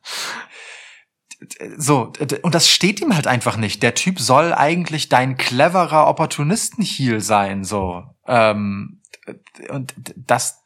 so, 1.76 2.12
und 2.42 2.54
das 2.54 2.68
steht 2.68 3.00
ihm 3.00 3.14
halt 3.14 3.26
einfach 3.26 3.56
nicht. 3.56 3.82
Der 3.82 3.94
Typ 3.94 4.20
soll 4.20 4.52
eigentlich 4.52 5.08
dein 5.08 5.36
cleverer 5.36 6.06
Opportunisten-Heal 6.06 7.20
sein, 7.20 7.64
so. 7.64 8.04
Ähm, 8.26 9.00
und 9.70 9.94
dass 10.16 10.60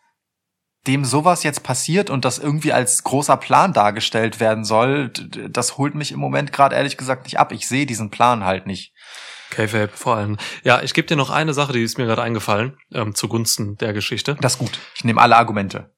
dem 0.86 1.04
sowas 1.04 1.42
jetzt 1.42 1.62
passiert 1.62 2.10
und 2.10 2.24
das 2.24 2.38
irgendwie 2.38 2.72
als 2.72 3.04
großer 3.04 3.36
Plan 3.36 3.72
dargestellt 3.72 4.38
werden 4.38 4.64
soll, 4.64 5.08
das 5.08 5.78
holt 5.78 5.94
mich 5.94 6.12
im 6.12 6.20
Moment 6.20 6.52
gerade 6.52 6.76
ehrlich 6.76 6.96
gesagt 6.96 7.24
nicht 7.24 7.38
ab. 7.38 7.52
Ich 7.52 7.68
sehe 7.68 7.86
diesen 7.86 8.10
Plan 8.10 8.44
halt 8.44 8.66
nicht. 8.66 8.92
k 9.50 9.66
vor 9.88 10.16
allem. 10.16 10.36
Ja, 10.62 10.82
ich 10.82 10.92
gebe 10.92 11.06
dir 11.06 11.16
noch 11.16 11.30
eine 11.30 11.54
Sache, 11.54 11.72
die 11.72 11.82
ist 11.82 11.96
mir 11.96 12.06
gerade 12.06 12.22
eingefallen, 12.22 12.76
ähm, 12.92 13.14
zugunsten 13.14 13.76
der 13.78 13.92
Geschichte. 13.92 14.36
Das 14.40 14.54
ist 14.54 14.58
gut. 14.58 14.78
Ich 14.94 15.04
nehme 15.04 15.20
alle 15.20 15.36
Argumente. 15.36 15.94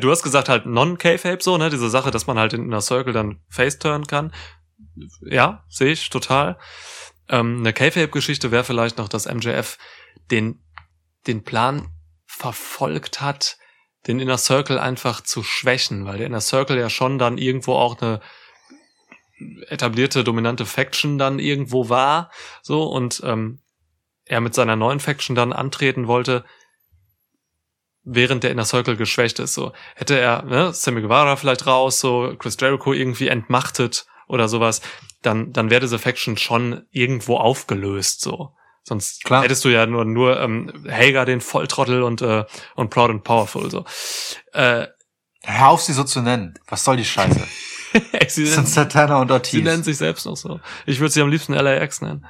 Du 0.00 0.10
hast 0.10 0.22
gesagt 0.22 0.48
halt 0.48 0.66
non-K-Fape 0.66 1.42
so, 1.42 1.56
ne? 1.56 1.70
Diese 1.70 1.90
Sache, 1.90 2.10
dass 2.10 2.26
man 2.26 2.38
halt 2.38 2.52
in 2.52 2.64
einer 2.64 2.80
Circle 2.80 3.12
dann 3.12 3.40
face-turn 3.48 4.06
kann. 4.06 4.32
Ja, 5.22 5.64
sehe 5.68 5.92
ich 5.92 6.10
total. 6.10 6.58
Ähm, 7.28 7.58
eine 7.60 7.72
K-Fape-Geschichte 7.72 8.50
wäre 8.50 8.64
vielleicht 8.64 8.98
noch, 8.98 9.08
dass 9.08 9.32
MJF 9.32 9.78
den, 10.30 10.62
den 11.26 11.44
Plan 11.44 11.88
verfolgt 12.26 13.20
hat, 13.20 13.58
den 14.06 14.18
Inner 14.18 14.38
Circle 14.38 14.78
einfach 14.78 15.20
zu 15.20 15.42
schwächen, 15.42 16.04
weil 16.06 16.18
der 16.18 16.26
Inner 16.26 16.40
Circle 16.40 16.78
ja 16.78 16.90
schon 16.90 17.18
dann 17.18 17.38
irgendwo 17.38 17.74
auch 17.74 18.00
eine 18.00 18.20
etablierte, 19.68 20.24
dominante 20.24 20.66
Faction 20.66 21.18
dann 21.18 21.38
irgendwo 21.38 21.88
war, 21.88 22.30
so, 22.62 22.84
und 22.84 23.22
ähm, 23.24 23.60
er 24.24 24.40
mit 24.40 24.54
seiner 24.54 24.76
neuen 24.76 25.00
Faction 25.00 25.34
dann 25.34 25.52
antreten 25.52 26.06
wollte, 26.06 26.44
während 28.12 28.42
der 28.42 28.50
Inner 28.50 28.64
Circle 28.64 28.96
geschwächt 28.96 29.38
ist. 29.38 29.54
So 29.54 29.72
hätte 29.94 30.18
er 30.18 30.42
ne, 30.42 30.72
Sammy 30.72 31.00
Guevara 31.00 31.36
vielleicht 31.36 31.66
raus, 31.66 32.00
so 32.00 32.34
Chris 32.38 32.56
Jericho 32.60 32.92
irgendwie 32.92 33.28
entmachtet 33.28 34.06
oder 34.26 34.48
sowas, 34.48 34.80
dann 35.22 35.52
dann 35.52 35.70
wäre 35.70 35.80
diese 35.80 35.98
Faction 35.98 36.36
schon 36.36 36.86
irgendwo 36.90 37.36
aufgelöst. 37.36 38.20
So 38.20 38.54
sonst 38.82 39.24
Klar. 39.24 39.42
hättest 39.42 39.64
du 39.64 39.68
ja 39.68 39.86
nur 39.86 40.04
nur 40.04 40.40
ähm, 40.40 40.84
Hager 40.88 41.24
den 41.24 41.40
Volltrottel 41.40 42.02
und 42.02 42.22
äh, 42.22 42.44
und 42.74 42.90
Proud 42.90 43.10
and 43.10 43.24
Powerful 43.24 43.70
so. 43.70 43.84
Äh, 44.52 44.86
Hör 45.42 45.68
auf, 45.68 45.80
sie 45.80 45.94
so 45.94 46.04
zu 46.04 46.20
nennen. 46.20 46.58
Was 46.68 46.84
soll 46.84 46.98
die 46.98 47.04
Scheiße? 47.04 47.46
sie 48.28 48.46
sind 48.46 48.68
Santana 48.68 49.20
und 49.20 49.30
Ortiz. 49.30 49.52
Sie 49.52 49.62
nennen 49.62 49.82
sich 49.82 49.96
selbst 49.96 50.26
noch 50.26 50.36
so. 50.36 50.60
Ich 50.86 51.00
würde 51.00 51.12
sie 51.12 51.22
am 51.22 51.28
liebsten 51.28 51.54
LAX 51.54 52.00
nennen. 52.02 52.26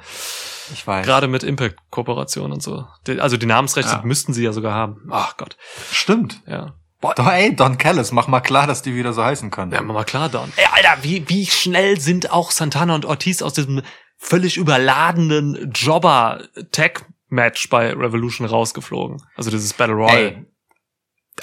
Ich 0.73 0.85
weiß. 0.85 1.05
Gerade 1.05 1.27
mit 1.27 1.43
Impact-Kooperation 1.43 2.51
und 2.51 2.63
so. 2.63 2.85
Also 3.19 3.37
die 3.37 3.45
Namensrechte 3.45 3.91
ja. 3.91 4.01
müssten 4.03 4.33
sie 4.33 4.43
ja 4.43 4.53
sogar 4.53 4.73
haben. 4.73 5.07
Ach 5.09 5.37
Gott. 5.37 5.57
Stimmt. 5.91 6.41
Ja. 6.47 6.75
Boah, 7.01 7.15
ey, 7.33 7.55
Don 7.55 7.77
Callis, 7.79 8.11
mach 8.11 8.27
mal 8.27 8.41
klar, 8.41 8.67
dass 8.67 8.83
die 8.83 8.95
wieder 8.95 9.11
so 9.11 9.23
heißen 9.23 9.49
können. 9.49 9.71
Ja, 9.71 9.81
mach 9.81 9.95
mal 9.95 10.03
klar, 10.03 10.29
Don. 10.29 10.53
Ey, 10.55 10.65
Alter, 10.71 11.03
wie, 11.03 11.27
wie 11.27 11.47
schnell 11.47 11.99
sind 11.99 12.31
auch 12.31 12.51
Santana 12.51 12.93
und 12.93 13.05
Ortiz 13.05 13.41
aus 13.41 13.53
diesem 13.53 13.81
völlig 14.17 14.57
überladenen 14.57 15.71
Jobber-Tech-Match 15.73 17.69
bei 17.69 17.91
Revolution 17.91 18.45
rausgeflogen. 18.45 19.23
Also 19.35 19.49
dieses 19.49 19.73
Battle 19.73 19.95
Royale. 19.95 20.19
Ey, 20.19 20.45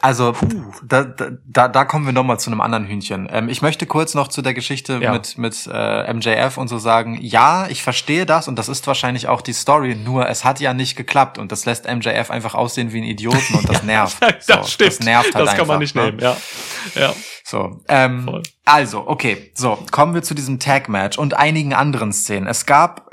also 0.01 0.35
da, 0.83 1.05
da, 1.05 1.69
da 1.69 1.85
kommen 1.85 2.07
wir 2.07 2.13
noch 2.13 2.25
mal 2.25 2.39
zu 2.39 2.51
einem 2.51 2.61
anderen 2.61 2.87
Hühnchen. 2.87 3.29
Ähm, 3.31 3.49
ich 3.49 3.63
möchte 3.63 3.87
kurz 3.87 4.15
noch 4.15 4.29
zu 4.29 4.43
der 4.43 4.55
Geschichte 4.55 4.99
ja. 5.03 5.13
mit 5.13 5.39
mit 5.39 5.69
äh, 5.73 6.13
MJF 6.13 6.57
und 6.57 6.69
so 6.69 6.79
sagen. 6.79 7.19
Ja, 7.21 7.67
ich 7.69 7.83
verstehe 7.83 8.27
das 8.27 8.49
und 8.49 8.59
das 8.59 8.69
ist 8.69 8.87
wahrscheinlich 8.87 9.29
auch 9.29 9.41
die 9.41 9.53
Story. 9.53 9.95
Nur 9.95 10.29
es 10.29 10.45
hat 10.45 10.61
ja 10.61 10.75
nicht 10.75 10.97
geklappt 10.97 11.39
und 11.39 11.53
das 11.53 11.65
lässt 11.65 11.87
MJF 11.87 12.31
einfach 12.31 12.55
aussehen 12.55 12.93
wie 12.93 12.99
ein 12.99 13.05
Idioten 13.05 13.55
und 13.55 13.69
das 13.69 13.83
nervt. 13.83 14.19
das 14.47 14.47
so, 14.47 14.63
stimmt. 14.65 14.91
Das 14.91 15.01
nervt 15.01 15.35
halt 15.35 15.47
Das 15.47 15.53
kann 15.53 15.61
einfach, 15.61 15.75
man 15.75 15.79
nicht 15.81 15.95
ne? 15.95 16.05
nehmen. 16.05 16.19
Ja. 16.21 16.37
Ja. 16.95 17.15
So. 17.45 17.81
Ähm, 17.89 18.43
also 18.65 19.07
okay. 19.07 19.53
So 19.55 19.79
kommen 19.91 20.15
wir 20.15 20.23
zu 20.23 20.35
diesem 20.35 20.61
Tag 20.61 20.89
Match 20.89 21.19
und 21.19 21.35
einigen 21.35 21.75
anderen 21.75 22.13
Szenen. 22.13 22.47
Es 22.47 22.67
gab 22.67 23.11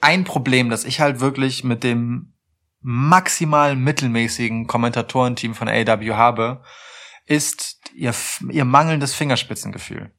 ein 0.00 0.24
Problem, 0.24 0.70
das 0.70 0.84
ich 0.84 1.00
halt 1.00 1.20
wirklich 1.20 1.64
mit 1.64 1.82
dem 1.84 2.34
maximal 2.80 3.76
mittelmäßigen 3.76 4.66
Kommentatorenteam 4.66 5.54
von 5.54 5.68
AW 5.68 6.14
habe, 6.14 6.62
ist 7.26 7.80
ihr, 7.94 8.14
ihr 8.50 8.64
mangelndes 8.64 9.14
Fingerspitzengefühl. 9.14 10.12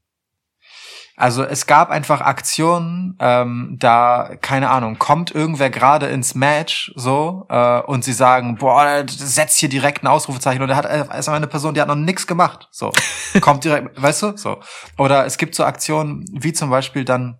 Also 1.19 1.43
es 1.43 1.67
gab 1.67 1.89
einfach 1.89 2.21
Aktionen, 2.21 3.17
ähm, 3.19 3.75
da, 3.77 4.37
keine 4.39 4.69
Ahnung, 4.69 4.99
kommt 4.99 5.35
irgendwer 5.35 5.69
gerade 5.69 6.05
ins 6.05 6.33
Match 6.33 6.93
so 6.95 7.45
äh, 7.49 7.81
und 7.81 8.05
sie 8.05 8.13
sagen, 8.13 8.55
boah, 8.55 9.03
setz 9.05 9.57
hier 9.57 9.67
direkt 9.67 10.01
ein 10.01 10.07
Ausrufezeichen 10.07 10.63
und 10.63 10.69
er 10.69 10.77
hat 10.77 10.85
erstmal 10.85 11.35
eine 11.35 11.47
Person, 11.47 11.73
die 11.73 11.81
hat 11.81 11.89
noch 11.89 11.95
nichts 11.95 12.25
gemacht. 12.25 12.69
So. 12.71 12.93
kommt 13.41 13.65
direkt, 13.65 14.01
weißt 14.01 14.21
du? 14.21 14.37
So. 14.37 14.61
Oder 14.97 15.25
es 15.25 15.37
gibt 15.37 15.55
so 15.55 15.65
Aktionen, 15.65 16.23
wie 16.31 16.53
zum 16.53 16.69
Beispiel 16.69 17.03
dann 17.03 17.39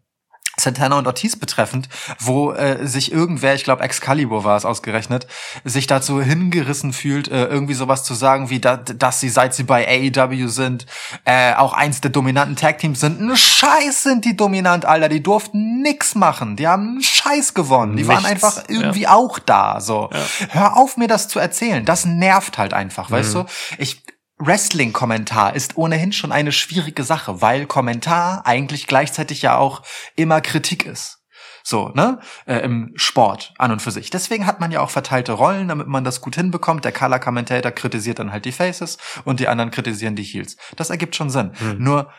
Santana 0.60 0.98
und 0.98 1.08
Ortiz 1.08 1.36
betreffend, 1.36 1.90
wo 2.20 2.52
äh, 2.52 2.86
sich 2.86 3.12
irgendwer, 3.12 3.56
ich 3.56 3.64
glaube 3.64 3.84
Excalibur 3.84 4.44
war 4.44 4.58
es 4.58 4.66
ausgerechnet, 4.66 5.28
sich 5.64 5.88
dazu 5.88 6.22
hingerissen 6.22 6.94
fühlt, 6.94 7.28
äh, 7.30 7.46
irgendwie 7.46 7.74
sowas 7.74 8.04
zu 8.04 8.14
sagen, 8.14 8.50
wie 8.50 8.60
da, 8.60 8.78
dass 8.78 9.20
sie, 9.20 9.30
seit 9.30 9.54
sie 9.54 9.64
bei 9.64 9.88
AEW 9.88 10.48
sind, 10.48 10.86
äh, 11.26 11.54
auch 11.56 11.74
eins 11.74 12.02
der 12.02 12.12
dominanten 12.12 12.56
Tag-Teams 12.56 13.00
sind. 13.00 13.22
Ein 13.22 13.36
Scheiß 13.36 14.04
sind 14.04 14.26
die 14.26 14.36
dominant, 14.36 14.86
Alter. 14.86 15.10
Die 15.10 15.24
durften 15.24 15.82
nix 15.82 16.16
machen. 16.16 16.56
Die 16.56 16.68
haben 16.68 16.90
einen 16.90 17.04
Scheiß 17.04 17.54
gewonnen. 17.54 17.96
Die 17.98 18.08
waren 18.08 18.24
Nichts, 18.24 18.44
einfach 18.44 18.64
irgendwie 18.68 19.08
auch 19.08 19.40
da. 19.40 19.82
So, 19.82 20.10
hör 20.50 20.78
auf 20.78 20.98
mir 20.98 21.08
das 21.08 21.28
zu 21.28 21.40
erzählen. 21.40 21.86
Das 21.86 22.06
nervt 22.06 22.58
halt 22.58 22.74
einfach, 22.74 23.12
weißt 23.12 23.36
du? 23.36 23.46
Ich 23.78 24.04
Wrestling-Kommentar 24.40 25.56
ist 25.56 25.78
ohnehin 25.78 26.14
schon 26.14 26.32
eine 26.32 26.52
schwierige 26.52 27.04
Sache, 27.04 27.42
weil 27.42 27.66
Kommentar 27.66 28.46
eigentlich 28.46 28.88
gleichzeitig 28.88 29.42
ja 29.42 29.58
auch 29.58 29.84
immer 30.16 30.42
Kritik 30.42 30.86
ist. 30.86 31.20
So, 31.64 31.90
ne? 31.90 32.20
Äh, 32.46 32.60
Im 32.60 32.94
Sport 32.96 33.54
an 33.58 33.72
und 33.72 33.82
für 33.82 33.92
sich. 33.92 34.10
Deswegen 34.10 34.46
hat 34.46 34.60
man 34.60 34.72
ja 34.72 34.80
auch 34.80 34.90
verteilte 34.90 35.34
Rollen, 35.34 35.68
damit 35.68 35.88
man 35.88 36.04
das 36.04 36.22
gut 36.22 36.36
hinbekommt. 36.36 36.86
Der 36.86 36.94
Color 36.94 37.20
Commentator 37.20 37.72
kritisiert 37.72 38.20
dann 38.20 38.32
halt 38.32 38.46
die 38.46 38.52
Faces 38.52 38.98
und 39.26 39.40
die 39.40 39.48
anderen 39.48 39.70
kritisieren 39.70 40.16
die 40.16 40.24
Heels. 40.24 40.58
Das 40.78 40.90
ergibt 40.90 41.16
schon 41.16 41.30
Sinn. 41.30 41.52
Nur 41.78 42.10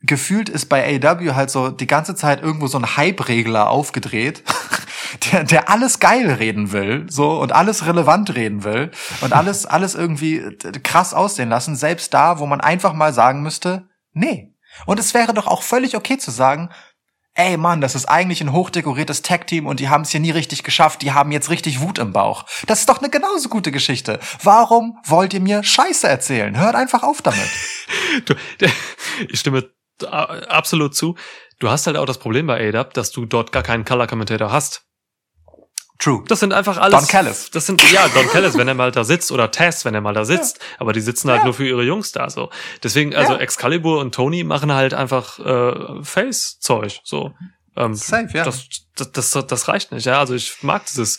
gefühlt 0.00 0.48
ist 0.48 0.66
bei 0.66 1.00
AEW 1.02 1.34
halt 1.34 1.50
so 1.50 1.70
die 1.70 1.86
ganze 1.86 2.14
Zeit 2.14 2.42
irgendwo 2.42 2.68
so 2.68 2.78
ein 2.78 2.96
Hype-Regler 2.96 3.68
aufgedreht, 3.68 4.44
der, 5.32 5.44
der 5.44 5.68
alles 5.68 5.98
geil 5.98 6.30
reden 6.30 6.72
will, 6.72 7.06
so 7.08 7.40
und 7.40 7.52
alles 7.52 7.86
relevant 7.86 8.34
reden 8.34 8.64
will 8.64 8.90
und 9.20 9.32
alles, 9.32 9.66
alles 9.66 9.94
irgendwie 9.94 10.56
krass 10.82 11.14
aussehen 11.14 11.48
lassen, 11.48 11.76
selbst 11.76 12.14
da, 12.14 12.38
wo 12.38 12.46
man 12.46 12.60
einfach 12.60 12.92
mal 12.92 13.12
sagen 13.12 13.42
müsste, 13.42 13.88
nee. 14.12 14.54
Und 14.86 15.00
es 15.00 15.14
wäre 15.14 15.34
doch 15.34 15.46
auch 15.46 15.62
völlig 15.62 15.96
okay 15.96 16.18
zu 16.18 16.30
sagen, 16.30 16.70
ey 17.34 17.56
Mann, 17.56 17.80
das 17.80 17.94
ist 17.94 18.06
eigentlich 18.06 18.40
ein 18.40 18.52
hochdekoriertes 18.52 19.22
Tag-Team 19.22 19.66
und 19.66 19.80
die 19.80 19.88
haben 19.88 20.02
es 20.02 20.10
hier 20.10 20.20
nie 20.20 20.30
richtig 20.30 20.62
geschafft, 20.62 21.02
die 21.02 21.12
haben 21.12 21.32
jetzt 21.32 21.50
richtig 21.50 21.80
Wut 21.80 21.98
im 21.98 22.12
Bauch. 22.12 22.44
Das 22.66 22.80
ist 22.80 22.88
doch 22.88 22.98
eine 22.98 23.10
genauso 23.10 23.48
gute 23.48 23.72
Geschichte. 23.72 24.20
Warum 24.42 24.98
wollt 25.04 25.34
ihr 25.34 25.40
mir 25.40 25.64
Scheiße 25.64 26.06
erzählen? 26.06 26.56
Hört 26.58 26.76
einfach 26.76 27.02
auf 27.02 27.22
damit. 27.22 27.48
Du, 28.24 28.34
ich 29.28 29.40
stimme 29.40 29.70
absolut 30.04 30.94
zu. 30.94 31.16
Du 31.58 31.70
hast 31.70 31.86
halt 31.86 31.96
auch 31.96 32.06
das 32.06 32.18
Problem 32.18 32.46
bei 32.46 32.68
ADAP, 32.68 32.94
dass 32.94 33.10
du 33.10 33.26
dort 33.26 33.52
gar 33.52 33.62
keinen 33.62 33.84
Color 33.84 34.06
Commentator 34.06 34.52
hast. 34.52 34.84
True. 35.98 36.22
Das 36.28 36.38
sind 36.38 36.52
einfach 36.52 36.76
alles. 36.78 37.00
Don 37.00 37.08
Callis. 37.08 37.50
Das 37.50 37.66
sind, 37.66 37.82
ja, 37.90 38.06
Don 38.08 38.28
Callis, 38.28 38.56
wenn 38.56 38.68
er 38.68 38.74
mal 38.74 38.92
da 38.92 39.02
sitzt, 39.02 39.32
oder 39.32 39.50
Tess, 39.50 39.84
wenn 39.84 39.94
er 39.94 40.00
mal 40.00 40.14
da 40.14 40.24
sitzt. 40.24 40.60
Aber 40.78 40.92
die 40.92 41.00
sitzen 41.00 41.28
halt 41.28 41.42
nur 41.42 41.54
für 41.54 41.66
ihre 41.66 41.82
Jungs 41.82 42.12
da, 42.12 42.30
so. 42.30 42.50
Deswegen, 42.84 43.16
also 43.16 43.32
Ja. 43.32 43.40
Excalibur 43.40 43.98
und 43.98 44.14
Tony 44.14 44.44
machen 44.44 44.72
halt 44.72 44.94
einfach, 44.94 45.40
äh, 45.40 46.04
Face-Zeug, 46.04 47.00
so. 47.02 47.32
Ähm, 47.76 47.94
Safe, 47.94 48.28
ja. 48.32 48.44
Das, 48.44 48.68
das, 48.96 49.10
das, 49.10 49.46
das 49.48 49.68
reicht 49.68 49.90
nicht, 49.90 50.06
ja. 50.06 50.20
Also 50.20 50.34
ich 50.34 50.62
mag 50.62 50.86
dieses, 50.86 51.18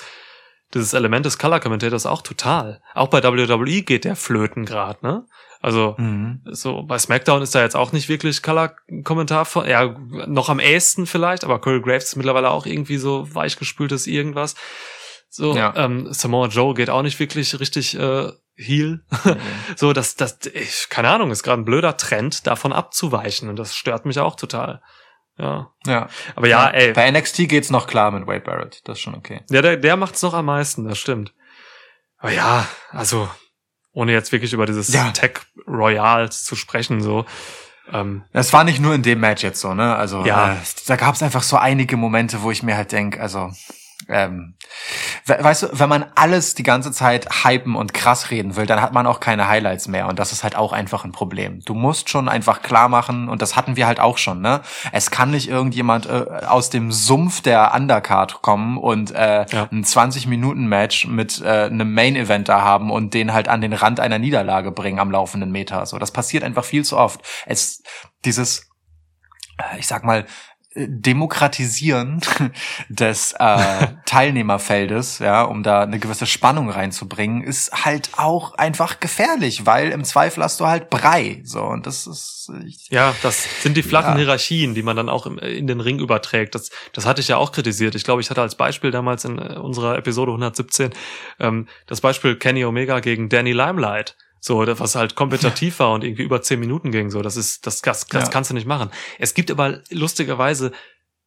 dieses 0.74 0.94
Element 0.94 1.26
des 1.26 1.38
Color 1.38 1.60
Commentators 1.60 2.06
auch 2.06 2.22
total. 2.22 2.82
Auch 2.94 3.10
bei 3.10 3.22
WWE 3.22 3.82
geht 3.82 4.06
der 4.06 4.16
Flöten 4.16 4.64
grad, 4.64 5.04
ne? 5.04 5.26
Also, 5.62 5.96
Mhm. 5.98 6.42
so, 6.46 6.84
bei 6.84 6.98
SmackDown 6.98 7.42
ist 7.42 7.54
da 7.54 7.62
jetzt 7.62 7.76
auch 7.76 7.92
nicht 7.92 8.08
wirklich 8.08 8.42
Color-Kommentar 8.42 9.44
von, 9.46 9.68
ja, 9.68 9.94
noch 10.28 10.48
am 10.50 10.60
ehesten 10.60 11.06
vielleicht, 11.06 11.44
aber 11.44 11.60
Corey 11.60 11.82
Graves 11.82 12.06
ist 12.06 12.16
mittlerweile 12.16 12.50
auch 12.50 12.66
irgendwie 12.66 12.98
so 12.98 13.28
weichgespültes 13.36 14.08
irgendwas. 14.08 14.56
So, 15.30 15.56
Ja. 15.56 15.74
ähm, 15.76 16.08
Samoa 16.14 16.48
Joe 16.48 16.74
geht 16.74 16.90
auch 16.90 17.02
nicht 17.02 17.20
wirklich 17.20 17.60
richtig 17.60 17.98
äh, 18.00 18.32
Heel. 18.56 19.06
so, 19.78 19.94
das, 19.94 20.16
das, 20.16 20.40
ich, 20.54 20.88
keine 20.90 21.10
Ahnung, 21.10 21.32
ist 21.32 21.44
gerade 21.44 21.62
ein 21.62 21.66
blöder 21.66 21.96
Trend, 21.98 22.46
davon 22.48 22.74
abzuweichen 22.74 23.48
und 23.50 23.58
das 23.58 23.76
stört 23.76 24.06
mich 24.06 24.20
auch 24.20 24.36
total. 24.36 24.82
Ja. 25.38 25.72
Ja. 25.86 26.10
Aber 26.36 26.48
ja, 26.48 26.68
ey, 26.70 26.92
Bei 26.94 27.10
NXT 27.10 27.48
geht's 27.48 27.70
noch 27.70 27.88
klar 27.88 28.12
mit 28.12 28.28
Wade 28.28 28.42
Barrett. 28.42 28.82
Das 28.86 28.98
ist 28.98 29.02
schon 29.02 29.16
okay. 29.16 29.42
ja, 29.50 29.62
der, 29.62 29.78
der 29.78 29.96
macht's 29.98 30.22
noch 30.22 30.34
am 30.34 30.46
meisten, 30.46 30.86
das 30.88 30.98
stimmt. 30.98 31.34
Aber 32.18 32.32
ja, 32.34 32.68
also, 32.92 33.30
ohne 33.94 34.12
jetzt 34.12 34.32
wirklich 34.32 34.54
über 34.54 34.66
dieses 34.66 34.94
Ja. 34.94 35.12
Tech 35.12 35.40
Royal 35.68 36.32
zu 36.32 36.56
sprechen, 36.56 37.02
so, 37.02 37.26
ähm, 37.92 38.24
Es 38.34 38.54
war 38.54 38.64
nicht 38.64 38.80
nur 38.80 38.94
in 38.94 39.02
dem 39.04 39.20
Match 39.20 39.44
jetzt 39.44 39.60
so, 39.62 39.74
ne? 39.74 39.96
Also 39.96 40.24
Ja. 40.26 40.54
äh, 40.54 40.58
da 40.88 40.96
gab's 40.96 41.24
einfach 41.24 41.44
so 41.44 41.58
einige 41.58 41.98
Momente, 41.98 42.42
wo 42.44 42.52
ich 42.52 42.62
mir 42.64 42.78
halt 42.78 42.92
denk, 42.92 43.20
also 43.20 43.52
ähm, 44.08 44.56
we 45.26 45.38
weißt 45.40 45.64
du, 45.64 45.68
wenn 45.74 45.90
man 45.90 46.06
alles 46.16 46.56
die 46.56 46.64
ganze 46.64 46.92
Zeit 46.92 47.44
hypen 47.44 47.76
und 47.76 47.94
krass 47.94 48.32
reden 48.32 48.56
will, 48.56 48.66
dann 48.66 48.82
hat 48.82 48.94
man 48.94 49.06
auch 49.06 49.20
keine 49.20 49.48
Highlights 49.48 49.88
mehr 49.88 50.08
und 50.08 50.18
das 50.20 50.32
ist 50.32 50.44
halt 50.44 50.56
auch 50.56 50.72
einfach 50.72 51.04
ein 51.04 51.12
Problem. 51.12 51.60
Du 51.66 51.74
musst 51.74 52.10
schon 52.10 52.30
einfach 52.30 52.62
klar 52.62 52.90
machen 52.90 53.30
und 53.30 53.42
das 53.42 53.56
hatten 53.56 53.76
wir 53.76 53.88
halt 53.88 54.00
auch 54.00 54.18
schon, 54.18 54.42
ne? 54.42 54.62
Es 54.92 55.12
kann 55.12 55.32
nicht 55.32 55.50
irgendjemand 55.50 56.06
äh, 56.08 56.26
aus 56.48 56.70
dem 56.70 56.92
Sumpf 56.92 57.42
der 57.42 57.74
Undercard 57.76 58.42
kommen 58.42 58.78
und 58.78 59.12
äh, 59.12 59.46
Ja. 59.52 59.68
ein 59.72 59.84
20 59.84 60.28
Minuten 60.28 60.68
Match 60.68 61.06
mit 61.08 61.42
äh, 61.42 61.66
einem 61.66 61.94
Main 61.94 62.16
Event 62.16 62.50
da 62.50 62.62
haben 62.62 62.92
und 62.92 63.14
den 63.14 63.34
halt 63.34 63.48
an 63.48 63.62
den 63.62 63.74
Rand 63.74 64.00
einer 64.00 64.20
Niederlage 64.20 64.72
bringen 64.72 65.00
am 65.00 65.12
laufenden 65.12 65.52
Meter. 65.52 65.86
So, 65.86 65.98
das 66.00 66.12
passiert 66.12 66.44
einfach 66.44 66.64
viel 66.66 66.84
zu 66.86 66.98
oft. 66.98 67.22
Es 67.46 67.84
dieses 68.26 68.70
äh, 69.58 69.80
ich 69.80 69.88
sag 69.88 70.04
mal, 70.04 70.26
Demokratisieren 70.76 72.22
des 72.90 73.34
äh, 73.40 73.88
Teilnehmerfeldes, 74.06 75.18
ja, 75.20 75.42
um 75.42 75.64
da 75.64 75.82
eine 75.82 75.98
gewisse 75.98 76.28
Spannung 76.28 76.70
reinzubringen, 76.70 77.44
ist 77.44 77.86
halt 77.86 78.12
auch 78.18 78.54
einfach 78.54 79.00
gefährlich, 79.00 79.66
weil 79.66 79.90
im 79.90 80.04
Zweifel 80.04 80.44
hast 80.44 80.60
du 80.60 80.68
halt 80.68 80.92
Brei, 80.92 81.42
so 81.44 81.64
und 81.64 81.88
das 81.88 82.06
ist 82.06 82.52
ich, 82.66 82.88
Ja, 82.92 83.16
das 83.24 83.48
sind 83.64 83.78
die 83.78 83.84
flachen 83.84 84.12
Ja. 84.12 84.18
Hierarchien, 84.18 84.76
die 84.76 84.84
man 84.84 84.96
dann 84.96 85.10
auch 85.10 85.26
im, 85.26 85.40
in 85.40 85.66
den 85.68 85.82
Ring 85.82 86.00
überträgt. 86.00 86.54
Das, 86.56 86.70
das 86.94 87.06
hatte 87.06 87.22
ich 87.22 87.28
ja 87.28 87.38
auch 87.38 87.52
kritisiert. 87.52 87.96
Ich 87.96 88.04
glaube, 88.04 88.22
ich 88.22 88.30
hatte 88.30 88.42
als 88.42 88.56
Beispiel 88.56 88.92
damals 88.92 89.26
in 89.26 89.40
äh, 89.40 89.56
unserer 89.56 89.98
Episode 89.98 90.32
117 90.32 90.92
ähm, 91.40 91.68
das 91.88 92.02
Beispiel 92.02 92.36
Kenny 92.36 92.64
Omega 92.66 93.00
gegen 93.00 93.30
Danny 93.30 93.54
Limelight. 93.54 94.16
So, 94.42 94.66
was 94.80 94.96
halt 94.96 95.16
kompetitiv 95.16 95.80
war 95.80 95.92
und 95.92 96.04
irgendwie 96.04 96.24
über 96.24 96.42
zehn 96.42 96.60
Minuten 96.60 96.92
ging. 96.92 97.10
So, 97.10 97.22
das 97.22 97.36
ist, 97.38 97.66
das, 97.68 97.82
das, 97.82 98.08
das 98.08 98.24
Ja. 98.26 98.30
kannst 98.30 98.50
du 98.50 98.54
nicht 98.54 98.68
machen. 98.68 98.90
Es 99.18 99.34
gibt 99.34 99.52
aber 99.52 99.80
lustigerweise 99.90 100.72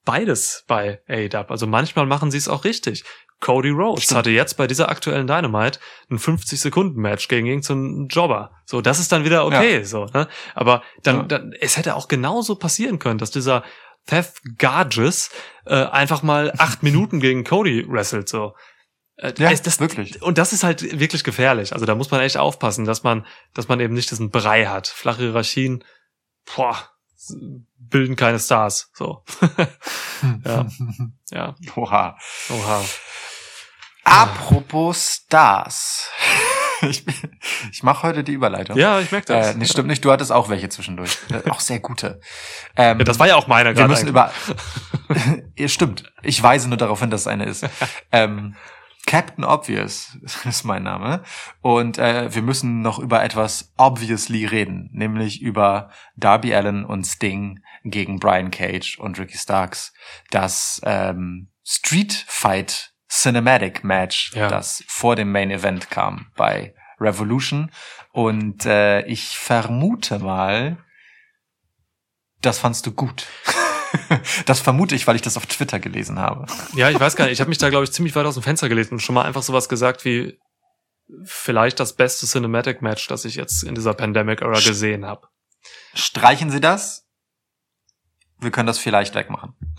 beides 0.05 0.65
bei 0.67 1.01
AEW. 1.09 1.45
Also 1.49 1.67
manchmal 1.67 2.07
machen 2.07 2.31
sie 2.31 2.39
es 2.39 2.49
auch 2.49 2.65
richtig. 2.65 3.05
Cody 3.41 3.71
Rhodes 3.71 4.05
Stimmt. 4.05 4.19
hatte 4.19 4.31
jetzt 4.31 4.57
bei 4.57 4.67
dieser 4.69 4.89
aktuellen 4.89 5.27
Dynamite 5.27 5.81
ein 6.11 6.19
50-Sekunden-Match 6.19 7.29
gegen 7.29 7.47
irgendeinen 7.47 8.07
Jobber. 8.09 8.53
So, 8.67 8.81
das 8.81 8.99
ist 9.01 9.11
dann 9.13 9.25
wieder 9.25 9.45
okay, 9.47 9.83
so, 9.83 10.07
ne? 10.07 10.29
Aber 10.55 10.83
dann, 11.03 11.17
Ja. 11.17 11.23
dann, 11.25 11.53
es 11.61 11.77
hätte 11.77 11.97
auch 11.97 12.07
genauso 12.09 12.55
passieren 12.57 12.99
können, 12.99 13.19
dass 13.19 13.31
dieser 13.33 13.65
Theth 14.07 14.33
Garges 14.59 15.31
äh, 15.67 15.75
einfach 15.75 16.23
mal 16.23 16.53
acht 16.59 16.83
Minuten 16.85 17.21
gegen 17.21 17.45
Cody 17.45 17.85
wrestelt, 17.89 18.29
so. 18.29 18.55
Äh, 19.17 19.33
Ja, 19.39 19.51
es- 19.51 19.63
das, 19.63 19.79
wirklich. 19.81 20.21
Und 20.23 20.39
das 20.39 20.53
ist 20.53 20.63
halt 20.65 20.99
wirklich 21.01 21.25
gefährlich. 21.25 21.73
Also 21.73 21.87
da 21.87 21.95
muss 21.95 22.11
man 22.11 22.21
echt 22.21 22.37
aufpassen, 22.37 22.85
dass 22.85 23.03
man, 23.03 23.27
dass 23.55 23.69
man 23.69 23.81
eben 23.81 23.95
nicht 23.95 24.11
diesen 24.11 24.31
Brei 24.31 24.67
hat. 24.67 24.87
Flache 24.89 25.23
Hierarchien, 25.23 25.85
boah, 26.57 26.77
bilden 27.79 28.17
keine 28.17 28.39
Stars, 28.41 28.91
so. 28.95 29.23
ja, 30.45 30.67
ja, 31.31 31.55
Oha. 31.77 32.19
oha. 32.51 32.85
Apropos 34.05 35.21
Stars. 35.25 36.09
Ich, 36.85 37.05
ich 37.71 37.85
mache 37.85 38.09
heute 38.09 38.25
die 38.25 38.33
Überleitung. 38.33 38.77
Ja, 38.77 38.99
ich 38.99 39.13
merke 39.13 39.29
das. 39.29 39.55
Äh, 39.55 39.55
nee, 39.57 39.67
stimmt 39.67 39.87
nicht, 39.87 40.05
du 40.05 40.11
hattest 40.11 40.33
auch 40.33 40.49
welche 40.49 40.69
zwischendurch. 40.69 41.17
Äh, 41.31 41.49
auch 41.49 41.61
sehr 41.61 41.79
gute. 41.79 42.19
Ähm, 42.75 42.99
Ja, 42.99 43.05
das 43.05 43.21
war 43.21 43.29
ja 43.29 43.37
auch 43.37 43.47
meine 43.47 43.69
wir 43.69 43.75
gerade. 43.75 43.89
müssen 43.89 44.09
über. 44.09 44.33
ja, 45.57 45.69
stimmt. 45.69 46.13
Ich 46.25 46.43
weise 46.43 46.67
nur 46.69 46.79
darauf 46.79 46.99
hin, 46.99 47.09
dass 47.11 47.21
es 47.21 47.27
eine 47.29 47.45
ist. 47.45 47.65
ähm, 48.11 48.57
Captain 49.07 49.45
Obvious 49.45 50.17
ist 50.45 50.65
mein 50.65 50.85
Name. 50.85 51.23
Und 51.61 51.99
äh, 51.99 52.35
wir 52.35 52.43
müssen 52.43 52.81
noch 52.83 52.99
über 52.99 53.23
etwas 53.23 53.73
obviously 53.77 54.45
reden, 54.47 54.91
nämlich 54.93 55.43
über 55.43 55.91
Darby 56.17 56.55
Allen 56.55 56.85
und 56.85 57.05
Sting 57.05 57.61
gegen 57.85 58.21
Brian 58.21 58.51
Cage 58.51 58.99
und 58.99 59.19
Ricky 59.19 59.37
Starks. 59.39 59.93
Das 60.31 60.81
ähm, 60.85 61.49
Street 61.65 62.25
Fight 62.29 62.93
Cinematic 63.11 63.85
Match, 63.85 64.33
Ja. 64.35 64.49
das 64.49 64.85
vor 64.89 65.17
dem 65.17 65.31
Main 65.33 65.51
Event 65.51 65.91
kam 65.91 66.31
bei 66.37 66.75
Revolution. 67.01 67.71
Und 68.13 68.65
äh, 68.67 69.03
ich 69.07 69.37
vermute 69.37 70.19
mal, 70.19 70.79
das 72.41 72.59
fandst 72.59 72.87
du 72.87 72.93
gut. 72.93 73.27
das 74.47 74.61
vermute 74.61 74.95
ich, 74.95 75.07
weil 75.07 75.17
ich 75.17 75.23
das 75.23 75.37
auf 75.37 75.47
Twitter 75.47 75.79
gelesen 75.81 76.19
habe. 76.19 76.47
Ja, 76.75 76.91
ich 76.91 76.99
weiß 76.99 77.17
gar 77.17 77.25
nicht. 77.25 77.35
Ich 77.35 77.41
habe 77.41 77.49
mich 77.49 77.59
da, 77.59 77.71
glaube 77.71 77.85
ich, 77.85 77.93
ziemlich 77.93 78.15
weit 78.17 78.27
aus 78.27 78.35
dem 78.35 78.43
Fenster 78.43 78.69
gelegt 78.69 78.93
und 78.93 79.01
schon 79.01 79.15
mal 79.15 79.25
einfach 79.25 79.43
sowas 79.43 79.69
gesagt 79.69 80.05
wie 80.05 80.39
vielleicht 81.25 81.79
das 81.81 81.95
beste 81.95 82.27
Cinematic 82.27 82.81
Match, 82.83 83.07
das 83.09 83.25
ich 83.25 83.35
jetzt 83.35 83.63
in 83.65 83.75
dieser 83.75 83.95
Pandemic-Era 83.95 84.61
gesehen 84.61 85.05
habe. 85.05 85.29
Streichen 85.95 86.51
Sie 86.51 86.61
das? 86.61 87.07
Wir 88.39 88.51
können 88.51 88.67
das 88.67 88.79
vielleicht 88.79 89.15
wegmachen. 89.15 89.55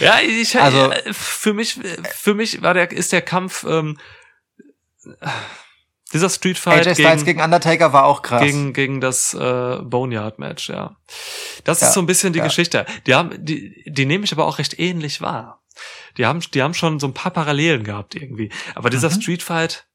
ja, 0.00 0.20
ich 0.20 0.60
Also- 0.60 0.90
äh, 0.90 1.12
für 1.14 1.54
mich 1.54 1.78
für 2.12 2.34
mich 2.34 2.60
war 2.60 2.74
der 2.74 2.90
ist 2.90 3.12
der 3.12 3.22
Kampf 3.22 3.64
ähm, 3.64 3.98
Dieser 6.12 6.30
Street 6.30 6.56
Fight 6.58 6.86
AJ 6.86 6.94
Styles 6.94 7.24
gegen, 7.24 7.40
Undertaker 7.42 7.92
war 7.92 8.04
auch 8.06 8.22
krass. 8.22 8.42
gegen, 8.42 8.72
gegen 8.72 9.00
das 9.00 9.34
äh, 9.34 9.78
Boneyard-Match, 9.82 10.70
ja. 10.70 10.96
Das 11.64 11.80
Ja, 11.80 11.88
ist 11.88 11.94
so 11.94 12.00
ein 12.00 12.06
bisschen 12.06 12.32
die 12.32 12.38
ja. 12.38 12.44
Geschichte. 12.46 12.86
Die 13.06 13.14
haben, 13.14 13.44
die, 13.44 13.82
die 13.86 14.06
nehme 14.06 14.24
ich 14.24 14.32
aber 14.32 14.46
auch 14.46 14.58
recht 14.58 14.78
ähnlich 14.78 15.20
wahr. 15.20 15.62
Die 16.16 16.24
haben, 16.26 16.40
die 16.40 16.62
haben 16.62 16.72
schon 16.74 16.98
so 16.98 17.06
ein 17.06 17.14
paar 17.14 17.30
Parallelen 17.32 17.84
gehabt 17.84 18.14
irgendwie. 18.14 18.50
Aber 18.74 18.88
dieser 18.90 19.10
Mhm. 19.10 19.20
Street 19.20 19.42
Fight 19.42 19.86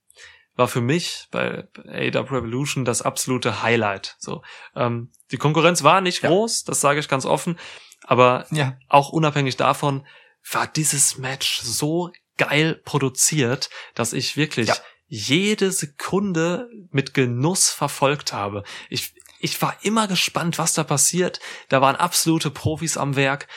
war 0.56 0.68
für 0.68 0.81
mich 0.81 1.27
bei 1.31 1.68
AW 1.88 2.30
Revolution 2.35 2.85
das 2.85 3.02
absolute 3.02 3.64
Highlight. 3.64 4.15
So, 4.19 4.44
ähm, 4.76 5.10
die 5.31 5.38
Konkurrenz 5.38 5.81
war 5.84 5.99
nicht 5.99 6.22
Ja. 6.22 6.30
groß, 6.30 6.64
das 6.64 6.80
sage 6.80 6.99
ich 6.99 7.07
ganz 7.07 7.26
offen. 7.26 7.57
Aber 8.06 8.45
ja. 8.52 8.77
auch 8.88 9.10
unabhängig 9.10 9.57
davon 9.57 10.06
war 10.52 10.68
dieses 10.68 11.18
Match 11.18 11.61
so 11.61 12.11
geil 12.38 12.80
produziert, 12.85 13.69
dass 13.95 14.14
ich 14.14 14.38
wirklich 14.38 14.68
Ja. 14.68 14.76
Jede 15.14 15.72
Sekunde 15.72 16.72
mit 16.90 17.14
Genuss 17.14 17.69
verfolgt 17.69 18.34
habe. 18.34 18.64
Ich, 18.90 19.14
ich 19.40 19.61
war 19.61 19.77
immer 19.84 20.07
gespannt, 20.07 20.57
was 20.57 20.73
da 20.73 20.84
passiert. 20.84 21.40
Da 21.69 21.81
waren 21.81 21.95
absolute 21.95 22.49
Profis 22.49 22.98
am 22.98 23.15
Werk. 23.15 23.48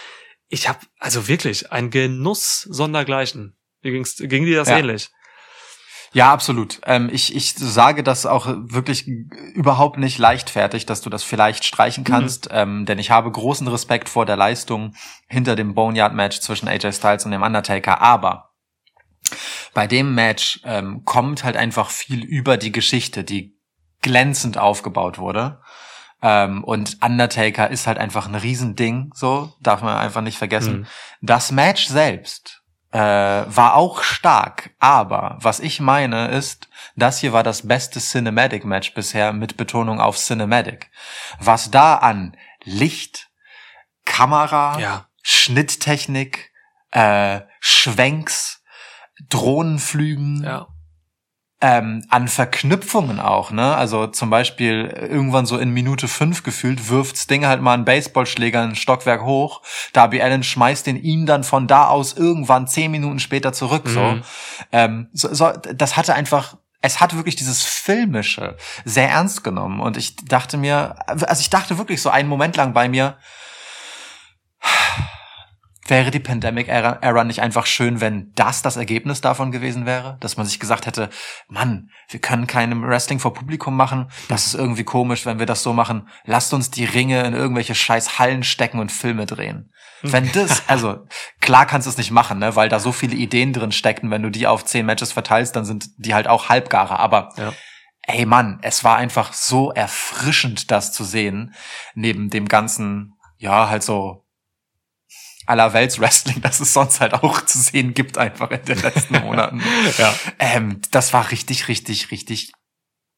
Ich 0.48 0.68
habe 0.68 0.80
also 0.98 1.28
wirklich 1.28 1.72
ein 1.72 1.88
Genuss 1.88 2.60
sondergleichen. 2.60 3.56
Wie 3.80 3.90
ging's, 3.90 4.16
ging 4.18 4.44
dir 4.44 4.58
das 4.58 4.68
Ja. 4.68 4.76
ähnlich? 4.76 5.08
Ja, 6.12 6.30
absolut. 6.30 6.78
Ähm, 6.84 7.08
ich, 7.10 7.34
ich 7.34 7.54
sage 7.54 8.02
das 8.02 8.26
auch 8.26 8.46
wirklich 8.46 9.06
überhaupt 9.06 9.96
nicht 9.96 10.18
leichtfertig, 10.18 10.84
dass 10.84 11.00
du 11.00 11.08
das 11.08 11.22
vielleicht 11.22 11.64
streichen 11.64 12.04
kannst, 12.04 12.48
ähm, 12.52 12.84
denn 12.84 12.98
ich 12.98 13.10
habe 13.10 13.32
großen 13.32 13.66
Respekt 13.68 14.10
vor 14.10 14.26
der 14.26 14.36
Leistung 14.36 14.94
hinter 15.26 15.56
dem 15.56 15.74
Boneyard-Match 15.74 16.40
zwischen 16.40 16.68
AJ 16.68 16.92
Styles 16.92 17.24
und 17.24 17.30
dem 17.30 17.42
Undertaker. 17.42 18.02
Aber 18.02 18.50
bei 19.76 19.86
dem 19.86 20.14
Match 20.14 20.60
ähm, 20.64 21.04
kommt 21.04 21.44
halt 21.44 21.54
einfach 21.58 21.90
viel 21.90 22.24
über 22.24 22.56
die 22.56 22.72
Geschichte, 22.72 23.24
die 23.24 23.58
glänzend 24.00 24.56
aufgebaut 24.56 25.18
wurde. 25.18 25.60
Ähm, 26.22 26.64
und 26.64 26.96
Undertaker 27.04 27.68
ist 27.70 27.86
halt 27.86 27.98
einfach 27.98 28.26
ein 28.26 28.36
Riesending, 28.36 29.10
so 29.14 29.52
darf 29.60 29.82
man 29.82 29.98
einfach 29.98 30.22
nicht 30.22 30.38
vergessen. 30.38 30.78
Mhm. 30.78 30.86
Das 31.20 31.52
Match 31.52 31.88
selbst 31.88 32.62
äh, 32.90 32.98
war 32.98 33.74
auch 33.74 34.02
stark, 34.02 34.70
aber 34.78 35.36
was 35.42 35.60
ich 35.60 35.78
meine 35.78 36.28
ist, 36.28 36.70
das 36.96 37.18
hier 37.18 37.34
war 37.34 37.42
das 37.42 37.68
beste 37.68 38.00
Cinematic 38.00 38.64
Match 38.64 38.94
bisher 38.94 39.34
mit 39.34 39.58
Betonung 39.58 40.00
auf 40.00 40.16
Cinematic. 40.16 40.90
Was 41.38 41.70
da 41.70 41.96
an 41.96 42.34
Licht, 42.64 43.28
Kamera, 44.06 44.78
Ja. 44.78 45.08
Schnitttechnik, 45.20 46.50
äh, 46.92 47.42
Schwenks, 47.60 48.62
Drohnenflügen, 49.28 50.44
Ja. 50.44 50.66
ähm, 51.62 52.04
an 52.10 52.28
Verknüpfungen 52.28 53.18
auch, 53.18 53.50
ne? 53.50 53.74
Also 53.76 54.06
zum 54.08 54.28
Beispiel 54.28 54.86
irgendwann 55.10 55.46
so 55.46 55.56
in 55.58 55.70
Minute 55.70 56.06
fünf 56.06 56.42
gefühlt 56.42 56.90
wirft 56.90 57.16
Sting 57.16 57.46
halt 57.46 57.62
mal 57.62 57.72
einen 57.74 57.84
Baseballschläger 57.86 58.62
ein 58.62 58.76
Stockwerk 58.76 59.22
hoch. 59.22 59.62
Darby 59.94 60.20
Allen 60.20 60.42
schmeißt 60.42 60.86
den 60.86 60.96
ihm 60.96 61.24
dann 61.24 61.44
von 61.44 61.66
da 61.66 61.86
aus 61.88 62.12
irgendwann 62.12 62.68
zehn 62.68 62.90
Minuten 62.90 63.18
später 63.18 63.52
zurück. 63.54 63.88
So, 63.88 64.00
Mhm. 64.02 64.22
ähm, 64.72 65.08
so, 65.12 65.32
so 65.32 65.50
das 65.52 65.96
hatte 65.96 66.14
einfach 66.14 66.56
es 66.82 67.00
hat 67.00 67.16
wirklich 67.16 67.34
dieses 67.34 67.64
Filmische 67.64 68.56
sehr 68.84 69.08
ernst 69.08 69.42
genommen. 69.42 69.80
Und 69.80 69.96
ich 69.96 70.14
dachte 70.16 70.56
mir, 70.56 70.94
also 71.08 71.40
ich 71.40 71.50
dachte 71.50 71.78
wirklich 71.78 72.00
so 72.00 72.10
einen 72.10 72.28
Moment 72.28 72.56
lang 72.56 72.74
bei 72.74 72.88
mir, 72.88 73.16
wäre 75.90 76.10
die 76.10 76.20
Pandemic-Ära 76.20 76.98
Era 77.00 77.24
nicht 77.24 77.40
einfach 77.42 77.66
schön, 77.66 78.00
wenn 78.00 78.32
das 78.34 78.62
das 78.62 78.76
Ergebnis 78.76 79.20
davon 79.20 79.52
gewesen 79.52 79.86
wäre? 79.86 80.16
Dass 80.20 80.36
man 80.36 80.46
sich 80.46 80.60
gesagt 80.60 80.86
hätte, 80.86 81.10
Mann, 81.48 81.90
wir 82.08 82.20
können 82.20 82.46
keinem 82.46 82.82
Wrestling 82.82 83.18
vor 83.18 83.34
Publikum 83.34 83.76
machen. 83.76 84.10
Das 84.28 84.46
ist 84.46 84.54
irgendwie 84.54 84.84
komisch, 84.84 85.26
wenn 85.26 85.38
wir 85.38 85.46
das 85.46 85.62
so 85.62 85.72
machen. 85.72 86.08
Lasst 86.24 86.52
uns 86.54 86.70
die 86.70 86.84
Ringe 86.84 87.24
in 87.24 87.34
irgendwelche 87.34 87.74
scheiß 87.74 88.18
Hallen 88.18 88.42
stecken 88.42 88.78
und 88.78 88.92
Filme 88.92 89.26
drehen. 89.26 89.72
Wenn 90.02 90.30
das, 90.32 90.68
also 90.68 91.06
klar 91.40 91.66
kannst 91.66 91.86
du 91.86 91.90
es 91.90 91.96
nicht 91.98 92.10
machen, 92.10 92.38
ne, 92.38 92.54
weil 92.54 92.68
da 92.68 92.78
so 92.78 92.92
viele 92.92 93.16
Ideen 93.16 93.52
drin 93.52 93.72
stecken. 93.72 94.10
Wenn 94.10 94.22
du 94.22 94.30
die 94.30 94.46
auf 94.46 94.64
zehn 94.64 94.86
Matches 94.86 95.12
verteilst, 95.12 95.56
dann 95.56 95.64
sind 95.64 95.86
die 95.96 96.14
halt 96.14 96.28
auch 96.28 96.48
halbgare. 96.48 96.98
Aber 96.98 97.30
Ja. 97.36 97.52
ey 98.02 98.26
Mann, 98.26 98.58
es 98.62 98.84
war 98.84 98.96
einfach 98.96 99.32
so 99.32 99.72
erfrischend, 99.72 100.70
das 100.70 100.92
zu 100.92 101.02
sehen, 101.04 101.54
neben 101.94 102.30
dem 102.30 102.46
ganzen, 102.46 103.14
ja, 103.38 103.68
halt 103.68 103.82
so 103.82 104.25
aller 105.46 105.72
Welts 105.72 105.98
Wrestling, 106.00 106.40
das 106.42 106.60
es 106.60 106.72
sonst 106.72 107.00
halt 107.00 107.14
auch 107.14 107.44
zu 107.44 107.58
sehen 107.58 107.94
gibt, 107.94 108.18
einfach 108.18 108.50
in 108.50 108.64
den 108.64 108.80
letzten 108.80 109.18
Monaten. 109.22 109.62
Ja. 109.98 110.14
ähm, 110.38 110.80
das 110.90 111.12
war 111.12 111.30
richtig, 111.30 111.68
richtig, 111.68 112.10
richtig 112.10 112.52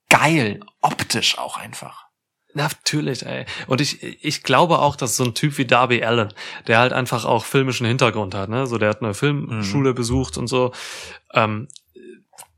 geil. 0.08 0.60
Optisch 0.80 1.38
auch 1.38 1.56
einfach. 1.58 2.06
Natürlich, 2.54 3.26
ey. 3.26 3.44
Und 3.66 3.80
ich, 3.80 4.02
ich 4.02 4.42
glaube 4.42 4.78
auch, 4.78 4.96
dass 4.96 5.16
so 5.16 5.24
ein 5.24 5.34
Typ 5.34 5.58
wie 5.58 5.66
Darby 5.66 6.02
Allen, 6.02 6.32
der 6.66 6.78
halt 6.78 6.92
einfach 6.92 7.24
auch 7.24 7.44
filmischen 7.44 7.86
Hintergrund 7.86 8.34
hat, 8.34 8.48
ne? 8.48 8.66
So, 8.66 8.78
der 8.78 8.88
hat 8.88 9.02
eine 9.02 9.14
Filmschule 9.14 9.92
besucht 9.94 10.38
und 10.38 10.48
so. 10.48 10.72
Ähm, 11.34 11.68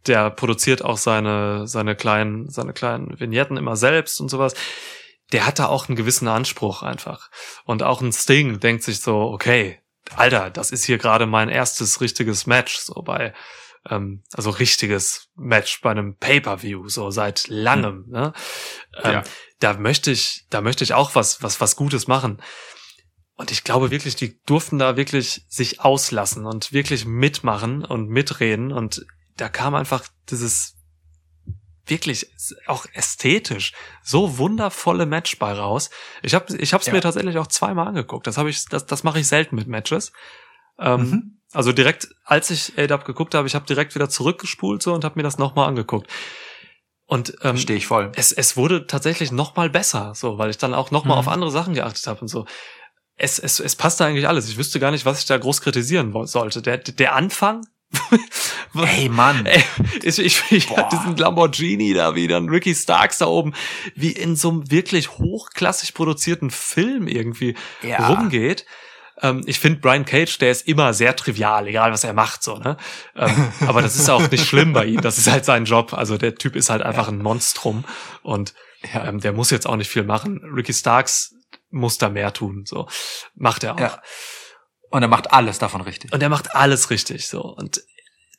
der 0.06 0.30
produziert 0.30 0.82
auch 0.84 0.96
seine, 0.96 1.66
seine 1.66 1.94
kleinen, 1.96 2.48
seine 2.48 2.72
kleinen 2.72 3.18
Vignetten 3.18 3.56
immer 3.56 3.76
selbst 3.76 4.20
und 4.20 4.30
sowas. 4.30 4.54
Der 5.32 5.46
hat 5.46 5.58
da 5.58 5.66
auch 5.66 5.88
einen 5.88 5.96
gewissen 5.96 6.28
Anspruch 6.28 6.82
einfach. 6.82 7.30
Und 7.64 7.82
auch 7.82 8.00
ein 8.00 8.12
Sting 8.12 8.60
denkt 8.60 8.82
sich 8.82 9.00
so, 9.00 9.20
okay, 9.20 9.80
Alter, 10.16 10.50
das 10.50 10.70
ist 10.70 10.84
hier 10.84 10.98
gerade 10.98 11.26
mein 11.26 11.48
erstes 11.48 12.00
richtiges 12.00 12.46
Match, 12.46 12.76
so 12.78 13.02
bei, 13.02 13.32
ähm, 13.88 14.22
also 14.32 14.50
richtiges 14.50 15.28
Match 15.36 15.80
bei 15.82 15.90
einem 15.90 16.16
Pay-Per-View, 16.16 16.88
so 16.88 17.10
seit 17.10 17.46
langem, 17.48 18.06
ne? 18.08 18.32
Ähm, 19.02 19.12
Ja. 19.12 19.24
Da 19.60 19.74
möchte 19.74 20.10
ich, 20.10 20.46
da 20.48 20.62
möchte 20.62 20.84
ich 20.84 20.94
auch 20.94 21.14
was, 21.14 21.42
was, 21.42 21.60
was 21.60 21.76
Gutes 21.76 22.06
machen. 22.08 22.40
Und 23.34 23.50
ich 23.50 23.62
glaube 23.62 23.90
wirklich, 23.90 24.16
die 24.16 24.40
durften 24.44 24.78
da 24.78 24.96
wirklich 24.96 25.44
sich 25.48 25.80
auslassen 25.80 26.46
und 26.46 26.72
wirklich 26.72 27.04
mitmachen 27.04 27.84
und 27.84 28.08
mitreden. 28.08 28.72
Und 28.72 29.04
da 29.36 29.48
kam 29.48 29.74
einfach 29.74 30.04
dieses 30.30 30.76
wirklich 31.86 32.26
auch 32.66 32.86
ästhetisch 32.92 33.72
so 34.02 34.38
wundervolle 34.38 35.06
Match 35.06 35.38
bei 35.38 35.52
raus. 35.52 35.90
Ich 36.22 36.34
habe 36.34 36.56
ich 36.56 36.72
habe 36.72 36.80
es 36.80 36.86
Ja. 36.86 36.92
mir 36.92 37.00
tatsächlich 37.00 37.38
auch 37.38 37.46
zweimal 37.48 37.88
angeguckt. 37.88 38.26
Das 38.26 38.36
habe 38.38 38.50
ich 38.50 38.64
das 38.66 38.86
das 38.86 39.02
mache 39.04 39.20
ich 39.20 39.26
selten 39.28 39.56
mit 39.56 39.66
Matches. 39.66 40.12
Ähm, 40.78 41.00
Mhm. 41.00 41.36
Also 41.52 41.72
direkt 41.72 42.08
als 42.24 42.50
ich 42.50 42.78
ADAP 42.78 43.04
geguckt 43.04 43.34
habe, 43.34 43.48
ich 43.48 43.54
habe 43.56 43.66
direkt 43.66 43.94
wieder 43.96 44.08
zurückgespult 44.08 44.82
so 44.82 44.94
und 44.94 45.04
habe 45.04 45.18
mir 45.18 45.24
das 45.24 45.36
nochmal 45.38 45.66
angeguckt. 45.68 46.08
Und 47.06 47.36
ähm, 47.42 47.56
Stehe 47.56 47.76
ich 47.76 47.88
voll. 47.88 48.12
es, 48.14 48.30
es 48.30 48.56
wurde 48.56 48.86
tatsächlich 48.86 49.32
noch 49.32 49.56
mal 49.56 49.68
besser, 49.68 50.12
so, 50.14 50.38
weil 50.38 50.48
ich 50.50 50.58
dann 50.58 50.74
auch 50.74 50.92
noch 50.92 51.04
mal 51.04 51.14
Mhm. 51.14 51.18
auf 51.20 51.28
andere 51.28 51.50
Sachen 51.50 51.74
geachtet 51.74 52.06
habe 52.06 52.20
und 52.20 52.28
so. 52.28 52.46
Es, 53.16 53.38
es, 53.40 53.58
es 53.58 53.74
passte 53.74 54.04
eigentlich 54.04 54.28
alles. 54.28 54.48
Ich 54.48 54.56
wüsste 54.56 54.78
gar 54.78 54.92
nicht, 54.92 55.04
was 55.04 55.18
ich 55.18 55.26
da 55.26 55.36
groß 55.36 55.60
kritisieren 55.60 56.14
sollte. 56.26 56.62
Der, 56.62 56.78
der 56.78 57.14
Anfang? 57.16 57.66
Ey, 58.74 59.08
Mann. 59.08 59.46
Ey, 59.46 59.62
ich, 60.02 60.18
ich, 60.18 60.42
ich 60.50 60.68
Boah. 60.68 60.78
hab 60.78 60.90
diesen 60.90 61.16
Lamborghini 61.16 61.92
da 61.94 62.14
wieder, 62.14 62.36
einen 62.36 62.48
Ricky 62.48 62.74
Starks 62.74 63.18
da 63.18 63.26
oben, 63.26 63.52
wie 63.94 64.12
in 64.12 64.36
so 64.36 64.50
einem 64.50 64.70
wirklich 64.70 65.10
hochklassig 65.18 65.94
produzierten 65.94 66.50
Film 66.50 67.08
irgendwie 67.08 67.56
Ja. 67.82 68.06
rumgeht. 68.08 68.64
Ähm, 69.22 69.42
ich 69.46 69.58
finde 69.58 69.80
Brian 69.80 70.04
Cage, 70.04 70.38
der 70.38 70.50
ist 70.50 70.66
immer 70.68 70.94
sehr 70.94 71.14
trivial, 71.16 71.66
egal 71.66 71.92
was 71.92 72.04
er 72.04 72.12
macht, 72.14 72.42
so, 72.42 72.56
ne? 72.58 72.76
Ähm, 73.16 73.52
aber 73.66 73.82
das 73.82 73.96
ist 73.96 74.08
auch 74.08 74.30
nicht 74.30 74.46
schlimm 74.46 74.72
bei 74.72 74.86
ihm. 74.86 75.00
Das 75.00 75.18
ist 75.18 75.30
halt 75.30 75.44
sein 75.44 75.64
Job. 75.64 75.92
Also 75.92 76.16
der 76.16 76.36
Typ 76.36 76.56
ist 76.56 76.70
halt 76.70 76.82
einfach 76.82 77.08
ein 77.08 77.18
Monstrum 77.22 77.84
und 78.22 78.54
Ja. 78.94 79.04
ähm, 79.06 79.20
der 79.20 79.32
muss 79.32 79.50
jetzt 79.50 79.66
auch 79.66 79.76
nicht 79.76 79.90
viel 79.90 80.04
machen. 80.04 80.40
Ricky 80.54 80.72
Starks 80.72 81.34
muss 81.70 81.98
da 81.98 82.08
mehr 82.08 82.32
tun, 82.32 82.62
so. 82.66 82.88
Macht 83.34 83.62
er 83.64 83.74
auch. 83.74 83.80
Ja. 83.80 84.00
Und 84.90 85.02
er 85.02 85.08
macht 85.08 85.32
alles 85.32 85.58
davon 85.58 85.82
richtig. 85.82 86.12
Und 86.12 86.22
er 86.22 86.28
macht 86.30 86.54
alles 86.56 86.88
richtig 86.90 87.26
so. 87.28 87.42
Und 87.42 87.82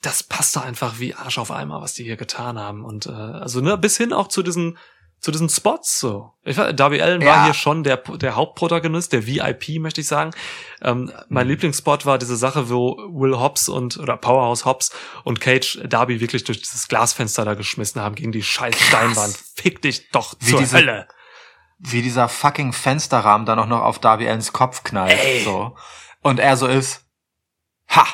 das 0.01 0.23
passt 0.23 0.55
da 0.55 0.61
einfach 0.61 0.99
wie 0.99 1.13
Arsch 1.15 1.37
auf 1.37 1.51
Eimer, 1.51 1.81
was 1.81 1.93
die 1.93 2.03
hier 2.03 2.17
getan 2.17 2.57
haben. 2.59 2.83
Und 2.83 3.05
äh, 3.05 3.11
also 3.11 3.61
ne, 3.61 3.77
bis 3.77 3.97
hin 3.97 4.13
auch 4.13 4.27
zu 4.27 4.41
diesen 4.43 4.77
zu 5.19 5.29
diesen 5.29 5.49
Spots 5.49 5.99
so. 5.99 6.31
Ich, 6.43 6.57
war- 6.57 6.73
Darby 6.73 6.99
Allen 6.99 7.21
war 7.21 7.27
Ja. 7.27 7.43
hier 7.45 7.53
schon 7.53 7.83
der 7.83 7.97
der 7.97 8.35
Hauptprotagonist, 8.35 9.13
der 9.13 9.27
VIP, 9.27 9.79
möchte 9.79 10.01
ich 10.01 10.07
sagen. 10.07 10.31
Ähm, 10.81 11.11
mein 11.29 11.47
Lieblingsspot 11.47 12.07
war 12.07 12.17
diese 12.17 12.35
Sache, 12.35 12.71
wo 12.71 12.97
Will 13.11 13.37
Hobbs 13.39 13.69
und 13.69 13.97
oder 13.99 14.17
Powerhouse 14.17 14.65
Hobbs 14.65 14.89
und 15.23 15.39
Cage 15.39 15.79
Darby 15.85 16.19
wirklich 16.19 16.43
durch 16.45 16.59
dieses 16.61 16.87
Glasfenster 16.87 17.45
da 17.45 17.53
geschmissen 17.53 18.01
haben 18.01 18.15
gegen 18.15 18.31
die 18.31 18.41
scheiß 18.41 18.75
Steinwand. 18.79 19.37
Fick 19.55 19.83
dich 19.83 20.09
doch 20.09 20.33
Wie 20.39 20.49
zur 20.49 20.59
diese- 20.61 20.77
Hölle. 20.77 21.07
Wie 21.77 22.01
dieser 22.01 22.27
fucking 22.27 22.73
Fensterrahmen 22.73 23.45
dann 23.45 23.59
auch 23.59 23.67
noch 23.67 23.81
auf 23.81 23.99
Darby 23.99 24.27
Allens 24.27 24.53
Kopf 24.53 24.83
knallt. 24.83 25.19
Ey. 25.23 25.43
So. 25.43 25.75
Und 26.21 26.39
er 26.39 26.57
so 26.57 26.65
ist, 26.65 27.05
ha, 27.89 28.05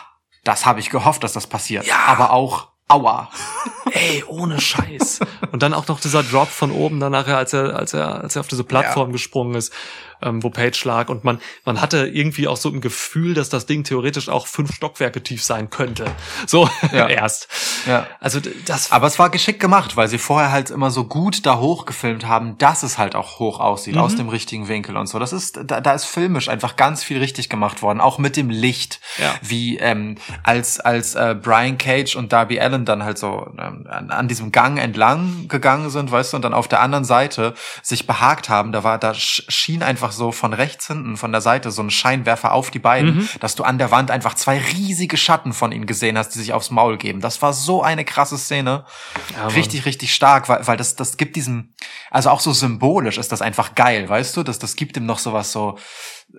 das 0.47 0.65
habe 0.65 0.79
ich 0.79 0.89
gehofft, 0.89 1.23
dass 1.23 1.33
das 1.33 1.47
passiert. 1.47 1.85
Ja. 1.85 2.05
Aber 2.07 2.31
auch, 2.31 2.69
aua. 2.87 3.29
Ey, 3.91 4.23
ohne 4.27 4.59
Scheiß. 4.59 5.19
Und 5.51 5.61
dann 5.63 5.73
auch 5.73 5.87
noch 5.87 5.99
dieser 5.99 6.23
Drop 6.23 6.47
von 6.47 6.71
oben 6.71 6.99
dann 6.99 7.11
nachher, 7.11 7.37
als 7.37 7.53
er, 7.53 7.75
als 7.75 7.93
er, 7.93 8.21
als 8.21 8.35
er 8.35 8.39
auf 8.41 8.47
diese 8.47 8.63
Plattform 8.63 9.11
gesprungen 9.11 9.55
ist. 9.55 9.73
Ähm, 10.21 10.43
wo 10.43 10.49
Page 10.49 10.83
lag 10.85 11.09
und 11.09 11.23
man 11.23 11.39
man 11.65 11.81
hatte 11.81 12.07
irgendwie 12.07 12.47
auch 12.47 12.57
so 12.57 12.69
ein 12.69 12.81
Gefühl, 12.81 13.33
dass 13.33 13.49
das 13.49 13.65
Ding 13.65 13.83
theoretisch 13.83 14.29
auch 14.29 14.47
fünf 14.47 14.73
Stockwerke 14.75 15.21
tief 15.23 15.43
sein 15.43 15.69
könnte. 15.69 16.05
So 16.47 16.69
Ja. 16.91 17.07
erst. 17.09 17.47
Ja. 17.87 18.07
Also 18.19 18.39
das 18.65 18.91
Aber 18.91 19.07
es 19.07 19.17
war 19.19 19.29
geschickt 19.29 19.59
gemacht, 19.59 19.95
weil 19.97 20.07
sie 20.07 20.17
vorher 20.17 20.51
halt 20.51 20.69
immer 20.69 20.91
so 20.91 21.03
gut 21.05 21.45
da 21.45 21.59
hoch 21.59 21.85
gefilmt 21.85 22.27
haben, 22.27 22.57
dass 22.57 22.83
es 22.83 22.97
halt 22.97 23.15
auch 23.15 23.39
hoch 23.39 23.59
aussieht, 23.59 23.95
Mhm. 23.95 24.01
aus 24.01 24.15
dem 24.15 24.29
richtigen 24.29 24.67
Winkel 24.67 24.97
und 24.97 25.07
so. 25.07 25.19
Das 25.19 25.33
ist, 25.33 25.59
da, 25.65 25.81
da 25.81 25.93
ist 25.93 26.05
filmisch 26.05 26.49
einfach 26.49 26.75
ganz 26.75 27.03
viel 27.03 27.17
richtig 27.19 27.49
gemacht 27.49 27.81
worden, 27.81 27.99
auch 28.01 28.17
mit 28.17 28.35
dem 28.37 28.49
Licht, 28.49 28.99
Ja. 29.19 29.33
wie 29.41 29.77
ähm, 29.77 30.15
als 30.43 30.79
als 30.79 31.15
äh, 31.15 31.35
Brian 31.41 31.77
Cage 31.77 32.15
und 32.15 32.31
Darby 32.33 32.59
Allen 32.59 32.85
dann 32.85 33.03
halt 33.03 33.17
so 33.17 33.47
ähm, 33.59 33.87
an, 33.89 34.09
an 34.11 34.27
diesem 34.27 34.51
Gang 34.51 34.77
entlang 34.79 35.47
gegangen 35.47 35.89
sind, 35.89 36.11
weißt 36.11 36.33
du, 36.33 36.37
und 36.37 36.43
dann 36.43 36.53
auf 36.53 36.67
der 36.67 36.81
anderen 36.81 37.05
Seite 37.05 37.53
sich 37.81 38.07
behagt 38.07 38.49
haben. 38.49 38.71
Da 38.71 38.83
war, 38.83 38.97
da 38.97 39.11
sch- 39.11 39.43
schien 39.49 39.83
einfach 39.83 40.06
so 40.11 40.31
von 40.31 40.53
rechts 40.53 40.87
hinten, 40.87 41.17
von 41.17 41.31
der 41.31 41.41
Seite 41.41 41.71
so 41.71 41.81
ein 41.81 41.89
Scheinwerfer 41.89 42.53
auf 42.53 42.71
die 42.71 42.79
beiden, 42.79 43.17
Mhm. 43.17 43.29
dass 43.39 43.55
du 43.55 43.63
an 43.63 43.77
der 43.77 43.91
Wand 43.91 44.11
einfach 44.11 44.33
zwei 44.35 44.59
riesige 44.59 45.17
Schatten 45.17 45.53
von 45.53 45.71
ihnen 45.71 45.85
gesehen 45.85 46.17
hast, 46.17 46.29
die 46.29 46.39
sich 46.39 46.53
aufs 46.53 46.71
Maul 46.71 46.97
geben. 46.97 47.21
Das 47.21 47.41
war 47.41 47.53
so 47.53 47.81
eine 47.83 48.05
krasse 48.05 48.37
Szene. 48.37 48.85
Ja, 49.35 49.47
richtig, 49.47 49.85
richtig 49.85 50.13
stark, 50.13 50.49
weil, 50.49 50.65
weil 50.67 50.77
das, 50.77 50.95
das 50.95 51.17
gibt 51.17 51.35
diesem, 51.35 51.73
also 52.11 52.29
auch 52.29 52.39
so 52.39 52.53
symbolisch 52.53 53.17
ist 53.17 53.31
das 53.31 53.41
einfach 53.41 53.75
geil, 53.75 54.07
weißt 54.09 54.35
du? 54.37 54.43
Das, 54.43 54.59
das 54.59 54.75
gibt 54.75 54.97
ihm 54.97 55.05
noch 55.05 55.19
sowas 55.19 55.51
so 55.51 55.77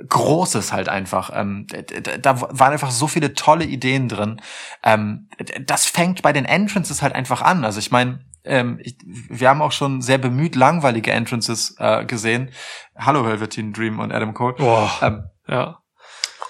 Großes 0.09 0.73
halt 0.73 0.89
einfach. 0.91 1.31
Ähm, 1.35 1.67
da 2.21 2.41
waren 2.41 2.73
einfach 2.73 2.91
so 2.91 3.09
viele 3.09 3.33
tolle 3.33 3.65
Ideen 3.65 4.09
drin. 4.09 4.41
Ähm, 4.85 5.29
das 5.65 5.87
fängt 5.87 6.21
bei 6.21 6.33
den 6.35 6.45
Entrances 6.45 7.01
halt 7.01 7.15
einfach 7.15 7.41
an. 7.41 7.65
Also 7.65 7.79
ich 7.79 7.91
meine, 7.91 8.21
ähm, 8.49 8.79
ich, 8.83 8.97
wir 9.05 9.49
haben 9.49 9.63
auch 9.63 9.73
schon 9.73 10.01
sehr 10.01 10.19
bemüht 10.19 10.57
langweilige 10.57 11.13
Entrances 11.13 11.77
äh, 11.79 12.05
gesehen. 12.05 12.51
Hallo 12.97 13.25
Velveteen 13.25 13.73
Dream 13.73 13.99
und 13.99 14.13
Adam 14.13 14.35
Cole. 14.35 14.55
Boah. 14.55 14.91
Ähm, 15.03 15.25
ja. 15.47 15.79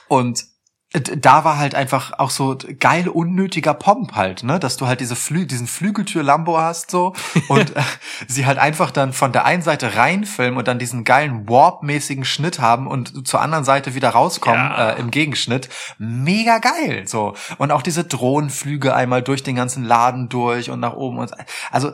und 0.09 0.45
da 0.93 1.45
war 1.45 1.59
halt 1.59 1.75
einfach 1.75 2.19
auch 2.19 2.31
so 2.31 2.57
geil 2.81 3.09
unnötiger 3.09 3.75
Pomp 3.75 4.15
halt, 4.15 4.43
ne, 4.43 4.59
dass 4.59 4.79
du 4.79 4.87
halt 4.87 5.01
diese 5.01 5.17
Flü 5.17 5.45
diesen 5.45 5.67
Flügeltür 5.67 6.23
Lambo 6.23 6.59
hast 6.59 6.91
so 6.91 7.13
und 7.49 7.77
äh, 7.77 7.83
sie 8.27 8.47
halt 8.47 8.57
einfach 8.57 8.91
dann 8.91 9.13
von 9.13 9.33
der 9.33 9.45
einen 9.45 9.61
Seite 9.61 9.97
reinfilmen 9.97 10.57
und 10.59 10.67
dann 10.67 10.79
diesen 10.79 11.05
geilen 11.05 11.47
Warp-mäßigen 11.47 12.25
Schnitt 12.25 12.59
haben 12.59 12.87
und 12.87 13.29
zur 13.29 13.43
anderen 13.43 13.65
Seite 13.65 13.95
wieder 13.95 14.09
rauskommen 14.11 14.57
Ja. 14.65 14.93
äh, 14.93 14.99
im 14.99 15.11
Gegenschnitt. 15.11 15.69
Mega 15.99 16.59
geil 16.59 17.07
so 17.07 17.35
und 17.59 17.71
auch 17.71 17.83
diese 17.83 18.05
Drohnenflüge 18.05 18.95
einmal 18.95 19.23
durch 19.23 19.43
den 19.43 19.57
ganzen 19.57 19.85
Laden 19.85 20.31
durch 20.31 20.71
und 20.71 20.81
nach 20.81 20.95
oben 20.95 21.19
und 21.19 21.33
also 21.71 21.93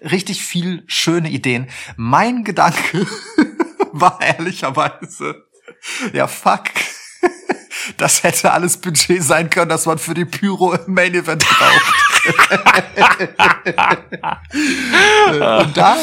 richtig 0.00 0.44
viel 0.44 0.84
schöne 0.86 1.28
Ideen. 1.28 1.66
Mein 1.96 2.44
Gedanke 2.44 3.04
war 3.92 4.20
ehrlicherweise 4.22 5.44
ja 6.12 6.28
fuck. 6.28 6.62
Das 7.96 8.22
hätte 8.22 8.52
alles 8.52 8.76
Budget 8.76 9.22
sein 9.22 9.50
können, 9.50 9.68
das 9.70 9.86
man 9.86 9.98
für 9.98 10.14
die 10.14 10.24
Pyro 10.24 10.74
im 10.74 10.94
Main 10.94 11.14
Event 11.14 11.44
braucht. 11.48 11.94
und 15.30 15.76
da, 15.76 15.96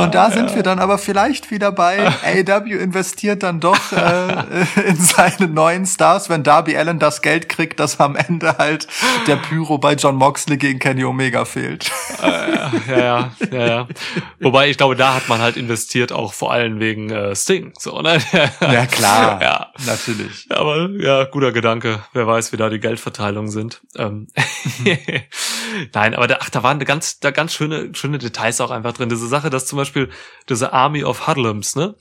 und 0.00 0.14
da 0.14 0.30
sind 0.30 0.54
wir 0.54 0.62
dann 0.62 0.78
aber 0.78 0.98
vielleicht 0.98 1.50
wieder 1.50 1.72
bei 1.72 2.06
AW 2.08 2.70
investiert 2.72 3.42
dann 3.42 3.60
doch 3.60 3.92
äh, 3.92 4.44
in 4.86 4.96
seine 4.96 5.48
neuen 5.48 5.86
Stars, 5.86 6.28
wenn 6.28 6.42
Darby 6.42 6.76
Allen 6.76 6.98
das 6.98 7.22
Geld 7.22 7.48
kriegt, 7.48 7.80
dass 7.80 8.00
am 8.00 8.16
Ende 8.16 8.56
halt 8.58 8.86
der 9.26 9.36
Pyro 9.36 9.78
bei 9.78 9.94
John 9.94 10.16
Moxley 10.16 10.56
gegen 10.56 10.78
Kenny 10.78 11.04
Omega 11.04 11.44
fehlt. 11.44 11.90
ja, 12.22 12.70
ja, 12.88 13.30
ja, 13.50 13.66
ja. 13.66 13.88
Wobei 14.40 14.68
ich 14.70 14.76
glaube, 14.76 14.96
da 14.96 15.14
hat 15.14 15.28
man 15.28 15.40
halt 15.40 15.56
investiert, 15.56 16.12
auch 16.12 16.32
vor 16.32 16.52
allem 16.52 16.80
wegen 16.80 17.10
äh, 17.10 17.34
Sting. 17.34 17.72
So, 17.78 18.00
ne? 18.02 18.18
Ja 18.60 18.86
klar, 18.86 19.40
Ja. 19.42 19.72
natürlich. 19.86 20.46
Aber 20.50 20.88
ja, 20.98 21.21
guter 21.30 21.52
Gedanke. 21.52 22.02
Wer 22.12 22.26
weiß, 22.26 22.52
wie 22.52 22.56
da 22.56 22.68
die 22.68 22.80
Geldverteilungen 22.80 23.50
sind. 23.50 23.82
Ähm. 23.96 24.28
Nein, 25.94 26.14
aber 26.14 26.26
da, 26.26 26.38
ach, 26.40 26.50
da 26.50 26.62
waren 26.62 26.78
da 26.78 26.84
ganz, 26.84 27.20
da 27.20 27.30
ganz 27.30 27.54
schöne, 27.54 27.94
schöne 27.94 28.18
Details 28.18 28.60
auch 28.60 28.70
einfach 28.70 28.92
drin. 28.92 29.08
Diese 29.08 29.26
Sache, 29.28 29.50
dass 29.50 29.66
zum 29.66 29.76
Beispiel 29.78 30.10
diese 30.48 30.72
Army 30.72 31.04
of 31.04 31.26
Huddlems, 31.26 31.76
ne, 31.76 31.94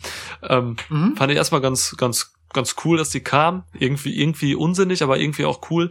ähm, 0.44 0.76
Mhm. 0.90 1.16
fand 1.16 1.32
ich 1.32 1.38
erstmal 1.38 1.62
ganz, 1.62 1.96
ganz, 1.98 2.34
ganz 2.54 2.76
cool, 2.84 2.98
dass 2.98 3.10
die 3.10 3.22
kam. 3.22 3.64
Irgendwie, 3.78 4.20
irgendwie 4.20 4.56
unsinnig, 4.56 5.04
aber 5.04 5.20
irgendwie 5.20 5.46
auch 5.46 5.62
cool. 5.70 5.90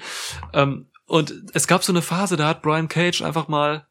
Ähm, 0.52 0.88
und 1.06 1.34
es 1.54 1.66
gab 1.66 1.82
so 1.82 1.92
eine 1.92 2.02
Phase, 2.02 2.36
da 2.36 2.46
hat 2.48 2.62
Brian 2.62 2.88
Cage 2.88 3.22
einfach 3.22 3.48
mal 3.48 3.86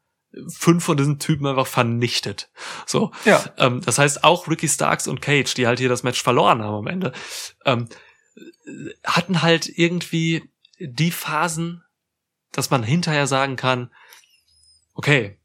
fünf 0.48 0.84
von 0.84 0.96
diesen 0.96 1.18
Typen 1.18 1.46
einfach 1.46 1.66
vernichtet. 1.66 2.50
So. 2.86 3.10
Ja. 3.24 3.42
Ähm, 3.58 3.80
das 3.84 3.98
heißt, 3.98 4.22
auch 4.22 4.46
Ricky 4.48 4.68
Starks 4.68 5.08
und 5.08 5.20
Cage, 5.20 5.52
die 5.54 5.66
halt 5.66 5.80
hier 5.80 5.88
das 5.88 6.04
Match 6.04 6.22
verloren 6.22 6.62
haben 6.62 6.74
am 6.76 6.86
Ende, 6.86 7.12
ähm, 7.64 7.88
hatten 9.04 9.42
halt 9.42 9.68
irgendwie 9.68 10.50
die 10.78 11.10
Phasen, 11.10 11.84
dass 12.52 12.70
man 12.70 12.82
hinterher 12.82 13.26
sagen 13.26 13.56
kann, 13.56 13.90
okay, 14.94 15.38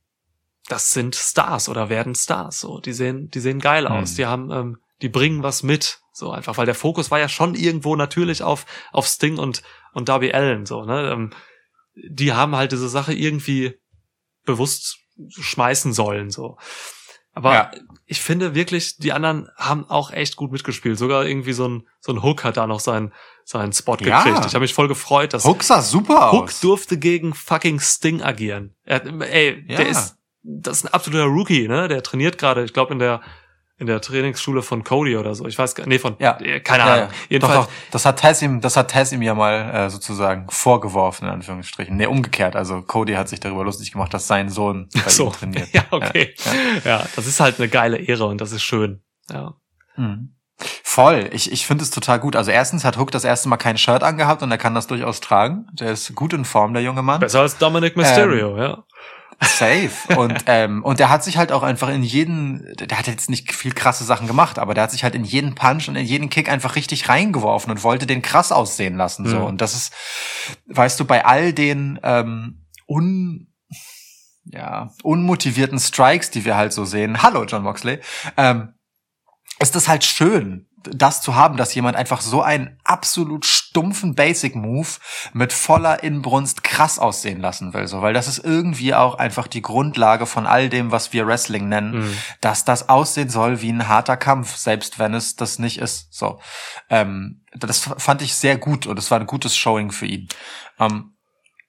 das 0.68 0.92
sind 0.92 1.16
Stars 1.16 1.70
oder 1.70 1.90
werden 1.90 2.16
Stars. 2.16 2.60
So, 2.60 2.80
die 2.80 2.94
sehen, 2.94 3.30
die 3.30 3.40
sehen 3.40 3.60
geil 3.60 3.88
aus. 3.88 4.12
Hm. 4.12 4.16
Die 4.16 4.26
haben, 4.26 4.52
ähm, 4.52 4.78
die 5.02 5.10
bringen 5.10 5.44
was 5.44 5.64
mit. 5.64 6.00
So 6.12 6.32
einfach, 6.32 6.58
weil 6.58 6.66
der 6.66 6.76
Fokus 6.76 7.12
war 7.12 7.20
ja 7.20 7.28
schon 7.28 7.56
irgendwo 7.56 7.98
natürlich 7.98 8.42
auf 8.42 8.66
auf 8.94 9.06
Sting 9.06 9.38
und 9.38 9.64
und 9.94 10.08
Darby 10.08 10.32
Allen. 10.32 10.66
So, 10.66 10.86
ne? 10.86 11.12
Ähm, 11.12 11.32
die 11.94 12.34
haben 12.34 12.56
halt 12.56 12.72
diese 12.72 12.90
Sache 12.90 13.14
irgendwie 13.14 13.78
bewusst 14.46 15.00
schmeißen 15.30 15.94
sollen. 15.94 16.30
So, 16.32 16.58
aber 17.36 17.54
Ja. 17.54 17.72
ich 18.08 18.22
finde 18.22 18.56
wirklich, 18.56 18.98
die 18.98 19.14
anderen 19.14 19.50
haben 19.58 19.86
auch 19.90 20.10
echt 20.12 20.36
gut 20.36 20.52
mitgespielt. 20.52 20.98
Sogar 20.98 21.26
irgendwie 21.26 21.54
so 21.54 21.68
ein 21.68 21.88
so 22.00 22.12
ein 22.12 22.24
Hook 22.24 22.44
hat 22.44 22.58
da 22.58 22.66
noch 22.66 22.80
seinen 22.80 23.14
seinen 23.44 23.72
Spot 23.74 23.98
Ja. 24.00 24.24
gekriegt. 24.24 24.46
Ich 24.48 24.56
habe 24.56 24.62
mich 24.64 24.74
voll 24.74 24.88
gefreut, 24.88 25.34
dass 25.34 25.46
Hook 25.46 25.62
sah 25.64 25.82
super 25.84 26.32
Hook 26.32 26.46
aus. 26.46 26.60
durfte 26.62 26.98
gegen 26.98 27.34
fucking 27.36 27.80
Sting 27.80 28.24
agieren. 28.24 28.76
Er, 28.84 29.06
ey, 29.22 29.64
Ja. 29.68 29.78
der 29.78 29.88
ist, 29.90 30.16
das 30.42 30.80
ist 30.80 30.86
ein 30.86 30.94
absoluter 30.94 31.26
Rookie, 31.26 31.68
ne? 31.68 31.88
Der 31.88 32.02
trainiert 32.02 32.38
gerade, 32.40 32.64
ich 32.64 32.74
glaube 32.74 32.94
in 32.94 33.00
der 33.00 33.22
in 33.78 33.88
der 33.88 34.00
Trainingsschule 34.00 34.62
von 34.62 34.84
Cody 34.86 35.18
oder 35.18 35.36
so. 35.36 35.46
Ich 35.48 35.58
weiß 35.60 35.76
gar, 35.76 35.86
nee, 35.86 36.00
von, 36.00 36.16
Ja. 36.20 36.38
äh, 36.40 36.62
keine 36.62 36.84
Ja, 36.86 36.94
Ahnung. 36.94 37.08
ja. 37.10 37.16
Jedenfalls, 37.30 37.60
Doch, 37.60 37.66
doch, 37.66 37.72
das 37.92 38.06
hat 38.06 38.18
Tess 38.22 38.42
ihm, 38.42 38.62
das 38.62 38.78
hat 38.78 38.88
Tess 38.90 39.12
ihm 39.12 39.22
ja 39.22 39.34
mal 39.34 39.70
äh, 39.74 39.90
sozusagen 39.90 40.48
vorgeworfen, 40.50 41.26
in 41.28 41.32
Anführungsstrichen. 41.34 41.96
Nee, 41.98 42.06
umgekehrt. 42.06 42.56
Also 42.56 42.82
Cody 42.82 43.14
hat 43.14 43.28
sich 43.28 43.40
darüber 43.42 43.64
lustig 43.66 43.92
gemacht, 43.92 44.14
dass 44.14 44.28
sein 44.28 44.50
Sohn 44.50 44.88
bei 44.94 45.10
so. 45.10 45.26
ihm 45.28 45.32
trainiert. 45.34 45.68
Ja, 45.74 45.84
okay. 45.92 46.34
Ja, 46.84 47.00
Ja, 47.00 47.06
das 47.16 47.28
ist 47.28 47.40
halt 47.40 47.60
eine 47.60 47.68
geile 47.68 47.98
Ehre 47.98 48.26
und 48.26 48.40
das 48.40 48.52
ist 48.54 48.64
schön. 48.64 49.02
Ja. 49.30 49.56
Mhm. 49.98 50.32
Voll. 50.84 51.30
Ich, 51.34 51.52
ich 51.52 51.68
finde 51.68 51.84
es 51.84 51.92
total 51.92 52.20
gut. 52.22 52.38
Also 52.38 52.50
erstens 52.52 52.86
hat 52.86 52.98
Hook 52.98 53.12
das 53.12 53.26
erste 53.26 53.50
Mal 53.50 53.58
kein 53.58 53.78
Shirt 53.78 54.04
angehabt 54.04 54.42
und 54.42 54.50
er 54.52 54.58
kann 54.58 54.74
das 54.74 54.88
durchaus 54.88 55.20
tragen. 55.20 55.68
Der 55.74 55.92
ist 55.92 56.16
gut 56.16 56.32
in 56.32 56.46
Form, 56.46 56.74
der 56.74 56.82
junge 56.82 57.02
Mann. 57.02 57.20
Besser 57.20 57.42
als 57.42 57.58
Dominic 57.58 57.98
Mysterio, 57.98 58.58
ja. 58.58 58.84
Safe. 59.42 59.92
Und, 60.16 60.44
ähm, 60.48 60.84
und 60.84 61.00
der 61.00 61.10
hat 61.10 61.24
sich 61.24 61.38
halt 61.38 61.52
auch 61.52 61.64
einfach 61.64 61.90
in 61.90 62.04
jeden, 62.04 62.74
der 62.78 62.98
hat 62.98 63.08
jetzt 63.08 63.30
nicht 63.30 63.52
viel 63.54 63.74
krasse 63.74 64.04
Sachen 64.04 64.28
gemacht, 64.28 64.60
aber 64.60 64.74
der 64.74 64.84
hat 64.84 64.92
sich 64.92 65.04
halt 65.04 65.16
in 65.16 65.24
jeden 65.24 65.56
Punch 65.56 65.88
und 65.88 65.96
in 65.96 66.06
jeden 66.06 66.30
Kick 66.30 66.50
einfach 66.50 66.76
richtig 66.76 67.10
reingeworfen 67.10 67.72
und 67.72 67.84
wollte 67.84 68.08
den 68.08 68.22
krass 68.22 68.52
aussehen 68.52 68.96
lassen. 68.98 69.28
So. 69.28 69.40
Mhm. 69.40 69.46
Und 69.46 69.62
das 69.62 69.76
ist, 69.76 69.94
weißt 70.68 71.00
du, 71.00 71.06
bei 71.06 71.26
all 71.26 71.54
den 71.54 72.00
ähm, 72.04 72.66
un, 72.88 73.48
ja, 74.46 74.92
unmotivierten 75.04 75.80
Strikes, 75.80 76.32
die 76.32 76.46
wir 76.46 76.56
halt 76.56 76.74
so 76.74 76.86
sehen, 76.86 77.22
hallo 77.22 77.44
John 77.46 77.64
Moxley, 77.64 78.00
ähm, 78.38 78.74
ist 79.60 79.76
das 79.76 79.88
halt 79.88 80.04
schön, 80.04 80.68
das 80.84 81.22
zu 81.22 81.36
haben, 81.36 81.58
dass 81.58 81.74
jemand 81.74 81.96
einfach 81.96 82.22
so 82.22 82.42
einen 82.42 82.78
absolut 82.84 83.46
stumpfen 83.76 84.16
Basic-Move 84.16 84.88
mit 85.34 85.52
voller 85.52 86.02
Inbrunst 86.02 86.64
krass 86.64 86.98
aussehen 86.98 87.42
lassen 87.42 87.74
will, 87.74 87.88
so, 87.88 88.02
weil 88.02 88.14
das 88.14 88.30
ist 88.30 88.38
irgendwie 88.40 88.94
auch 88.96 89.16
einfach 89.16 89.48
die 89.48 89.62
Grundlage 89.62 90.26
von 90.26 90.48
all 90.48 90.70
dem, 90.70 90.92
was 90.92 91.12
wir 91.12 91.28
Wrestling 91.28 91.68
nennen, 91.68 92.00
Mhm. 92.06 92.18
dass 92.40 92.64
das 92.64 92.88
aussehen 92.88 93.28
soll 93.28 93.62
wie 93.62 93.70
ein 93.74 93.90
harter 93.90 94.16
Kampf, 94.16 94.56
selbst 94.56 94.98
wenn 94.98 95.14
es 95.14 95.36
das 95.36 95.60
nicht 95.60 95.80
ist, 95.80 96.14
so. 96.14 96.40
Ähm, 96.90 97.44
das 97.54 97.80
fand 97.80 98.22
ich 98.22 98.36
sehr 98.36 98.58
gut 98.58 98.88
und 98.88 98.98
es 98.98 99.12
war 99.12 99.20
ein 99.20 99.28
gutes 99.28 99.58
Showing 99.58 99.92
für 99.92 100.06
ihn. 100.06 100.30
Ähm, 100.80 101.12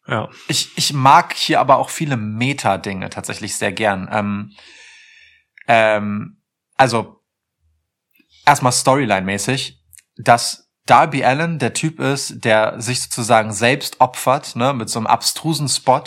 Ja. 0.07 0.29
ich, 0.47 0.79
ich 0.79 0.93
mag 0.93 1.33
hier 1.35 1.59
aber 1.59 1.79
auch 1.79 1.91
viele 1.91 2.17
Meta-Dinge 2.17 3.11
tatsächlich 3.11 3.57
sehr 3.57 3.73
gern. 3.73 4.09
Ähm, 4.13 4.53
ähm, 5.67 6.41
also 6.77 7.21
erstmal 8.45 8.71
Storyline-mäßig, 8.73 9.81
dass 10.19 10.66
Darby 10.87 11.25
Allen 11.25 11.59
der 11.59 11.73
Typ 11.73 12.01
ist, 12.01 12.45
der 12.45 12.81
sich 12.81 13.03
sozusagen 13.03 13.53
selbst 13.53 14.01
opfert, 14.01 14.57
ne, 14.57 14.73
mit 14.73 14.89
so 14.89 14.99
einem 14.99 15.07
abstrusen 15.07 15.69
Spot 15.69 16.05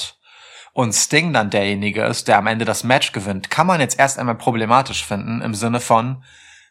und 0.74 0.94
Sting 0.94 1.34
dann 1.34 1.50
derjenige 1.50 2.04
ist, 2.04 2.28
der 2.28 2.38
am 2.38 2.48
Ende 2.48 2.66
das 2.66 2.84
Match 2.84 3.12
gewinnt, 3.12 3.50
kann 3.50 3.68
man 3.68 3.82
jetzt 3.82 4.00
erst 4.00 4.18
einmal 4.18 4.36
problematisch 4.36 5.06
finden 5.06 5.42
im 5.42 5.54
Sinne 5.54 5.82
von, 5.82 6.24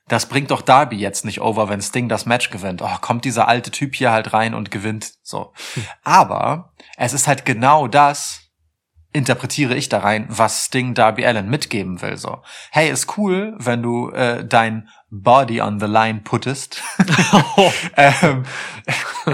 das 0.09 0.27
bringt 0.27 0.51
doch 0.51 0.63
Darby 0.63 0.97
jetzt 0.97 1.27
nicht 1.27 1.43
over, 1.43 1.69
wenn 1.69 1.83
Sting 1.83 2.09
das 2.09 2.25
Match 2.25 2.49
gewinnt. 2.49 2.81
Oh, 2.81 2.97
kommt 3.03 3.27
dieser 3.27 3.47
alte 3.47 3.71
Typ 3.71 3.95
hier 3.95 4.11
halt 4.11 4.33
rein 4.33 4.55
und 4.55 4.71
gewinnt 4.71 5.13
so. 5.23 5.53
Aber 6.03 6.73
es 6.97 7.13
ist 7.13 7.29
halt 7.29 7.45
genau 7.45 7.89
das, 7.89 8.49
interpretiere 9.13 9.75
ich 9.75 9.89
da 9.89 9.99
rein, 9.99 10.27
was 10.29 10.65
Sting 10.67 10.95
Darby 10.95 11.27
Allen 11.27 11.51
mitgeben 11.51 12.01
will. 12.03 12.17
So, 12.17 12.43
hey, 12.71 12.91
ist 12.91 13.19
cool, 13.19 13.55
wenn 13.59 13.83
du 13.83 14.11
äh, 14.11 14.47
dein 14.47 14.89
Body 15.11 15.63
on 15.63 15.81
the 15.81 15.87
line 15.87 16.21
puttest. 16.23 16.83
ähm, 17.97 18.45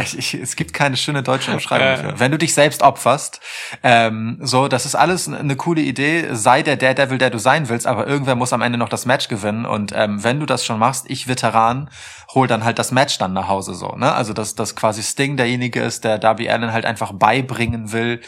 ich, 0.03 0.19
ich, 0.19 0.35
es 0.35 0.55
gibt 0.55 0.73
keine 0.73 0.97
schöne 0.97 1.23
deutsche 1.25 1.53
Umschreibung 1.53 1.87
Äh. 1.87 1.97
dafür. 1.97 2.21
Wenn 2.21 2.31
du 2.31 2.39
dich 2.39 2.55
selbst 2.55 2.83
opferst, 2.83 3.41
ähm, 3.83 4.39
so, 4.41 4.69
das 4.69 4.87
ist 4.87 4.95
alles 4.95 5.29
eine 5.29 5.57
coole 5.57 5.81
Idee. 5.81 6.29
Sei 6.33 6.63
der 6.63 6.77
Daredevil, 6.77 7.19
der 7.19 7.31
du 7.31 7.39
sein 7.39 7.69
willst, 7.69 7.89
aber 7.89 8.07
irgendwer 8.07 8.37
muss 8.37 8.53
am 8.53 8.63
Ende 8.63 8.79
noch 8.79 8.89
das 8.89 9.05
Match 9.05 9.27
gewinnen. 9.27 9.67
Und 9.67 9.93
ähm, 9.97 10.23
wenn 10.23 10.39
du 10.39 10.47
das 10.47 10.65
schon 10.65 10.79
machst, 10.79 11.07
ich 11.11 11.27
Veteran, 11.27 11.91
hol 12.35 12.47
dann 12.49 12.65
halt 12.65 12.79
das 12.79 12.91
Match 12.93 13.19
dann 13.19 13.33
nach 13.33 13.49
Hause 13.49 13.75
so. 13.75 13.95
Ne? 13.97 14.13
Also 14.13 14.33
dass, 14.33 14.55
dass 14.55 14.75
quasi 14.75 15.03
Sting 15.03 15.37
derjenige 15.37 15.81
ist, 15.81 16.05
der 16.05 16.19
Darby 16.19 16.49
Allen 16.49 16.73
halt 16.73 16.85
einfach 16.85 17.13
beibringen 17.13 17.93
will, 17.93 18.21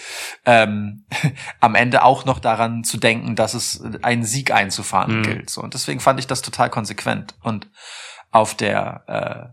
ähm, 0.44 1.06
am 1.60 1.74
Ende 1.74 2.02
auch 2.04 2.24
noch 2.24 2.38
daran 2.38 2.84
zu 2.84 2.98
denken, 2.98 3.34
dass 3.36 3.54
es 3.54 3.82
einen 4.02 4.24
Sieg 4.24 4.52
einzufahren 4.52 5.18
Mhm. 5.18 5.22
gilt. 5.22 5.50
So. 5.50 5.60
Und 5.62 5.74
deswegen 5.74 6.00
fand 6.00 6.18
ich 6.20 6.26
das 6.26 6.42
total 6.42 6.70
konsequent. 6.70 7.34
Und 7.42 7.68
auf 8.32 8.54
der 8.54 9.04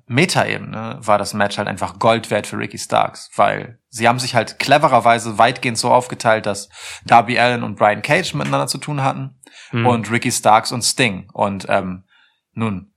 äh, 0.07 0.11
Meta-Ebene 0.11 0.97
war 0.99 1.17
das 1.17 1.33
Match 1.33 1.57
halt 1.57 1.67
einfach 1.67 1.99
Gold 1.99 2.29
wert 2.31 2.47
für 2.47 2.57
Ricky 2.57 2.77
Starks, 2.77 3.29
weil 3.35 3.79
sie 3.89 4.07
haben 4.07 4.19
sich 4.19 4.35
halt 4.35 4.59
clevererweise 4.59 5.37
weitgehend 5.37 5.77
so 5.77 5.91
aufgeteilt, 5.91 6.45
dass 6.45 6.69
Darby 7.05 7.39
Allen 7.39 7.63
und 7.63 7.75
Brian 7.75 8.01
Cage 8.01 8.33
miteinander 8.33 8.67
zu 8.67 8.77
tun 8.79 9.03
hatten 9.03 9.39
Hm. 9.69 9.85
und 9.85 10.11
Ricky 10.11 10.31
Starks 10.31 10.71
und 10.71 10.81
Sting. 10.83 11.29
Und 11.33 11.65
ähm, 11.69 12.03
nun, 12.53 12.92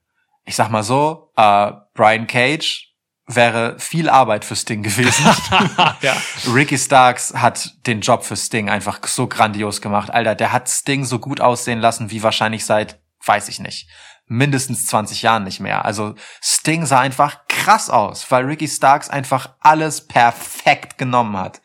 ich 0.46 0.56
sag 0.56 0.70
mal 0.70 0.82
so, 0.82 1.32
äh, 1.36 1.72
Brian 1.94 2.26
Cage 2.26 2.94
wäre 3.26 3.78
viel 3.78 4.08
Arbeit 4.08 4.44
für 4.44 4.54
Sting 4.54 4.82
gewesen. 4.82 5.24
ja. 6.00 6.16
Ricky 6.54 6.78
Starks 6.78 7.34
hat 7.34 7.74
den 7.86 8.00
Job 8.00 8.24
für 8.24 8.36
Sting 8.36 8.70
einfach 8.70 9.00
so 9.06 9.26
grandios 9.26 9.80
gemacht. 9.80 10.10
Alter, 10.10 10.36
der 10.36 10.52
hat 10.52 10.68
Sting 10.68 11.04
so 11.04 11.18
gut 11.18 11.40
aussehen 11.40 11.80
lassen, 11.80 12.10
wie 12.10 12.22
wahrscheinlich 12.22 12.64
seit, 12.64 13.00
weiß 13.24 13.48
ich 13.48 13.58
nicht, 13.58 13.88
mindestens 14.26 14.86
20 14.86 15.22
Jahren 15.22 15.42
nicht 15.42 15.58
mehr. 15.58 15.84
Also 15.84 16.14
Sting 16.40 16.86
sah 16.86 17.00
einfach 17.00 17.48
krass 17.48 17.90
aus, 17.90 18.30
weil 18.30 18.44
Ricky 18.44 18.68
Starks 18.68 19.10
einfach 19.10 19.54
alles 19.60 20.06
perfekt 20.06 20.96
genommen 20.96 21.36
hat. 21.36 21.60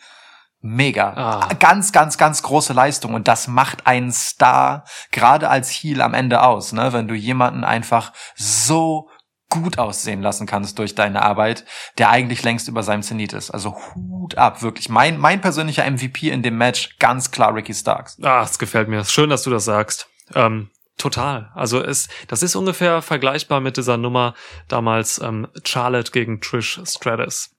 Mega. 0.62 1.14
Ah. 1.16 1.54
Ganz, 1.60 1.92
ganz, 1.92 2.18
ganz 2.18 2.44
große 2.44 2.74
Leistung. 2.74 3.16
Und 3.16 3.28
das 3.28 3.48
macht 3.48 3.88
einen 3.88 4.12
Star 4.12 4.86
gerade 5.12 5.50
als 5.50 5.72
Heel 5.72 6.02
am 6.02 6.14
Ende 6.14 6.44
aus, 6.44 6.72
ne? 6.72 6.94
Wenn 6.94 7.08
du 7.08 7.16
jemanden 7.16 7.64
einfach 7.64 8.14
so 8.36 9.10
gut 9.50 9.78
aussehen 9.78 10.22
lassen 10.22 10.48
kannst 10.48 10.80
durch 10.80 10.96
deine 10.96 11.24
Arbeit, 11.24 11.66
der 11.98 12.10
eigentlich 12.10 12.42
längst 12.44 12.68
über 12.68 12.84
seinem 12.84 13.04
Zenit 13.04 13.34
ist. 13.34 13.52
Also 13.52 13.76
Hut 13.96 14.38
ab, 14.38 14.62
wirklich. 14.62 14.88
Mein, 14.88 15.20
mein 15.20 15.42
persönlicher 15.42 15.90
MVP 15.90 16.30
in 16.30 16.42
dem 16.42 16.58
Match, 16.58 16.98
ganz 17.00 17.32
klar 17.32 17.54
Ricky 17.54 17.74
Starks. 17.74 18.18
Ah, 18.24 18.44
es 18.44 18.58
gefällt 18.58 18.88
mir. 18.88 19.04
Schön, 19.04 19.30
dass 19.30 19.44
du 19.44 19.50
das 19.50 19.66
sagst. 19.66 20.08
Ähm, 20.34 20.70
total. 21.02 21.52
Also 21.56 21.82
es, 21.84 22.08
das 22.28 22.44
ist 22.44 22.56
ungefähr 22.56 23.02
vergleichbar 23.02 23.60
mit 23.60 23.78
dieser 23.78 23.98
Nummer 23.98 24.34
damals 24.68 25.20
ähm, 25.22 25.48
Charlotte 25.66 26.12
gegen 26.12 26.40
Trish 26.42 26.80
Stratus. 26.86 27.56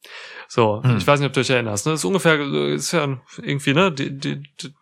So, 0.48 0.82
Hm. 0.82 0.97
ich 0.97 1.06
weiß 1.06 1.20
nicht, 1.20 1.27
ob 1.28 1.32
du 1.32 1.40
dich 1.40 1.51
erinnerst. 1.51 1.86
Ne? 1.86 1.93
Das 1.93 2.01
ist 2.01 2.05
ungefähr, 2.05 2.39
äh, 2.39 2.74
ist 2.74 2.93
ja 2.93 3.19
irgendwie 3.39 3.74
ne 3.74 3.90
die, 3.93 4.16
die, 4.16 4.43
die, 4.60 4.74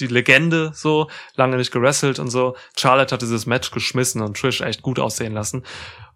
die 0.00 0.06
Legende 0.06 0.70
so 0.74 1.08
lange 1.34 1.56
nicht 1.56 1.72
gewrestelt 1.72 2.18
und 2.18 2.30
so. 2.30 2.56
Charlotte 2.76 3.14
hat 3.14 3.22
dieses 3.22 3.46
Match 3.46 3.70
geschmissen 3.70 4.20
und 4.22 4.36
Trish 4.38 4.60
echt 4.60 4.82
gut 4.82 4.98
aussehen 4.98 5.32
lassen. 5.32 5.64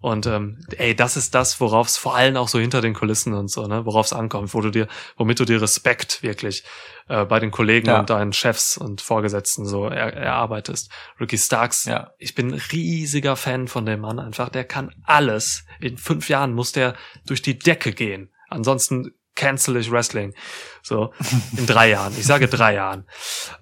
Und 0.02 0.26
ähm, 0.26 0.64
ey, 0.78 0.96
das 0.96 1.18
ist 1.18 1.34
das, 1.34 1.60
worauf 1.60 1.88
es 1.88 1.98
vor 1.98 2.16
allem 2.16 2.36
auch 2.38 2.48
so 2.48 2.58
hinter 2.58 2.80
den 2.80 2.94
Kulissen 2.94 3.34
und 3.34 3.48
so, 3.50 3.66
ne, 3.66 3.84
worauf 3.84 4.06
es 4.06 4.14
ankommt, 4.14 4.54
wo 4.54 4.62
du 4.62 4.70
dir, 4.70 4.88
womit 5.18 5.40
du 5.40 5.44
dir 5.44 5.60
Respekt 5.60 6.22
wirklich 6.22 6.64
äh, 7.08 7.26
bei 7.26 7.38
den 7.38 7.50
Kollegen 7.50 7.88
Ja. 7.88 8.00
und 8.00 8.08
deinen 8.08 8.32
Chefs 8.32 8.78
und 8.78 9.02
Vorgesetzten 9.02 9.66
so 9.66 9.84
er, 9.88 10.14
erarbeitest. 10.14 10.90
Ricky 11.20 11.36
Starks, 11.36 11.84
Ja. 11.84 12.12
ich 12.18 12.34
bin 12.34 12.54
ein 12.54 12.62
riesiger 12.72 13.36
Fan 13.36 13.68
von 13.68 13.84
dem 13.84 14.00
Mann 14.00 14.18
einfach. 14.18 14.48
Der 14.48 14.64
kann 14.64 14.90
alles. 15.04 15.66
In 15.80 15.98
fünf 15.98 16.30
Jahren 16.30 16.54
muss 16.54 16.72
der 16.72 16.94
durch 17.26 17.42
die 17.42 17.58
Decke 17.58 17.92
gehen. 17.92 18.32
Ansonsten 18.48 19.12
cancel 19.34 19.76
ich 19.76 19.90
Wrestling. 19.90 20.34
So, 20.82 21.12
in 21.56 21.66
drei 21.66 21.90
Jahren. 21.90 22.14
Ich 22.18 22.26
sage 22.26 22.48
drei 22.48 22.74
Jahren. 22.74 23.06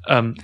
Ähm, 0.06 0.34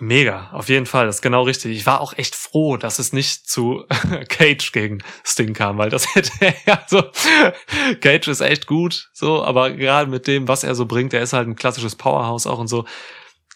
mega, 0.00 0.50
auf 0.52 0.68
jeden 0.68 0.86
Fall. 0.86 1.06
Das 1.06 1.16
ist 1.16 1.22
genau 1.22 1.42
richtig. 1.42 1.76
Ich 1.76 1.86
war 1.86 2.00
auch 2.00 2.16
echt 2.16 2.34
froh, 2.34 2.76
dass 2.76 2.98
es 2.98 3.12
nicht 3.12 3.48
zu 3.48 3.84
Cage 4.28 4.72
gegen 4.72 5.02
Sting 5.24 5.54
kam, 5.54 5.78
weil 5.78 5.90
das 5.90 6.14
hätte, 6.14 6.32
also, 6.66 7.04
Cage 8.00 8.28
ist 8.28 8.40
echt 8.40 8.66
gut, 8.66 9.10
so, 9.12 9.44
aber 9.44 9.70
gerade 9.72 10.10
mit 10.10 10.26
dem, 10.26 10.48
was 10.48 10.64
er 10.64 10.74
so 10.74 10.86
bringt, 10.86 11.12
er 11.12 11.22
ist 11.22 11.32
halt 11.32 11.48
ein 11.48 11.56
klassisches 11.56 11.96
Powerhouse 11.96 12.46
auch 12.46 12.58
und 12.58 12.68
so, 12.68 12.84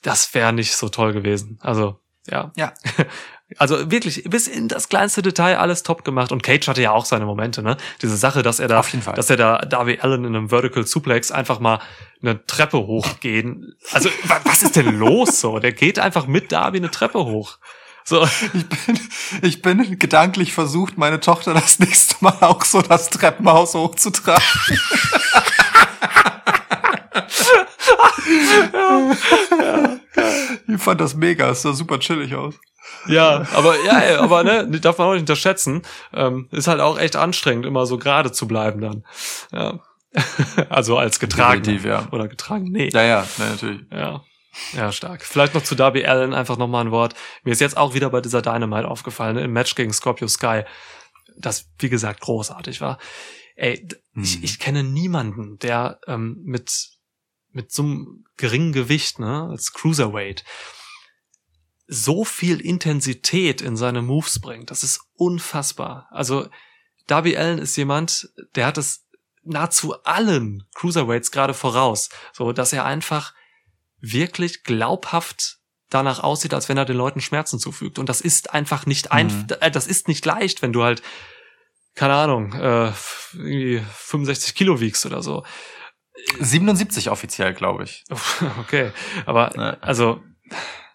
das 0.02 0.32
wäre 0.34 0.52
nicht 0.52 0.76
so 0.76 0.88
toll 0.88 1.12
gewesen. 1.12 1.58
Also, 1.60 1.98
ja. 2.26 2.52
Ja. 2.56 2.74
Also 3.58 3.90
wirklich 3.90 4.24
bis 4.24 4.46
in 4.48 4.68
das 4.68 4.88
kleinste 4.88 5.22
Detail 5.22 5.58
alles 5.58 5.82
top 5.82 6.04
gemacht 6.04 6.32
und 6.32 6.42
Cage 6.42 6.66
hatte 6.68 6.82
ja 6.82 6.92
auch 6.92 7.04
seine 7.04 7.24
Momente, 7.26 7.62
ne? 7.62 7.76
Diese 8.02 8.16
Sache, 8.16 8.42
dass 8.42 8.58
er 8.60 8.68
da, 8.68 8.80
Auf 8.80 8.88
jeden 8.90 9.02
Fall. 9.02 9.14
dass 9.14 9.30
er 9.30 9.36
da 9.36 9.58
Darby 9.58 9.98
Allen 10.00 10.24
in 10.24 10.34
einem 10.36 10.48
Vertical 10.50 10.86
Suplex 10.86 11.30
einfach 11.30 11.60
mal 11.60 11.80
eine 12.22 12.44
Treppe 12.46 12.78
hochgehen. 12.78 13.74
Also 13.92 14.08
wa- 14.24 14.40
was 14.44 14.62
ist 14.62 14.76
denn 14.76 14.98
los 14.98 15.40
so? 15.40 15.58
Der 15.58 15.72
geht 15.72 15.98
einfach 15.98 16.26
mit 16.26 16.52
Darby 16.52 16.78
eine 16.78 16.90
Treppe 16.90 17.24
hoch. 17.24 17.58
So, 18.06 18.22
Ich 18.52 18.68
bin, 18.68 19.00
ich 19.42 19.62
bin 19.62 19.98
gedanklich 19.98 20.52
versucht, 20.52 20.98
meine 20.98 21.20
Tochter 21.20 21.54
das 21.54 21.78
nächste 21.78 22.16
Mal 22.20 22.36
auch 22.42 22.62
so 22.64 22.82
das 22.82 23.08
Treppenhaus 23.08 23.72
hochzutragen. 23.74 24.44
Ich 30.68 30.80
fand 30.80 31.00
das 31.00 31.14
mega, 31.14 31.50
es 31.50 31.62
sah 31.62 31.72
super 31.72 31.98
chillig 31.98 32.34
aus. 32.34 32.54
ja, 33.06 33.46
aber 33.54 33.74
ja, 33.84 34.20
aber 34.20 34.44
ne, 34.44 34.66
darf 34.80 34.98
man 34.98 35.08
auch 35.08 35.12
nicht 35.12 35.20
unterschätzen. 35.22 35.82
Ähm, 36.12 36.48
ist 36.52 36.68
halt 36.68 36.80
auch 36.80 36.98
echt 36.98 37.16
anstrengend, 37.16 37.66
immer 37.66 37.86
so 37.86 37.98
gerade 37.98 38.32
zu 38.32 38.46
bleiben 38.48 38.80
dann. 38.80 39.04
Ja. 39.52 39.80
Also 40.68 40.96
als 40.96 41.18
getragen 41.18 41.62
Definitiv, 41.64 41.86
ja. 41.88 42.06
oder 42.12 42.28
getragen, 42.28 42.70
nee. 42.70 42.88
Ja, 42.92 43.02
ja, 43.02 43.26
ja 43.38 43.44
natürlich. 43.50 43.80
Ja. 43.90 44.22
Ja, 44.72 44.92
stark. 44.92 45.24
Vielleicht 45.24 45.54
noch 45.54 45.64
zu 45.64 45.74
Darby 45.74 46.04
Allen 46.06 46.32
einfach 46.32 46.56
nochmal 46.56 46.84
ein 46.84 46.92
Wort. 46.92 47.14
Mir 47.42 47.50
ist 47.50 47.60
jetzt 47.60 47.76
auch 47.76 47.94
wieder 47.94 48.10
bei 48.10 48.20
dieser 48.20 48.40
Dynamite 48.40 48.86
aufgefallen, 48.86 49.34
ne, 49.34 49.42
im 49.42 49.52
Match 49.52 49.74
gegen 49.74 49.92
Scorpio 49.92 50.28
Sky, 50.28 50.62
das, 51.36 51.68
wie 51.80 51.88
gesagt, 51.88 52.20
großartig 52.20 52.80
war. 52.80 52.98
Ey, 53.56 53.84
d- 53.84 53.96
ich, 54.14 54.44
ich 54.44 54.60
kenne 54.60 54.84
niemanden, 54.84 55.58
der 55.58 55.98
ähm, 56.06 56.38
mit, 56.44 56.70
mit 57.54 57.72
so 57.72 57.82
einem 57.82 58.24
geringen 58.36 58.72
Gewicht, 58.72 59.18
ne, 59.18 59.48
als 59.50 59.72
Cruiserweight, 59.72 60.44
so 61.86 62.24
viel 62.24 62.60
Intensität 62.60 63.60
in 63.60 63.76
seine 63.76 64.02
Moves 64.02 64.40
bringt. 64.40 64.70
Das 64.70 64.82
ist 64.82 65.00
unfassbar. 65.14 66.08
Also, 66.10 66.48
Darby 67.06 67.36
Allen 67.36 67.58
ist 67.58 67.76
jemand, 67.76 68.28
der 68.54 68.66
hat 68.66 68.78
es 68.78 69.06
nahezu 69.42 70.02
allen 70.04 70.64
Cruiserweights 70.74 71.30
gerade 71.30 71.52
voraus. 71.52 72.08
So, 72.32 72.52
dass 72.52 72.72
er 72.72 72.86
einfach 72.86 73.34
wirklich 74.00 74.64
glaubhaft 74.64 75.58
danach 75.90 76.20
aussieht, 76.20 76.54
als 76.54 76.68
wenn 76.70 76.78
er 76.78 76.86
den 76.86 76.96
Leuten 76.96 77.20
Schmerzen 77.20 77.58
zufügt. 77.58 77.98
Und 77.98 78.08
das 78.08 78.22
ist 78.22 78.54
einfach 78.54 78.86
nicht 78.86 79.12
einfach, 79.12 79.42
Mhm. 79.60 79.72
das 79.72 79.86
ist 79.86 80.08
nicht 80.08 80.24
leicht, 80.24 80.62
wenn 80.62 80.72
du 80.72 80.82
halt, 80.82 81.02
keine 81.94 82.14
Ahnung, 82.14 82.54
äh, 82.54 82.92
irgendwie 83.34 83.82
65 83.94 84.54
Kilo 84.54 84.80
wiegst 84.80 85.04
oder 85.04 85.22
so. 85.22 85.44
77 86.40 87.10
offiziell, 87.10 87.54
glaube 87.54 87.84
ich. 87.84 88.04
Okay, 88.60 88.92
aber 89.26 89.54
Ja. 89.56 89.76
also 89.80 90.22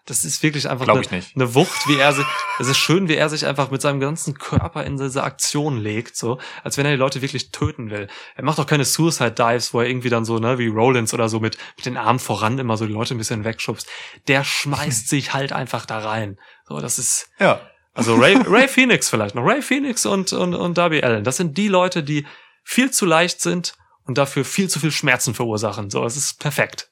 das 0.06 0.24
ist 0.24 0.42
wirklich 0.42 0.68
einfach 0.68 0.88
eine, 0.88 1.00
ich 1.02 1.10
nicht. 1.12 1.36
eine 1.36 1.54
Wucht, 1.54 1.86
wie 1.86 1.96
er 1.96 2.12
sich, 2.12 2.24
es 2.58 2.66
ist 2.66 2.78
schön, 2.78 3.06
wie 3.08 3.14
er 3.14 3.28
sich 3.28 3.46
einfach 3.46 3.70
mit 3.70 3.80
seinem 3.80 4.00
ganzen 4.00 4.34
Körper 4.38 4.82
in 4.82 4.96
diese 4.96 5.22
Aktion 5.22 5.76
legt, 5.78 6.16
so, 6.16 6.40
als 6.64 6.76
wenn 6.76 6.84
er 6.86 6.92
die 6.92 6.98
Leute 6.98 7.22
wirklich 7.22 7.52
töten 7.52 7.90
will. 7.90 8.08
Er 8.34 8.42
macht 8.44 8.58
auch 8.58 8.66
keine 8.66 8.84
Suicide 8.84 9.30
Dives, 9.32 9.72
wo 9.72 9.80
er 9.80 9.86
irgendwie 9.86 10.08
dann 10.08 10.24
so, 10.24 10.38
ne, 10.38 10.58
wie 10.58 10.66
Rollins 10.66 11.14
oder 11.14 11.28
so 11.28 11.38
mit, 11.38 11.58
mit 11.76 11.86
den 11.86 11.96
Armen 11.96 12.18
voran 12.18 12.58
immer 12.58 12.76
so 12.76 12.86
die 12.86 12.92
Leute 12.92 13.14
ein 13.14 13.18
bisschen 13.18 13.44
wegschubst. 13.44 13.86
Der 14.26 14.42
schmeißt 14.42 15.08
sich 15.10 15.32
halt 15.32 15.52
einfach 15.52 15.86
da 15.86 15.98
rein. 16.00 16.38
So, 16.66 16.80
das 16.80 16.98
ist, 16.98 17.28
Ja. 17.38 17.60
also 17.94 18.16
Ray, 18.16 18.36
Ray 18.46 18.66
Phoenix 18.66 19.08
vielleicht 19.10 19.36
noch. 19.36 19.44
Ray 19.44 19.62
Phoenix 19.62 20.06
und, 20.06 20.32
und, 20.32 20.54
und 20.56 20.76
Darby 20.76 21.02
Allen. 21.02 21.22
Das 21.22 21.36
sind 21.36 21.56
die 21.56 21.68
Leute, 21.68 22.02
die 22.02 22.26
viel 22.64 22.90
zu 22.90 23.06
leicht 23.06 23.40
sind 23.40 23.74
und 24.04 24.18
dafür 24.18 24.44
viel 24.44 24.68
zu 24.68 24.80
viel 24.80 24.92
Schmerzen 24.92 25.34
verursachen. 25.34 25.90
So, 25.90 26.04
es 26.04 26.16
ist 26.16 26.40
perfekt. 26.40 26.90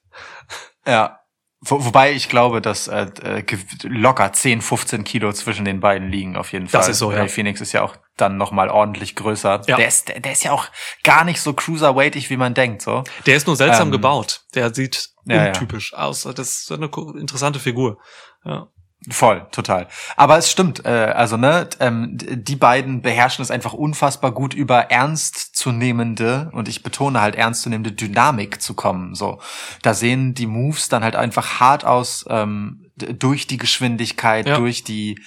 Ja. 0.85 1.19
Wo, 1.61 1.83
wobei 1.83 2.13
ich 2.13 2.29
glaube, 2.29 2.61
dass 2.61 2.87
äh, 2.87 3.07
äh, 3.21 3.43
locker 3.83 4.31
10, 4.31 4.61
15 4.61 5.03
Kilo 5.03 5.33
zwischen 5.33 5.65
den 5.65 5.81
beiden 5.81 6.09
liegen, 6.09 6.37
auf 6.37 6.53
jeden 6.53 6.69
Fall. 6.69 6.79
Das 6.79 6.87
ist 6.87 6.99
so, 6.99 7.11
ja. 7.11 7.27
Phoenix 7.27 7.59
ist 7.59 7.73
ja 7.73 7.81
auch 7.81 7.97
dann 8.15 8.37
nochmal 8.37 8.69
ordentlich 8.69 9.15
größer. 9.17 9.63
Ja. 9.67 9.75
Der, 9.75 9.87
ist, 9.87 10.07
der, 10.07 10.21
der 10.21 10.31
ist 10.31 10.43
ja 10.45 10.53
auch 10.53 10.67
gar 11.03 11.25
nicht 11.25 11.41
so 11.41 11.53
cruiserweightig, 11.53 12.29
wie 12.29 12.37
man 12.37 12.53
denkt, 12.53 12.81
so. 12.81 13.03
Der 13.25 13.35
ist 13.35 13.45
nur 13.45 13.57
seltsam 13.57 13.89
Ähm, 13.89 13.91
gebaut. 13.91 14.45
Der 14.55 14.73
sieht 14.73 15.09
ja, 15.25 15.47
ja. 15.47 15.53
aus. 15.93 16.23
Das 16.23 16.39
ist 16.39 16.71
eine 16.71 16.89
interessante 17.19 17.59
Figur. 17.59 17.99
Ja. 18.45 18.69
Voll, 19.09 19.47
total. 19.51 19.87
Aber 20.17 20.37
es 20.37 20.51
stimmt, 20.51 20.85
äh, 20.85 20.89
also 20.89 21.37
ne, 21.37 21.69
ähm, 21.79 22.17
die 22.17 22.57
beiden 22.57 23.01
beherrschen 23.01 23.41
es 23.41 23.49
einfach 23.49 23.73
unfassbar 23.73 24.33
gut 24.33 24.53
über 24.53 24.91
ernstzunehmende 24.91 26.49
und 26.51 26.67
ich 26.67 26.83
betone 26.83 27.21
halt 27.21 27.35
ernstzunehmende 27.35 27.93
Dynamik 27.93 28.61
zu 28.61 28.73
kommen. 28.73 29.15
So, 29.15 29.39
da 29.83 29.93
sehen 29.93 30.33
die 30.33 30.47
Moves 30.47 30.89
dann 30.89 31.03
halt 31.03 31.15
einfach 31.15 31.61
hart 31.61 31.85
aus 31.85 32.25
ähm, 32.29 32.91
durch 32.97 33.47
die 33.47 33.57
Geschwindigkeit, 33.57 34.45
Ja. 34.47 34.57
durch 34.57 34.83
die 34.83 35.21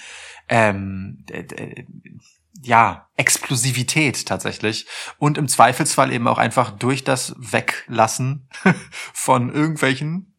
ähm, 0.50 1.24
ja, 2.60 3.08
Explosivität 3.16 4.26
tatsächlich. 4.26 4.86
Und 5.18 5.38
im 5.38 5.48
Zweifelsfall 5.48 6.12
eben 6.12 6.28
auch 6.28 6.38
einfach 6.38 6.70
durch 6.70 7.04
das 7.04 7.34
Weglassen 7.38 8.48
von 9.14 9.52
irgendwelchen 9.52 10.31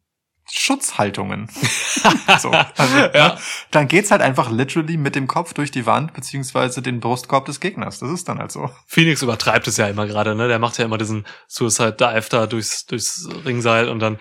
Schutzhaltungen. 0.52 1.48
so, 2.38 2.50
also, 2.50 2.96
Ja. 3.14 3.28
ne, 3.34 3.38
dann 3.70 3.88
geht's 3.88 4.10
halt 4.10 4.20
einfach 4.22 4.50
literally 4.50 4.96
mit 4.96 5.14
dem 5.14 5.26
Kopf 5.26 5.54
durch 5.54 5.70
die 5.70 5.86
Wand 5.86 6.12
beziehungsweise 6.12 6.82
den 6.82 7.00
Brustkorb 7.00 7.46
des 7.46 7.60
Gegners. 7.60 7.98
Das 7.98 8.10
ist 8.10 8.28
dann 8.28 8.38
halt 8.38 8.52
so. 8.52 8.70
Phoenix 8.86 9.22
übertreibt 9.22 9.66
es 9.68 9.76
ja 9.78 9.86
immer 9.88 10.06
gerade, 10.06 10.34
ne? 10.34 10.46
Der 10.48 10.58
macht 10.58 10.78
ja 10.78 10.84
immer 10.84 10.98
diesen 10.98 11.26
Suicide 11.48 11.92
Dive 11.94 12.26
da 12.30 12.46
durchs, 12.46 12.86
durchs 12.86 13.28
Ringseil 13.44 13.88
und 13.88 14.00
dann 14.00 14.18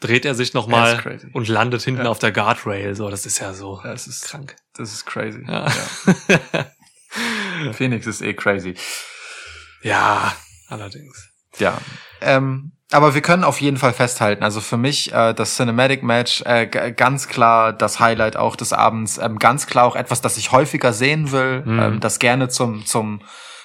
dreht 0.00 0.24
er 0.24 0.34
sich 0.34 0.54
nochmal 0.54 1.20
und 1.32 1.48
landet 1.48 1.82
hinten 1.82 2.04
Ja. 2.04 2.10
auf 2.10 2.18
der 2.20 2.32
Guardrail. 2.32 2.94
So, 2.94 3.10
das 3.10 3.26
ist 3.26 3.38
ja 3.40 3.52
so 3.52 3.80
Ja, 3.84 3.92
es 3.92 4.06
ist- 4.06 4.24
krank. 4.24 4.56
Das 4.76 4.92
ist 4.92 5.04
crazy. 5.06 5.44
Ja. 5.46 5.66
Ja. 6.28 6.66
Phoenix 7.72 8.06
ist 8.06 8.22
eh 8.22 8.34
crazy. 8.34 8.74
ja, 9.82 10.32
allerdings. 10.68 11.30
Ja. 11.58 11.78
Ähm, 12.20 12.72
aber 12.90 13.14
wir 13.14 13.20
können 13.20 13.44
auf 13.44 13.60
jeden 13.60 13.76
Fall 13.76 13.92
festhalten, 13.92 14.42
also 14.42 14.60
für 14.60 14.76
mich 14.76 15.12
äh, 15.12 15.34
das 15.34 15.56
Cinematic 15.56 16.02
Match 16.02 16.42
äh, 16.42 16.66
ganz 16.66 17.28
klar 17.28 17.72
das 17.72 18.00
Highlight 18.00 18.36
auch 18.36 18.56
des 18.56 18.72
Abends, 18.72 19.18
ähm, 19.18 19.38
ganz 19.38 19.66
klar 19.66 19.84
auch 19.86 19.96
etwas, 19.96 20.20
das 20.20 20.36
ich 20.36 20.52
häufiger 20.52 20.92
sehen 20.92 21.30
will, 21.32 21.62
Mhm. 21.64 21.78
ähm, 21.80 22.00
das 22.00 22.18
gerne 22.18 22.48
zum 22.48 22.86
zum 22.86 23.20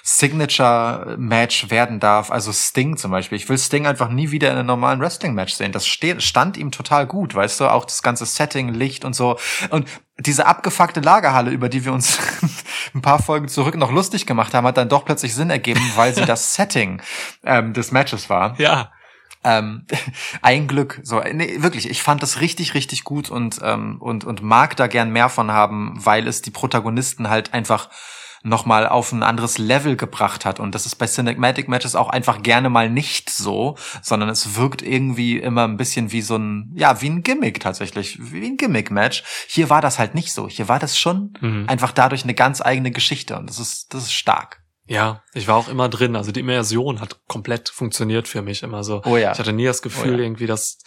Signature 0.06 1.16
Match 1.18 1.70
werden 1.70 1.98
darf. 1.98 2.30
Also 2.30 2.52
Sting 2.52 2.98
zum 2.98 3.10
Beispiel. 3.10 3.36
Ich 3.36 3.48
will 3.48 3.56
Sting 3.56 3.86
einfach 3.86 4.10
nie 4.10 4.30
wieder 4.30 4.50
in 4.50 4.58
einem 4.58 4.66
normalen 4.66 5.00
Wrestling 5.00 5.32
Match 5.32 5.54
sehen. 5.54 5.72
Das 5.72 5.86
steht, 5.86 6.22
stand 6.22 6.58
ihm 6.58 6.70
total 6.70 7.06
gut, 7.06 7.34
weißt 7.34 7.60
du, 7.60 7.72
auch 7.72 7.86
das 7.86 8.02
ganze 8.02 8.26
Setting, 8.26 8.68
Licht 8.68 9.06
und 9.06 9.14
so. 9.16 9.38
Und 9.70 9.88
diese 10.18 10.46
abgefuckte 10.46 11.00
Lagerhalle, 11.00 11.50
über 11.50 11.70
die 11.70 11.86
wir 11.86 11.92
uns 11.94 12.18
ein 12.94 13.00
paar 13.00 13.22
Folgen 13.22 13.48
zurück 13.48 13.76
noch 13.76 13.90
lustig 13.90 14.26
gemacht 14.26 14.52
haben, 14.52 14.66
hat 14.66 14.76
dann 14.76 14.90
doch 14.90 15.06
plötzlich 15.06 15.34
Sinn 15.34 15.48
ergeben, 15.48 15.80
weil 15.96 16.14
sie 16.14 16.24
das 16.26 16.54
Setting 16.54 17.00
ähm, 17.42 17.72
des 17.72 17.90
Matches 17.90 18.28
war. 18.28 18.60
Ja, 18.60 18.92
Ähm, 19.44 19.86
ein 20.42 20.66
Glück. 20.66 21.00
So, 21.02 21.20
nee, 21.32 21.56
wirklich, 21.62 21.88
ich 21.88 22.02
fand 22.02 22.22
das 22.22 22.40
richtig, 22.40 22.74
richtig 22.74 23.04
gut 23.04 23.30
und, 23.30 23.60
ähm, 23.62 23.98
und, 24.00 24.24
und 24.24 24.42
mag 24.42 24.76
da 24.76 24.86
gern 24.86 25.10
mehr 25.10 25.28
von 25.28 25.50
haben, 25.52 25.94
weil 25.96 26.26
es 26.26 26.42
die 26.42 26.50
Protagonisten 26.50 27.28
halt 27.28 27.54
einfach 27.54 27.88
nochmal 28.46 28.86
auf 28.86 29.10
ein 29.10 29.22
anderes 29.22 29.56
Level 29.56 29.96
gebracht 29.96 30.44
hat. 30.44 30.60
Und 30.60 30.74
das 30.74 30.84
ist 30.84 30.96
bei 30.96 31.06
Cinematic 31.06 31.66
Matches 31.66 31.96
auch 31.96 32.10
einfach 32.10 32.42
gerne 32.42 32.68
mal 32.68 32.90
nicht 32.90 33.30
so, 33.30 33.76
sondern 34.02 34.28
es 34.28 34.56
wirkt 34.56 34.82
irgendwie 34.82 35.38
immer 35.38 35.66
ein 35.66 35.78
bisschen 35.78 36.12
wie 36.12 36.20
so 36.20 36.36
ein, 36.36 36.70
ja, 36.76 37.00
wie 37.00 37.08
ein 37.08 37.22
Gimmick 37.22 37.60
tatsächlich, 37.60 38.18
wie 38.20 38.46
ein 38.46 38.58
Gimmick-Match. 38.58 39.24
Hier 39.48 39.70
war 39.70 39.80
das 39.80 39.98
halt 39.98 40.14
nicht 40.14 40.32
so. 40.32 40.46
Hier 40.46 40.68
war 40.68 40.78
das 40.78 40.98
schon 40.98 41.32
Mhm. 41.40 41.64
einfach 41.68 41.92
dadurch 41.92 42.24
eine 42.24 42.34
ganz 42.34 42.60
eigene 42.60 42.90
Geschichte 42.90 43.38
und 43.38 43.48
das 43.48 43.58
ist, 43.58 43.94
das 43.94 44.04
ist 44.04 44.12
stark. 44.12 44.62
Ja, 44.86 45.22
ich 45.32 45.48
war 45.48 45.56
auch 45.56 45.68
immer 45.68 45.88
drin. 45.88 46.16
Also 46.16 46.32
die 46.32 46.40
Immersion 46.40 47.00
hat 47.00 47.20
komplett 47.26 47.68
funktioniert 47.68 48.28
für 48.28 48.42
mich 48.42 48.62
immer 48.62 48.84
so. 48.84 49.02
Oh 49.04 49.16
ja. 49.16 49.32
Ich 49.32 49.38
hatte 49.38 49.52
nie 49.52 49.64
das 49.64 49.82
Gefühl 49.82 50.14
Oh 50.14 50.18
ja. 50.18 50.24
irgendwie, 50.24 50.46
dass, 50.46 50.78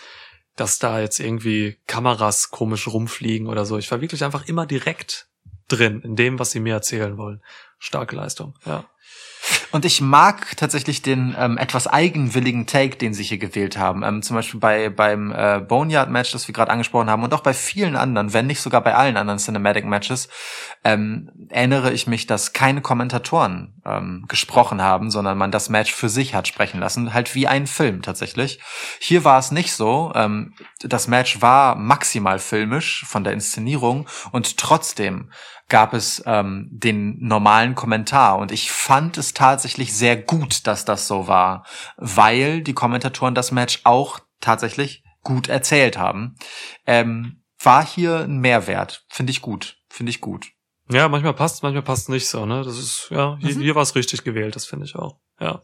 dass 0.56 0.80
da 0.80 1.00
jetzt 1.00 1.20
irgendwie 1.20 1.78
Kameras 1.88 2.52
komisch 2.52 2.88
rumfliegen 2.88 3.48
oder 3.48 3.66
so. 3.66 3.78
Ich 3.78 3.92
war 3.92 4.02
wirklich 4.02 4.24
einfach 4.24 4.48
immer 4.48 4.66
direkt 4.66 5.30
drin 5.68 6.02
in 6.02 6.16
dem, 6.16 6.40
was 6.40 6.52
sie 6.52 6.60
mir 6.60 6.76
erzählen 6.76 7.18
wollen. 7.18 7.42
Starke 7.80 8.16
Leistung, 8.16 8.56
ja. 8.66 8.86
Und 9.72 9.86
ich 9.86 10.02
mag 10.02 10.56
tatsächlich 10.58 11.02
den 11.02 11.36
ähm, 11.38 11.58
etwas 11.58 11.88
eigenwilligen 11.88 12.68
Take, 12.68 12.98
den 12.98 13.14
sie 13.14 13.24
hier 13.24 13.38
gewählt 13.38 13.78
haben. 13.78 14.04
Ähm, 14.04 14.22
zum 14.22 14.36
Beispiel 14.36 14.60
bei 14.60 14.90
beim 14.90 15.32
äh, 15.32 15.60
Boneyard-Match, 15.60 16.32
das 16.32 16.48
wir 16.48 16.54
gerade 16.54 16.72
angesprochen 16.72 17.10
haben, 17.10 17.24
und 17.24 17.34
auch 17.34 17.42
bei 17.42 17.54
vielen 17.54 17.96
anderen, 17.96 18.34
wenn 18.34 18.48
nicht 18.48 18.62
sogar 18.62 18.82
bei 18.82 18.96
allen 18.96 19.18
anderen 19.18 19.40
Cinematic-Matches, 19.40 20.30
ähm, 20.84 21.32
erinnere 21.50 21.92
ich 21.92 22.08
mich, 22.08 22.28
dass 22.28 22.54
keine 22.54 22.82
Kommentatoren 22.82 23.82
ähm, 23.86 24.26
gesprochen 24.28 24.82
haben, 24.82 25.12
sondern 25.12 25.38
man 25.38 25.52
das 25.52 25.70
Match 25.70 25.94
für 25.94 26.10
sich 26.10 26.34
hat 26.34 26.48
sprechen 26.48 26.80
lassen, 26.80 27.14
halt 27.14 27.36
wie 27.36 27.48
ein 27.48 27.68
Film 27.68 28.02
tatsächlich. 28.02 28.60
Hier 29.00 29.24
war 29.24 29.40
es 29.40 29.52
nicht 29.52 29.74
so. 29.74 30.12
Ähm, 30.16 30.54
das 30.80 31.08
Match 31.08 31.42
war 31.42 31.76
maximal 31.76 32.40
filmisch 32.40 33.06
von 33.08 33.24
der 33.24 33.34
Inszenierung 33.34 34.08
und 34.32 34.58
trotzdem 34.58 35.30
gab 35.70 35.94
es 35.94 36.24
ähm, 36.26 36.70
den 36.72 37.18
normalen 37.20 37.76
Kommentar 37.76 38.38
und 38.40 38.52
ich 38.52 38.72
fand 38.72 39.18
es 39.18 39.34
tatsächlich 39.34 39.94
sehr 39.96 40.16
gut, 40.16 40.66
dass 40.66 40.86
das 40.86 41.08
so 41.08 41.28
war, 41.28 41.66
weil 41.98 42.62
die 42.62 42.74
Kommentatoren 42.74 43.36
das 43.36 43.52
Match 43.52 43.82
auch 43.84 44.20
tatsächlich 44.40 45.04
gut 45.24 45.50
erzählt 45.50 45.98
haben. 45.98 46.36
Ähm, 46.86 47.44
war 47.62 47.86
hier 47.86 48.20
ein 48.20 48.38
Mehrwert, 48.40 49.06
finde 49.10 49.32
ich 49.32 49.42
gut, 49.42 49.78
finde 49.90 50.10
ich 50.12 50.22
gut. 50.22 50.48
Ja, 50.90 51.10
manchmal 51.10 51.34
passt, 51.34 51.64
manchmal 51.64 51.84
passt 51.84 52.08
nicht 52.08 52.30
so, 52.30 52.46
ne? 52.46 52.64
Das 52.64 52.78
ist, 52.78 53.08
ja, 53.10 53.38
hier, 53.42 53.56
Mhm. 53.56 53.62
hier 53.62 53.76
war 53.76 53.82
es 53.84 53.96
richtig 53.96 54.24
gewählt, 54.24 54.56
das 54.56 54.66
finde 54.66 54.86
ich 54.86 54.96
auch. 54.96 55.20
Ja. 55.40 55.62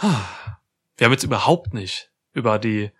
Wir 0.00 1.04
haben 1.04 1.12
jetzt 1.12 1.22
überhaupt 1.24 1.72
nicht 1.72 2.10
über 2.32 2.58
die 2.58 2.90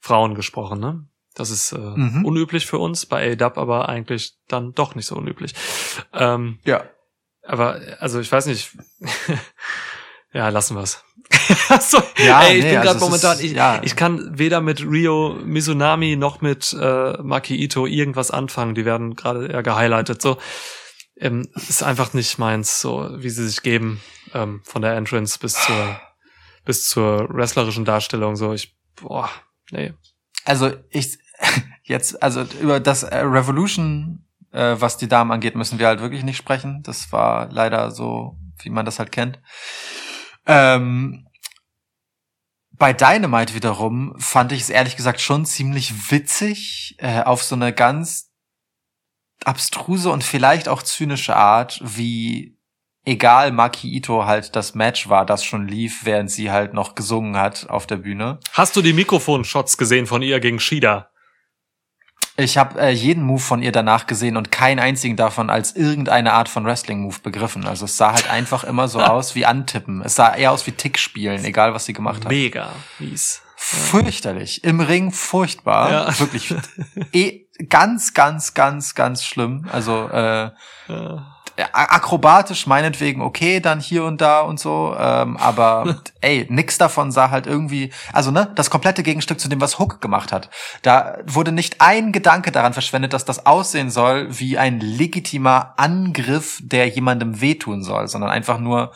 Frauen 0.00 0.34
gesprochen, 0.34 0.80
ne? 0.80 1.06
Das 1.34 1.50
ist 1.50 1.72
äh, 1.72 1.78
Mhm. 1.78 2.24
unüblich 2.24 2.66
für 2.66 2.78
uns, 2.78 3.06
bei 3.06 3.32
ADAP 3.32 3.56
aber 3.58 3.88
eigentlich 3.88 4.34
dann 4.48 4.72
doch 4.72 4.94
nicht 4.94 5.06
so 5.06 5.16
unüblich. 5.16 5.54
Ähm, 6.12 6.58
Ja. 6.64 6.84
aber, 7.42 7.80
also 8.00 8.20
ich 8.20 8.30
weiß 8.30 8.46
nicht. 8.46 8.76
ja, 10.32 10.48
lassen 10.48 10.76
wir's. 10.76 11.02
so, 11.80 12.02
Ja, 12.18 12.42
ey, 12.42 12.58
ich 12.58 12.64
nee, 12.64 12.70
bin 12.70 12.78
also 12.78 12.86
gerade 12.88 12.96
es 12.98 13.00
momentan, 13.04 13.36
ist- 13.38 13.44
ich, 13.44 13.52
ja. 13.52 13.80
ich 13.82 13.96
kann 13.96 14.38
weder 14.38 14.60
mit 14.60 14.80
Rio 14.82 15.34
Mizunami 15.44 16.16
noch 16.16 16.40
mit 16.40 16.76
äh, 16.78 17.12
Maki 17.22 17.56
Ito 17.56 17.86
irgendwas 17.86 18.30
anfangen. 18.30 18.74
Die 18.74 18.84
werden 18.84 19.14
gerade 19.16 19.46
eher 19.46 19.62
gehighlightet. 19.62 20.20
So 20.20 20.38
ähm, 21.16 21.48
ist 21.54 21.82
einfach 21.82 22.12
nicht 22.14 22.38
meins, 22.38 22.80
so 22.80 23.08
wie 23.16 23.30
sie 23.30 23.46
sich 23.48 23.62
geben 23.62 24.00
ähm, 24.34 24.60
von 24.64 24.82
der 24.82 24.94
Entrance 24.96 25.38
bis 25.38 25.54
zur 25.54 26.00
bis 26.64 26.86
zur 26.88 27.28
wrestlerischen 27.30 27.84
Darstellung. 27.84 28.36
So 28.36 28.52
ich 28.52 28.76
boah 29.00 29.30
nee 29.70 29.94
Also 30.44 30.72
ich 30.90 31.18
jetzt, 31.82 32.22
also 32.22 32.42
über 32.60 32.80
das 32.80 33.02
äh, 33.02 33.18
Revolution, 33.18 34.24
äh, 34.52 34.76
was 34.78 34.96
die 34.96 35.08
Damen 35.08 35.32
angeht, 35.32 35.56
müssen 35.56 35.78
wir 35.78 35.86
halt 35.86 36.00
wirklich 36.00 36.22
nicht 36.22 36.36
sprechen. 36.36 36.82
Das 36.82 37.12
war 37.12 37.50
leider 37.50 37.90
so, 37.90 38.38
wie 38.58 38.70
man 38.70 38.84
das 38.84 38.98
halt 38.98 39.12
kennt. 39.12 39.40
Ähm, 40.46 41.26
bei 42.72 42.92
Dynamite 42.92 43.54
wiederum 43.54 44.14
fand 44.18 44.52
ich 44.52 44.62
es 44.62 44.70
ehrlich 44.70 44.96
gesagt 44.96 45.20
schon 45.20 45.46
ziemlich 45.46 46.10
witzig, 46.10 46.96
äh, 46.98 47.22
auf 47.22 47.42
so 47.42 47.54
eine 47.54 47.72
ganz 47.72 48.32
abstruse 49.44 50.10
und 50.10 50.24
vielleicht 50.24 50.68
auch 50.68 50.82
zynische 50.82 51.36
Art, 51.36 51.80
wie 51.84 52.58
egal 53.04 53.52
Maki 53.52 53.94
Ito 53.96 54.26
halt 54.26 54.54
das 54.56 54.74
Match 54.74 55.08
war, 55.08 55.26
das 55.26 55.44
schon 55.44 55.66
lief, 55.66 56.04
während 56.04 56.30
sie 56.30 56.50
halt 56.50 56.74
noch 56.74 56.94
gesungen 56.94 57.36
hat 57.36 57.68
auf 57.68 57.86
der 57.86 57.96
Bühne. 57.96 58.38
Hast 58.52 58.76
du 58.76 58.82
die 58.82 58.92
Mikrofonshots 58.92 59.76
gesehen 59.76 60.06
von 60.06 60.22
ihr 60.22 60.40
gegen 60.40 60.60
Shida? 60.60 61.08
Ich 62.38 62.56
habe 62.56 62.80
äh, 62.80 62.90
jeden 62.90 63.24
Move 63.24 63.40
von 63.40 63.62
ihr 63.62 63.72
danach 63.72 64.06
gesehen 64.06 64.38
und 64.38 64.50
keinen 64.50 64.78
einzigen 64.78 65.16
davon 65.16 65.50
als 65.50 65.76
irgendeine 65.76 66.32
Art 66.32 66.48
von 66.48 66.64
Wrestling-Move 66.64 67.18
begriffen. 67.22 67.66
Also 67.66 67.84
es 67.84 67.98
sah 67.98 68.12
halt 68.12 68.30
einfach 68.30 68.64
immer 68.64 68.88
so 68.88 69.00
aus 69.02 69.34
wie 69.34 69.44
Antippen. 69.44 70.00
Es 70.02 70.14
sah 70.14 70.34
eher 70.34 70.52
aus 70.52 70.66
wie 70.66 70.72
Tick 70.72 70.98
spielen, 70.98 71.44
egal 71.44 71.74
was 71.74 71.84
sie 71.84 71.92
gemacht 71.92 72.24
hat. 72.24 72.30
Mega 72.30 72.70
mies. 72.98 73.42
Fürchterlich. 73.56 74.64
Im 74.64 74.80
Ring 74.80 75.12
furchtbar. 75.12 75.92
Ja. 75.92 76.18
Wirklich. 76.18 76.54
Eh, 77.12 77.46
ganz, 77.68 78.14
ganz, 78.14 78.54
ganz, 78.54 78.94
ganz 78.94 79.24
schlimm. 79.24 79.68
Also 79.70 80.08
äh, 80.08 80.50
Äh, 80.88 81.16
akrobatisch 81.72 82.66
meinetwegen 82.66 83.22
okay, 83.22 83.60
dann 83.60 83.80
hier 83.80 84.04
und 84.04 84.20
da 84.20 84.40
und 84.40 84.60
so, 84.60 84.94
ähm, 84.98 85.36
aber 85.36 85.96
ey, 86.20 86.46
nix 86.48 86.78
davon 86.78 87.12
sah 87.12 87.30
halt 87.30 87.46
irgendwie, 87.46 87.92
also 88.12 88.30
ne, 88.30 88.50
das 88.54 88.70
komplette 88.70 89.02
Gegenstück 89.02 89.40
zu 89.40 89.48
dem, 89.48 89.60
was 89.60 89.78
Hook 89.78 90.00
gemacht 90.00 90.32
hat. 90.32 90.50
Da 90.82 91.18
wurde 91.26 91.52
nicht 91.52 91.80
ein 91.80 92.12
Gedanke 92.12 92.52
daran 92.52 92.72
verschwendet, 92.72 93.12
dass 93.12 93.24
das 93.24 93.46
aussehen 93.46 93.90
soll 93.90 94.28
wie 94.30 94.58
ein 94.58 94.80
legitimer 94.80 95.74
Angriff, 95.76 96.60
der 96.62 96.88
jemandem 96.88 97.40
wehtun 97.40 97.82
soll, 97.82 98.08
sondern 98.08 98.30
einfach 98.30 98.58
nur 98.58 98.92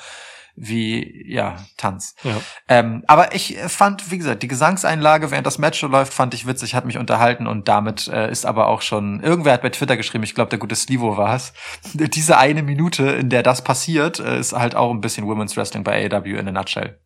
wie, 0.57 1.25
ja, 1.33 1.57
Tanz. 1.77 2.15
ja. 2.25 2.41
Ähm, 2.69 3.05
aber 3.07 3.35
ich 3.35 3.57
fand, 3.69 4.11
wie 4.11 4.19
gesagt, 4.19 4.43
die 4.43 4.49
Gesangseinlage, 4.49 5.31
während 5.31 5.47
das 5.47 5.59
Match 5.59 5.83
läuft, 5.83 6.15
fand 6.15 6.35
ich 6.35 6.47
witzig, 6.47 6.75
hat 6.75 6.87
mich 6.87 6.99
unterhalten 6.99 7.47
und 7.47 7.69
damit 7.69 8.09
äh, 8.09 8.31
ist 8.31 8.47
aber 8.47 8.69
auch 8.69 8.81
schon, 8.81 9.21
irgendwer 9.21 9.53
hat 9.53 9.63
bei 9.63 9.71
Twitter 9.71 9.97
geschrieben, 9.97 10.25
ich 10.25 10.35
glaube, 10.35 10.51
der 10.51 10.59
gute 10.59 10.75
Slivo 10.75 11.17
war 11.17 11.37
es, 11.37 11.53
diese 11.95 12.39
eine 12.39 12.63
Minute, 12.63 13.05
in 13.11 13.29
der 13.29 13.43
das 13.43 13.63
passiert, 13.63 14.19
äh, 14.19 14.39
ist 14.39 14.55
halt 14.55 14.75
auch 14.75 14.91
ein 14.91 15.01
bisschen 15.01 15.27
Women's 15.27 15.57
Wrestling 15.57 15.85
bei 15.85 16.11
AEW 16.11 16.39
in 16.39 16.49
a 16.49 16.53
nutshell. 16.53 16.99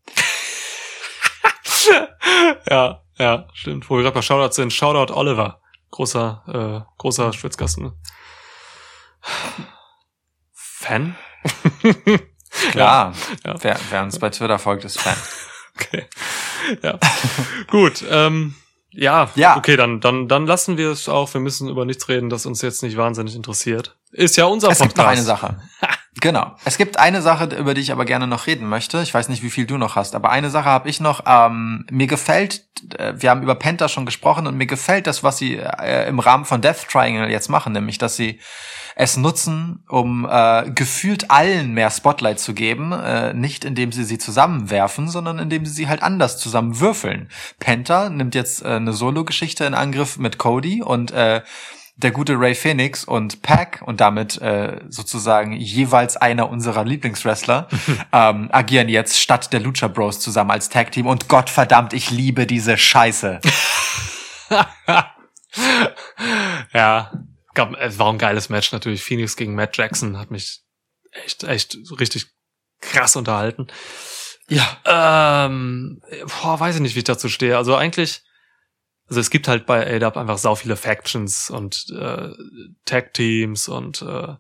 ja, 2.71 3.03
ja, 3.19 3.49
stimmt. 3.53 3.91
Wo 3.91 3.97
wir 3.97 4.03
gerade 4.03 4.15
bei 4.15 4.23
Shoutouts 4.23 4.57
sind, 4.57 4.73
Shoutout 4.73 5.13
Oliver. 5.13 5.61
Großer, 5.91 6.85
äh, 6.87 6.93
großer 6.99 7.33
Schwitzgasten. 7.33 7.85
ne? 7.85 7.93
Fan? 10.53 11.17
Klar, 12.71 13.15
Ja. 13.45 13.55
Wer, 13.61 13.79
wer 13.91 14.03
uns 14.03 14.19
bei 14.19 14.31
Twitter 14.31 14.59
folgt, 14.59 14.85
ist 14.85 15.01
Fan. 15.01 15.17
Okay. 15.77 16.05
Ja. 16.83 16.99
Gut, 17.71 18.05
ähm, 18.11 18.55
ja, 18.91 19.31
Ja. 19.35 19.57
okay, 19.57 19.77
dann, 19.77 20.01
dann, 20.01 20.29
dann 20.29 20.47
lassen 20.47 20.77
wir 20.77 20.91
es 20.91 21.09
auch. 21.09 21.33
Wir 21.33 21.41
müssen 21.41 21.69
über 21.71 21.87
nichts 21.87 22.07
reden, 22.09 22.29
das 22.29 22.45
uns 22.45 22.61
jetzt 22.61 22.83
nicht 22.83 22.99
wahnsinnig 22.99 23.35
interessiert. 23.35 23.97
Ist 24.13 24.37
ja 24.37 24.45
unser 24.45 24.69
Es 24.71 24.81
gibt 24.81 24.97
noch 24.99 25.05
Podcast. 25.05 25.19
eine 25.19 25.27
Sache. 25.27 25.61
Genau. 26.21 26.55
Es 26.65 26.77
gibt 26.77 26.99
eine 26.99 27.23
Sache, 27.23 27.45
über 27.57 27.73
die 27.73 27.81
ich 27.81 27.93
aber 27.93 28.05
gerne 28.05 28.27
noch 28.27 28.47
reden 28.49 28.69
möchte. 28.69 29.01
Ich 29.01 29.15
weiß 29.15 29.29
nicht, 29.29 29.43
wie 29.45 29.49
viel 29.49 29.65
du 29.65 29.79
noch 29.79 29.95
hast, 29.95 30.15
aber 30.17 30.31
eine 30.31 30.51
Sache 30.51 30.69
habe 30.69 30.89
ich 30.91 31.01
noch. 31.01 31.23
Ähm, 31.25 31.87
mir 31.91 32.09
gefällt, 32.09 32.65
äh, 32.99 33.15
wir 33.17 33.31
haben 33.31 33.43
über 33.43 33.55
Penta 33.55 33.89
schon 33.89 34.05
gesprochen 34.07 34.47
und 34.49 34.57
mir 34.57 34.67
gefällt 34.67 35.07
das, 35.07 35.23
was 35.23 35.39
sie 35.39 35.55
äh, 35.57 36.09
im 36.09 36.19
Rahmen 36.19 36.45
von 36.45 36.61
Death 36.61 36.89
Triangle 36.91 37.31
jetzt 37.31 37.49
machen, 37.49 37.73
nämlich, 37.73 37.97
dass 37.97 38.17
sie 38.17 38.41
es 39.01 39.17
nutzen, 39.17 39.83
um 39.89 40.29
äh, 40.31 40.71
gefühlt 40.73 41.31
allen 41.31 41.73
mehr 41.73 41.91
Spotlight 41.91 42.39
zu 42.39 42.53
geben, 42.53 42.93
äh, 42.93 43.33
nicht 43.33 43.65
indem 43.65 43.93
sie 43.93 44.05
sie 44.05 44.19
zusammenwerfen, 44.19 45.09
sondern 45.09 45.39
indem 45.39 45.65
sie 45.65 45.73
sie 45.73 45.89
halt 45.89 46.03
anders 46.03 46.37
zusammenwürfeln. 46.37 47.31
Penta 47.59 48.11
nimmt 48.11 48.35
jetzt 48.35 48.63
äh, 48.63 48.69
eine 48.69 48.93
Solo-Geschichte 48.93 49.65
in 49.65 49.73
Angriff 49.73 50.19
mit 50.19 50.37
Cody 50.37 50.83
und 50.83 51.13
äh, 51.13 51.41
der 51.97 52.11
gute 52.11 52.39
Ray 52.39 52.55
Phoenix 52.55 53.05
und 53.05 53.41
Pack 53.41 53.81
und 53.87 54.03
damit 54.03 54.39
äh, 54.43 54.83
sozusagen 54.91 55.53
jeweils 55.53 56.19
einer 56.19 56.51
unserer 56.51 56.85
Lieblingswrestler 56.85 57.69
ähm, 58.13 58.51
agieren 58.53 58.91
jetzt 58.91 59.19
statt 59.19 59.51
der 59.55 59.61
Lucha 59.61 59.89
Bros 59.89 60.21
zusammen 60.21 60.51
als 60.51 60.69
Tag 60.69 60.93
Team 60.93 61.07
und 61.07 61.27
Gott 61.29 61.49
verdammt, 61.49 61.95
ich 61.95 62.11
liebe 62.11 62.47
diese 62.47 62.77
Scheiße. 62.77 63.41
ja, 66.75 67.11
gab, 67.55 67.75
es 67.77 67.99
war 67.99 68.13
ein 68.13 68.19
geiles 68.19 68.49
Match 68.49 68.73
natürlich. 68.73 69.03
Phoenix 69.03 69.37
gegen 69.37 69.55
Matt 69.55 69.77
Jackson 69.77 70.19
hat 70.19 70.31
mich 70.31 70.61
echt, 71.13 71.45
echt 71.45 71.77
richtig 71.99 72.27
krass 72.81 73.17
unterhalten. 73.17 73.67
Ja. 74.49 75.47
Ähm, 75.47 76.01
boah, 76.43 76.59
weiß 76.59 76.77
ich 76.77 76.81
nicht, 76.81 76.95
wie 76.95 77.01
ich 77.01 77.05
dazu 77.05 77.29
stehe. 77.29 77.57
Also 77.57 77.77
eigentlich 77.77 78.23
also 79.11 79.21
es 79.21 79.31
gibt 79.31 79.49
halt 79.49 79.67
bei 79.67 79.93
ADAP 79.93 80.17
einfach 80.17 80.39
sau 80.39 80.55
viele 80.55 80.77
Factions 80.77 81.51
und 81.51 81.87
äh, 81.91 82.31
Tag-Teams 82.85 83.67
und 83.67 84.03
äh, 84.03 84.37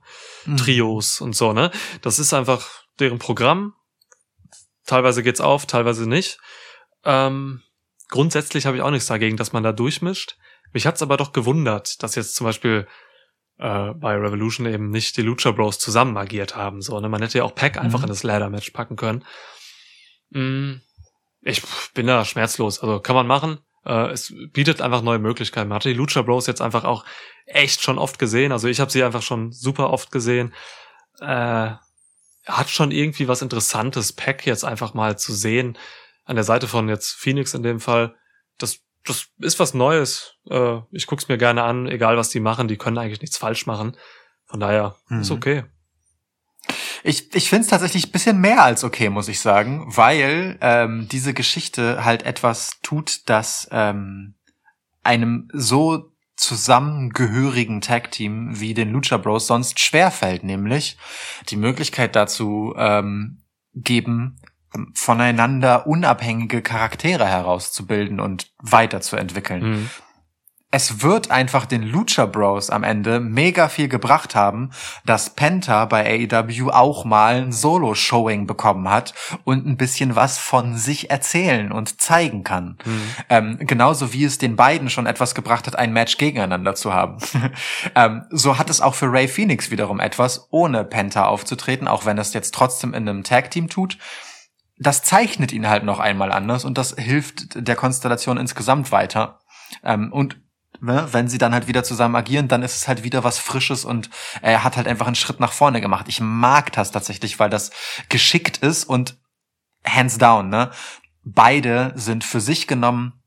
Mhm. 0.46 0.56
Trios 0.56 1.20
und 1.20 1.34
so, 1.34 1.52
ne? 1.52 1.72
Das 2.02 2.20
ist 2.20 2.32
einfach 2.32 2.84
deren 3.00 3.18
Programm. 3.18 3.74
Teilweise 4.86 5.24
geht's 5.24 5.40
auf, 5.40 5.66
teilweise 5.66 6.08
nicht. 6.08 6.38
Ähm, 7.04 7.62
grundsätzlich 8.10 8.64
habe 8.64 8.76
ich 8.76 8.82
auch 8.84 8.92
nichts 8.92 9.08
dagegen, 9.08 9.36
dass 9.36 9.52
man 9.52 9.64
da 9.64 9.72
durchmischt. 9.72 10.36
Mich 10.72 10.86
hat's 10.86 11.02
aber 11.02 11.16
doch 11.16 11.32
gewundert, 11.32 12.02
dass 12.02 12.14
jetzt 12.14 12.34
zum 12.34 12.46
Beispiel 12.46 12.86
äh, 13.58 13.92
bei 13.94 14.14
Revolution 14.16 14.66
eben 14.66 14.90
nicht 14.90 15.16
die 15.16 15.22
Lucha 15.22 15.50
Bros 15.50 15.78
zusammen 15.78 16.16
agiert 16.16 16.56
haben. 16.56 16.80
So, 16.80 16.98
ne? 17.00 17.08
Man 17.08 17.20
hätte 17.22 17.38
ja 17.38 17.44
auch 17.44 17.54
Pack 17.54 17.76
einfach 17.78 17.98
Mhm. 18.00 18.04
in 18.04 18.08
das 18.10 18.22
Ladder-Match 18.22 18.70
packen 18.70 18.96
können. 18.96 19.24
Mm, 20.30 20.74
ich 21.42 21.62
bin 21.94 22.06
da 22.06 22.24
schmerzlos. 22.24 22.80
Also 22.80 23.00
kann 23.00 23.16
man 23.16 23.26
machen. 23.26 23.58
Äh, 23.84 24.10
es 24.10 24.32
bietet 24.52 24.80
einfach 24.80 25.02
neue 25.02 25.18
Möglichkeiten. 25.18 25.68
Man 25.68 25.76
hatte 25.76 25.88
die 25.88 25.94
Lucha 25.94 26.22
Bros 26.22 26.46
jetzt 26.46 26.60
einfach 26.62 26.84
auch 26.84 27.04
echt 27.46 27.82
schon 27.82 27.98
oft 27.98 28.18
gesehen. 28.18 28.52
Also 28.52 28.68
ich 28.68 28.80
habe 28.80 28.90
sie 28.90 29.02
einfach 29.02 29.22
schon 29.22 29.52
super 29.52 29.90
oft 29.90 30.10
gesehen. 30.12 30.54
Äh, 31.20 31.72
hat 32.46 32.68
schon 32.70 32.90
irgendwie 32.90 33.28
was 33.28 33.42
Interessantes, 33.42 34.12
Pack 34.12 34.46
jetzt 34.46 34.64
einfach 34.64 34.94
mal 34.94 35.18
zu 35.18 35.32
sehen. 35.34 35.76
An 36.24 36.36
der 36.36 36.44
Seite 36.44 36.68
von 36.68 36.88
jetzt 36.88 37.12
Phoenix 37.12 37.54
in 37.54 37.62
dem 37.62 37.80
Fall. 37.80 38.14
Das, 38.58 38.80
das 39.04 39.28
ist 39.38 39.58
was 39.58 39.74
Neues. 39.74 40.34
Äh, 40.48 40.78
ich 40.90 41.06
guck's 41.06 41.28
mir 41.28 41.38
gerne 41.38 41.62
an, 41.62 41.86
egal 41.86 42.16
was 42.16 42.28
die 42.28 42.40
machen. 42.40 42.68
Die 42.68 42.76
können 42.76 42.98
eigentlich 42.98 43.20
nichts 43.22 43.36
falsch 43.36 43.66
machen. 43.66 43.96
Von 44.46 44.60
daher 44.60 44.96
ist 45.08 45.30
Mhm. 45.30 45.36
okay. 45.36 45.64
Ich, 47.02 47.34
ich 47.34 47.48
finde 47.48 47.62
es 47.62 47.70
tatsächlich 47.70 48.08
ein 48.08 48.12
bisschen 48.12 48.40
mehr 48.40 48.62
als 48.62 48.84
okay, 48.84 49.08
muss 49.08 49.28
ich 49.28 49.40
sagen, 49.40 49.86
weil 49.96 50.58
ähm, 50.60 51.08
diese 51.10 51.32
Geschichte 51.32 52.04
halt 52.04 52.24
etwas 52.24 52.78
tut, 52.82 53.28
das 53.28 53.68
ähm, 53.70 54.34
einem 55.02 55.48
so 55.54 56.12
zusammengehörigen 56.36 57.80
Tag-Team 57.80 58.60
wie 58.60 58.74
den 58.74 58.90
Lucha 58.90 59.16
Bros 59.16 59.46
sonst 59.46 59.80
schwerfällt, 59.80 60.42
nämlich 60.42 60.96
die 61.48 61.56
Möglichkeit 61.56 62.16
dazu 62.16 62.74
ähm, 62.76 63.42
geben, 63.74 64.40
voneinander 64.94 65.86
unabhängige 65.86 66.62
Charaktere 66.62 67.26
herauszubilden 67.26 68.20
und 68.20 68.50
weiterzuentwickeln 68.58 69.60
Mhm. 69.60 69.90
es 70.72 71.02
wird 71.02 71.32
einfach 71.32 71.66
den 71.66 71.82
Lucha 71.82 72.26
Bros 72.26 72.70
am 72.70 72.84
Ende 72.84 73.18
mega 73.18 73.68
viel 73.68 73.88
gebracht 73.88 74.36
haben, 74.36 74.70
dass 75.04 75.34
Penta 75.34 75.84
bei 75.86 76.28
AEW 76.30 76.70
auch 76.70 77.04
mal 77.04 77.42
ein 77.42 77.50
Solo-Showing 77.50 78.46
bekommen 78.46 78.88
hat 78.88 79.12
und 79.42 79.66
ein 79.66 79.76
bisschen 79.76 80.14
was 80.14 80.38
von 80.38 80.76
sich 80.76 81.10
erzählen 81.10 81.72
und 81.72 82.00
zeigen 82.00 82.44
kann. 82.44 82.78
Mhm. 82.84 83.02
Ähm, 83.28 83.58
genauso 83.58 84.12
wie 84.12 84.24
es 84.24 84.38
den 84.38 84.54
beiden 84.54 84.88
schon 84.90 85.06
etwas 85.06 85.34
gebracht 85.34 85.66
hat, 85.66 85.76
ein 85.76 85.92
Match 85.92 86.16
gegeneinander 86.18 86.76
zu 86.76 86.94
haben. 86.94 87.18
ähm, 87.96 88.22
so 88.30 88.56
hat 88.56 88.70
es 88.70 88.80
auch 88.80 88.94
für 88.94 89.12
Ray 89.12 89.26
Phoenix 89.26 89.72
wiederum 89.72 89.98
etwas, 89.98 90.46
ohne 90.50 90.84
Penta 90.84 91.24
aufzutreten, 91.26 91.88
auch 91.88 92.04
wenn 92.04 92.18
es 92.18 92.32
jetzt 92.32 92.54
trotzdem 92.54 92.94
in 92.94 93.08
einem 93.08 93.24
Tag-Team 93.24 93.68
tut. 93.68 93.98
Das 94.80 95.02
zeichnet 95.02 95.52
ihn 95.52 95.68
halt 95.68 95.84
noch 95.84 96.00
einmal 96.00 96.32
anders 96.32 96.64
und 96.64 96.78
das 96.78 96.94
hilft 96.96 97.54
der 97.54 97.76
Konstellation 97.76 98.38
insgesamt 98.38 98.90
weiter. 98.90 99.40
Ähm, 99.84 100.12
und 100.12 100.40
ne, 100.80 101.06
wenn 101.12 101.28
sie 101.28 101.38
dann 101.38 101.52
halt 101.52 101.68
wieder 101.68 101.84
zusammen 101.84 102.16
agieren, 102.16 102.48
dann 102.48 102.62
ist 102.62 102.76
es 102.76 102.88
halt 102.88 103.04
wieder 103.04 103.22
was 103.22 103.38
Frisches 103.38 103.84
und 103.84 104.10
er 104.40 104.64
hat 104.64 104.76
halt 104.76 104.88
einfach 104.88 105.06
einen 105.06 105.16
Schritt 105.16 105.38
nach 105.38 105.52
vorne 105.52 105.80
gemacht. 105.80 106.06
Ich 106.08 106.20
mag 106.20 106.72
das 106.72 106.90
tatsächlich, 106.90 107.38
weil 107.38 107.50
das 107.50 107.70
geschickt 108.08 108.58
ist 108.58 108.84
und 108.84 109.18
hands 109.84 110.18
down, 110.18 110.48
ne? 110.48 110.70
Beide 111.22 111.92
sind 111.96 112.24
für 112.24 112.40
sich 112.40 112.66
genommen 112.66 113.22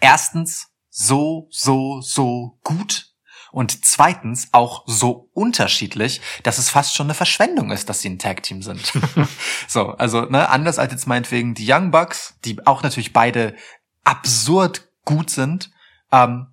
erstens 0.00 0.68
so, 0.88 1.48
so, 1.50 2.00
so 2.00 2.60
gut 2.62 3.13
und 3.54 3.84
zweitens 3.84 4.48
auch 4.50 4.82
so 4.86 5.30
unterschiedlich, 5.32 6.20
dass 6.42 6.58
es 6.58 6.70
fast 6.70 6.94
schon 6.94 7.06
eine 7.06 7.14
Verschwendung 7.14 7.70
ist, 7.70 7.88
dass 7.88 8.00
sie 8.00 8.10
ein 8.10 8.18
Tag-Team 8.18 8.62
sind. 8.62 8.92
so, 9.68 9.90
also, 9.90 10.22
ne, 10.22 10.48
anders 10.48 10.80
als 10.80 10.92
jetzt 10.92 11.06
meinetwegen 11.06 11.54
die 11.54 11.70
Young 11.70 11.92
Bucks, 11.92 12.34
die 12.44 12.66
auch 12.66 12.82
natürlich 12.82 13.12
beide 13.12 13.54
absurd 14.02 14.88
gut 15.04 15.30
sind, 15.30 15.70
ähm, 16.10 16.48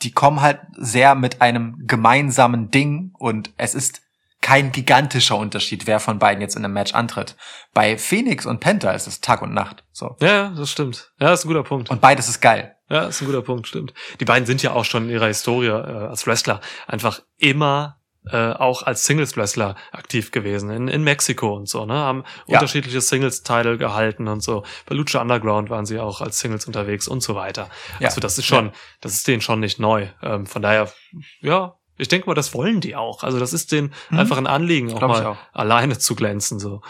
die 0.00 0.12
kommen 0.12 0.40
halt 0.40 0.60
sehr 0.72 1.14
mit 1.14 1.42
einem 1.42 1.86
gemeinsamen 1.86 2.70
Ding 2.70 3.12
und 3.18 3.52
es 3.58 3.74
ist 3.74 4.00
kein 4.42 4.72
gigantischer 4.72 5.36
Unterschied, 5.38 5.86
wer 5.86 5.98
von 6.00 6.18
beiden 6.18 6.42
jetzt 6.42 6.56
in 6.56 6.64
einem 6.64 6.74
Match 6.74 6.92
antritt. 6.94 7.36
Bei 7.72 7.96
Phoenix 7.96 8.44
und 8.44 8.60
Penta 8.60 8.90
ist 8.90 9.06
es 9.06 9.20
Tag 9.22 9.40
und 9.40 9.54
Nacht. 9.54 9.84
So. 9.92 10.16
Ja, 10.20 10.28
ja, 10.28 10.48
das 10.54 10.70
stimmt. 10.70 11.10
Ja, 11.18 11.32
ist 11.32 11.44
ein 11.44 11.48
guter 11.48 11.62
Punkt. 11.62 11.88
Und 11.88 12.00
beides 12.00 12.28
ist 12.28 12.40
geil. 12.42 12.76
Ja, 12.90 13.04
ist 13.06 13.22
ein 13.22 13.26
guter 13.26 13.40
Punkt, 13.42 13.66
stimmt. 13.66 13.94
Die 14.20 14.26
beiden 14.26 14.44
sind 14.44 14.62
ja 14.62 14.72
auch 14.72 14.84
schon 14.84 15.04
in 15.04 15.10
ihrer 15.10 15.28
Historie 15.28 15.68
äh, 15.68 15.70
als 15.70 16.26
Wrestler 16.26 16.60
einfach 16.86 17.22
immer 17.38 17.98
äh, 18.30 18.52
auch 18.52 18.82
als 18.82 19.04
Singles-Wrestler 19.04 19.74
aktiv 19.90 20.30
gewesen, 20.30 20.70
in, 20.70 20.86
in 20.86 21.02
Mexiko 21.02 21.56
und 21.56 21.68
so, 21.68 21.86
ne? 21.86 21.94
Haben 21.94 22.22
Ja. 22.46 22.58
unterschiedliche 22.58 23.00
Singles-Title 23.00 23.78
gehalten 23.78 24.28
und 24.28 24.42
so. 24.42 24.62
Bei 24.86 24.94
Lucha 24.94 25.20
Underground 25.20 25.70
waren 25.70 25.86
sie 25.86 25.98
auch 25.98 26.20
als 26.20 26.38
Singles 26.38 26.66
unterwegs 26.66 27.08
und 27.08 27.20
so 27.20 27.34
weiter. 27.34 27.68
Ja. 27.98 28.08
Also 28.08 28.20
das 28.20 28.38
ist 28.38 28.46
schon, 28.46 28.70
das 29.00 29.14
ist 29.14 29.26
denen 29.26 29.40
schon 29.40 29.58
nicht 29.58 29.80
neu. 29.80 30.06
Ähm, 30.22 30.46
von 30.46 30.62
daher, 30.62 30.92
ja, 31.40 31.74
ich 31.98 32.08
denke 32.08 32.26
mal, 32.28 32.34
das 32.34 32.54
wollen 32.54 32.80
die 32.80 32.96
auch. 32.96 33.22
Also 33.22 33.38
das 33.38 33.52
ist 33.52 33.72
denen 33.72 33.92
Mhm. 34.10 34.18
einfach 34.18 34.38
ein 34.38 34.46
Anliegen, 34.46 34.92
auch 34.92 35.00
mal 35.00 35.26
auch. 35.26 35.36
alleine 35.52 35.98
zu 35.98 36.14
glänzen, 36.14 36.58
so. 36.58 36.82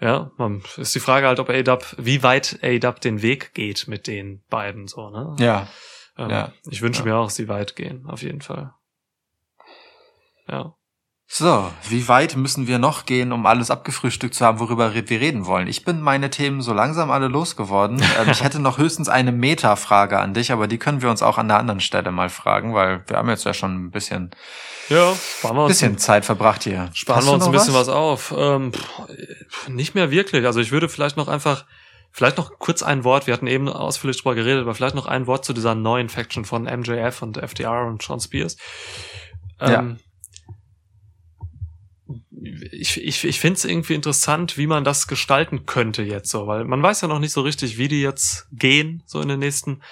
Ja, 0.00 0.32
man, 0.36 0.62
ist 0.76 0.94
die 0.94 1.00
Frage 1.00 1.26
halt, 1.28 1.38
ob 1.38 1.48
ADAP, 1.50 1.94
wie 1.98 2.22
weit 2.22 2.58
ADAP 2.62 3.00
den 3.00 3.22
Weg 3.22 3.54
geht 3.54 3.86
mit 3.88 4.06
den 4.06 4.42
beiden, 4.50 4.88
so, 4.88 5.08
ne? 5.10 5.36
Ja. 5.38 5.68
Ähm, 6.18 6.30
Ja. 6.30 6.52
Ich 6.68 6.82
wünsche 6.82 7.00
Ja. 7.00 7.06
mir 7.06 7.16
auch, 7.16 7.30
sie 7.30 7.48
weit 7.48 7.76
gehen, 7.76 8.04
auf 8.06 8.22
jeden 8.22 8.40
Fall. 8.40 8.74
Ja. 10.48 10.74
So, 11.26 11.70
wie 11.88 12.06
weit 12.06 12.36
müssen 12.36 12.68
wir 12.68 12.78
noch 12.78 13.06
gehen, 13.06 13.32
um 13.32 13.46
alles 13.46 13.70
abgefrühstückt 13.70 14.34
zu 14.34 14.44
haben, 14.44 14.60
worüber 14.60 14.94
wir 14.94 15.02
reden 15.10 15.46
wollen? 15.46 15.66
Ich 15.66 15.84
bin 15.84 16.00
meine 16.00 16.30
Themen 16.30 16.60
so 16.60 16.72
langsam 16.72 17.10
alle 17.10 17.28
losgeworden. 17.28 18.02
Ähm, 18.16 18.30
ich 18.30 18.44
hätte 18.44 18.60
noch 18.60 18.78
höchstens 18.78 19.08
eine 19.08 19.32
Meta-Frage 19.32 20.20
an 20.20 20.34
dich, 20.34 20.52
aber 20.52 20.68
die 20.68 20.78
können 20.78 21.02
wir 21.02 21.10
uns 21.10 21.22
auch 21.22 21.36
an 21.38 21.48
der 21.48 21.58
anderen 21.58 21.80
Stelle 21.80 22.12
mal 22.12 22.28
fragen, 22.28 22.72
weil 22.74 23.02
wir 23.08 23.16
haben 23.16 23.28
jetzt 23.28 23.44
ja 23.44 23.52
schon 23.54 23.86
ein 23.86 23.90
bisschen, 23.90 24.30
Ja, 24.88 25.12
sparen 25.38 25.56
wir 25.56 25.64
uns, 25.64 25.72
bisschen 25.72 25.98
Zeit 25.98 26.24
verbracht 26.24 26.62
hier. 26.62 26.90
sparen 26.92 27.18
Hast 27.18 27.26
wir 27.26 27.32
uns 27.32 27.46
ein 27.46 27.52
bisschen 27.52 27.74
was, 27.74 27.88
auf. 27.88 28.32
Ähm, 28.36 28.72
pff, 28.72 29.68
nicht 29.68 29.96
mehr 29.96 30.12
wirklich. 30.12 30.46
Also 30.46 30.60
ich 30.60 30.70
würde 30.70 30.88
vielleicht 30.88 31.16
noch 31.16 31.26
einfach, 31.26 31.64
vielleicht 32.12 32.36
noch 32.36 32.58
kurz 32.60 32.84
ein 32.84 33.02
Wort, 33.02 33.26
wir 33.26 33.34
hatten 33.34 33.48
eben 33.48 33.68
ausführlich 33.68 34.22
drüber 34.22 34.36
geredet, 34.36 34.62
aber 34.62 34.74
vielleicht 34.76 34.94
noch 34.94 35.06
ein 35.06 35.26
Wort 35.26 35.44
zu 35.44 35.52
dieser 35.52 35.74
neuen 35.74 36.08
Faction 36.08 36.44
von 36.44 36.64
MJF 36.64 37.22
und 37.22 37.38
FDR 37.38 37.86
und 37.86 38.02
Sean 38.02 38.20
Spears. 38.20 38.56
Ähm, 39.58 39.98
ich, 42.44 43.02
ich, 43.02 43.24
ich 43.24 43.40
finde 43.40 43.56
es 43.56 43.64
irgendwie 43.64 43.94
interessant, 43.94 44.58
wie 44.58 44.66
man 44.66 44.84
das 44.84 45.06
gestalten 45.06 45.66
könnte 45.66 46.02
jetzt 46.02 46.30
so, 46.30 46.46
weil 46.46 46.64
man 46.64 46.82
weiß 46.82 47.00
ja 47.00 47.08
noch 47.08 47.18
nicht 47.18 47.32
so 47.32 47.40
richtig, 47.40 47.78
wie 47.78 47.88
die 47.88 48.02
jetzt 48.02 48.46
gehen, 48.52 49.02
so 49.06 49.20
in 49.20 49.28
den 49.28 49.40
nächsten 49.40 49.82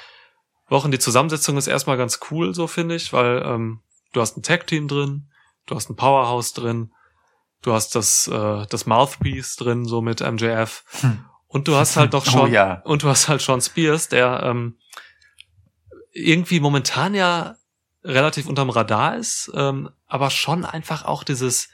Wochen. 0.68 0.90
Die 0.90 0.98
Zusammensetzung 0.98 1.56
ist 1.56 1.66
erstmal 1.66 1.96
ganz 1.96 2.20
cool, 2.30 2.54
so 2.54 2.66
finde 2.66 2.94
ich, 2.96 3.12
weil 3.12 3.42
ähm, 3.44 3.80
du 4.12 4.20
hast 4.20 4.36
ein 4.36 4.42
Tag-Team 4.42 4.88
drin, 4.88 5.30
du 5.66 5.74
hast 5.74 5.88
ein 5.90 5.96
Powerhouse 5.96 6.52
drin, 6.52 6.92
du 7.62 7.72
hast 7.72 7.94
das, 7.94 8.28
äh, 8.28 8.66
das 8.68 8.86
Mouthpiece 8.86 9.56
drin, 9.56 9.84
so 9.84 10.02
mit 10.02 10.20
MJF. 10.20 10.84
Hm. 11.00 11.24
Und 11.46 11.68
du 11.68 11.76
hast 11.76 11.96
halt 11.96 12.14
doch 12.14 12.26
Oh 12.26 12.30
schon, 12.30 12.52
ja. 12.52 12.80
und 12.84 13.02
du 13.02 13.08
hast 13.08 13.28
halt 13.28 13.40
Sean 13.40 13.60
Spears, 13.60 14.08
der 14.08 14.42
ähm, 14.44 14.78
irgendwie 16.12 16.60
momentan 16.60 17.14
ja 17.14 17.56
relativ 18.04 18.46
unterm 18.46 18.70
Radar 18.70 19.16
ist, 19.16 19.50
ähm, 19.54 19.90
aber 20.06 20.30
schon 20.30 20.64
einfach 20.64 21.04
auch 21.04 21.24
dieses 21.24 21.68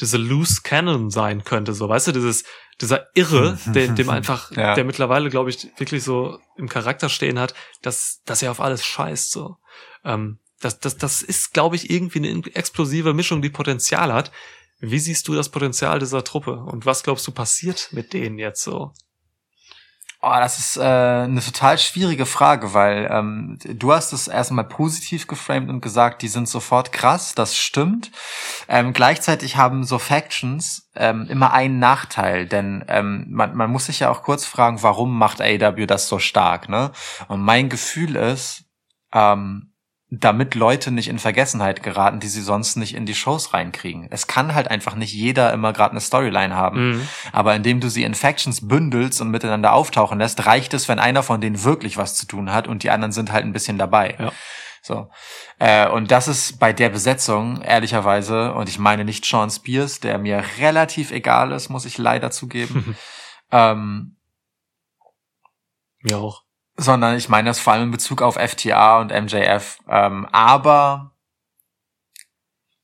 diese 0.00 0.18
loose 0.18 0.60
Cannon 0.62 1.10
sein 1.10 1.44
könnte, 1.44 1.72
so, 1.72 1.88
weißt 1.88 2.08
du, 2.08 2.12
dieses, 2.12 2.44
dieser 2.80 3.06
Irre, 3.14 3.58
der, 3.66 3.88
dem 3.88 4.10
einfach, 4.10 4.50
Ja. 4.56 4.74
der 4.74 4.84
mittlerweile, 4.84 5.30
glaube 5.30 5.50
ich, 5.50 5.68
wirklich 5.78 6.04
so 6.04 6.38
im 6.56 6.68
Charakter 6.68 7.08
stehen 7.08 7.38
hat, 7.38 7.54
dass, 7.82 8.20
dass 8.24 8.42
er 8.42 8.50
auf 8.50 8.60
alles 8.60 8.84
scheißt, 8.84 9.30
so. 9.30 9.56
Ähm, 10.04 10.38
das, 10.60 10.80
das, 10.80 10.96
das 10.96 11.22
ist, 11.22 11.52
glaube 11.52 11.76
ich, 11.76 11.90
irgendwie 11.90 12.18
eine 12.18 12.42
explosive 12.54 13.12
Mischung, 13.12 13.42
die 13.42 13.50
Potenzial 13.50 14.12
hat. 14.12 14.32
Wie 14.80 14.98
siehst 14.98 15.28
du 15.28 15.34
das 15.34 15.50
Potenzial 15.50 15.98
dieser 15.98 16.24
Truppe? 16.24 16.56
Und 16.56 16.86
was 16.86 17.02
glaubst 17.02 17.26
du 17.26 17.32
passiert 17.32 17.88
mit 17.92 18.12
denen 18.12 18.38
jetzt 18.38 18.62
so? 18.62 18.92
Oh, 20.22 20.32
das 20.34 20.58
ist 20.58 20.76
äh, 20.78 20.80
eine 20.80 21.40
total 21.40 21.78
schwierige 21.78 22.24
Frage, 22.24 22.72
weil 22.72 23.08
ähm, 23.12 23.58
du 23.62 23.92
hast 23.92 24.12
es 24.12 24.28
erstmal 24.28 24.64
positiv 24.64 25.26
geframed 25.26 25.68
und 25.68 25.82
gesagt, 25.82 26.22
die 26.22 26.28
sind 26.28 26.48
sofort 26.48 26.90
krass, 26.90 27.34
das 27.34 27.56
stimmt. 27.56 28.10
Ähm, 28.66 28.92
gleichzeitig 28.94 29.56
haben 29.56 29.84
so 29.84 29.98
Factions 29.98 30.90
ähm, 30.96 31.26
immer 31.28 31.52
einen 31.52 31.78
Nachteil, 31.78 32.46
denn 32.46 32.84
ähm, 32.88 33.26
man, 33.28 33.54
man 33.54 33.70
muss 33.70 33.86
sich 33.86 34.00
ja 34.00 34.10
auch 34.10 34.22
kurz 34.22 34.46
fragen, 34.46 34.82
warum 34.82 35.16
macht 35.16 35.42
AW 35.42 35.86
das 35.86 36.08
so 36.08 36.18
stark, 36.18 36.68
ne? 36.70 36.92
Und 37.28 37.42
mein 37.42 37.68
Gefühl 37.68 38.16
ist, 38.16 38.64
ähm, 39.12 39.75
damit 40.20 40.54
Leute 40.54 40.90
nicht 40.90 41.08
in 41.08 41.18
Vergessenheit 41.18 41.82
geraten, 41.82 42.20
die 42.20 42.28
sie 42.28 42.42
sonst 42.42 42.76
nicht 42.76 42.94
in 42.94 43.06
die 43.06 43.14
Shows 43.14 43.52
reinkriegen. 43.52 44.06
Es 44.10 44.26
kann 44.26 44.54
halt 44.54 44.68
einfach 44.68 44.94
nicht 44.94 45.12
jeder 45.12 45.52
immer 45.52 45.72
gerade 45.72 45.92
eine 45.92 46.00
Storyline 46.00 46.54
haben. 46.54 46.90
Mhm. 46.90 47.08
Aber 47.32 47.54
indem 47.54 47.80
du 47.80 47.88
sie 47.88 48.04
in 48.04 48.14
Factions 48.14 48.66
bündelst 48.66 49.20
und 49.20 49.30
miteinander 49.30 49.72
auftauchen 49.72 50.18
lässt, 50.18 50.46
reicht 50.46 50.74
es, 50.74 50.88
wenn 50.88 50.98
einer 50.98 51.22
von 51.22 51.40
denen 51.40 51.64
wirklich 51.64 51.96
was 51.96 52.14
zu 52.14 52.26
tun 52.26 52.52
hat 52.52 52.68
und 52.68 52.82
die 52.82 52.90
anderen 52.90 53.12
sind 53.12 53.32
halt 53.32 53.44
ein 53.44 53.52
bisschen 53.52 53.78
dabei. 53.78 54.16
Ja. 54.18 54.32
So. 54.82 55.10
Äh, 55.58 55.88
und 55.88 56.10
das 56.12 56.28
ist 56.28 56.60
bei 56.60 56.72
der 56.72 56.90
Besetzung, 56.90 57.60
ehrlicherweise, 57.62 58.52
und 58.52 58.68
ich 58.68 58.78
meine 58.78 59.04
nicht 59.04 59.24
Sean 59.24 59.50
Spears, 59.50 59.98
der 60.00 60.18
mir 60.18 60.44
relativ 60.58 61.10
egal 61.10 61.50
ist, 61.52 61.68
muss 61.68 61.84
ich 61.84 61.98
leider 61.98 62.30
zugeben. 62.30 62.96
ähm, 63.50 64.16
Mir 66.02 66.18
auch. 66.18 66.45
Sondern 66.76 67.16
ich 67.16 67.28
meine 67.28 67.48
das 67.48 67.58
vor 67.58 67.72
allem 67.72 67.84
in 67.84 67.90
Bezug 67.90 68.22
auf 68.22 68.36
FTA 68.36 69.00
und 69.00 69.12
MJF. 69.12 69.78
Ähm, 69.88 70.26
aber 70.32 71.12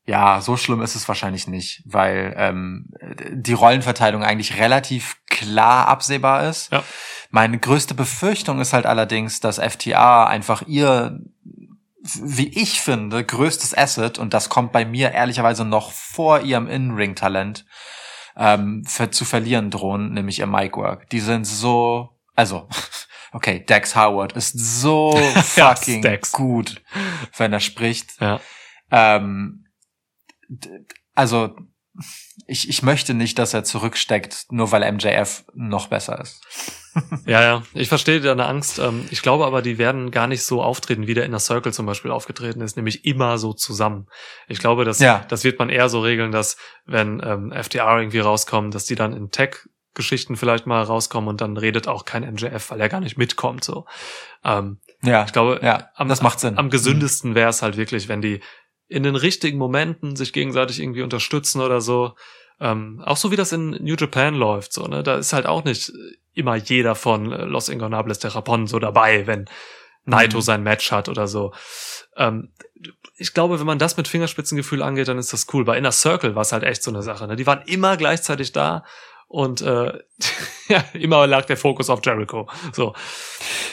ja, 0.04 0.40
so 0.40 0.56
schlimm 0.56 0.82
ist 0.82 0.96
es 0.96 1.06
wahrscheinlich 1.06 1.46
nicht, 1.46 1.82
weil 1.86 2.34
ähm, 2.36 2.90
die 3.30 3.52
Rollenverteilung 3.52 4.24
eigentlich 4.24 4.58
relativ 4.58 5.16
klar 5.28 5.86
absehbar 5.86 6.48
ist. 6.48 6.72
Ja. 6.72 6.82
Meine 7.30 7.58
größte 7.58 7.94
Befürchtung 7.94 8.60
ist 8.60 8.72
halt 8.72 8.84
allerdings, 8.84 9.40
dass 9.40 9.58
FTA 9.58 10.26
einfach 10.26 10.62
ihr, 10.66 11.20
wie 12.20 12.48
ich 12.48 12.80
finde, 12.80 13.24
größtes 13.24 13.76
Asset, 13.76 14.18
und 14.18 14.34
das 14.34 14.48
kommt 14.48 14.72
bei 14.72 14.84
mir 14.84 15.12
ehrlicherweise 15.12 15.64
noch 15.64 15.92
vor 15.92 16.40
ihrem 16.40 16.66
In-Ring-Talent, 16.66 17.64
ähm, 18.36 18.84
für, 18.84 19.10
zu 19.10 19.24
verlieren 19.24 19.70
drohen, 19.70 20.12
nämlich 20.12 20.40
ihr 20.40 20.46
Mic-Work. 20.46 21.10
Die 21.10 21.20
sind 21.20 21.44
so, 21.46 22.18
also, 22.34 22.68
okay, 23.32 23.64
Dex 23.64 23.96
Howard 23.96 24.32
ist 24.34 24.58
so 24.58 25.14
Ja, 25.56 25.74
fucking 25.74 26.02
Dex. 26.02 26.32
gut, 26.32 26.82
wenn 27.36 27.52
er 27.52 27.60
spricht. 27.60 28.20
Ja. 28.20 28.40
Ähm, 28.90 29.66
also, 31.14 31.56
ich, 32.46 32.68
ich 32.68 32.82
möchte 32.82 33.12
nicht, 33.14 33.38
dass 33.38 33.52
er 33.54 33.64
zurücksteckt, 33.64 34.46
nur 34.50 34.72
weil 34.72 34.90
MJF 34.92 35.44
noch 35.54 35.88
besser 35.88 36.20
ist. 36.20 36.40
Ja, 37.24 37.40
ja, 37.40 37.62
ich 37.72 37.88
verstehe 37.88 38.20
deine 38.20 38.44
Angst. 38.44 38.78
Ähm, 38.78 39.06
Ich 39.10 39.22
glaube 39.22 39.46
aber, 39.46 39.62
die 39.62 39.78
werden 39.78 40.10
gar 40.10 40.26
nicht 40.26 40.44
so 40.44 40.62
auftreten, 40.62 41.06
wie 41.06 41.14
der 41.14 41.24
Inner 41.24 41.38
Circle 41.38 41.72
zum 41.72 41.86
Beispiel 41.86 42.10
aufgetreten 42.10 42.60
ist, 42.60 42.76
nämlich 42.76 43.06
immer 43.06 43.38
so 43.38 43.54
zusammen. 43.54 44.08
Ich 44.46 44.58
glaube, 44.58 44.84
das, 44.84 44.98
Ja. 44.98 45.24
das 45.30 45.42
wird 45.42 45.58
man 45.58 45.70
eher 45.70 45.88
so 45.88 46.00
regeln, 46.00 46.32
dass 46.32 46.58
wenn 46.84 47.22
ähm, 47.24 47.50
FDR 47.50 47.96
irgendwie 47.96 48.18
rauskommen, 48.18 48.70
dass 48.72 48.84
die 48.84 48.94
dann 48.94 49.14
in 49.14 49.30
Tech-Geschichten 49.92 50.36
vielleicht 50.36 50.66
mal 50.66 50.82
rauskommen 50.82 51.28
und 51.28 51.40
dann 51.40 51.56
redet 51.56 51.88
auch 51.88 52.04
kein 52.04 52.22
MJF, 52.22 52.70
weil 52.70 52.80
er 52.80 52.88
gar 52.88 53.00
nicht 53.00 53.18
mitkommt. 53.18 53.64
So, 53.64 53.86
ähm, 54.44 54.78
Ja, 55.02 55.24
ich 55.24 55.32
glaube, 55.32 55.60
ja, 55.62 55.88
am, 55.94 56.08
das 56.08 56.22
macht 56.22 56.40
Sinn. 56.40 56.58
Am 56.58 56.70
gesündesten 56.70 57.34
wäre 57.34 57.50
es 57.50 57.62
halt 57.62 57.76
wirklich, 57.76 58.08
wenn 58.08 58.22
die 58.22 58.40
in 58.88 59.02
den 59.02 59.16
richtigen 59.16 59.58
Momenten 59.58 60.16
sich 60.16 60.32
gegenseitig 60.32 60.80
irgendwie 60.80 61.02
unterstützen 61.02 61.60
oder 61.60 61.80
so. 61.80 62.14
Ähm, 62.60 63.02
auch 63.04 63.16
so 63.16 63.30
wie 63.30 63.36
das 63.36 63.52
in 63.52 63.70
New 63.70 63.96
Japan 63.98 64.34
läuft, 64.34 64.72
so, 64.72 64.86
ne? 64.86 65.02
Da 65.02 65.16
ist 65.16 65.32
halt 65.32 65.46
auch 65.46 65.64
nicht 65.64 65.92
immer 66.34 66.54
jeder 66.56 66.94
von 66.94 67.26
Los 67.26 67.68
Ingonables 67.68 68.18
de 68.18 68.30
Japón 68.30 68.66
so 68.68 68.78
dabei, 68.78 69.26
wenn 69.26 69.46
Naito 70.04 70.38
Mhm. 70.38 70.42
sein 70.42 70.62
Match 70.62 70.92
hat 70.92 71.08
oder 71.08 71.26
so. 71.26 71.52
Ähm, 72.16 72.52
ich 73.16 73.34
glaube, 73.34 73.58
wenn 73.58 73.66
man 73.66 73.78
das 73.78 73.96
mit 73.96 74.08
Fingerspitzengefühl 74.08 74.82
angeht, 74.82 75.08
dann 75.08 75.18
ist 75.18 75.32
das 75.32 75.46
cool. 75.52 75.64
Bei 75.64 75.76
Inner 75.78 75.92
Circle 75.92 76.34
war 76.34 76.42
es 76.42 76.52
halt 76.52 76.62
echt 76.64 76.82
so 76.82 76.90
eine 76.90 77.02
Sache. 77.02 77.26
Ne? 77.26 77.36
Die 77.36 77.46
waren 77.46 77.62
immer 77.66 77.96
gleichzeitig 77.96 78.52
da 78.52 78.84
und 79.32 79.62
äh, 79.62 79.92
ja, 80.68 80.84
immer 80.92 81.26
lag 81.26 81.46
der 81.46 81.56
Fokus 81.56 81.88
auf 81.90 82.00
Jericho. 82.04 82.48
So, 82.72 82.94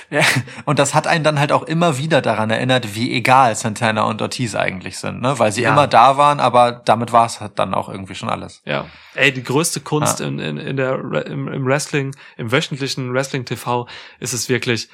Ja, 0.09 0.21
und 0.65 0.79
das 0.79 0.95
hat 0.95 1.05
einen 1.05 1.23
dann 1.23 1.37
halt 1.39 1.51
auch 1.51 1.63
immer 1.63 1.97
wieder 1.97 2.21
daran 2.21 2.49
erinnert, 2.49 2.95
wie 2.95 3.13
egal 3.13 3.55
Santana 3.55 4.03
und 4.03 4.21
Ortiz 4.21 4.55
eigentlich 4.55 4.97
sind, 4.97 5.21
ne? 5.21 5.37
Weil 5.37 5.51
sie 5.51 5.61
Ja. 5.63 5.73
immer 5.73 5.85
da 5.87 6.17
waren, 6.17 6.39
aber 6.39 6.71
damit 6.71 7.11
war 7.11 7.25
es 7.25 7.41
halt 7.41 7.59
dann 7.59 7.73
auch 7.73 7.89
irgendwie 7.89 8.15
schon 8.15 8.29
alles. 8.29 8.61
Ja, 8.65 8.87
ey, 9.15 9.31
die 9.33 9.43
größte 9.43 9.81
Kunst 9.81 10.19
Ja. 10.21 10.27
in, 10.27 10.39
in, 10.39 10.57
in 10.57 10.77
der 10.77 10.95
im, 11.27 11.47
im 11.49 11.65
Wrestling, 11.65 12.15
im 12.37 12.51
wöchentlichen 12.51 13.13
Wrestling 13.13 13.45
TV 13.45 13.87
ist 14.19 14.33
es 14.33 14.49
wirklich, 14.49 14.89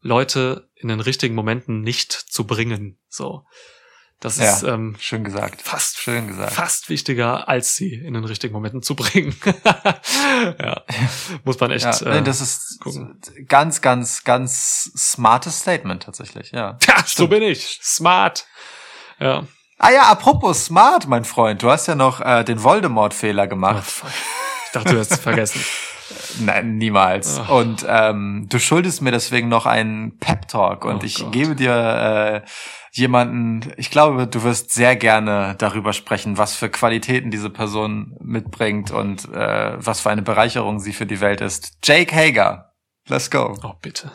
Leute 0.00 0.68
in 0.74 0.88
den 0.88 1.00
richtigen 1.00 1.36
Momenten 1.36 1.80
nicht 1.80 2.10
zu 2.12 2.44
bringen. 2.44 2.98
So, 3.08 3.44
das 4.22 4.38
Ja. 4.38 4.52
ist 4.54 4.62
ähm, 4.62 4.96
Schön 4.98 5.24
gesagt. 5.24 5.60
fast 5.60 5.98
Schön 5.98 6.28
gesagt. 6.28 6.52
fast 6.52 6.88
wichtiger, 6.88 7.48
als 7.48 7.76
sie 7.76 7.92
in 7.94 8.14
den 8.14 8.24
richtigen 8.24 8.54
Momenten 8.54 8.82
zu 8.82 8.94
bringen. 8.94 9.34
ja, 10.58 10.82
muss 11.44 11.60
man 11.60 11.70
echt. 11.72 11.84
Ja, 11.84 12.06
äh, 12.06 12.14
nee, 12.20 12.22
das 12.24 12.40
ist 12.40 12.80
gucken. 12.80 13.20
ganz, 13.48 13.80
ganz, 13.80 14.24
ganz 14.24 14.90
smartes 14.96 15.58
Statement 15.60 16.04
tatsächlich, 16.04 16.52
ja. 16.52 16.78
ja, 16.86 17.04
so 17.04 17.28
bin 17.28 17.42
ich. 17.42 17.80
Smart. 17.82 18.46
Ja. 19.18 19.44
Ah 19.78 19.90
ja, 19.90 20.02
apropos 20.10 20.66
smart, 20.66 21.08
mein 21.08 21.24
Freund, 21.24 21.62
du 21.62 21.70
hast 21.70 21.88
ja 21.88 21.94
noch 21.96 22.20
äh, 22.20 22.44
den 22.44 22.62
Voldemort-Fehler 22.62 23.44
Oh, 23.44 23.48
gemacht. 23.48 23.84
fuck. 23.84 24.10
Ich 24.66 24.72
dachte, 24.72 24.94
du 24.94 24.98
hast 25.00 25.10
es 25.12 25.18
vergessen. 25.20 25.62
Nein, 26.40 26.76
niemals. 26.76 27.38
Ach. 27.38 27.50
Und 27.50 27.84
ähm, 27.88 28.46
du 28.48 28.58
schuldest 28.58 29.02
mir 29.02 29.10
deswegen 29.12 29.48
noch 29.48 29.66
einen 29.66 30.18
Pep-Talk 30.18 30.84
und 30.84 31.02
Oh 31.02 31.04
ich 31.06 31.18
Gott. 31.20 31.32
gebe 31.32 31.54
dir 31.56 32.42
äh, 32.44 32.48
jemanden, 32.92 33.72
ich 33.76 33.90
glaube, 33.90 34.26
du 34.26 34.42
wirst 34.42 34.72
sehr 34.72 34.96
gerne 34.96 35.54
darüber 35.58 35.92
sprechen, 35.92 36.38
was 36.38 36.54
für 36.54 36.68
Qualitäten 36.68 37.30
diese 37.30 37.50
Person 37.50 38.16
mitbringt 38.20 38.90
und 38.90 39.24
äh, 39.32 39.72
was 39.76 40.00
für 40.00 40.10
eine 40.10 40.22
Bereicherung 40.22 40.78
sie 40.80 40.92
für 40.92 41.06
die 41.06 41.20
Welt 41.20 41.40
ist. 41.40 41.78
Jake 41.82 42.14
Hager. 42.14 42.72
Let's 43.08 43.30
go. 43.30 43.54
Oh, 43.62 43.72
bitte. 43.80 44.10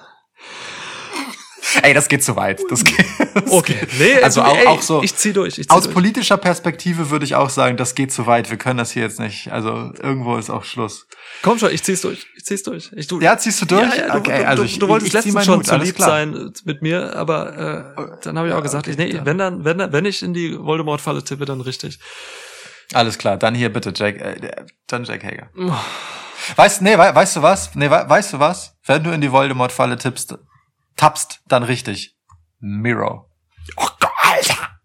Ey, 1.84 1.94
das 1.94 2.07
geht 2.07 2.23
zu 2.23 2.35
weit. 2.35 2.61
Das 2.69 2.84
geht, 2.84 3.06
das 3.34 3.52
Okay. 3.52 3.73
geht- 3.80 3.99
Nee, 3.99 4.22
also 4.23 4.41
ey, 4.41 4.48
auch, 4.48 4.57
ey, 4.57 4.68
auch 4.68 4.81
so. 4.81 5.03
Ich 5.03 5.15
zieh 5.15 5.34
durch. 5.34 5.57
Ich 5.57 5.68
zieh 5.68 5.73
Aus 5.76 5.84
durch. 5.84 5.94
politischer 5.94 6.38
Perspektive 6.38 7.10
würde 7.10 7.26
ich 7.26 7.35
auch 7.35 7.49
sagen, 7.49 7.77
das 7.77 7.94
geht 7.95 8.11
zu 8.11 8.26
weit. 8.26 8.49
Wir 8.49 8.57
können 8.57 8.77
das 8.77 8.91
hier 8.91 9.03
jetzt 9.03 9.19
nicht. 9.19 9.52
Also 9.52 9.91
irgendwo 10.02 10.38
ist 10.38 10.49
auch 10.49 10.64
Schluss. 10.64 11.07
Komm 11.41 11.60
schon, 11.60 11.72
ich 11.72 11.84
zieh's 11.84 12.02
durch. 12.02 12.26
Ich 12.35 12.45
zieh's 12.45 12.64
durch. 12.64 12.91
Ich, 12.95 13.07
du, 13.07 13.19
Ja, 13.22 13.38
ziehst 13.38 13.61
du 13.61 13.65
durch? 13.65 13.81
Ja, 13.95 13.95
ja, 14.07 14.11
du, 14.14 14.19
okay, 14.19 14.39
du, 14.39 14.48
also 14.48 14.64
du, 14.64 14.69
ich, 14.69 14.80
du 14.80 14.88
wolltest 14.88 15.14
ich, 15.14 15.19
ich 15.19 15.26
letztens 15.26 15.45
schon 15.45 15.60
Hut, 15.60 15.65
zu 15.68 15.76
lieb 15.77 15.98
sein 15.99 16.34
äh, 16.35 16.52
mit 16.65 16.81
mir, 16.81 17.15
aber 17.15 17.95
äh, 17.98 18.18
dann 18.23 18.38
habe 18.38 18.48
ich 18.48 18.53
auch 18.53 18.64
gesagt, 18.64 18.88
ich, 18.88 18.98
nee, 18.98 19.11
dann. 19.14 19.26
wenn 19.26 19.38
dann, 19.38 19.65
wenn, 19.65 19.91
wenn 19.91 20.06
ich 20.06 20.23
in 20.23 20.34
die 20.34 20.57
Voldemort-Falle 20.57 21.23
tippe, 21.23 21.45
dann 21.45 21.61
richtig. 21.61 21.99
Alles 22.94 23.18
klar, 23.18 23.35
dann 23.38 23.53
hier 23.53 23.72
bitte 23.72 23.91
Jack, 23.95 24.15
äh, 24.22 24.52
dann 24.88 25.03
Jack 25.03 25.23
Hager. 25.23 25.49
Weißt, 26.56 26.81
nee, 26.81 26.94
we, 26.98 27.14
weißt 27.14 27.35
du 27.35 27.41
was? 27.41 27.76
Nee, 27.76 27.89
we, 27.91 28.06
weißt 28.07 28.34
du 28.34 28.39
was? 28.39 28.73
Wenn 28.85 29.03
du 29.03 29.11
in 29.11 29.19
die 29.22 29.31
Voldemort-Falle 29.31 29.98
tippst, 29.98 30.38
tappst, 30.98 31.41
dann 31.48 31.64
richtig. 31.64 32.15
Miro. 32.60 33.30
Oh 33.76 33.88
Gott, 33.99 34.11
Alter! 34.24 34.80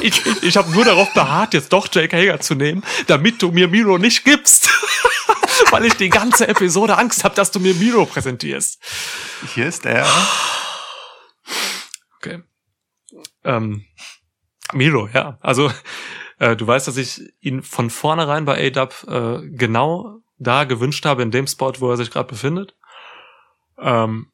Ich, 0.00 0.24
ich, 0.24 0.42
ich 0.42 0.56
habe 0.56 0.70
nur 0.70 0.84
darauf 0.84 1.12
beharrt, 1.12 1.54
jetzt 1.54 1.72
doch 1.72 1.88
Jake 1.90 2.16
Hager 2.16 2.40
zu 2.40 2.54
nehmen, 2.54 2.84
damit 3.08 3.42
du 3.42 3.50
mir 3.50 3.68
Miro 3.68 3.98
nicht 3.98 4.24
gibst. 4.24 4.70
Weil 5.70 5.84
ich 5.84 5.94
die 5.94 6.08
ganze 6.08 6.48
Episode 6.48 6.96
Angst 6.98 7.24
habe, 7.24 7.34
dass 7.34 7.50
du 7.50 7.60
mir 7.60 7.74
Miro 7.74 8.06
präsentierst. 8.06 8.80
Hier 9.54 9.66
ist 9.66 9.84
er. 9.84 10.06
Okay. 12.18 12.42
Ähm, 13.44 13.84
Miro, 14.72 15.08
ja. 15.12 15.38
Also, 15.40 15.72
äh, 16.38 16.56
du 16.56 16.66
weißt, 16.66 16.86
dass 16.86 16.96
ich 16.96 17.20
ihn 17.40 17.62
von 17.62 17.90
vornherein 17.90 18.44
bei 18.44 18.66
ADAP 18.66 19.04
äh, 19.08 19.48
genau 19.48 20.20
da 20.38 20.64
gewünscht 20.64 21.06
habe, 21.06 21.22
in 21.22 21.30
dem 21.30 21.46
Spot, 21.46 21.72
wo 21.78 21.90
er 21.90 21.96
sich 21.96 22.10
gerade 22.10 22.28
befindet. 22.28 22.76
Ähm, 23.78 24.30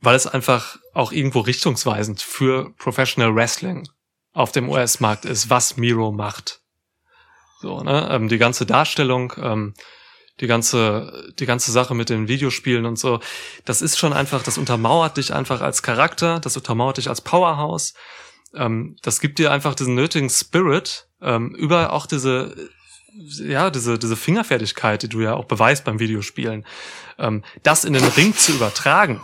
weil 0.00 0.16
es 0.16 0.26
einfach 0.26 0.78
auch 0.94 1.12
irgendwo 1.12 1.40
richtungsweisend 1.40 2.22
für 2.22 2.70
Professional 2.78 3.34
Wrestling 3.34 3.88
auf 4.32 4.52
dem 4.52 4.68
US-Markt 4.68 5.24
ist, 5.24 5.50
was 5.50 5.76
Miro 5.76 6.12
macht. 6.12 6.60
So, 7.60 7.82
ne? 7.82 8.08
Ähm, 8.10 8.28
die 8.28 8.38
ganze 8.38 8.64
Darstellung, 8.64 9.32
ähm, 9.36 9.74
die 10.40 10.46
ganze, 10.46 11.32
die 11.38 11.44
ganze 11.44 11.70
Sache 11.72 11.94
mit 11.94 12.08
den 12.08 12.28
Videospielen 12.28 12.86
und 12.86 12.98
so, 12.98 13.20
das 13.66 13.82
ist 13.82 13.98
schon 13.98 14.14
einfach, 14.14 14.42
das 14.42 14.56
untermauert 14.56 15.18
dich 15.18 15.34
einfach 15.34 15.60
als 15.60 15.82
Charakter, 15.82 16.40
das 16.40 16.56
untermauert 16.56 16.96
dich 16.96 17.08
als 17.08 17.20
Powerhouse. 17.20 17.92
Ähm, 18.54 18.96
das 19.02 19.20
gibt 19.20 19.38
dir 19.38 19.52
einfach 19.52 19.74
diesen 19.74 19.94
nötigen 19.94 20.30
Spirit, 20.30 21.08
ähm, 21.20 21.54
über 21.54 21.92
auch 21.92 22.06
diese, 22.06 22.56
ja, 23.12 23.68
diese, 23.68 23.98
diese 23.98 24.16
Fingerfertigkeit, 24.16 25.02
die 25.02 25.08
du 25.08 25.20
ja 25.20 25.34
auch 25.34 25.44
beweist 25.44 25.84
beim 25.84 25.98
Videospielen, 25.98 26.64
ähm, 27.18 27.44
das 27.62 27.84
in 27.84 27.92
den 27.92 28.04
Ring 28.04 28.34
zu 28.34 28.52
übertragen 28.52 29.20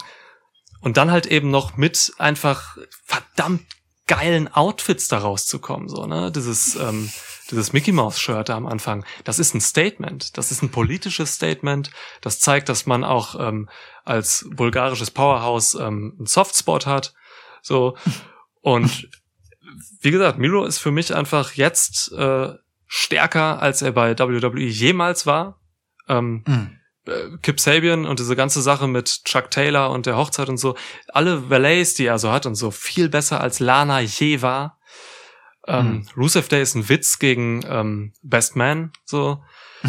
und 0.87 0.97
dann 0.97 1.11
halt 1.11 1.27
eben 1.27 1.51
noch 1.51 1.77
mit 1.77 2.13
einfach 2.17 2.79
verdammt 3.03 3.65
geilen 4.07 4.47
Outfits 4.47 5.09
da 5.09 5.19
rauszukommen, 5.19 5.89
so, 5.89 6.07
ne, 6.07 6.31
dieses, 6.31 6.77
ähm, 6.77 7.11
dieses 7.51 7.73
Mickey 7.73 7.91
Mouse 7.91 8.21
Shirt 8.21 8.51
da 8.51 8.57
am 8.57 8.69
Anfang, 8.69 9.05
das 9.25 9.41
ist 9.41 9.53
ein 9.53 9.61
Statement, 9.61 10.39
das 10.39 10.53
ist 10.53 10.63
ein 10.63 10.71
politisches 10.71 11.35
Statement, 11.35 11.91
das 12.21 12.39
zeigt, 12.39 12.69
dass 12.69 12.87
man 12.87 13.03
auch 13.03 13.35
ähm, 13.37 13.69
als 14.05 14.47
bulgarisches 14.49 15.11
Powerhouse 15.11 15.75
ähm, 15.75 16.15
einen 16.19 16.27
Softspot 16.27 16.87
hat, 16.87 17.15
so. 17.63 17.97
Und 18.61 19.11
wie 20.03 20.13
gesagt, 20.13 20.39
Miro 20.39 20.65
ist 20.67 20.79
für 20.79 20.93
mich 20.93 21.13
einfach 21.13 21.55
jetzt 21.55 22.13
äh, 22.13 22.53
stärker, 22.87 23.61
als 23.61 23.83
er 23.83 23.91
bei 23.91 24.17
WWE 24.17 24.61
jemals 24.61 25.27
war. 25.27 25.59
Ähm, 26.07 26.45
Mhm. 26.47 26.76
Äh, 27.07 27.37
Kip 27.43 27.61
Sabian 27.61 28.07
und 28.07 28.19
diese 28.19 28.37
ganze 28.37 28.63
Sache 28.63 28.87
mit 28.89 29.25
Chuck 29.25 29.51
Taylor 29.51 29.91
und 29.91 30.07
der 30.07 30.17
Hochzeit 30.17 30.49
und 30.49 30.59
so, 30.59 30.77
alle 31.09 31.51
Valets, 31.51 31.95
die 31.95 32.07
er 32.07 32.19
so 32.19 32.31
hat 32.31 32.47
und 32.47 32.55
so, 32.55 32.71
viel 32.71 33.09
besser 33.09 33.41
als 33.41 33.61
Lana 33.61 34.01
je 34.01 34.43
war. 34.43 34.79
Ähm, 35.69 36.07
Rusev 36.17 36.49
Day 36.49 36.63
ist 36.63 36.77
ein 36.77 36.89
Witz 36.89 37.19
gegen 37.19 37.65
ähm, 37.69 38.13
Best 38.23 38.57
Man, 38.57 38.93
so. 39.05 39.43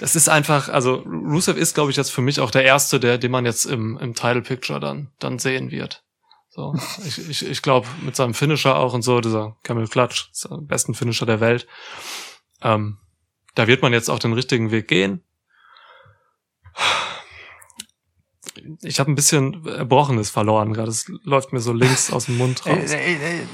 Das 0.00 0.16
ist 0.16 0.28
einfach, 0.28 0.68
also 0.68 0.96
Rusev 1.06 1.56
ist, 1.56 1.74
glaube 1.74 1.90
ich, 1.90 1.96
jetzt 1.96 2.10
für 2.10 2.22
mich 2.22 2.40
auch 2.40 2.50
der 2.50 2.64
erste, 2.64 3.00
der, 3.00 3.18
den 3.18 3.30
man 3.30 3.46
jetzt 3.46 3.64
im, 3.64 3.96
im 3.98 4.14
Title 4.14 4.42
Picture 4.42 4.80
dann, 4.80 5.10
dann 5.20 5.38
sehen 5.38 5.70
wird. 5.70 6.02
So, 6.50 6.74
ich, 7.06 7.28
ich, 7.28 7.46
ich 7.46 7.62
glaube, 7.62 7.86
mit 8.02 8.16
seinem 8.16 8.34
Finisher 8.34 8.76
auch 8.76 8.92
und 8.92 9.02
so, 9.02 9.20
dieser 9.20 9.56
Camel 9.62 9.86
Clutch, 9.86 10.30
besten 10.62 10.94
Finisher 10.94 11.24
der 11.24 11.40
Welt. 11.40 11.66
Ähm, 12.62 12.98
da 13.54 13.66
wird 13.66 13.82
man 13.82 13.92
jetzt 13.92 14.08
auch 14.08 14.18
den 14.18 14.32
richtigen 14.32 14.70
Weg 14.70 14.88
gehen. 14.88 15.22
Ich 18.82 18.98
habe 18.98 19.10
ein 19.10 19.14
bisschen 19.14 19.64
Erbrochenes 19.66 20.30
verloren 20.30 20.72
gerade. 20.72 20.90
Es 20.90 21.06
läuft 21.22 21.52
mir 21.52 21.60
so 21.60 21.72
links 21.72 22.12
aus 22.12 22.26
dem 22.26 22.38
Mund 22.38 22.66
raus. 22.66 22.90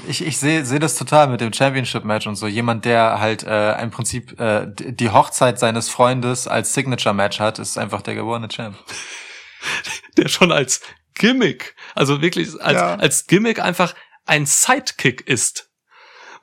ich 0.07 0.25
ich 0.25 0.37
sehe 0.37 0.65
seh 0.65 0.79
das 0.79 0.95
total 0.97 1.27
mit 1.27 1.41
dem 1.41 1.53
Championship-Match 1.53 2.27
und 2.27 2.35
so. 2.35 2.47
Jemand, 2.47 2.85
der 2.85 3.19
halt 3.19 3.43
äh, 3.43 3.79
im 3.81 3.91
Prinzip 3.91 4.39
äh, 4.39 4.67
die 4.75 5.09
Hochzeit 5.11 5.59
seines 5.59 5.89
Freundes 5.89 6.47
als 6.47 6.73
Signature-Match 6.73 7.39
hat, 7.39 7.59
ist 7.59 7.77
einfach 7.77 8.01
der 8.01 8.15
geborene 8.15 8.47
Champ. 8.47 8.75
Der 10.17 10.27
schon 10.29 10.51
als 10.51 10.81
Gimmick, 11.15 11.75
also 11.95 12.21
wirklich 12.21 12.49
als, 12.61 12.73
Ja. 12.75 12.95
als 12.95 13.25
Gimmick 13.25 13.59
einfach 13.59 13.95
ein 14.25 14.45
Sidekick 14.45 15.21
ist. 15.27 15.69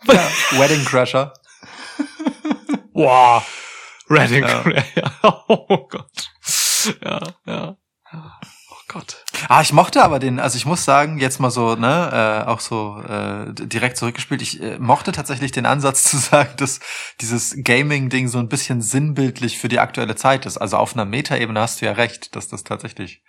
Ja, 0.05 0.29
Wedding 0.53 0.85
Crusher. 0.85 1.33
Wow. 2.95 3.43
Redding. 4.11 4.45
Ja. 4.45 5.15
Oh 5.49 5.87
Gott. 5.89 6.32
Ja, 6.85 7.21
ja. 7.47 7.77
Oh 8.13 8.83
Gott. 8.89 9.25
Ah, 9.49 9.61
ich 9.61 9.73
mochte 9.73 10.03
aber 10.03 10.19
den, 10.19 10.41
also 10.41 10.57
ich 10.57 10.67
muss 10.67 10.85
sagen, 10.85 11.19
jetzt 11.19 11.41
mal 11.41 11.51
so, 11.51 11.75
ne, 11.75 12.45
äh, 12.47 12.49
auch 12.49 12.61
so 12.61 13.03
äh, 13.03 13.53
direkt 13.53 13.97
zurückgespielt, 13.97 14.43
ich 14.43 14.63
äh, 14.63 14.79
mochte 14.79 15.13
tatsächlich 15.13 15.53
den 15.53 15.67
Ansatz 15.67 16.05
zu 16.11 16.17
sagen, 16.19 16.51
dass 16.57 16.81
dieses 17.21 17.55
Gaming-Ding 17.57 18.29
so 18.29 18.39
ein 18.39 18.49
bisschen 18.49 18.83
sinnbildlich 18.83 19.59
für 19.59 19.69
die 19.69 19.79
aktuelle 19.79 20.17
Zeit 20.17 20.47
ist. 20.47 20.59
Also 20.59 20.77
auf 20.77 20.95
einer 20.95 21.05
Metaebene 21.05 21.61
hast 21.61 21.81
du 21.81 21.87
ja 21.87 21.93
recht, 21.93 22.35
dass 22.37 22.49
das 22.49 22.65
tatsächlich 22.65 23.23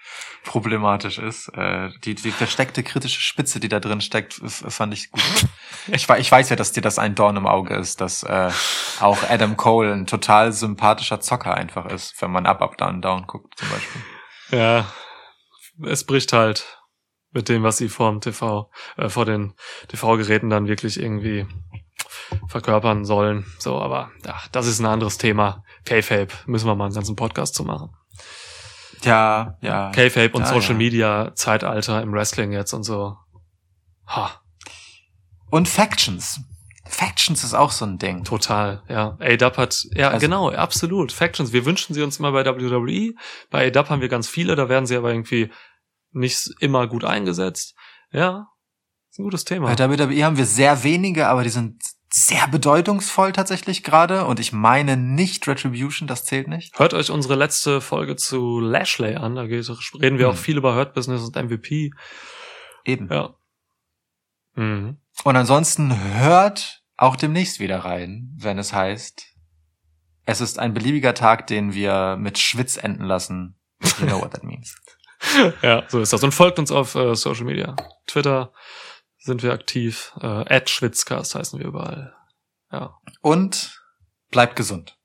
problematisch 0.43 1.17
ist. 1.17 1.49
Äh, 1.49 1.89
die, 2.03 2.15
die 2.15 2.31
versteckte 2.31 2.83
kritische 2.83 3.21
Spitze, 3.21 3.59
die 3.59 3.69
da 3.69 3.79
drin 3.79 4.01
steckt, 4.01 4.41
fand 4.45 4.93
ich 4.93 5.11
gut. 5.11 5.23
Ich, 5.87 6.09
ich 6.09 6.31
weiß 6.31 6.49
ja, 6.49 6.55
dass 6.55 6.71
dir 6.71 6.81
das 6.81 6.99
ein 6.99 7.15
Dorn 7.15 7.37
im 7.37 7.47
Auge 7.47 7.75
ist, 7.75 8.01
dass 8.01 8.23
äh, 8.23 8.51
auch 8.99 9.29
Adam 9.29 9.57
Cole 9.57 9.93
ein 9.93 10.07
total 10.07 10.53
sympathischer 10.53 11.19
Zocker 11.19 11.55
einfach 11.55 11.85
ist, 11.87 12.21
wenn 12.21 12.31
man 12.31 12.45
Up, 12.45 12.61
Up, 12.61 12.77
Down, 12.77 13.01
Down 13.01 13.27
guckt 13.27 13.57
zum 13.57 13.69
Beispiel. 13.69 14.01
Ja. 14.51 14.85
Es 15.85 16.05
bricht 16.05 16.33
halt 16.33 16.79
mit 17.31 17.49
dem, 17.49 17.63
was 17.63 17.77
sie 17.77 17.89
vor 17.89 18.11
dem 18.11 18.21
TV, 18.21 18.69
äh, 18.97 19.09
vor 19.09 19.25
den 19.25 19.53
TV-Geräten 19.87 20.49
dann 20.49 20.67
wirklich 20.67 20.99
irgendwie 20.99 21.47
verkörpern 22.47 23.05
sollen. 23.05 23.45
So, 23.59 23.79
aber 23.81 24.11
ja, 24.25 24.39
das 24.51 24.67
ist 24.67 24.79
ein 24.79 24.85
anderes 24.85 25.17
Thema. 25.17 25.63
K-Fape, 25.85 26.29
müssen 26.45 26.67
wir 26.67 26.75
mal 26.75 26.85
einen 26.85 26.93
ganzen 26.93 27.15
Podcast 27.15 27.55
zu 27.55 27.63
machen. 27.63 27.89
Ja, 29.03 29.57
ja. 29.61 29.91
K-Fape 29.91 30.31
und 30.33 30.41
Ja, 30.43 30.47
Social 30.47 30.71
ja. 30.71 30.77
Media 30.77 31.31
Zeitalter 31.35 32.01
im 32.01 32.13
Wrestling 32.13 32.51
jetzt 32.51 32.73
und 32.73 32.83
so. 32.83 33.17
Ha, 34.07 34.41
Und 35.49 35.67
Factions. 35.67 36.39
Factions 36.85 37.43
ist 37.43 37.53
auch 37.53 37.71
so 37.71 37.85
ein 37.85 37.97
Ding. 37.97 38.23
total, 38.23 38.83
ja. 38.89 39.17
A-Dub 39.19 39.57
hat, 39.57 39.83
ja, 39.95 40.09
Also- 40.09 40.19
genau, 40.19 40.51
absolut. 40.51 41.11
Factions, 41.11 41.51
wir 41.53 41.65
wünschen 41.65 41.93
sie 41.93 42.03
uns 42.03 42.19
immer 42.19 42.31
bei 42.31 42.45
WWE. 42.45 43.13
Bei 43.49 43.67
A-Dub 43.67 43.89
haben 43.89 44.01
wir 44.01 44.09
ganz 44.09 44.27
viele, 44.27 44.55
da 44.55 44.69
werden 44.69 44.85
sie 44.85 44.95
aber 44.97 45.11
irgendwie 45.11 45.51
nicht 46.13 46.49
immer 46.59 46.87
gut 46.87 47.03
eingesetzt. 47.03 47.75
Ja, 48.11 48.47
ist 49.09 49.19
ein 49.19 49.23
gutes 49.23 49.45
Thema. 49.45 49.73
Bei 49.73 49.89
WWE 49.89 50.23
haben 50.23 50.37
wir 50.37 50.45
sehr 50.45 50.83
wenige, 50.83 51.27
aber 51.27 51.43
die 51.43 51.49
sind 51.49 51.83
sehr 52.11 52.47
bedeutungsvoll 52.47 53.31
tatsächlich 53.31 53.83
gerade. 53.83 54.25
Und 54.25 54.39
ich 54.39 54.53
meine 54.53 54.97
nicht 54.97 55.47
Retribution, 55.47 56.07
das 56.07 56.25
zählt 56.25 56.47
nicht. 56.47 56.77
Hört 56.79 56.93
euch 56.93 57.09
unsere 57.09 57.35
letzte 57.35 57.81
Folge 57.81 58.15
zu 58.15 58.59
Lashley 58.59 59.15
an, 59.15 59.35
da 59.35 59.41
reden 59.41 60.19
wir 60.19 60.27
Hm. 60.27 60.33
auch 60.33 60.37
viel 60.37 60.57
über 60.57 60.75
Hurt 60.75 60.93
Business 60.93 61.21
und 61.23 61.35
MVP. 61.35 61.91
Eben. 62.85 63.09
Ja. 63.11 63.35
Mhm. 64.55 64.97
Und 65.23 65.35
ansonsten 65.35 65.97
hört 66.19 66.83
auch 66.97 67.15
demnächst 67.15 67.59
wieder 67.59 67.79
rein, 67.79 68.31
wenn 68.37 68.59
es 68.59 68.73
heißt, 68.73 69.25
es 70.25 70.41
ist 70.41 70.59
ein 70.59 70.73
beliebiger 70.73 71.13
Tag, 71.13 71.47
den 71.47 71.73
wir 71.73 72.15
mit 72.17 72.37
Schwitz 72.37 72.77
enden 72.77 73.03
lassen. 73.03 73.59
You 73.99 74.05
know 74.07 74.21
what 74.21 74.31
that 74.31 74.43
means. 74.43 74.75
Ja, 75.61 75.83
so 75.87 76.01
ist 76.01 76.13
das. 76.13 76.23
Und 76.23 76.33
folgt 76.33 76.59
uns 76.59 76.71
auf 76.71 76.95
äh, 76.95 77.15
Social 77.15 77.45
Media. 77.45 77.75
Twitter 78.07 78.53
sind 79.17 79.41
wir 79.43 79.53
aktiv. 79.53 80.13
Äh, 80.21 80.61
Schwitzcast 80.67 81.35
heißen 81.35 81.59
wir 81.59 81.65
überall. 81.67 82.15
Ja, 82.71 82.97
Und 83.21 83.81
bleibt 84.31 84.55
gesund. 84.55 84.97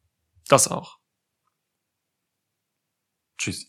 das 0.48 0.68
auch. 0.68 0.98
Tschüss. 3.38 3.66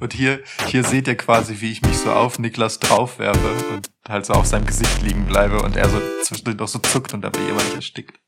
Und 0.00 0.12
hier, 0.12 0.42
hier 0.66 0.84
seht 0.84 1.08
ihr 1.08 1.16
quasi, 1.16 1.60
wie 1.60 1.72
ich 1.72 1.82
mich 1.82 1.98
so 1.98 2.12
auf 2.12 2.38
Niklas 2.38 2.78
draufwerfe 2.78 3.48
und 3.72 3.90
halt 4.08 4.26
so 4.26 4.34
auf 4.34 4.46
seinem 4.46 4.66
Gesicht 4.66 5.02
liegen 5.02 5.26
bleibe 5.26 5.60
und 5.60 5.76
er 5.76 5.88
so 5.88 6.00
zwischendurch 6.22 6.56
noch 6.56 6.68
so 6.68 6.78
zuckt 6.78 7.14
und 7.14 7.22
dabei 7.22 7.40
jemand 7.40 7.74
erstickt. 7.74 8.18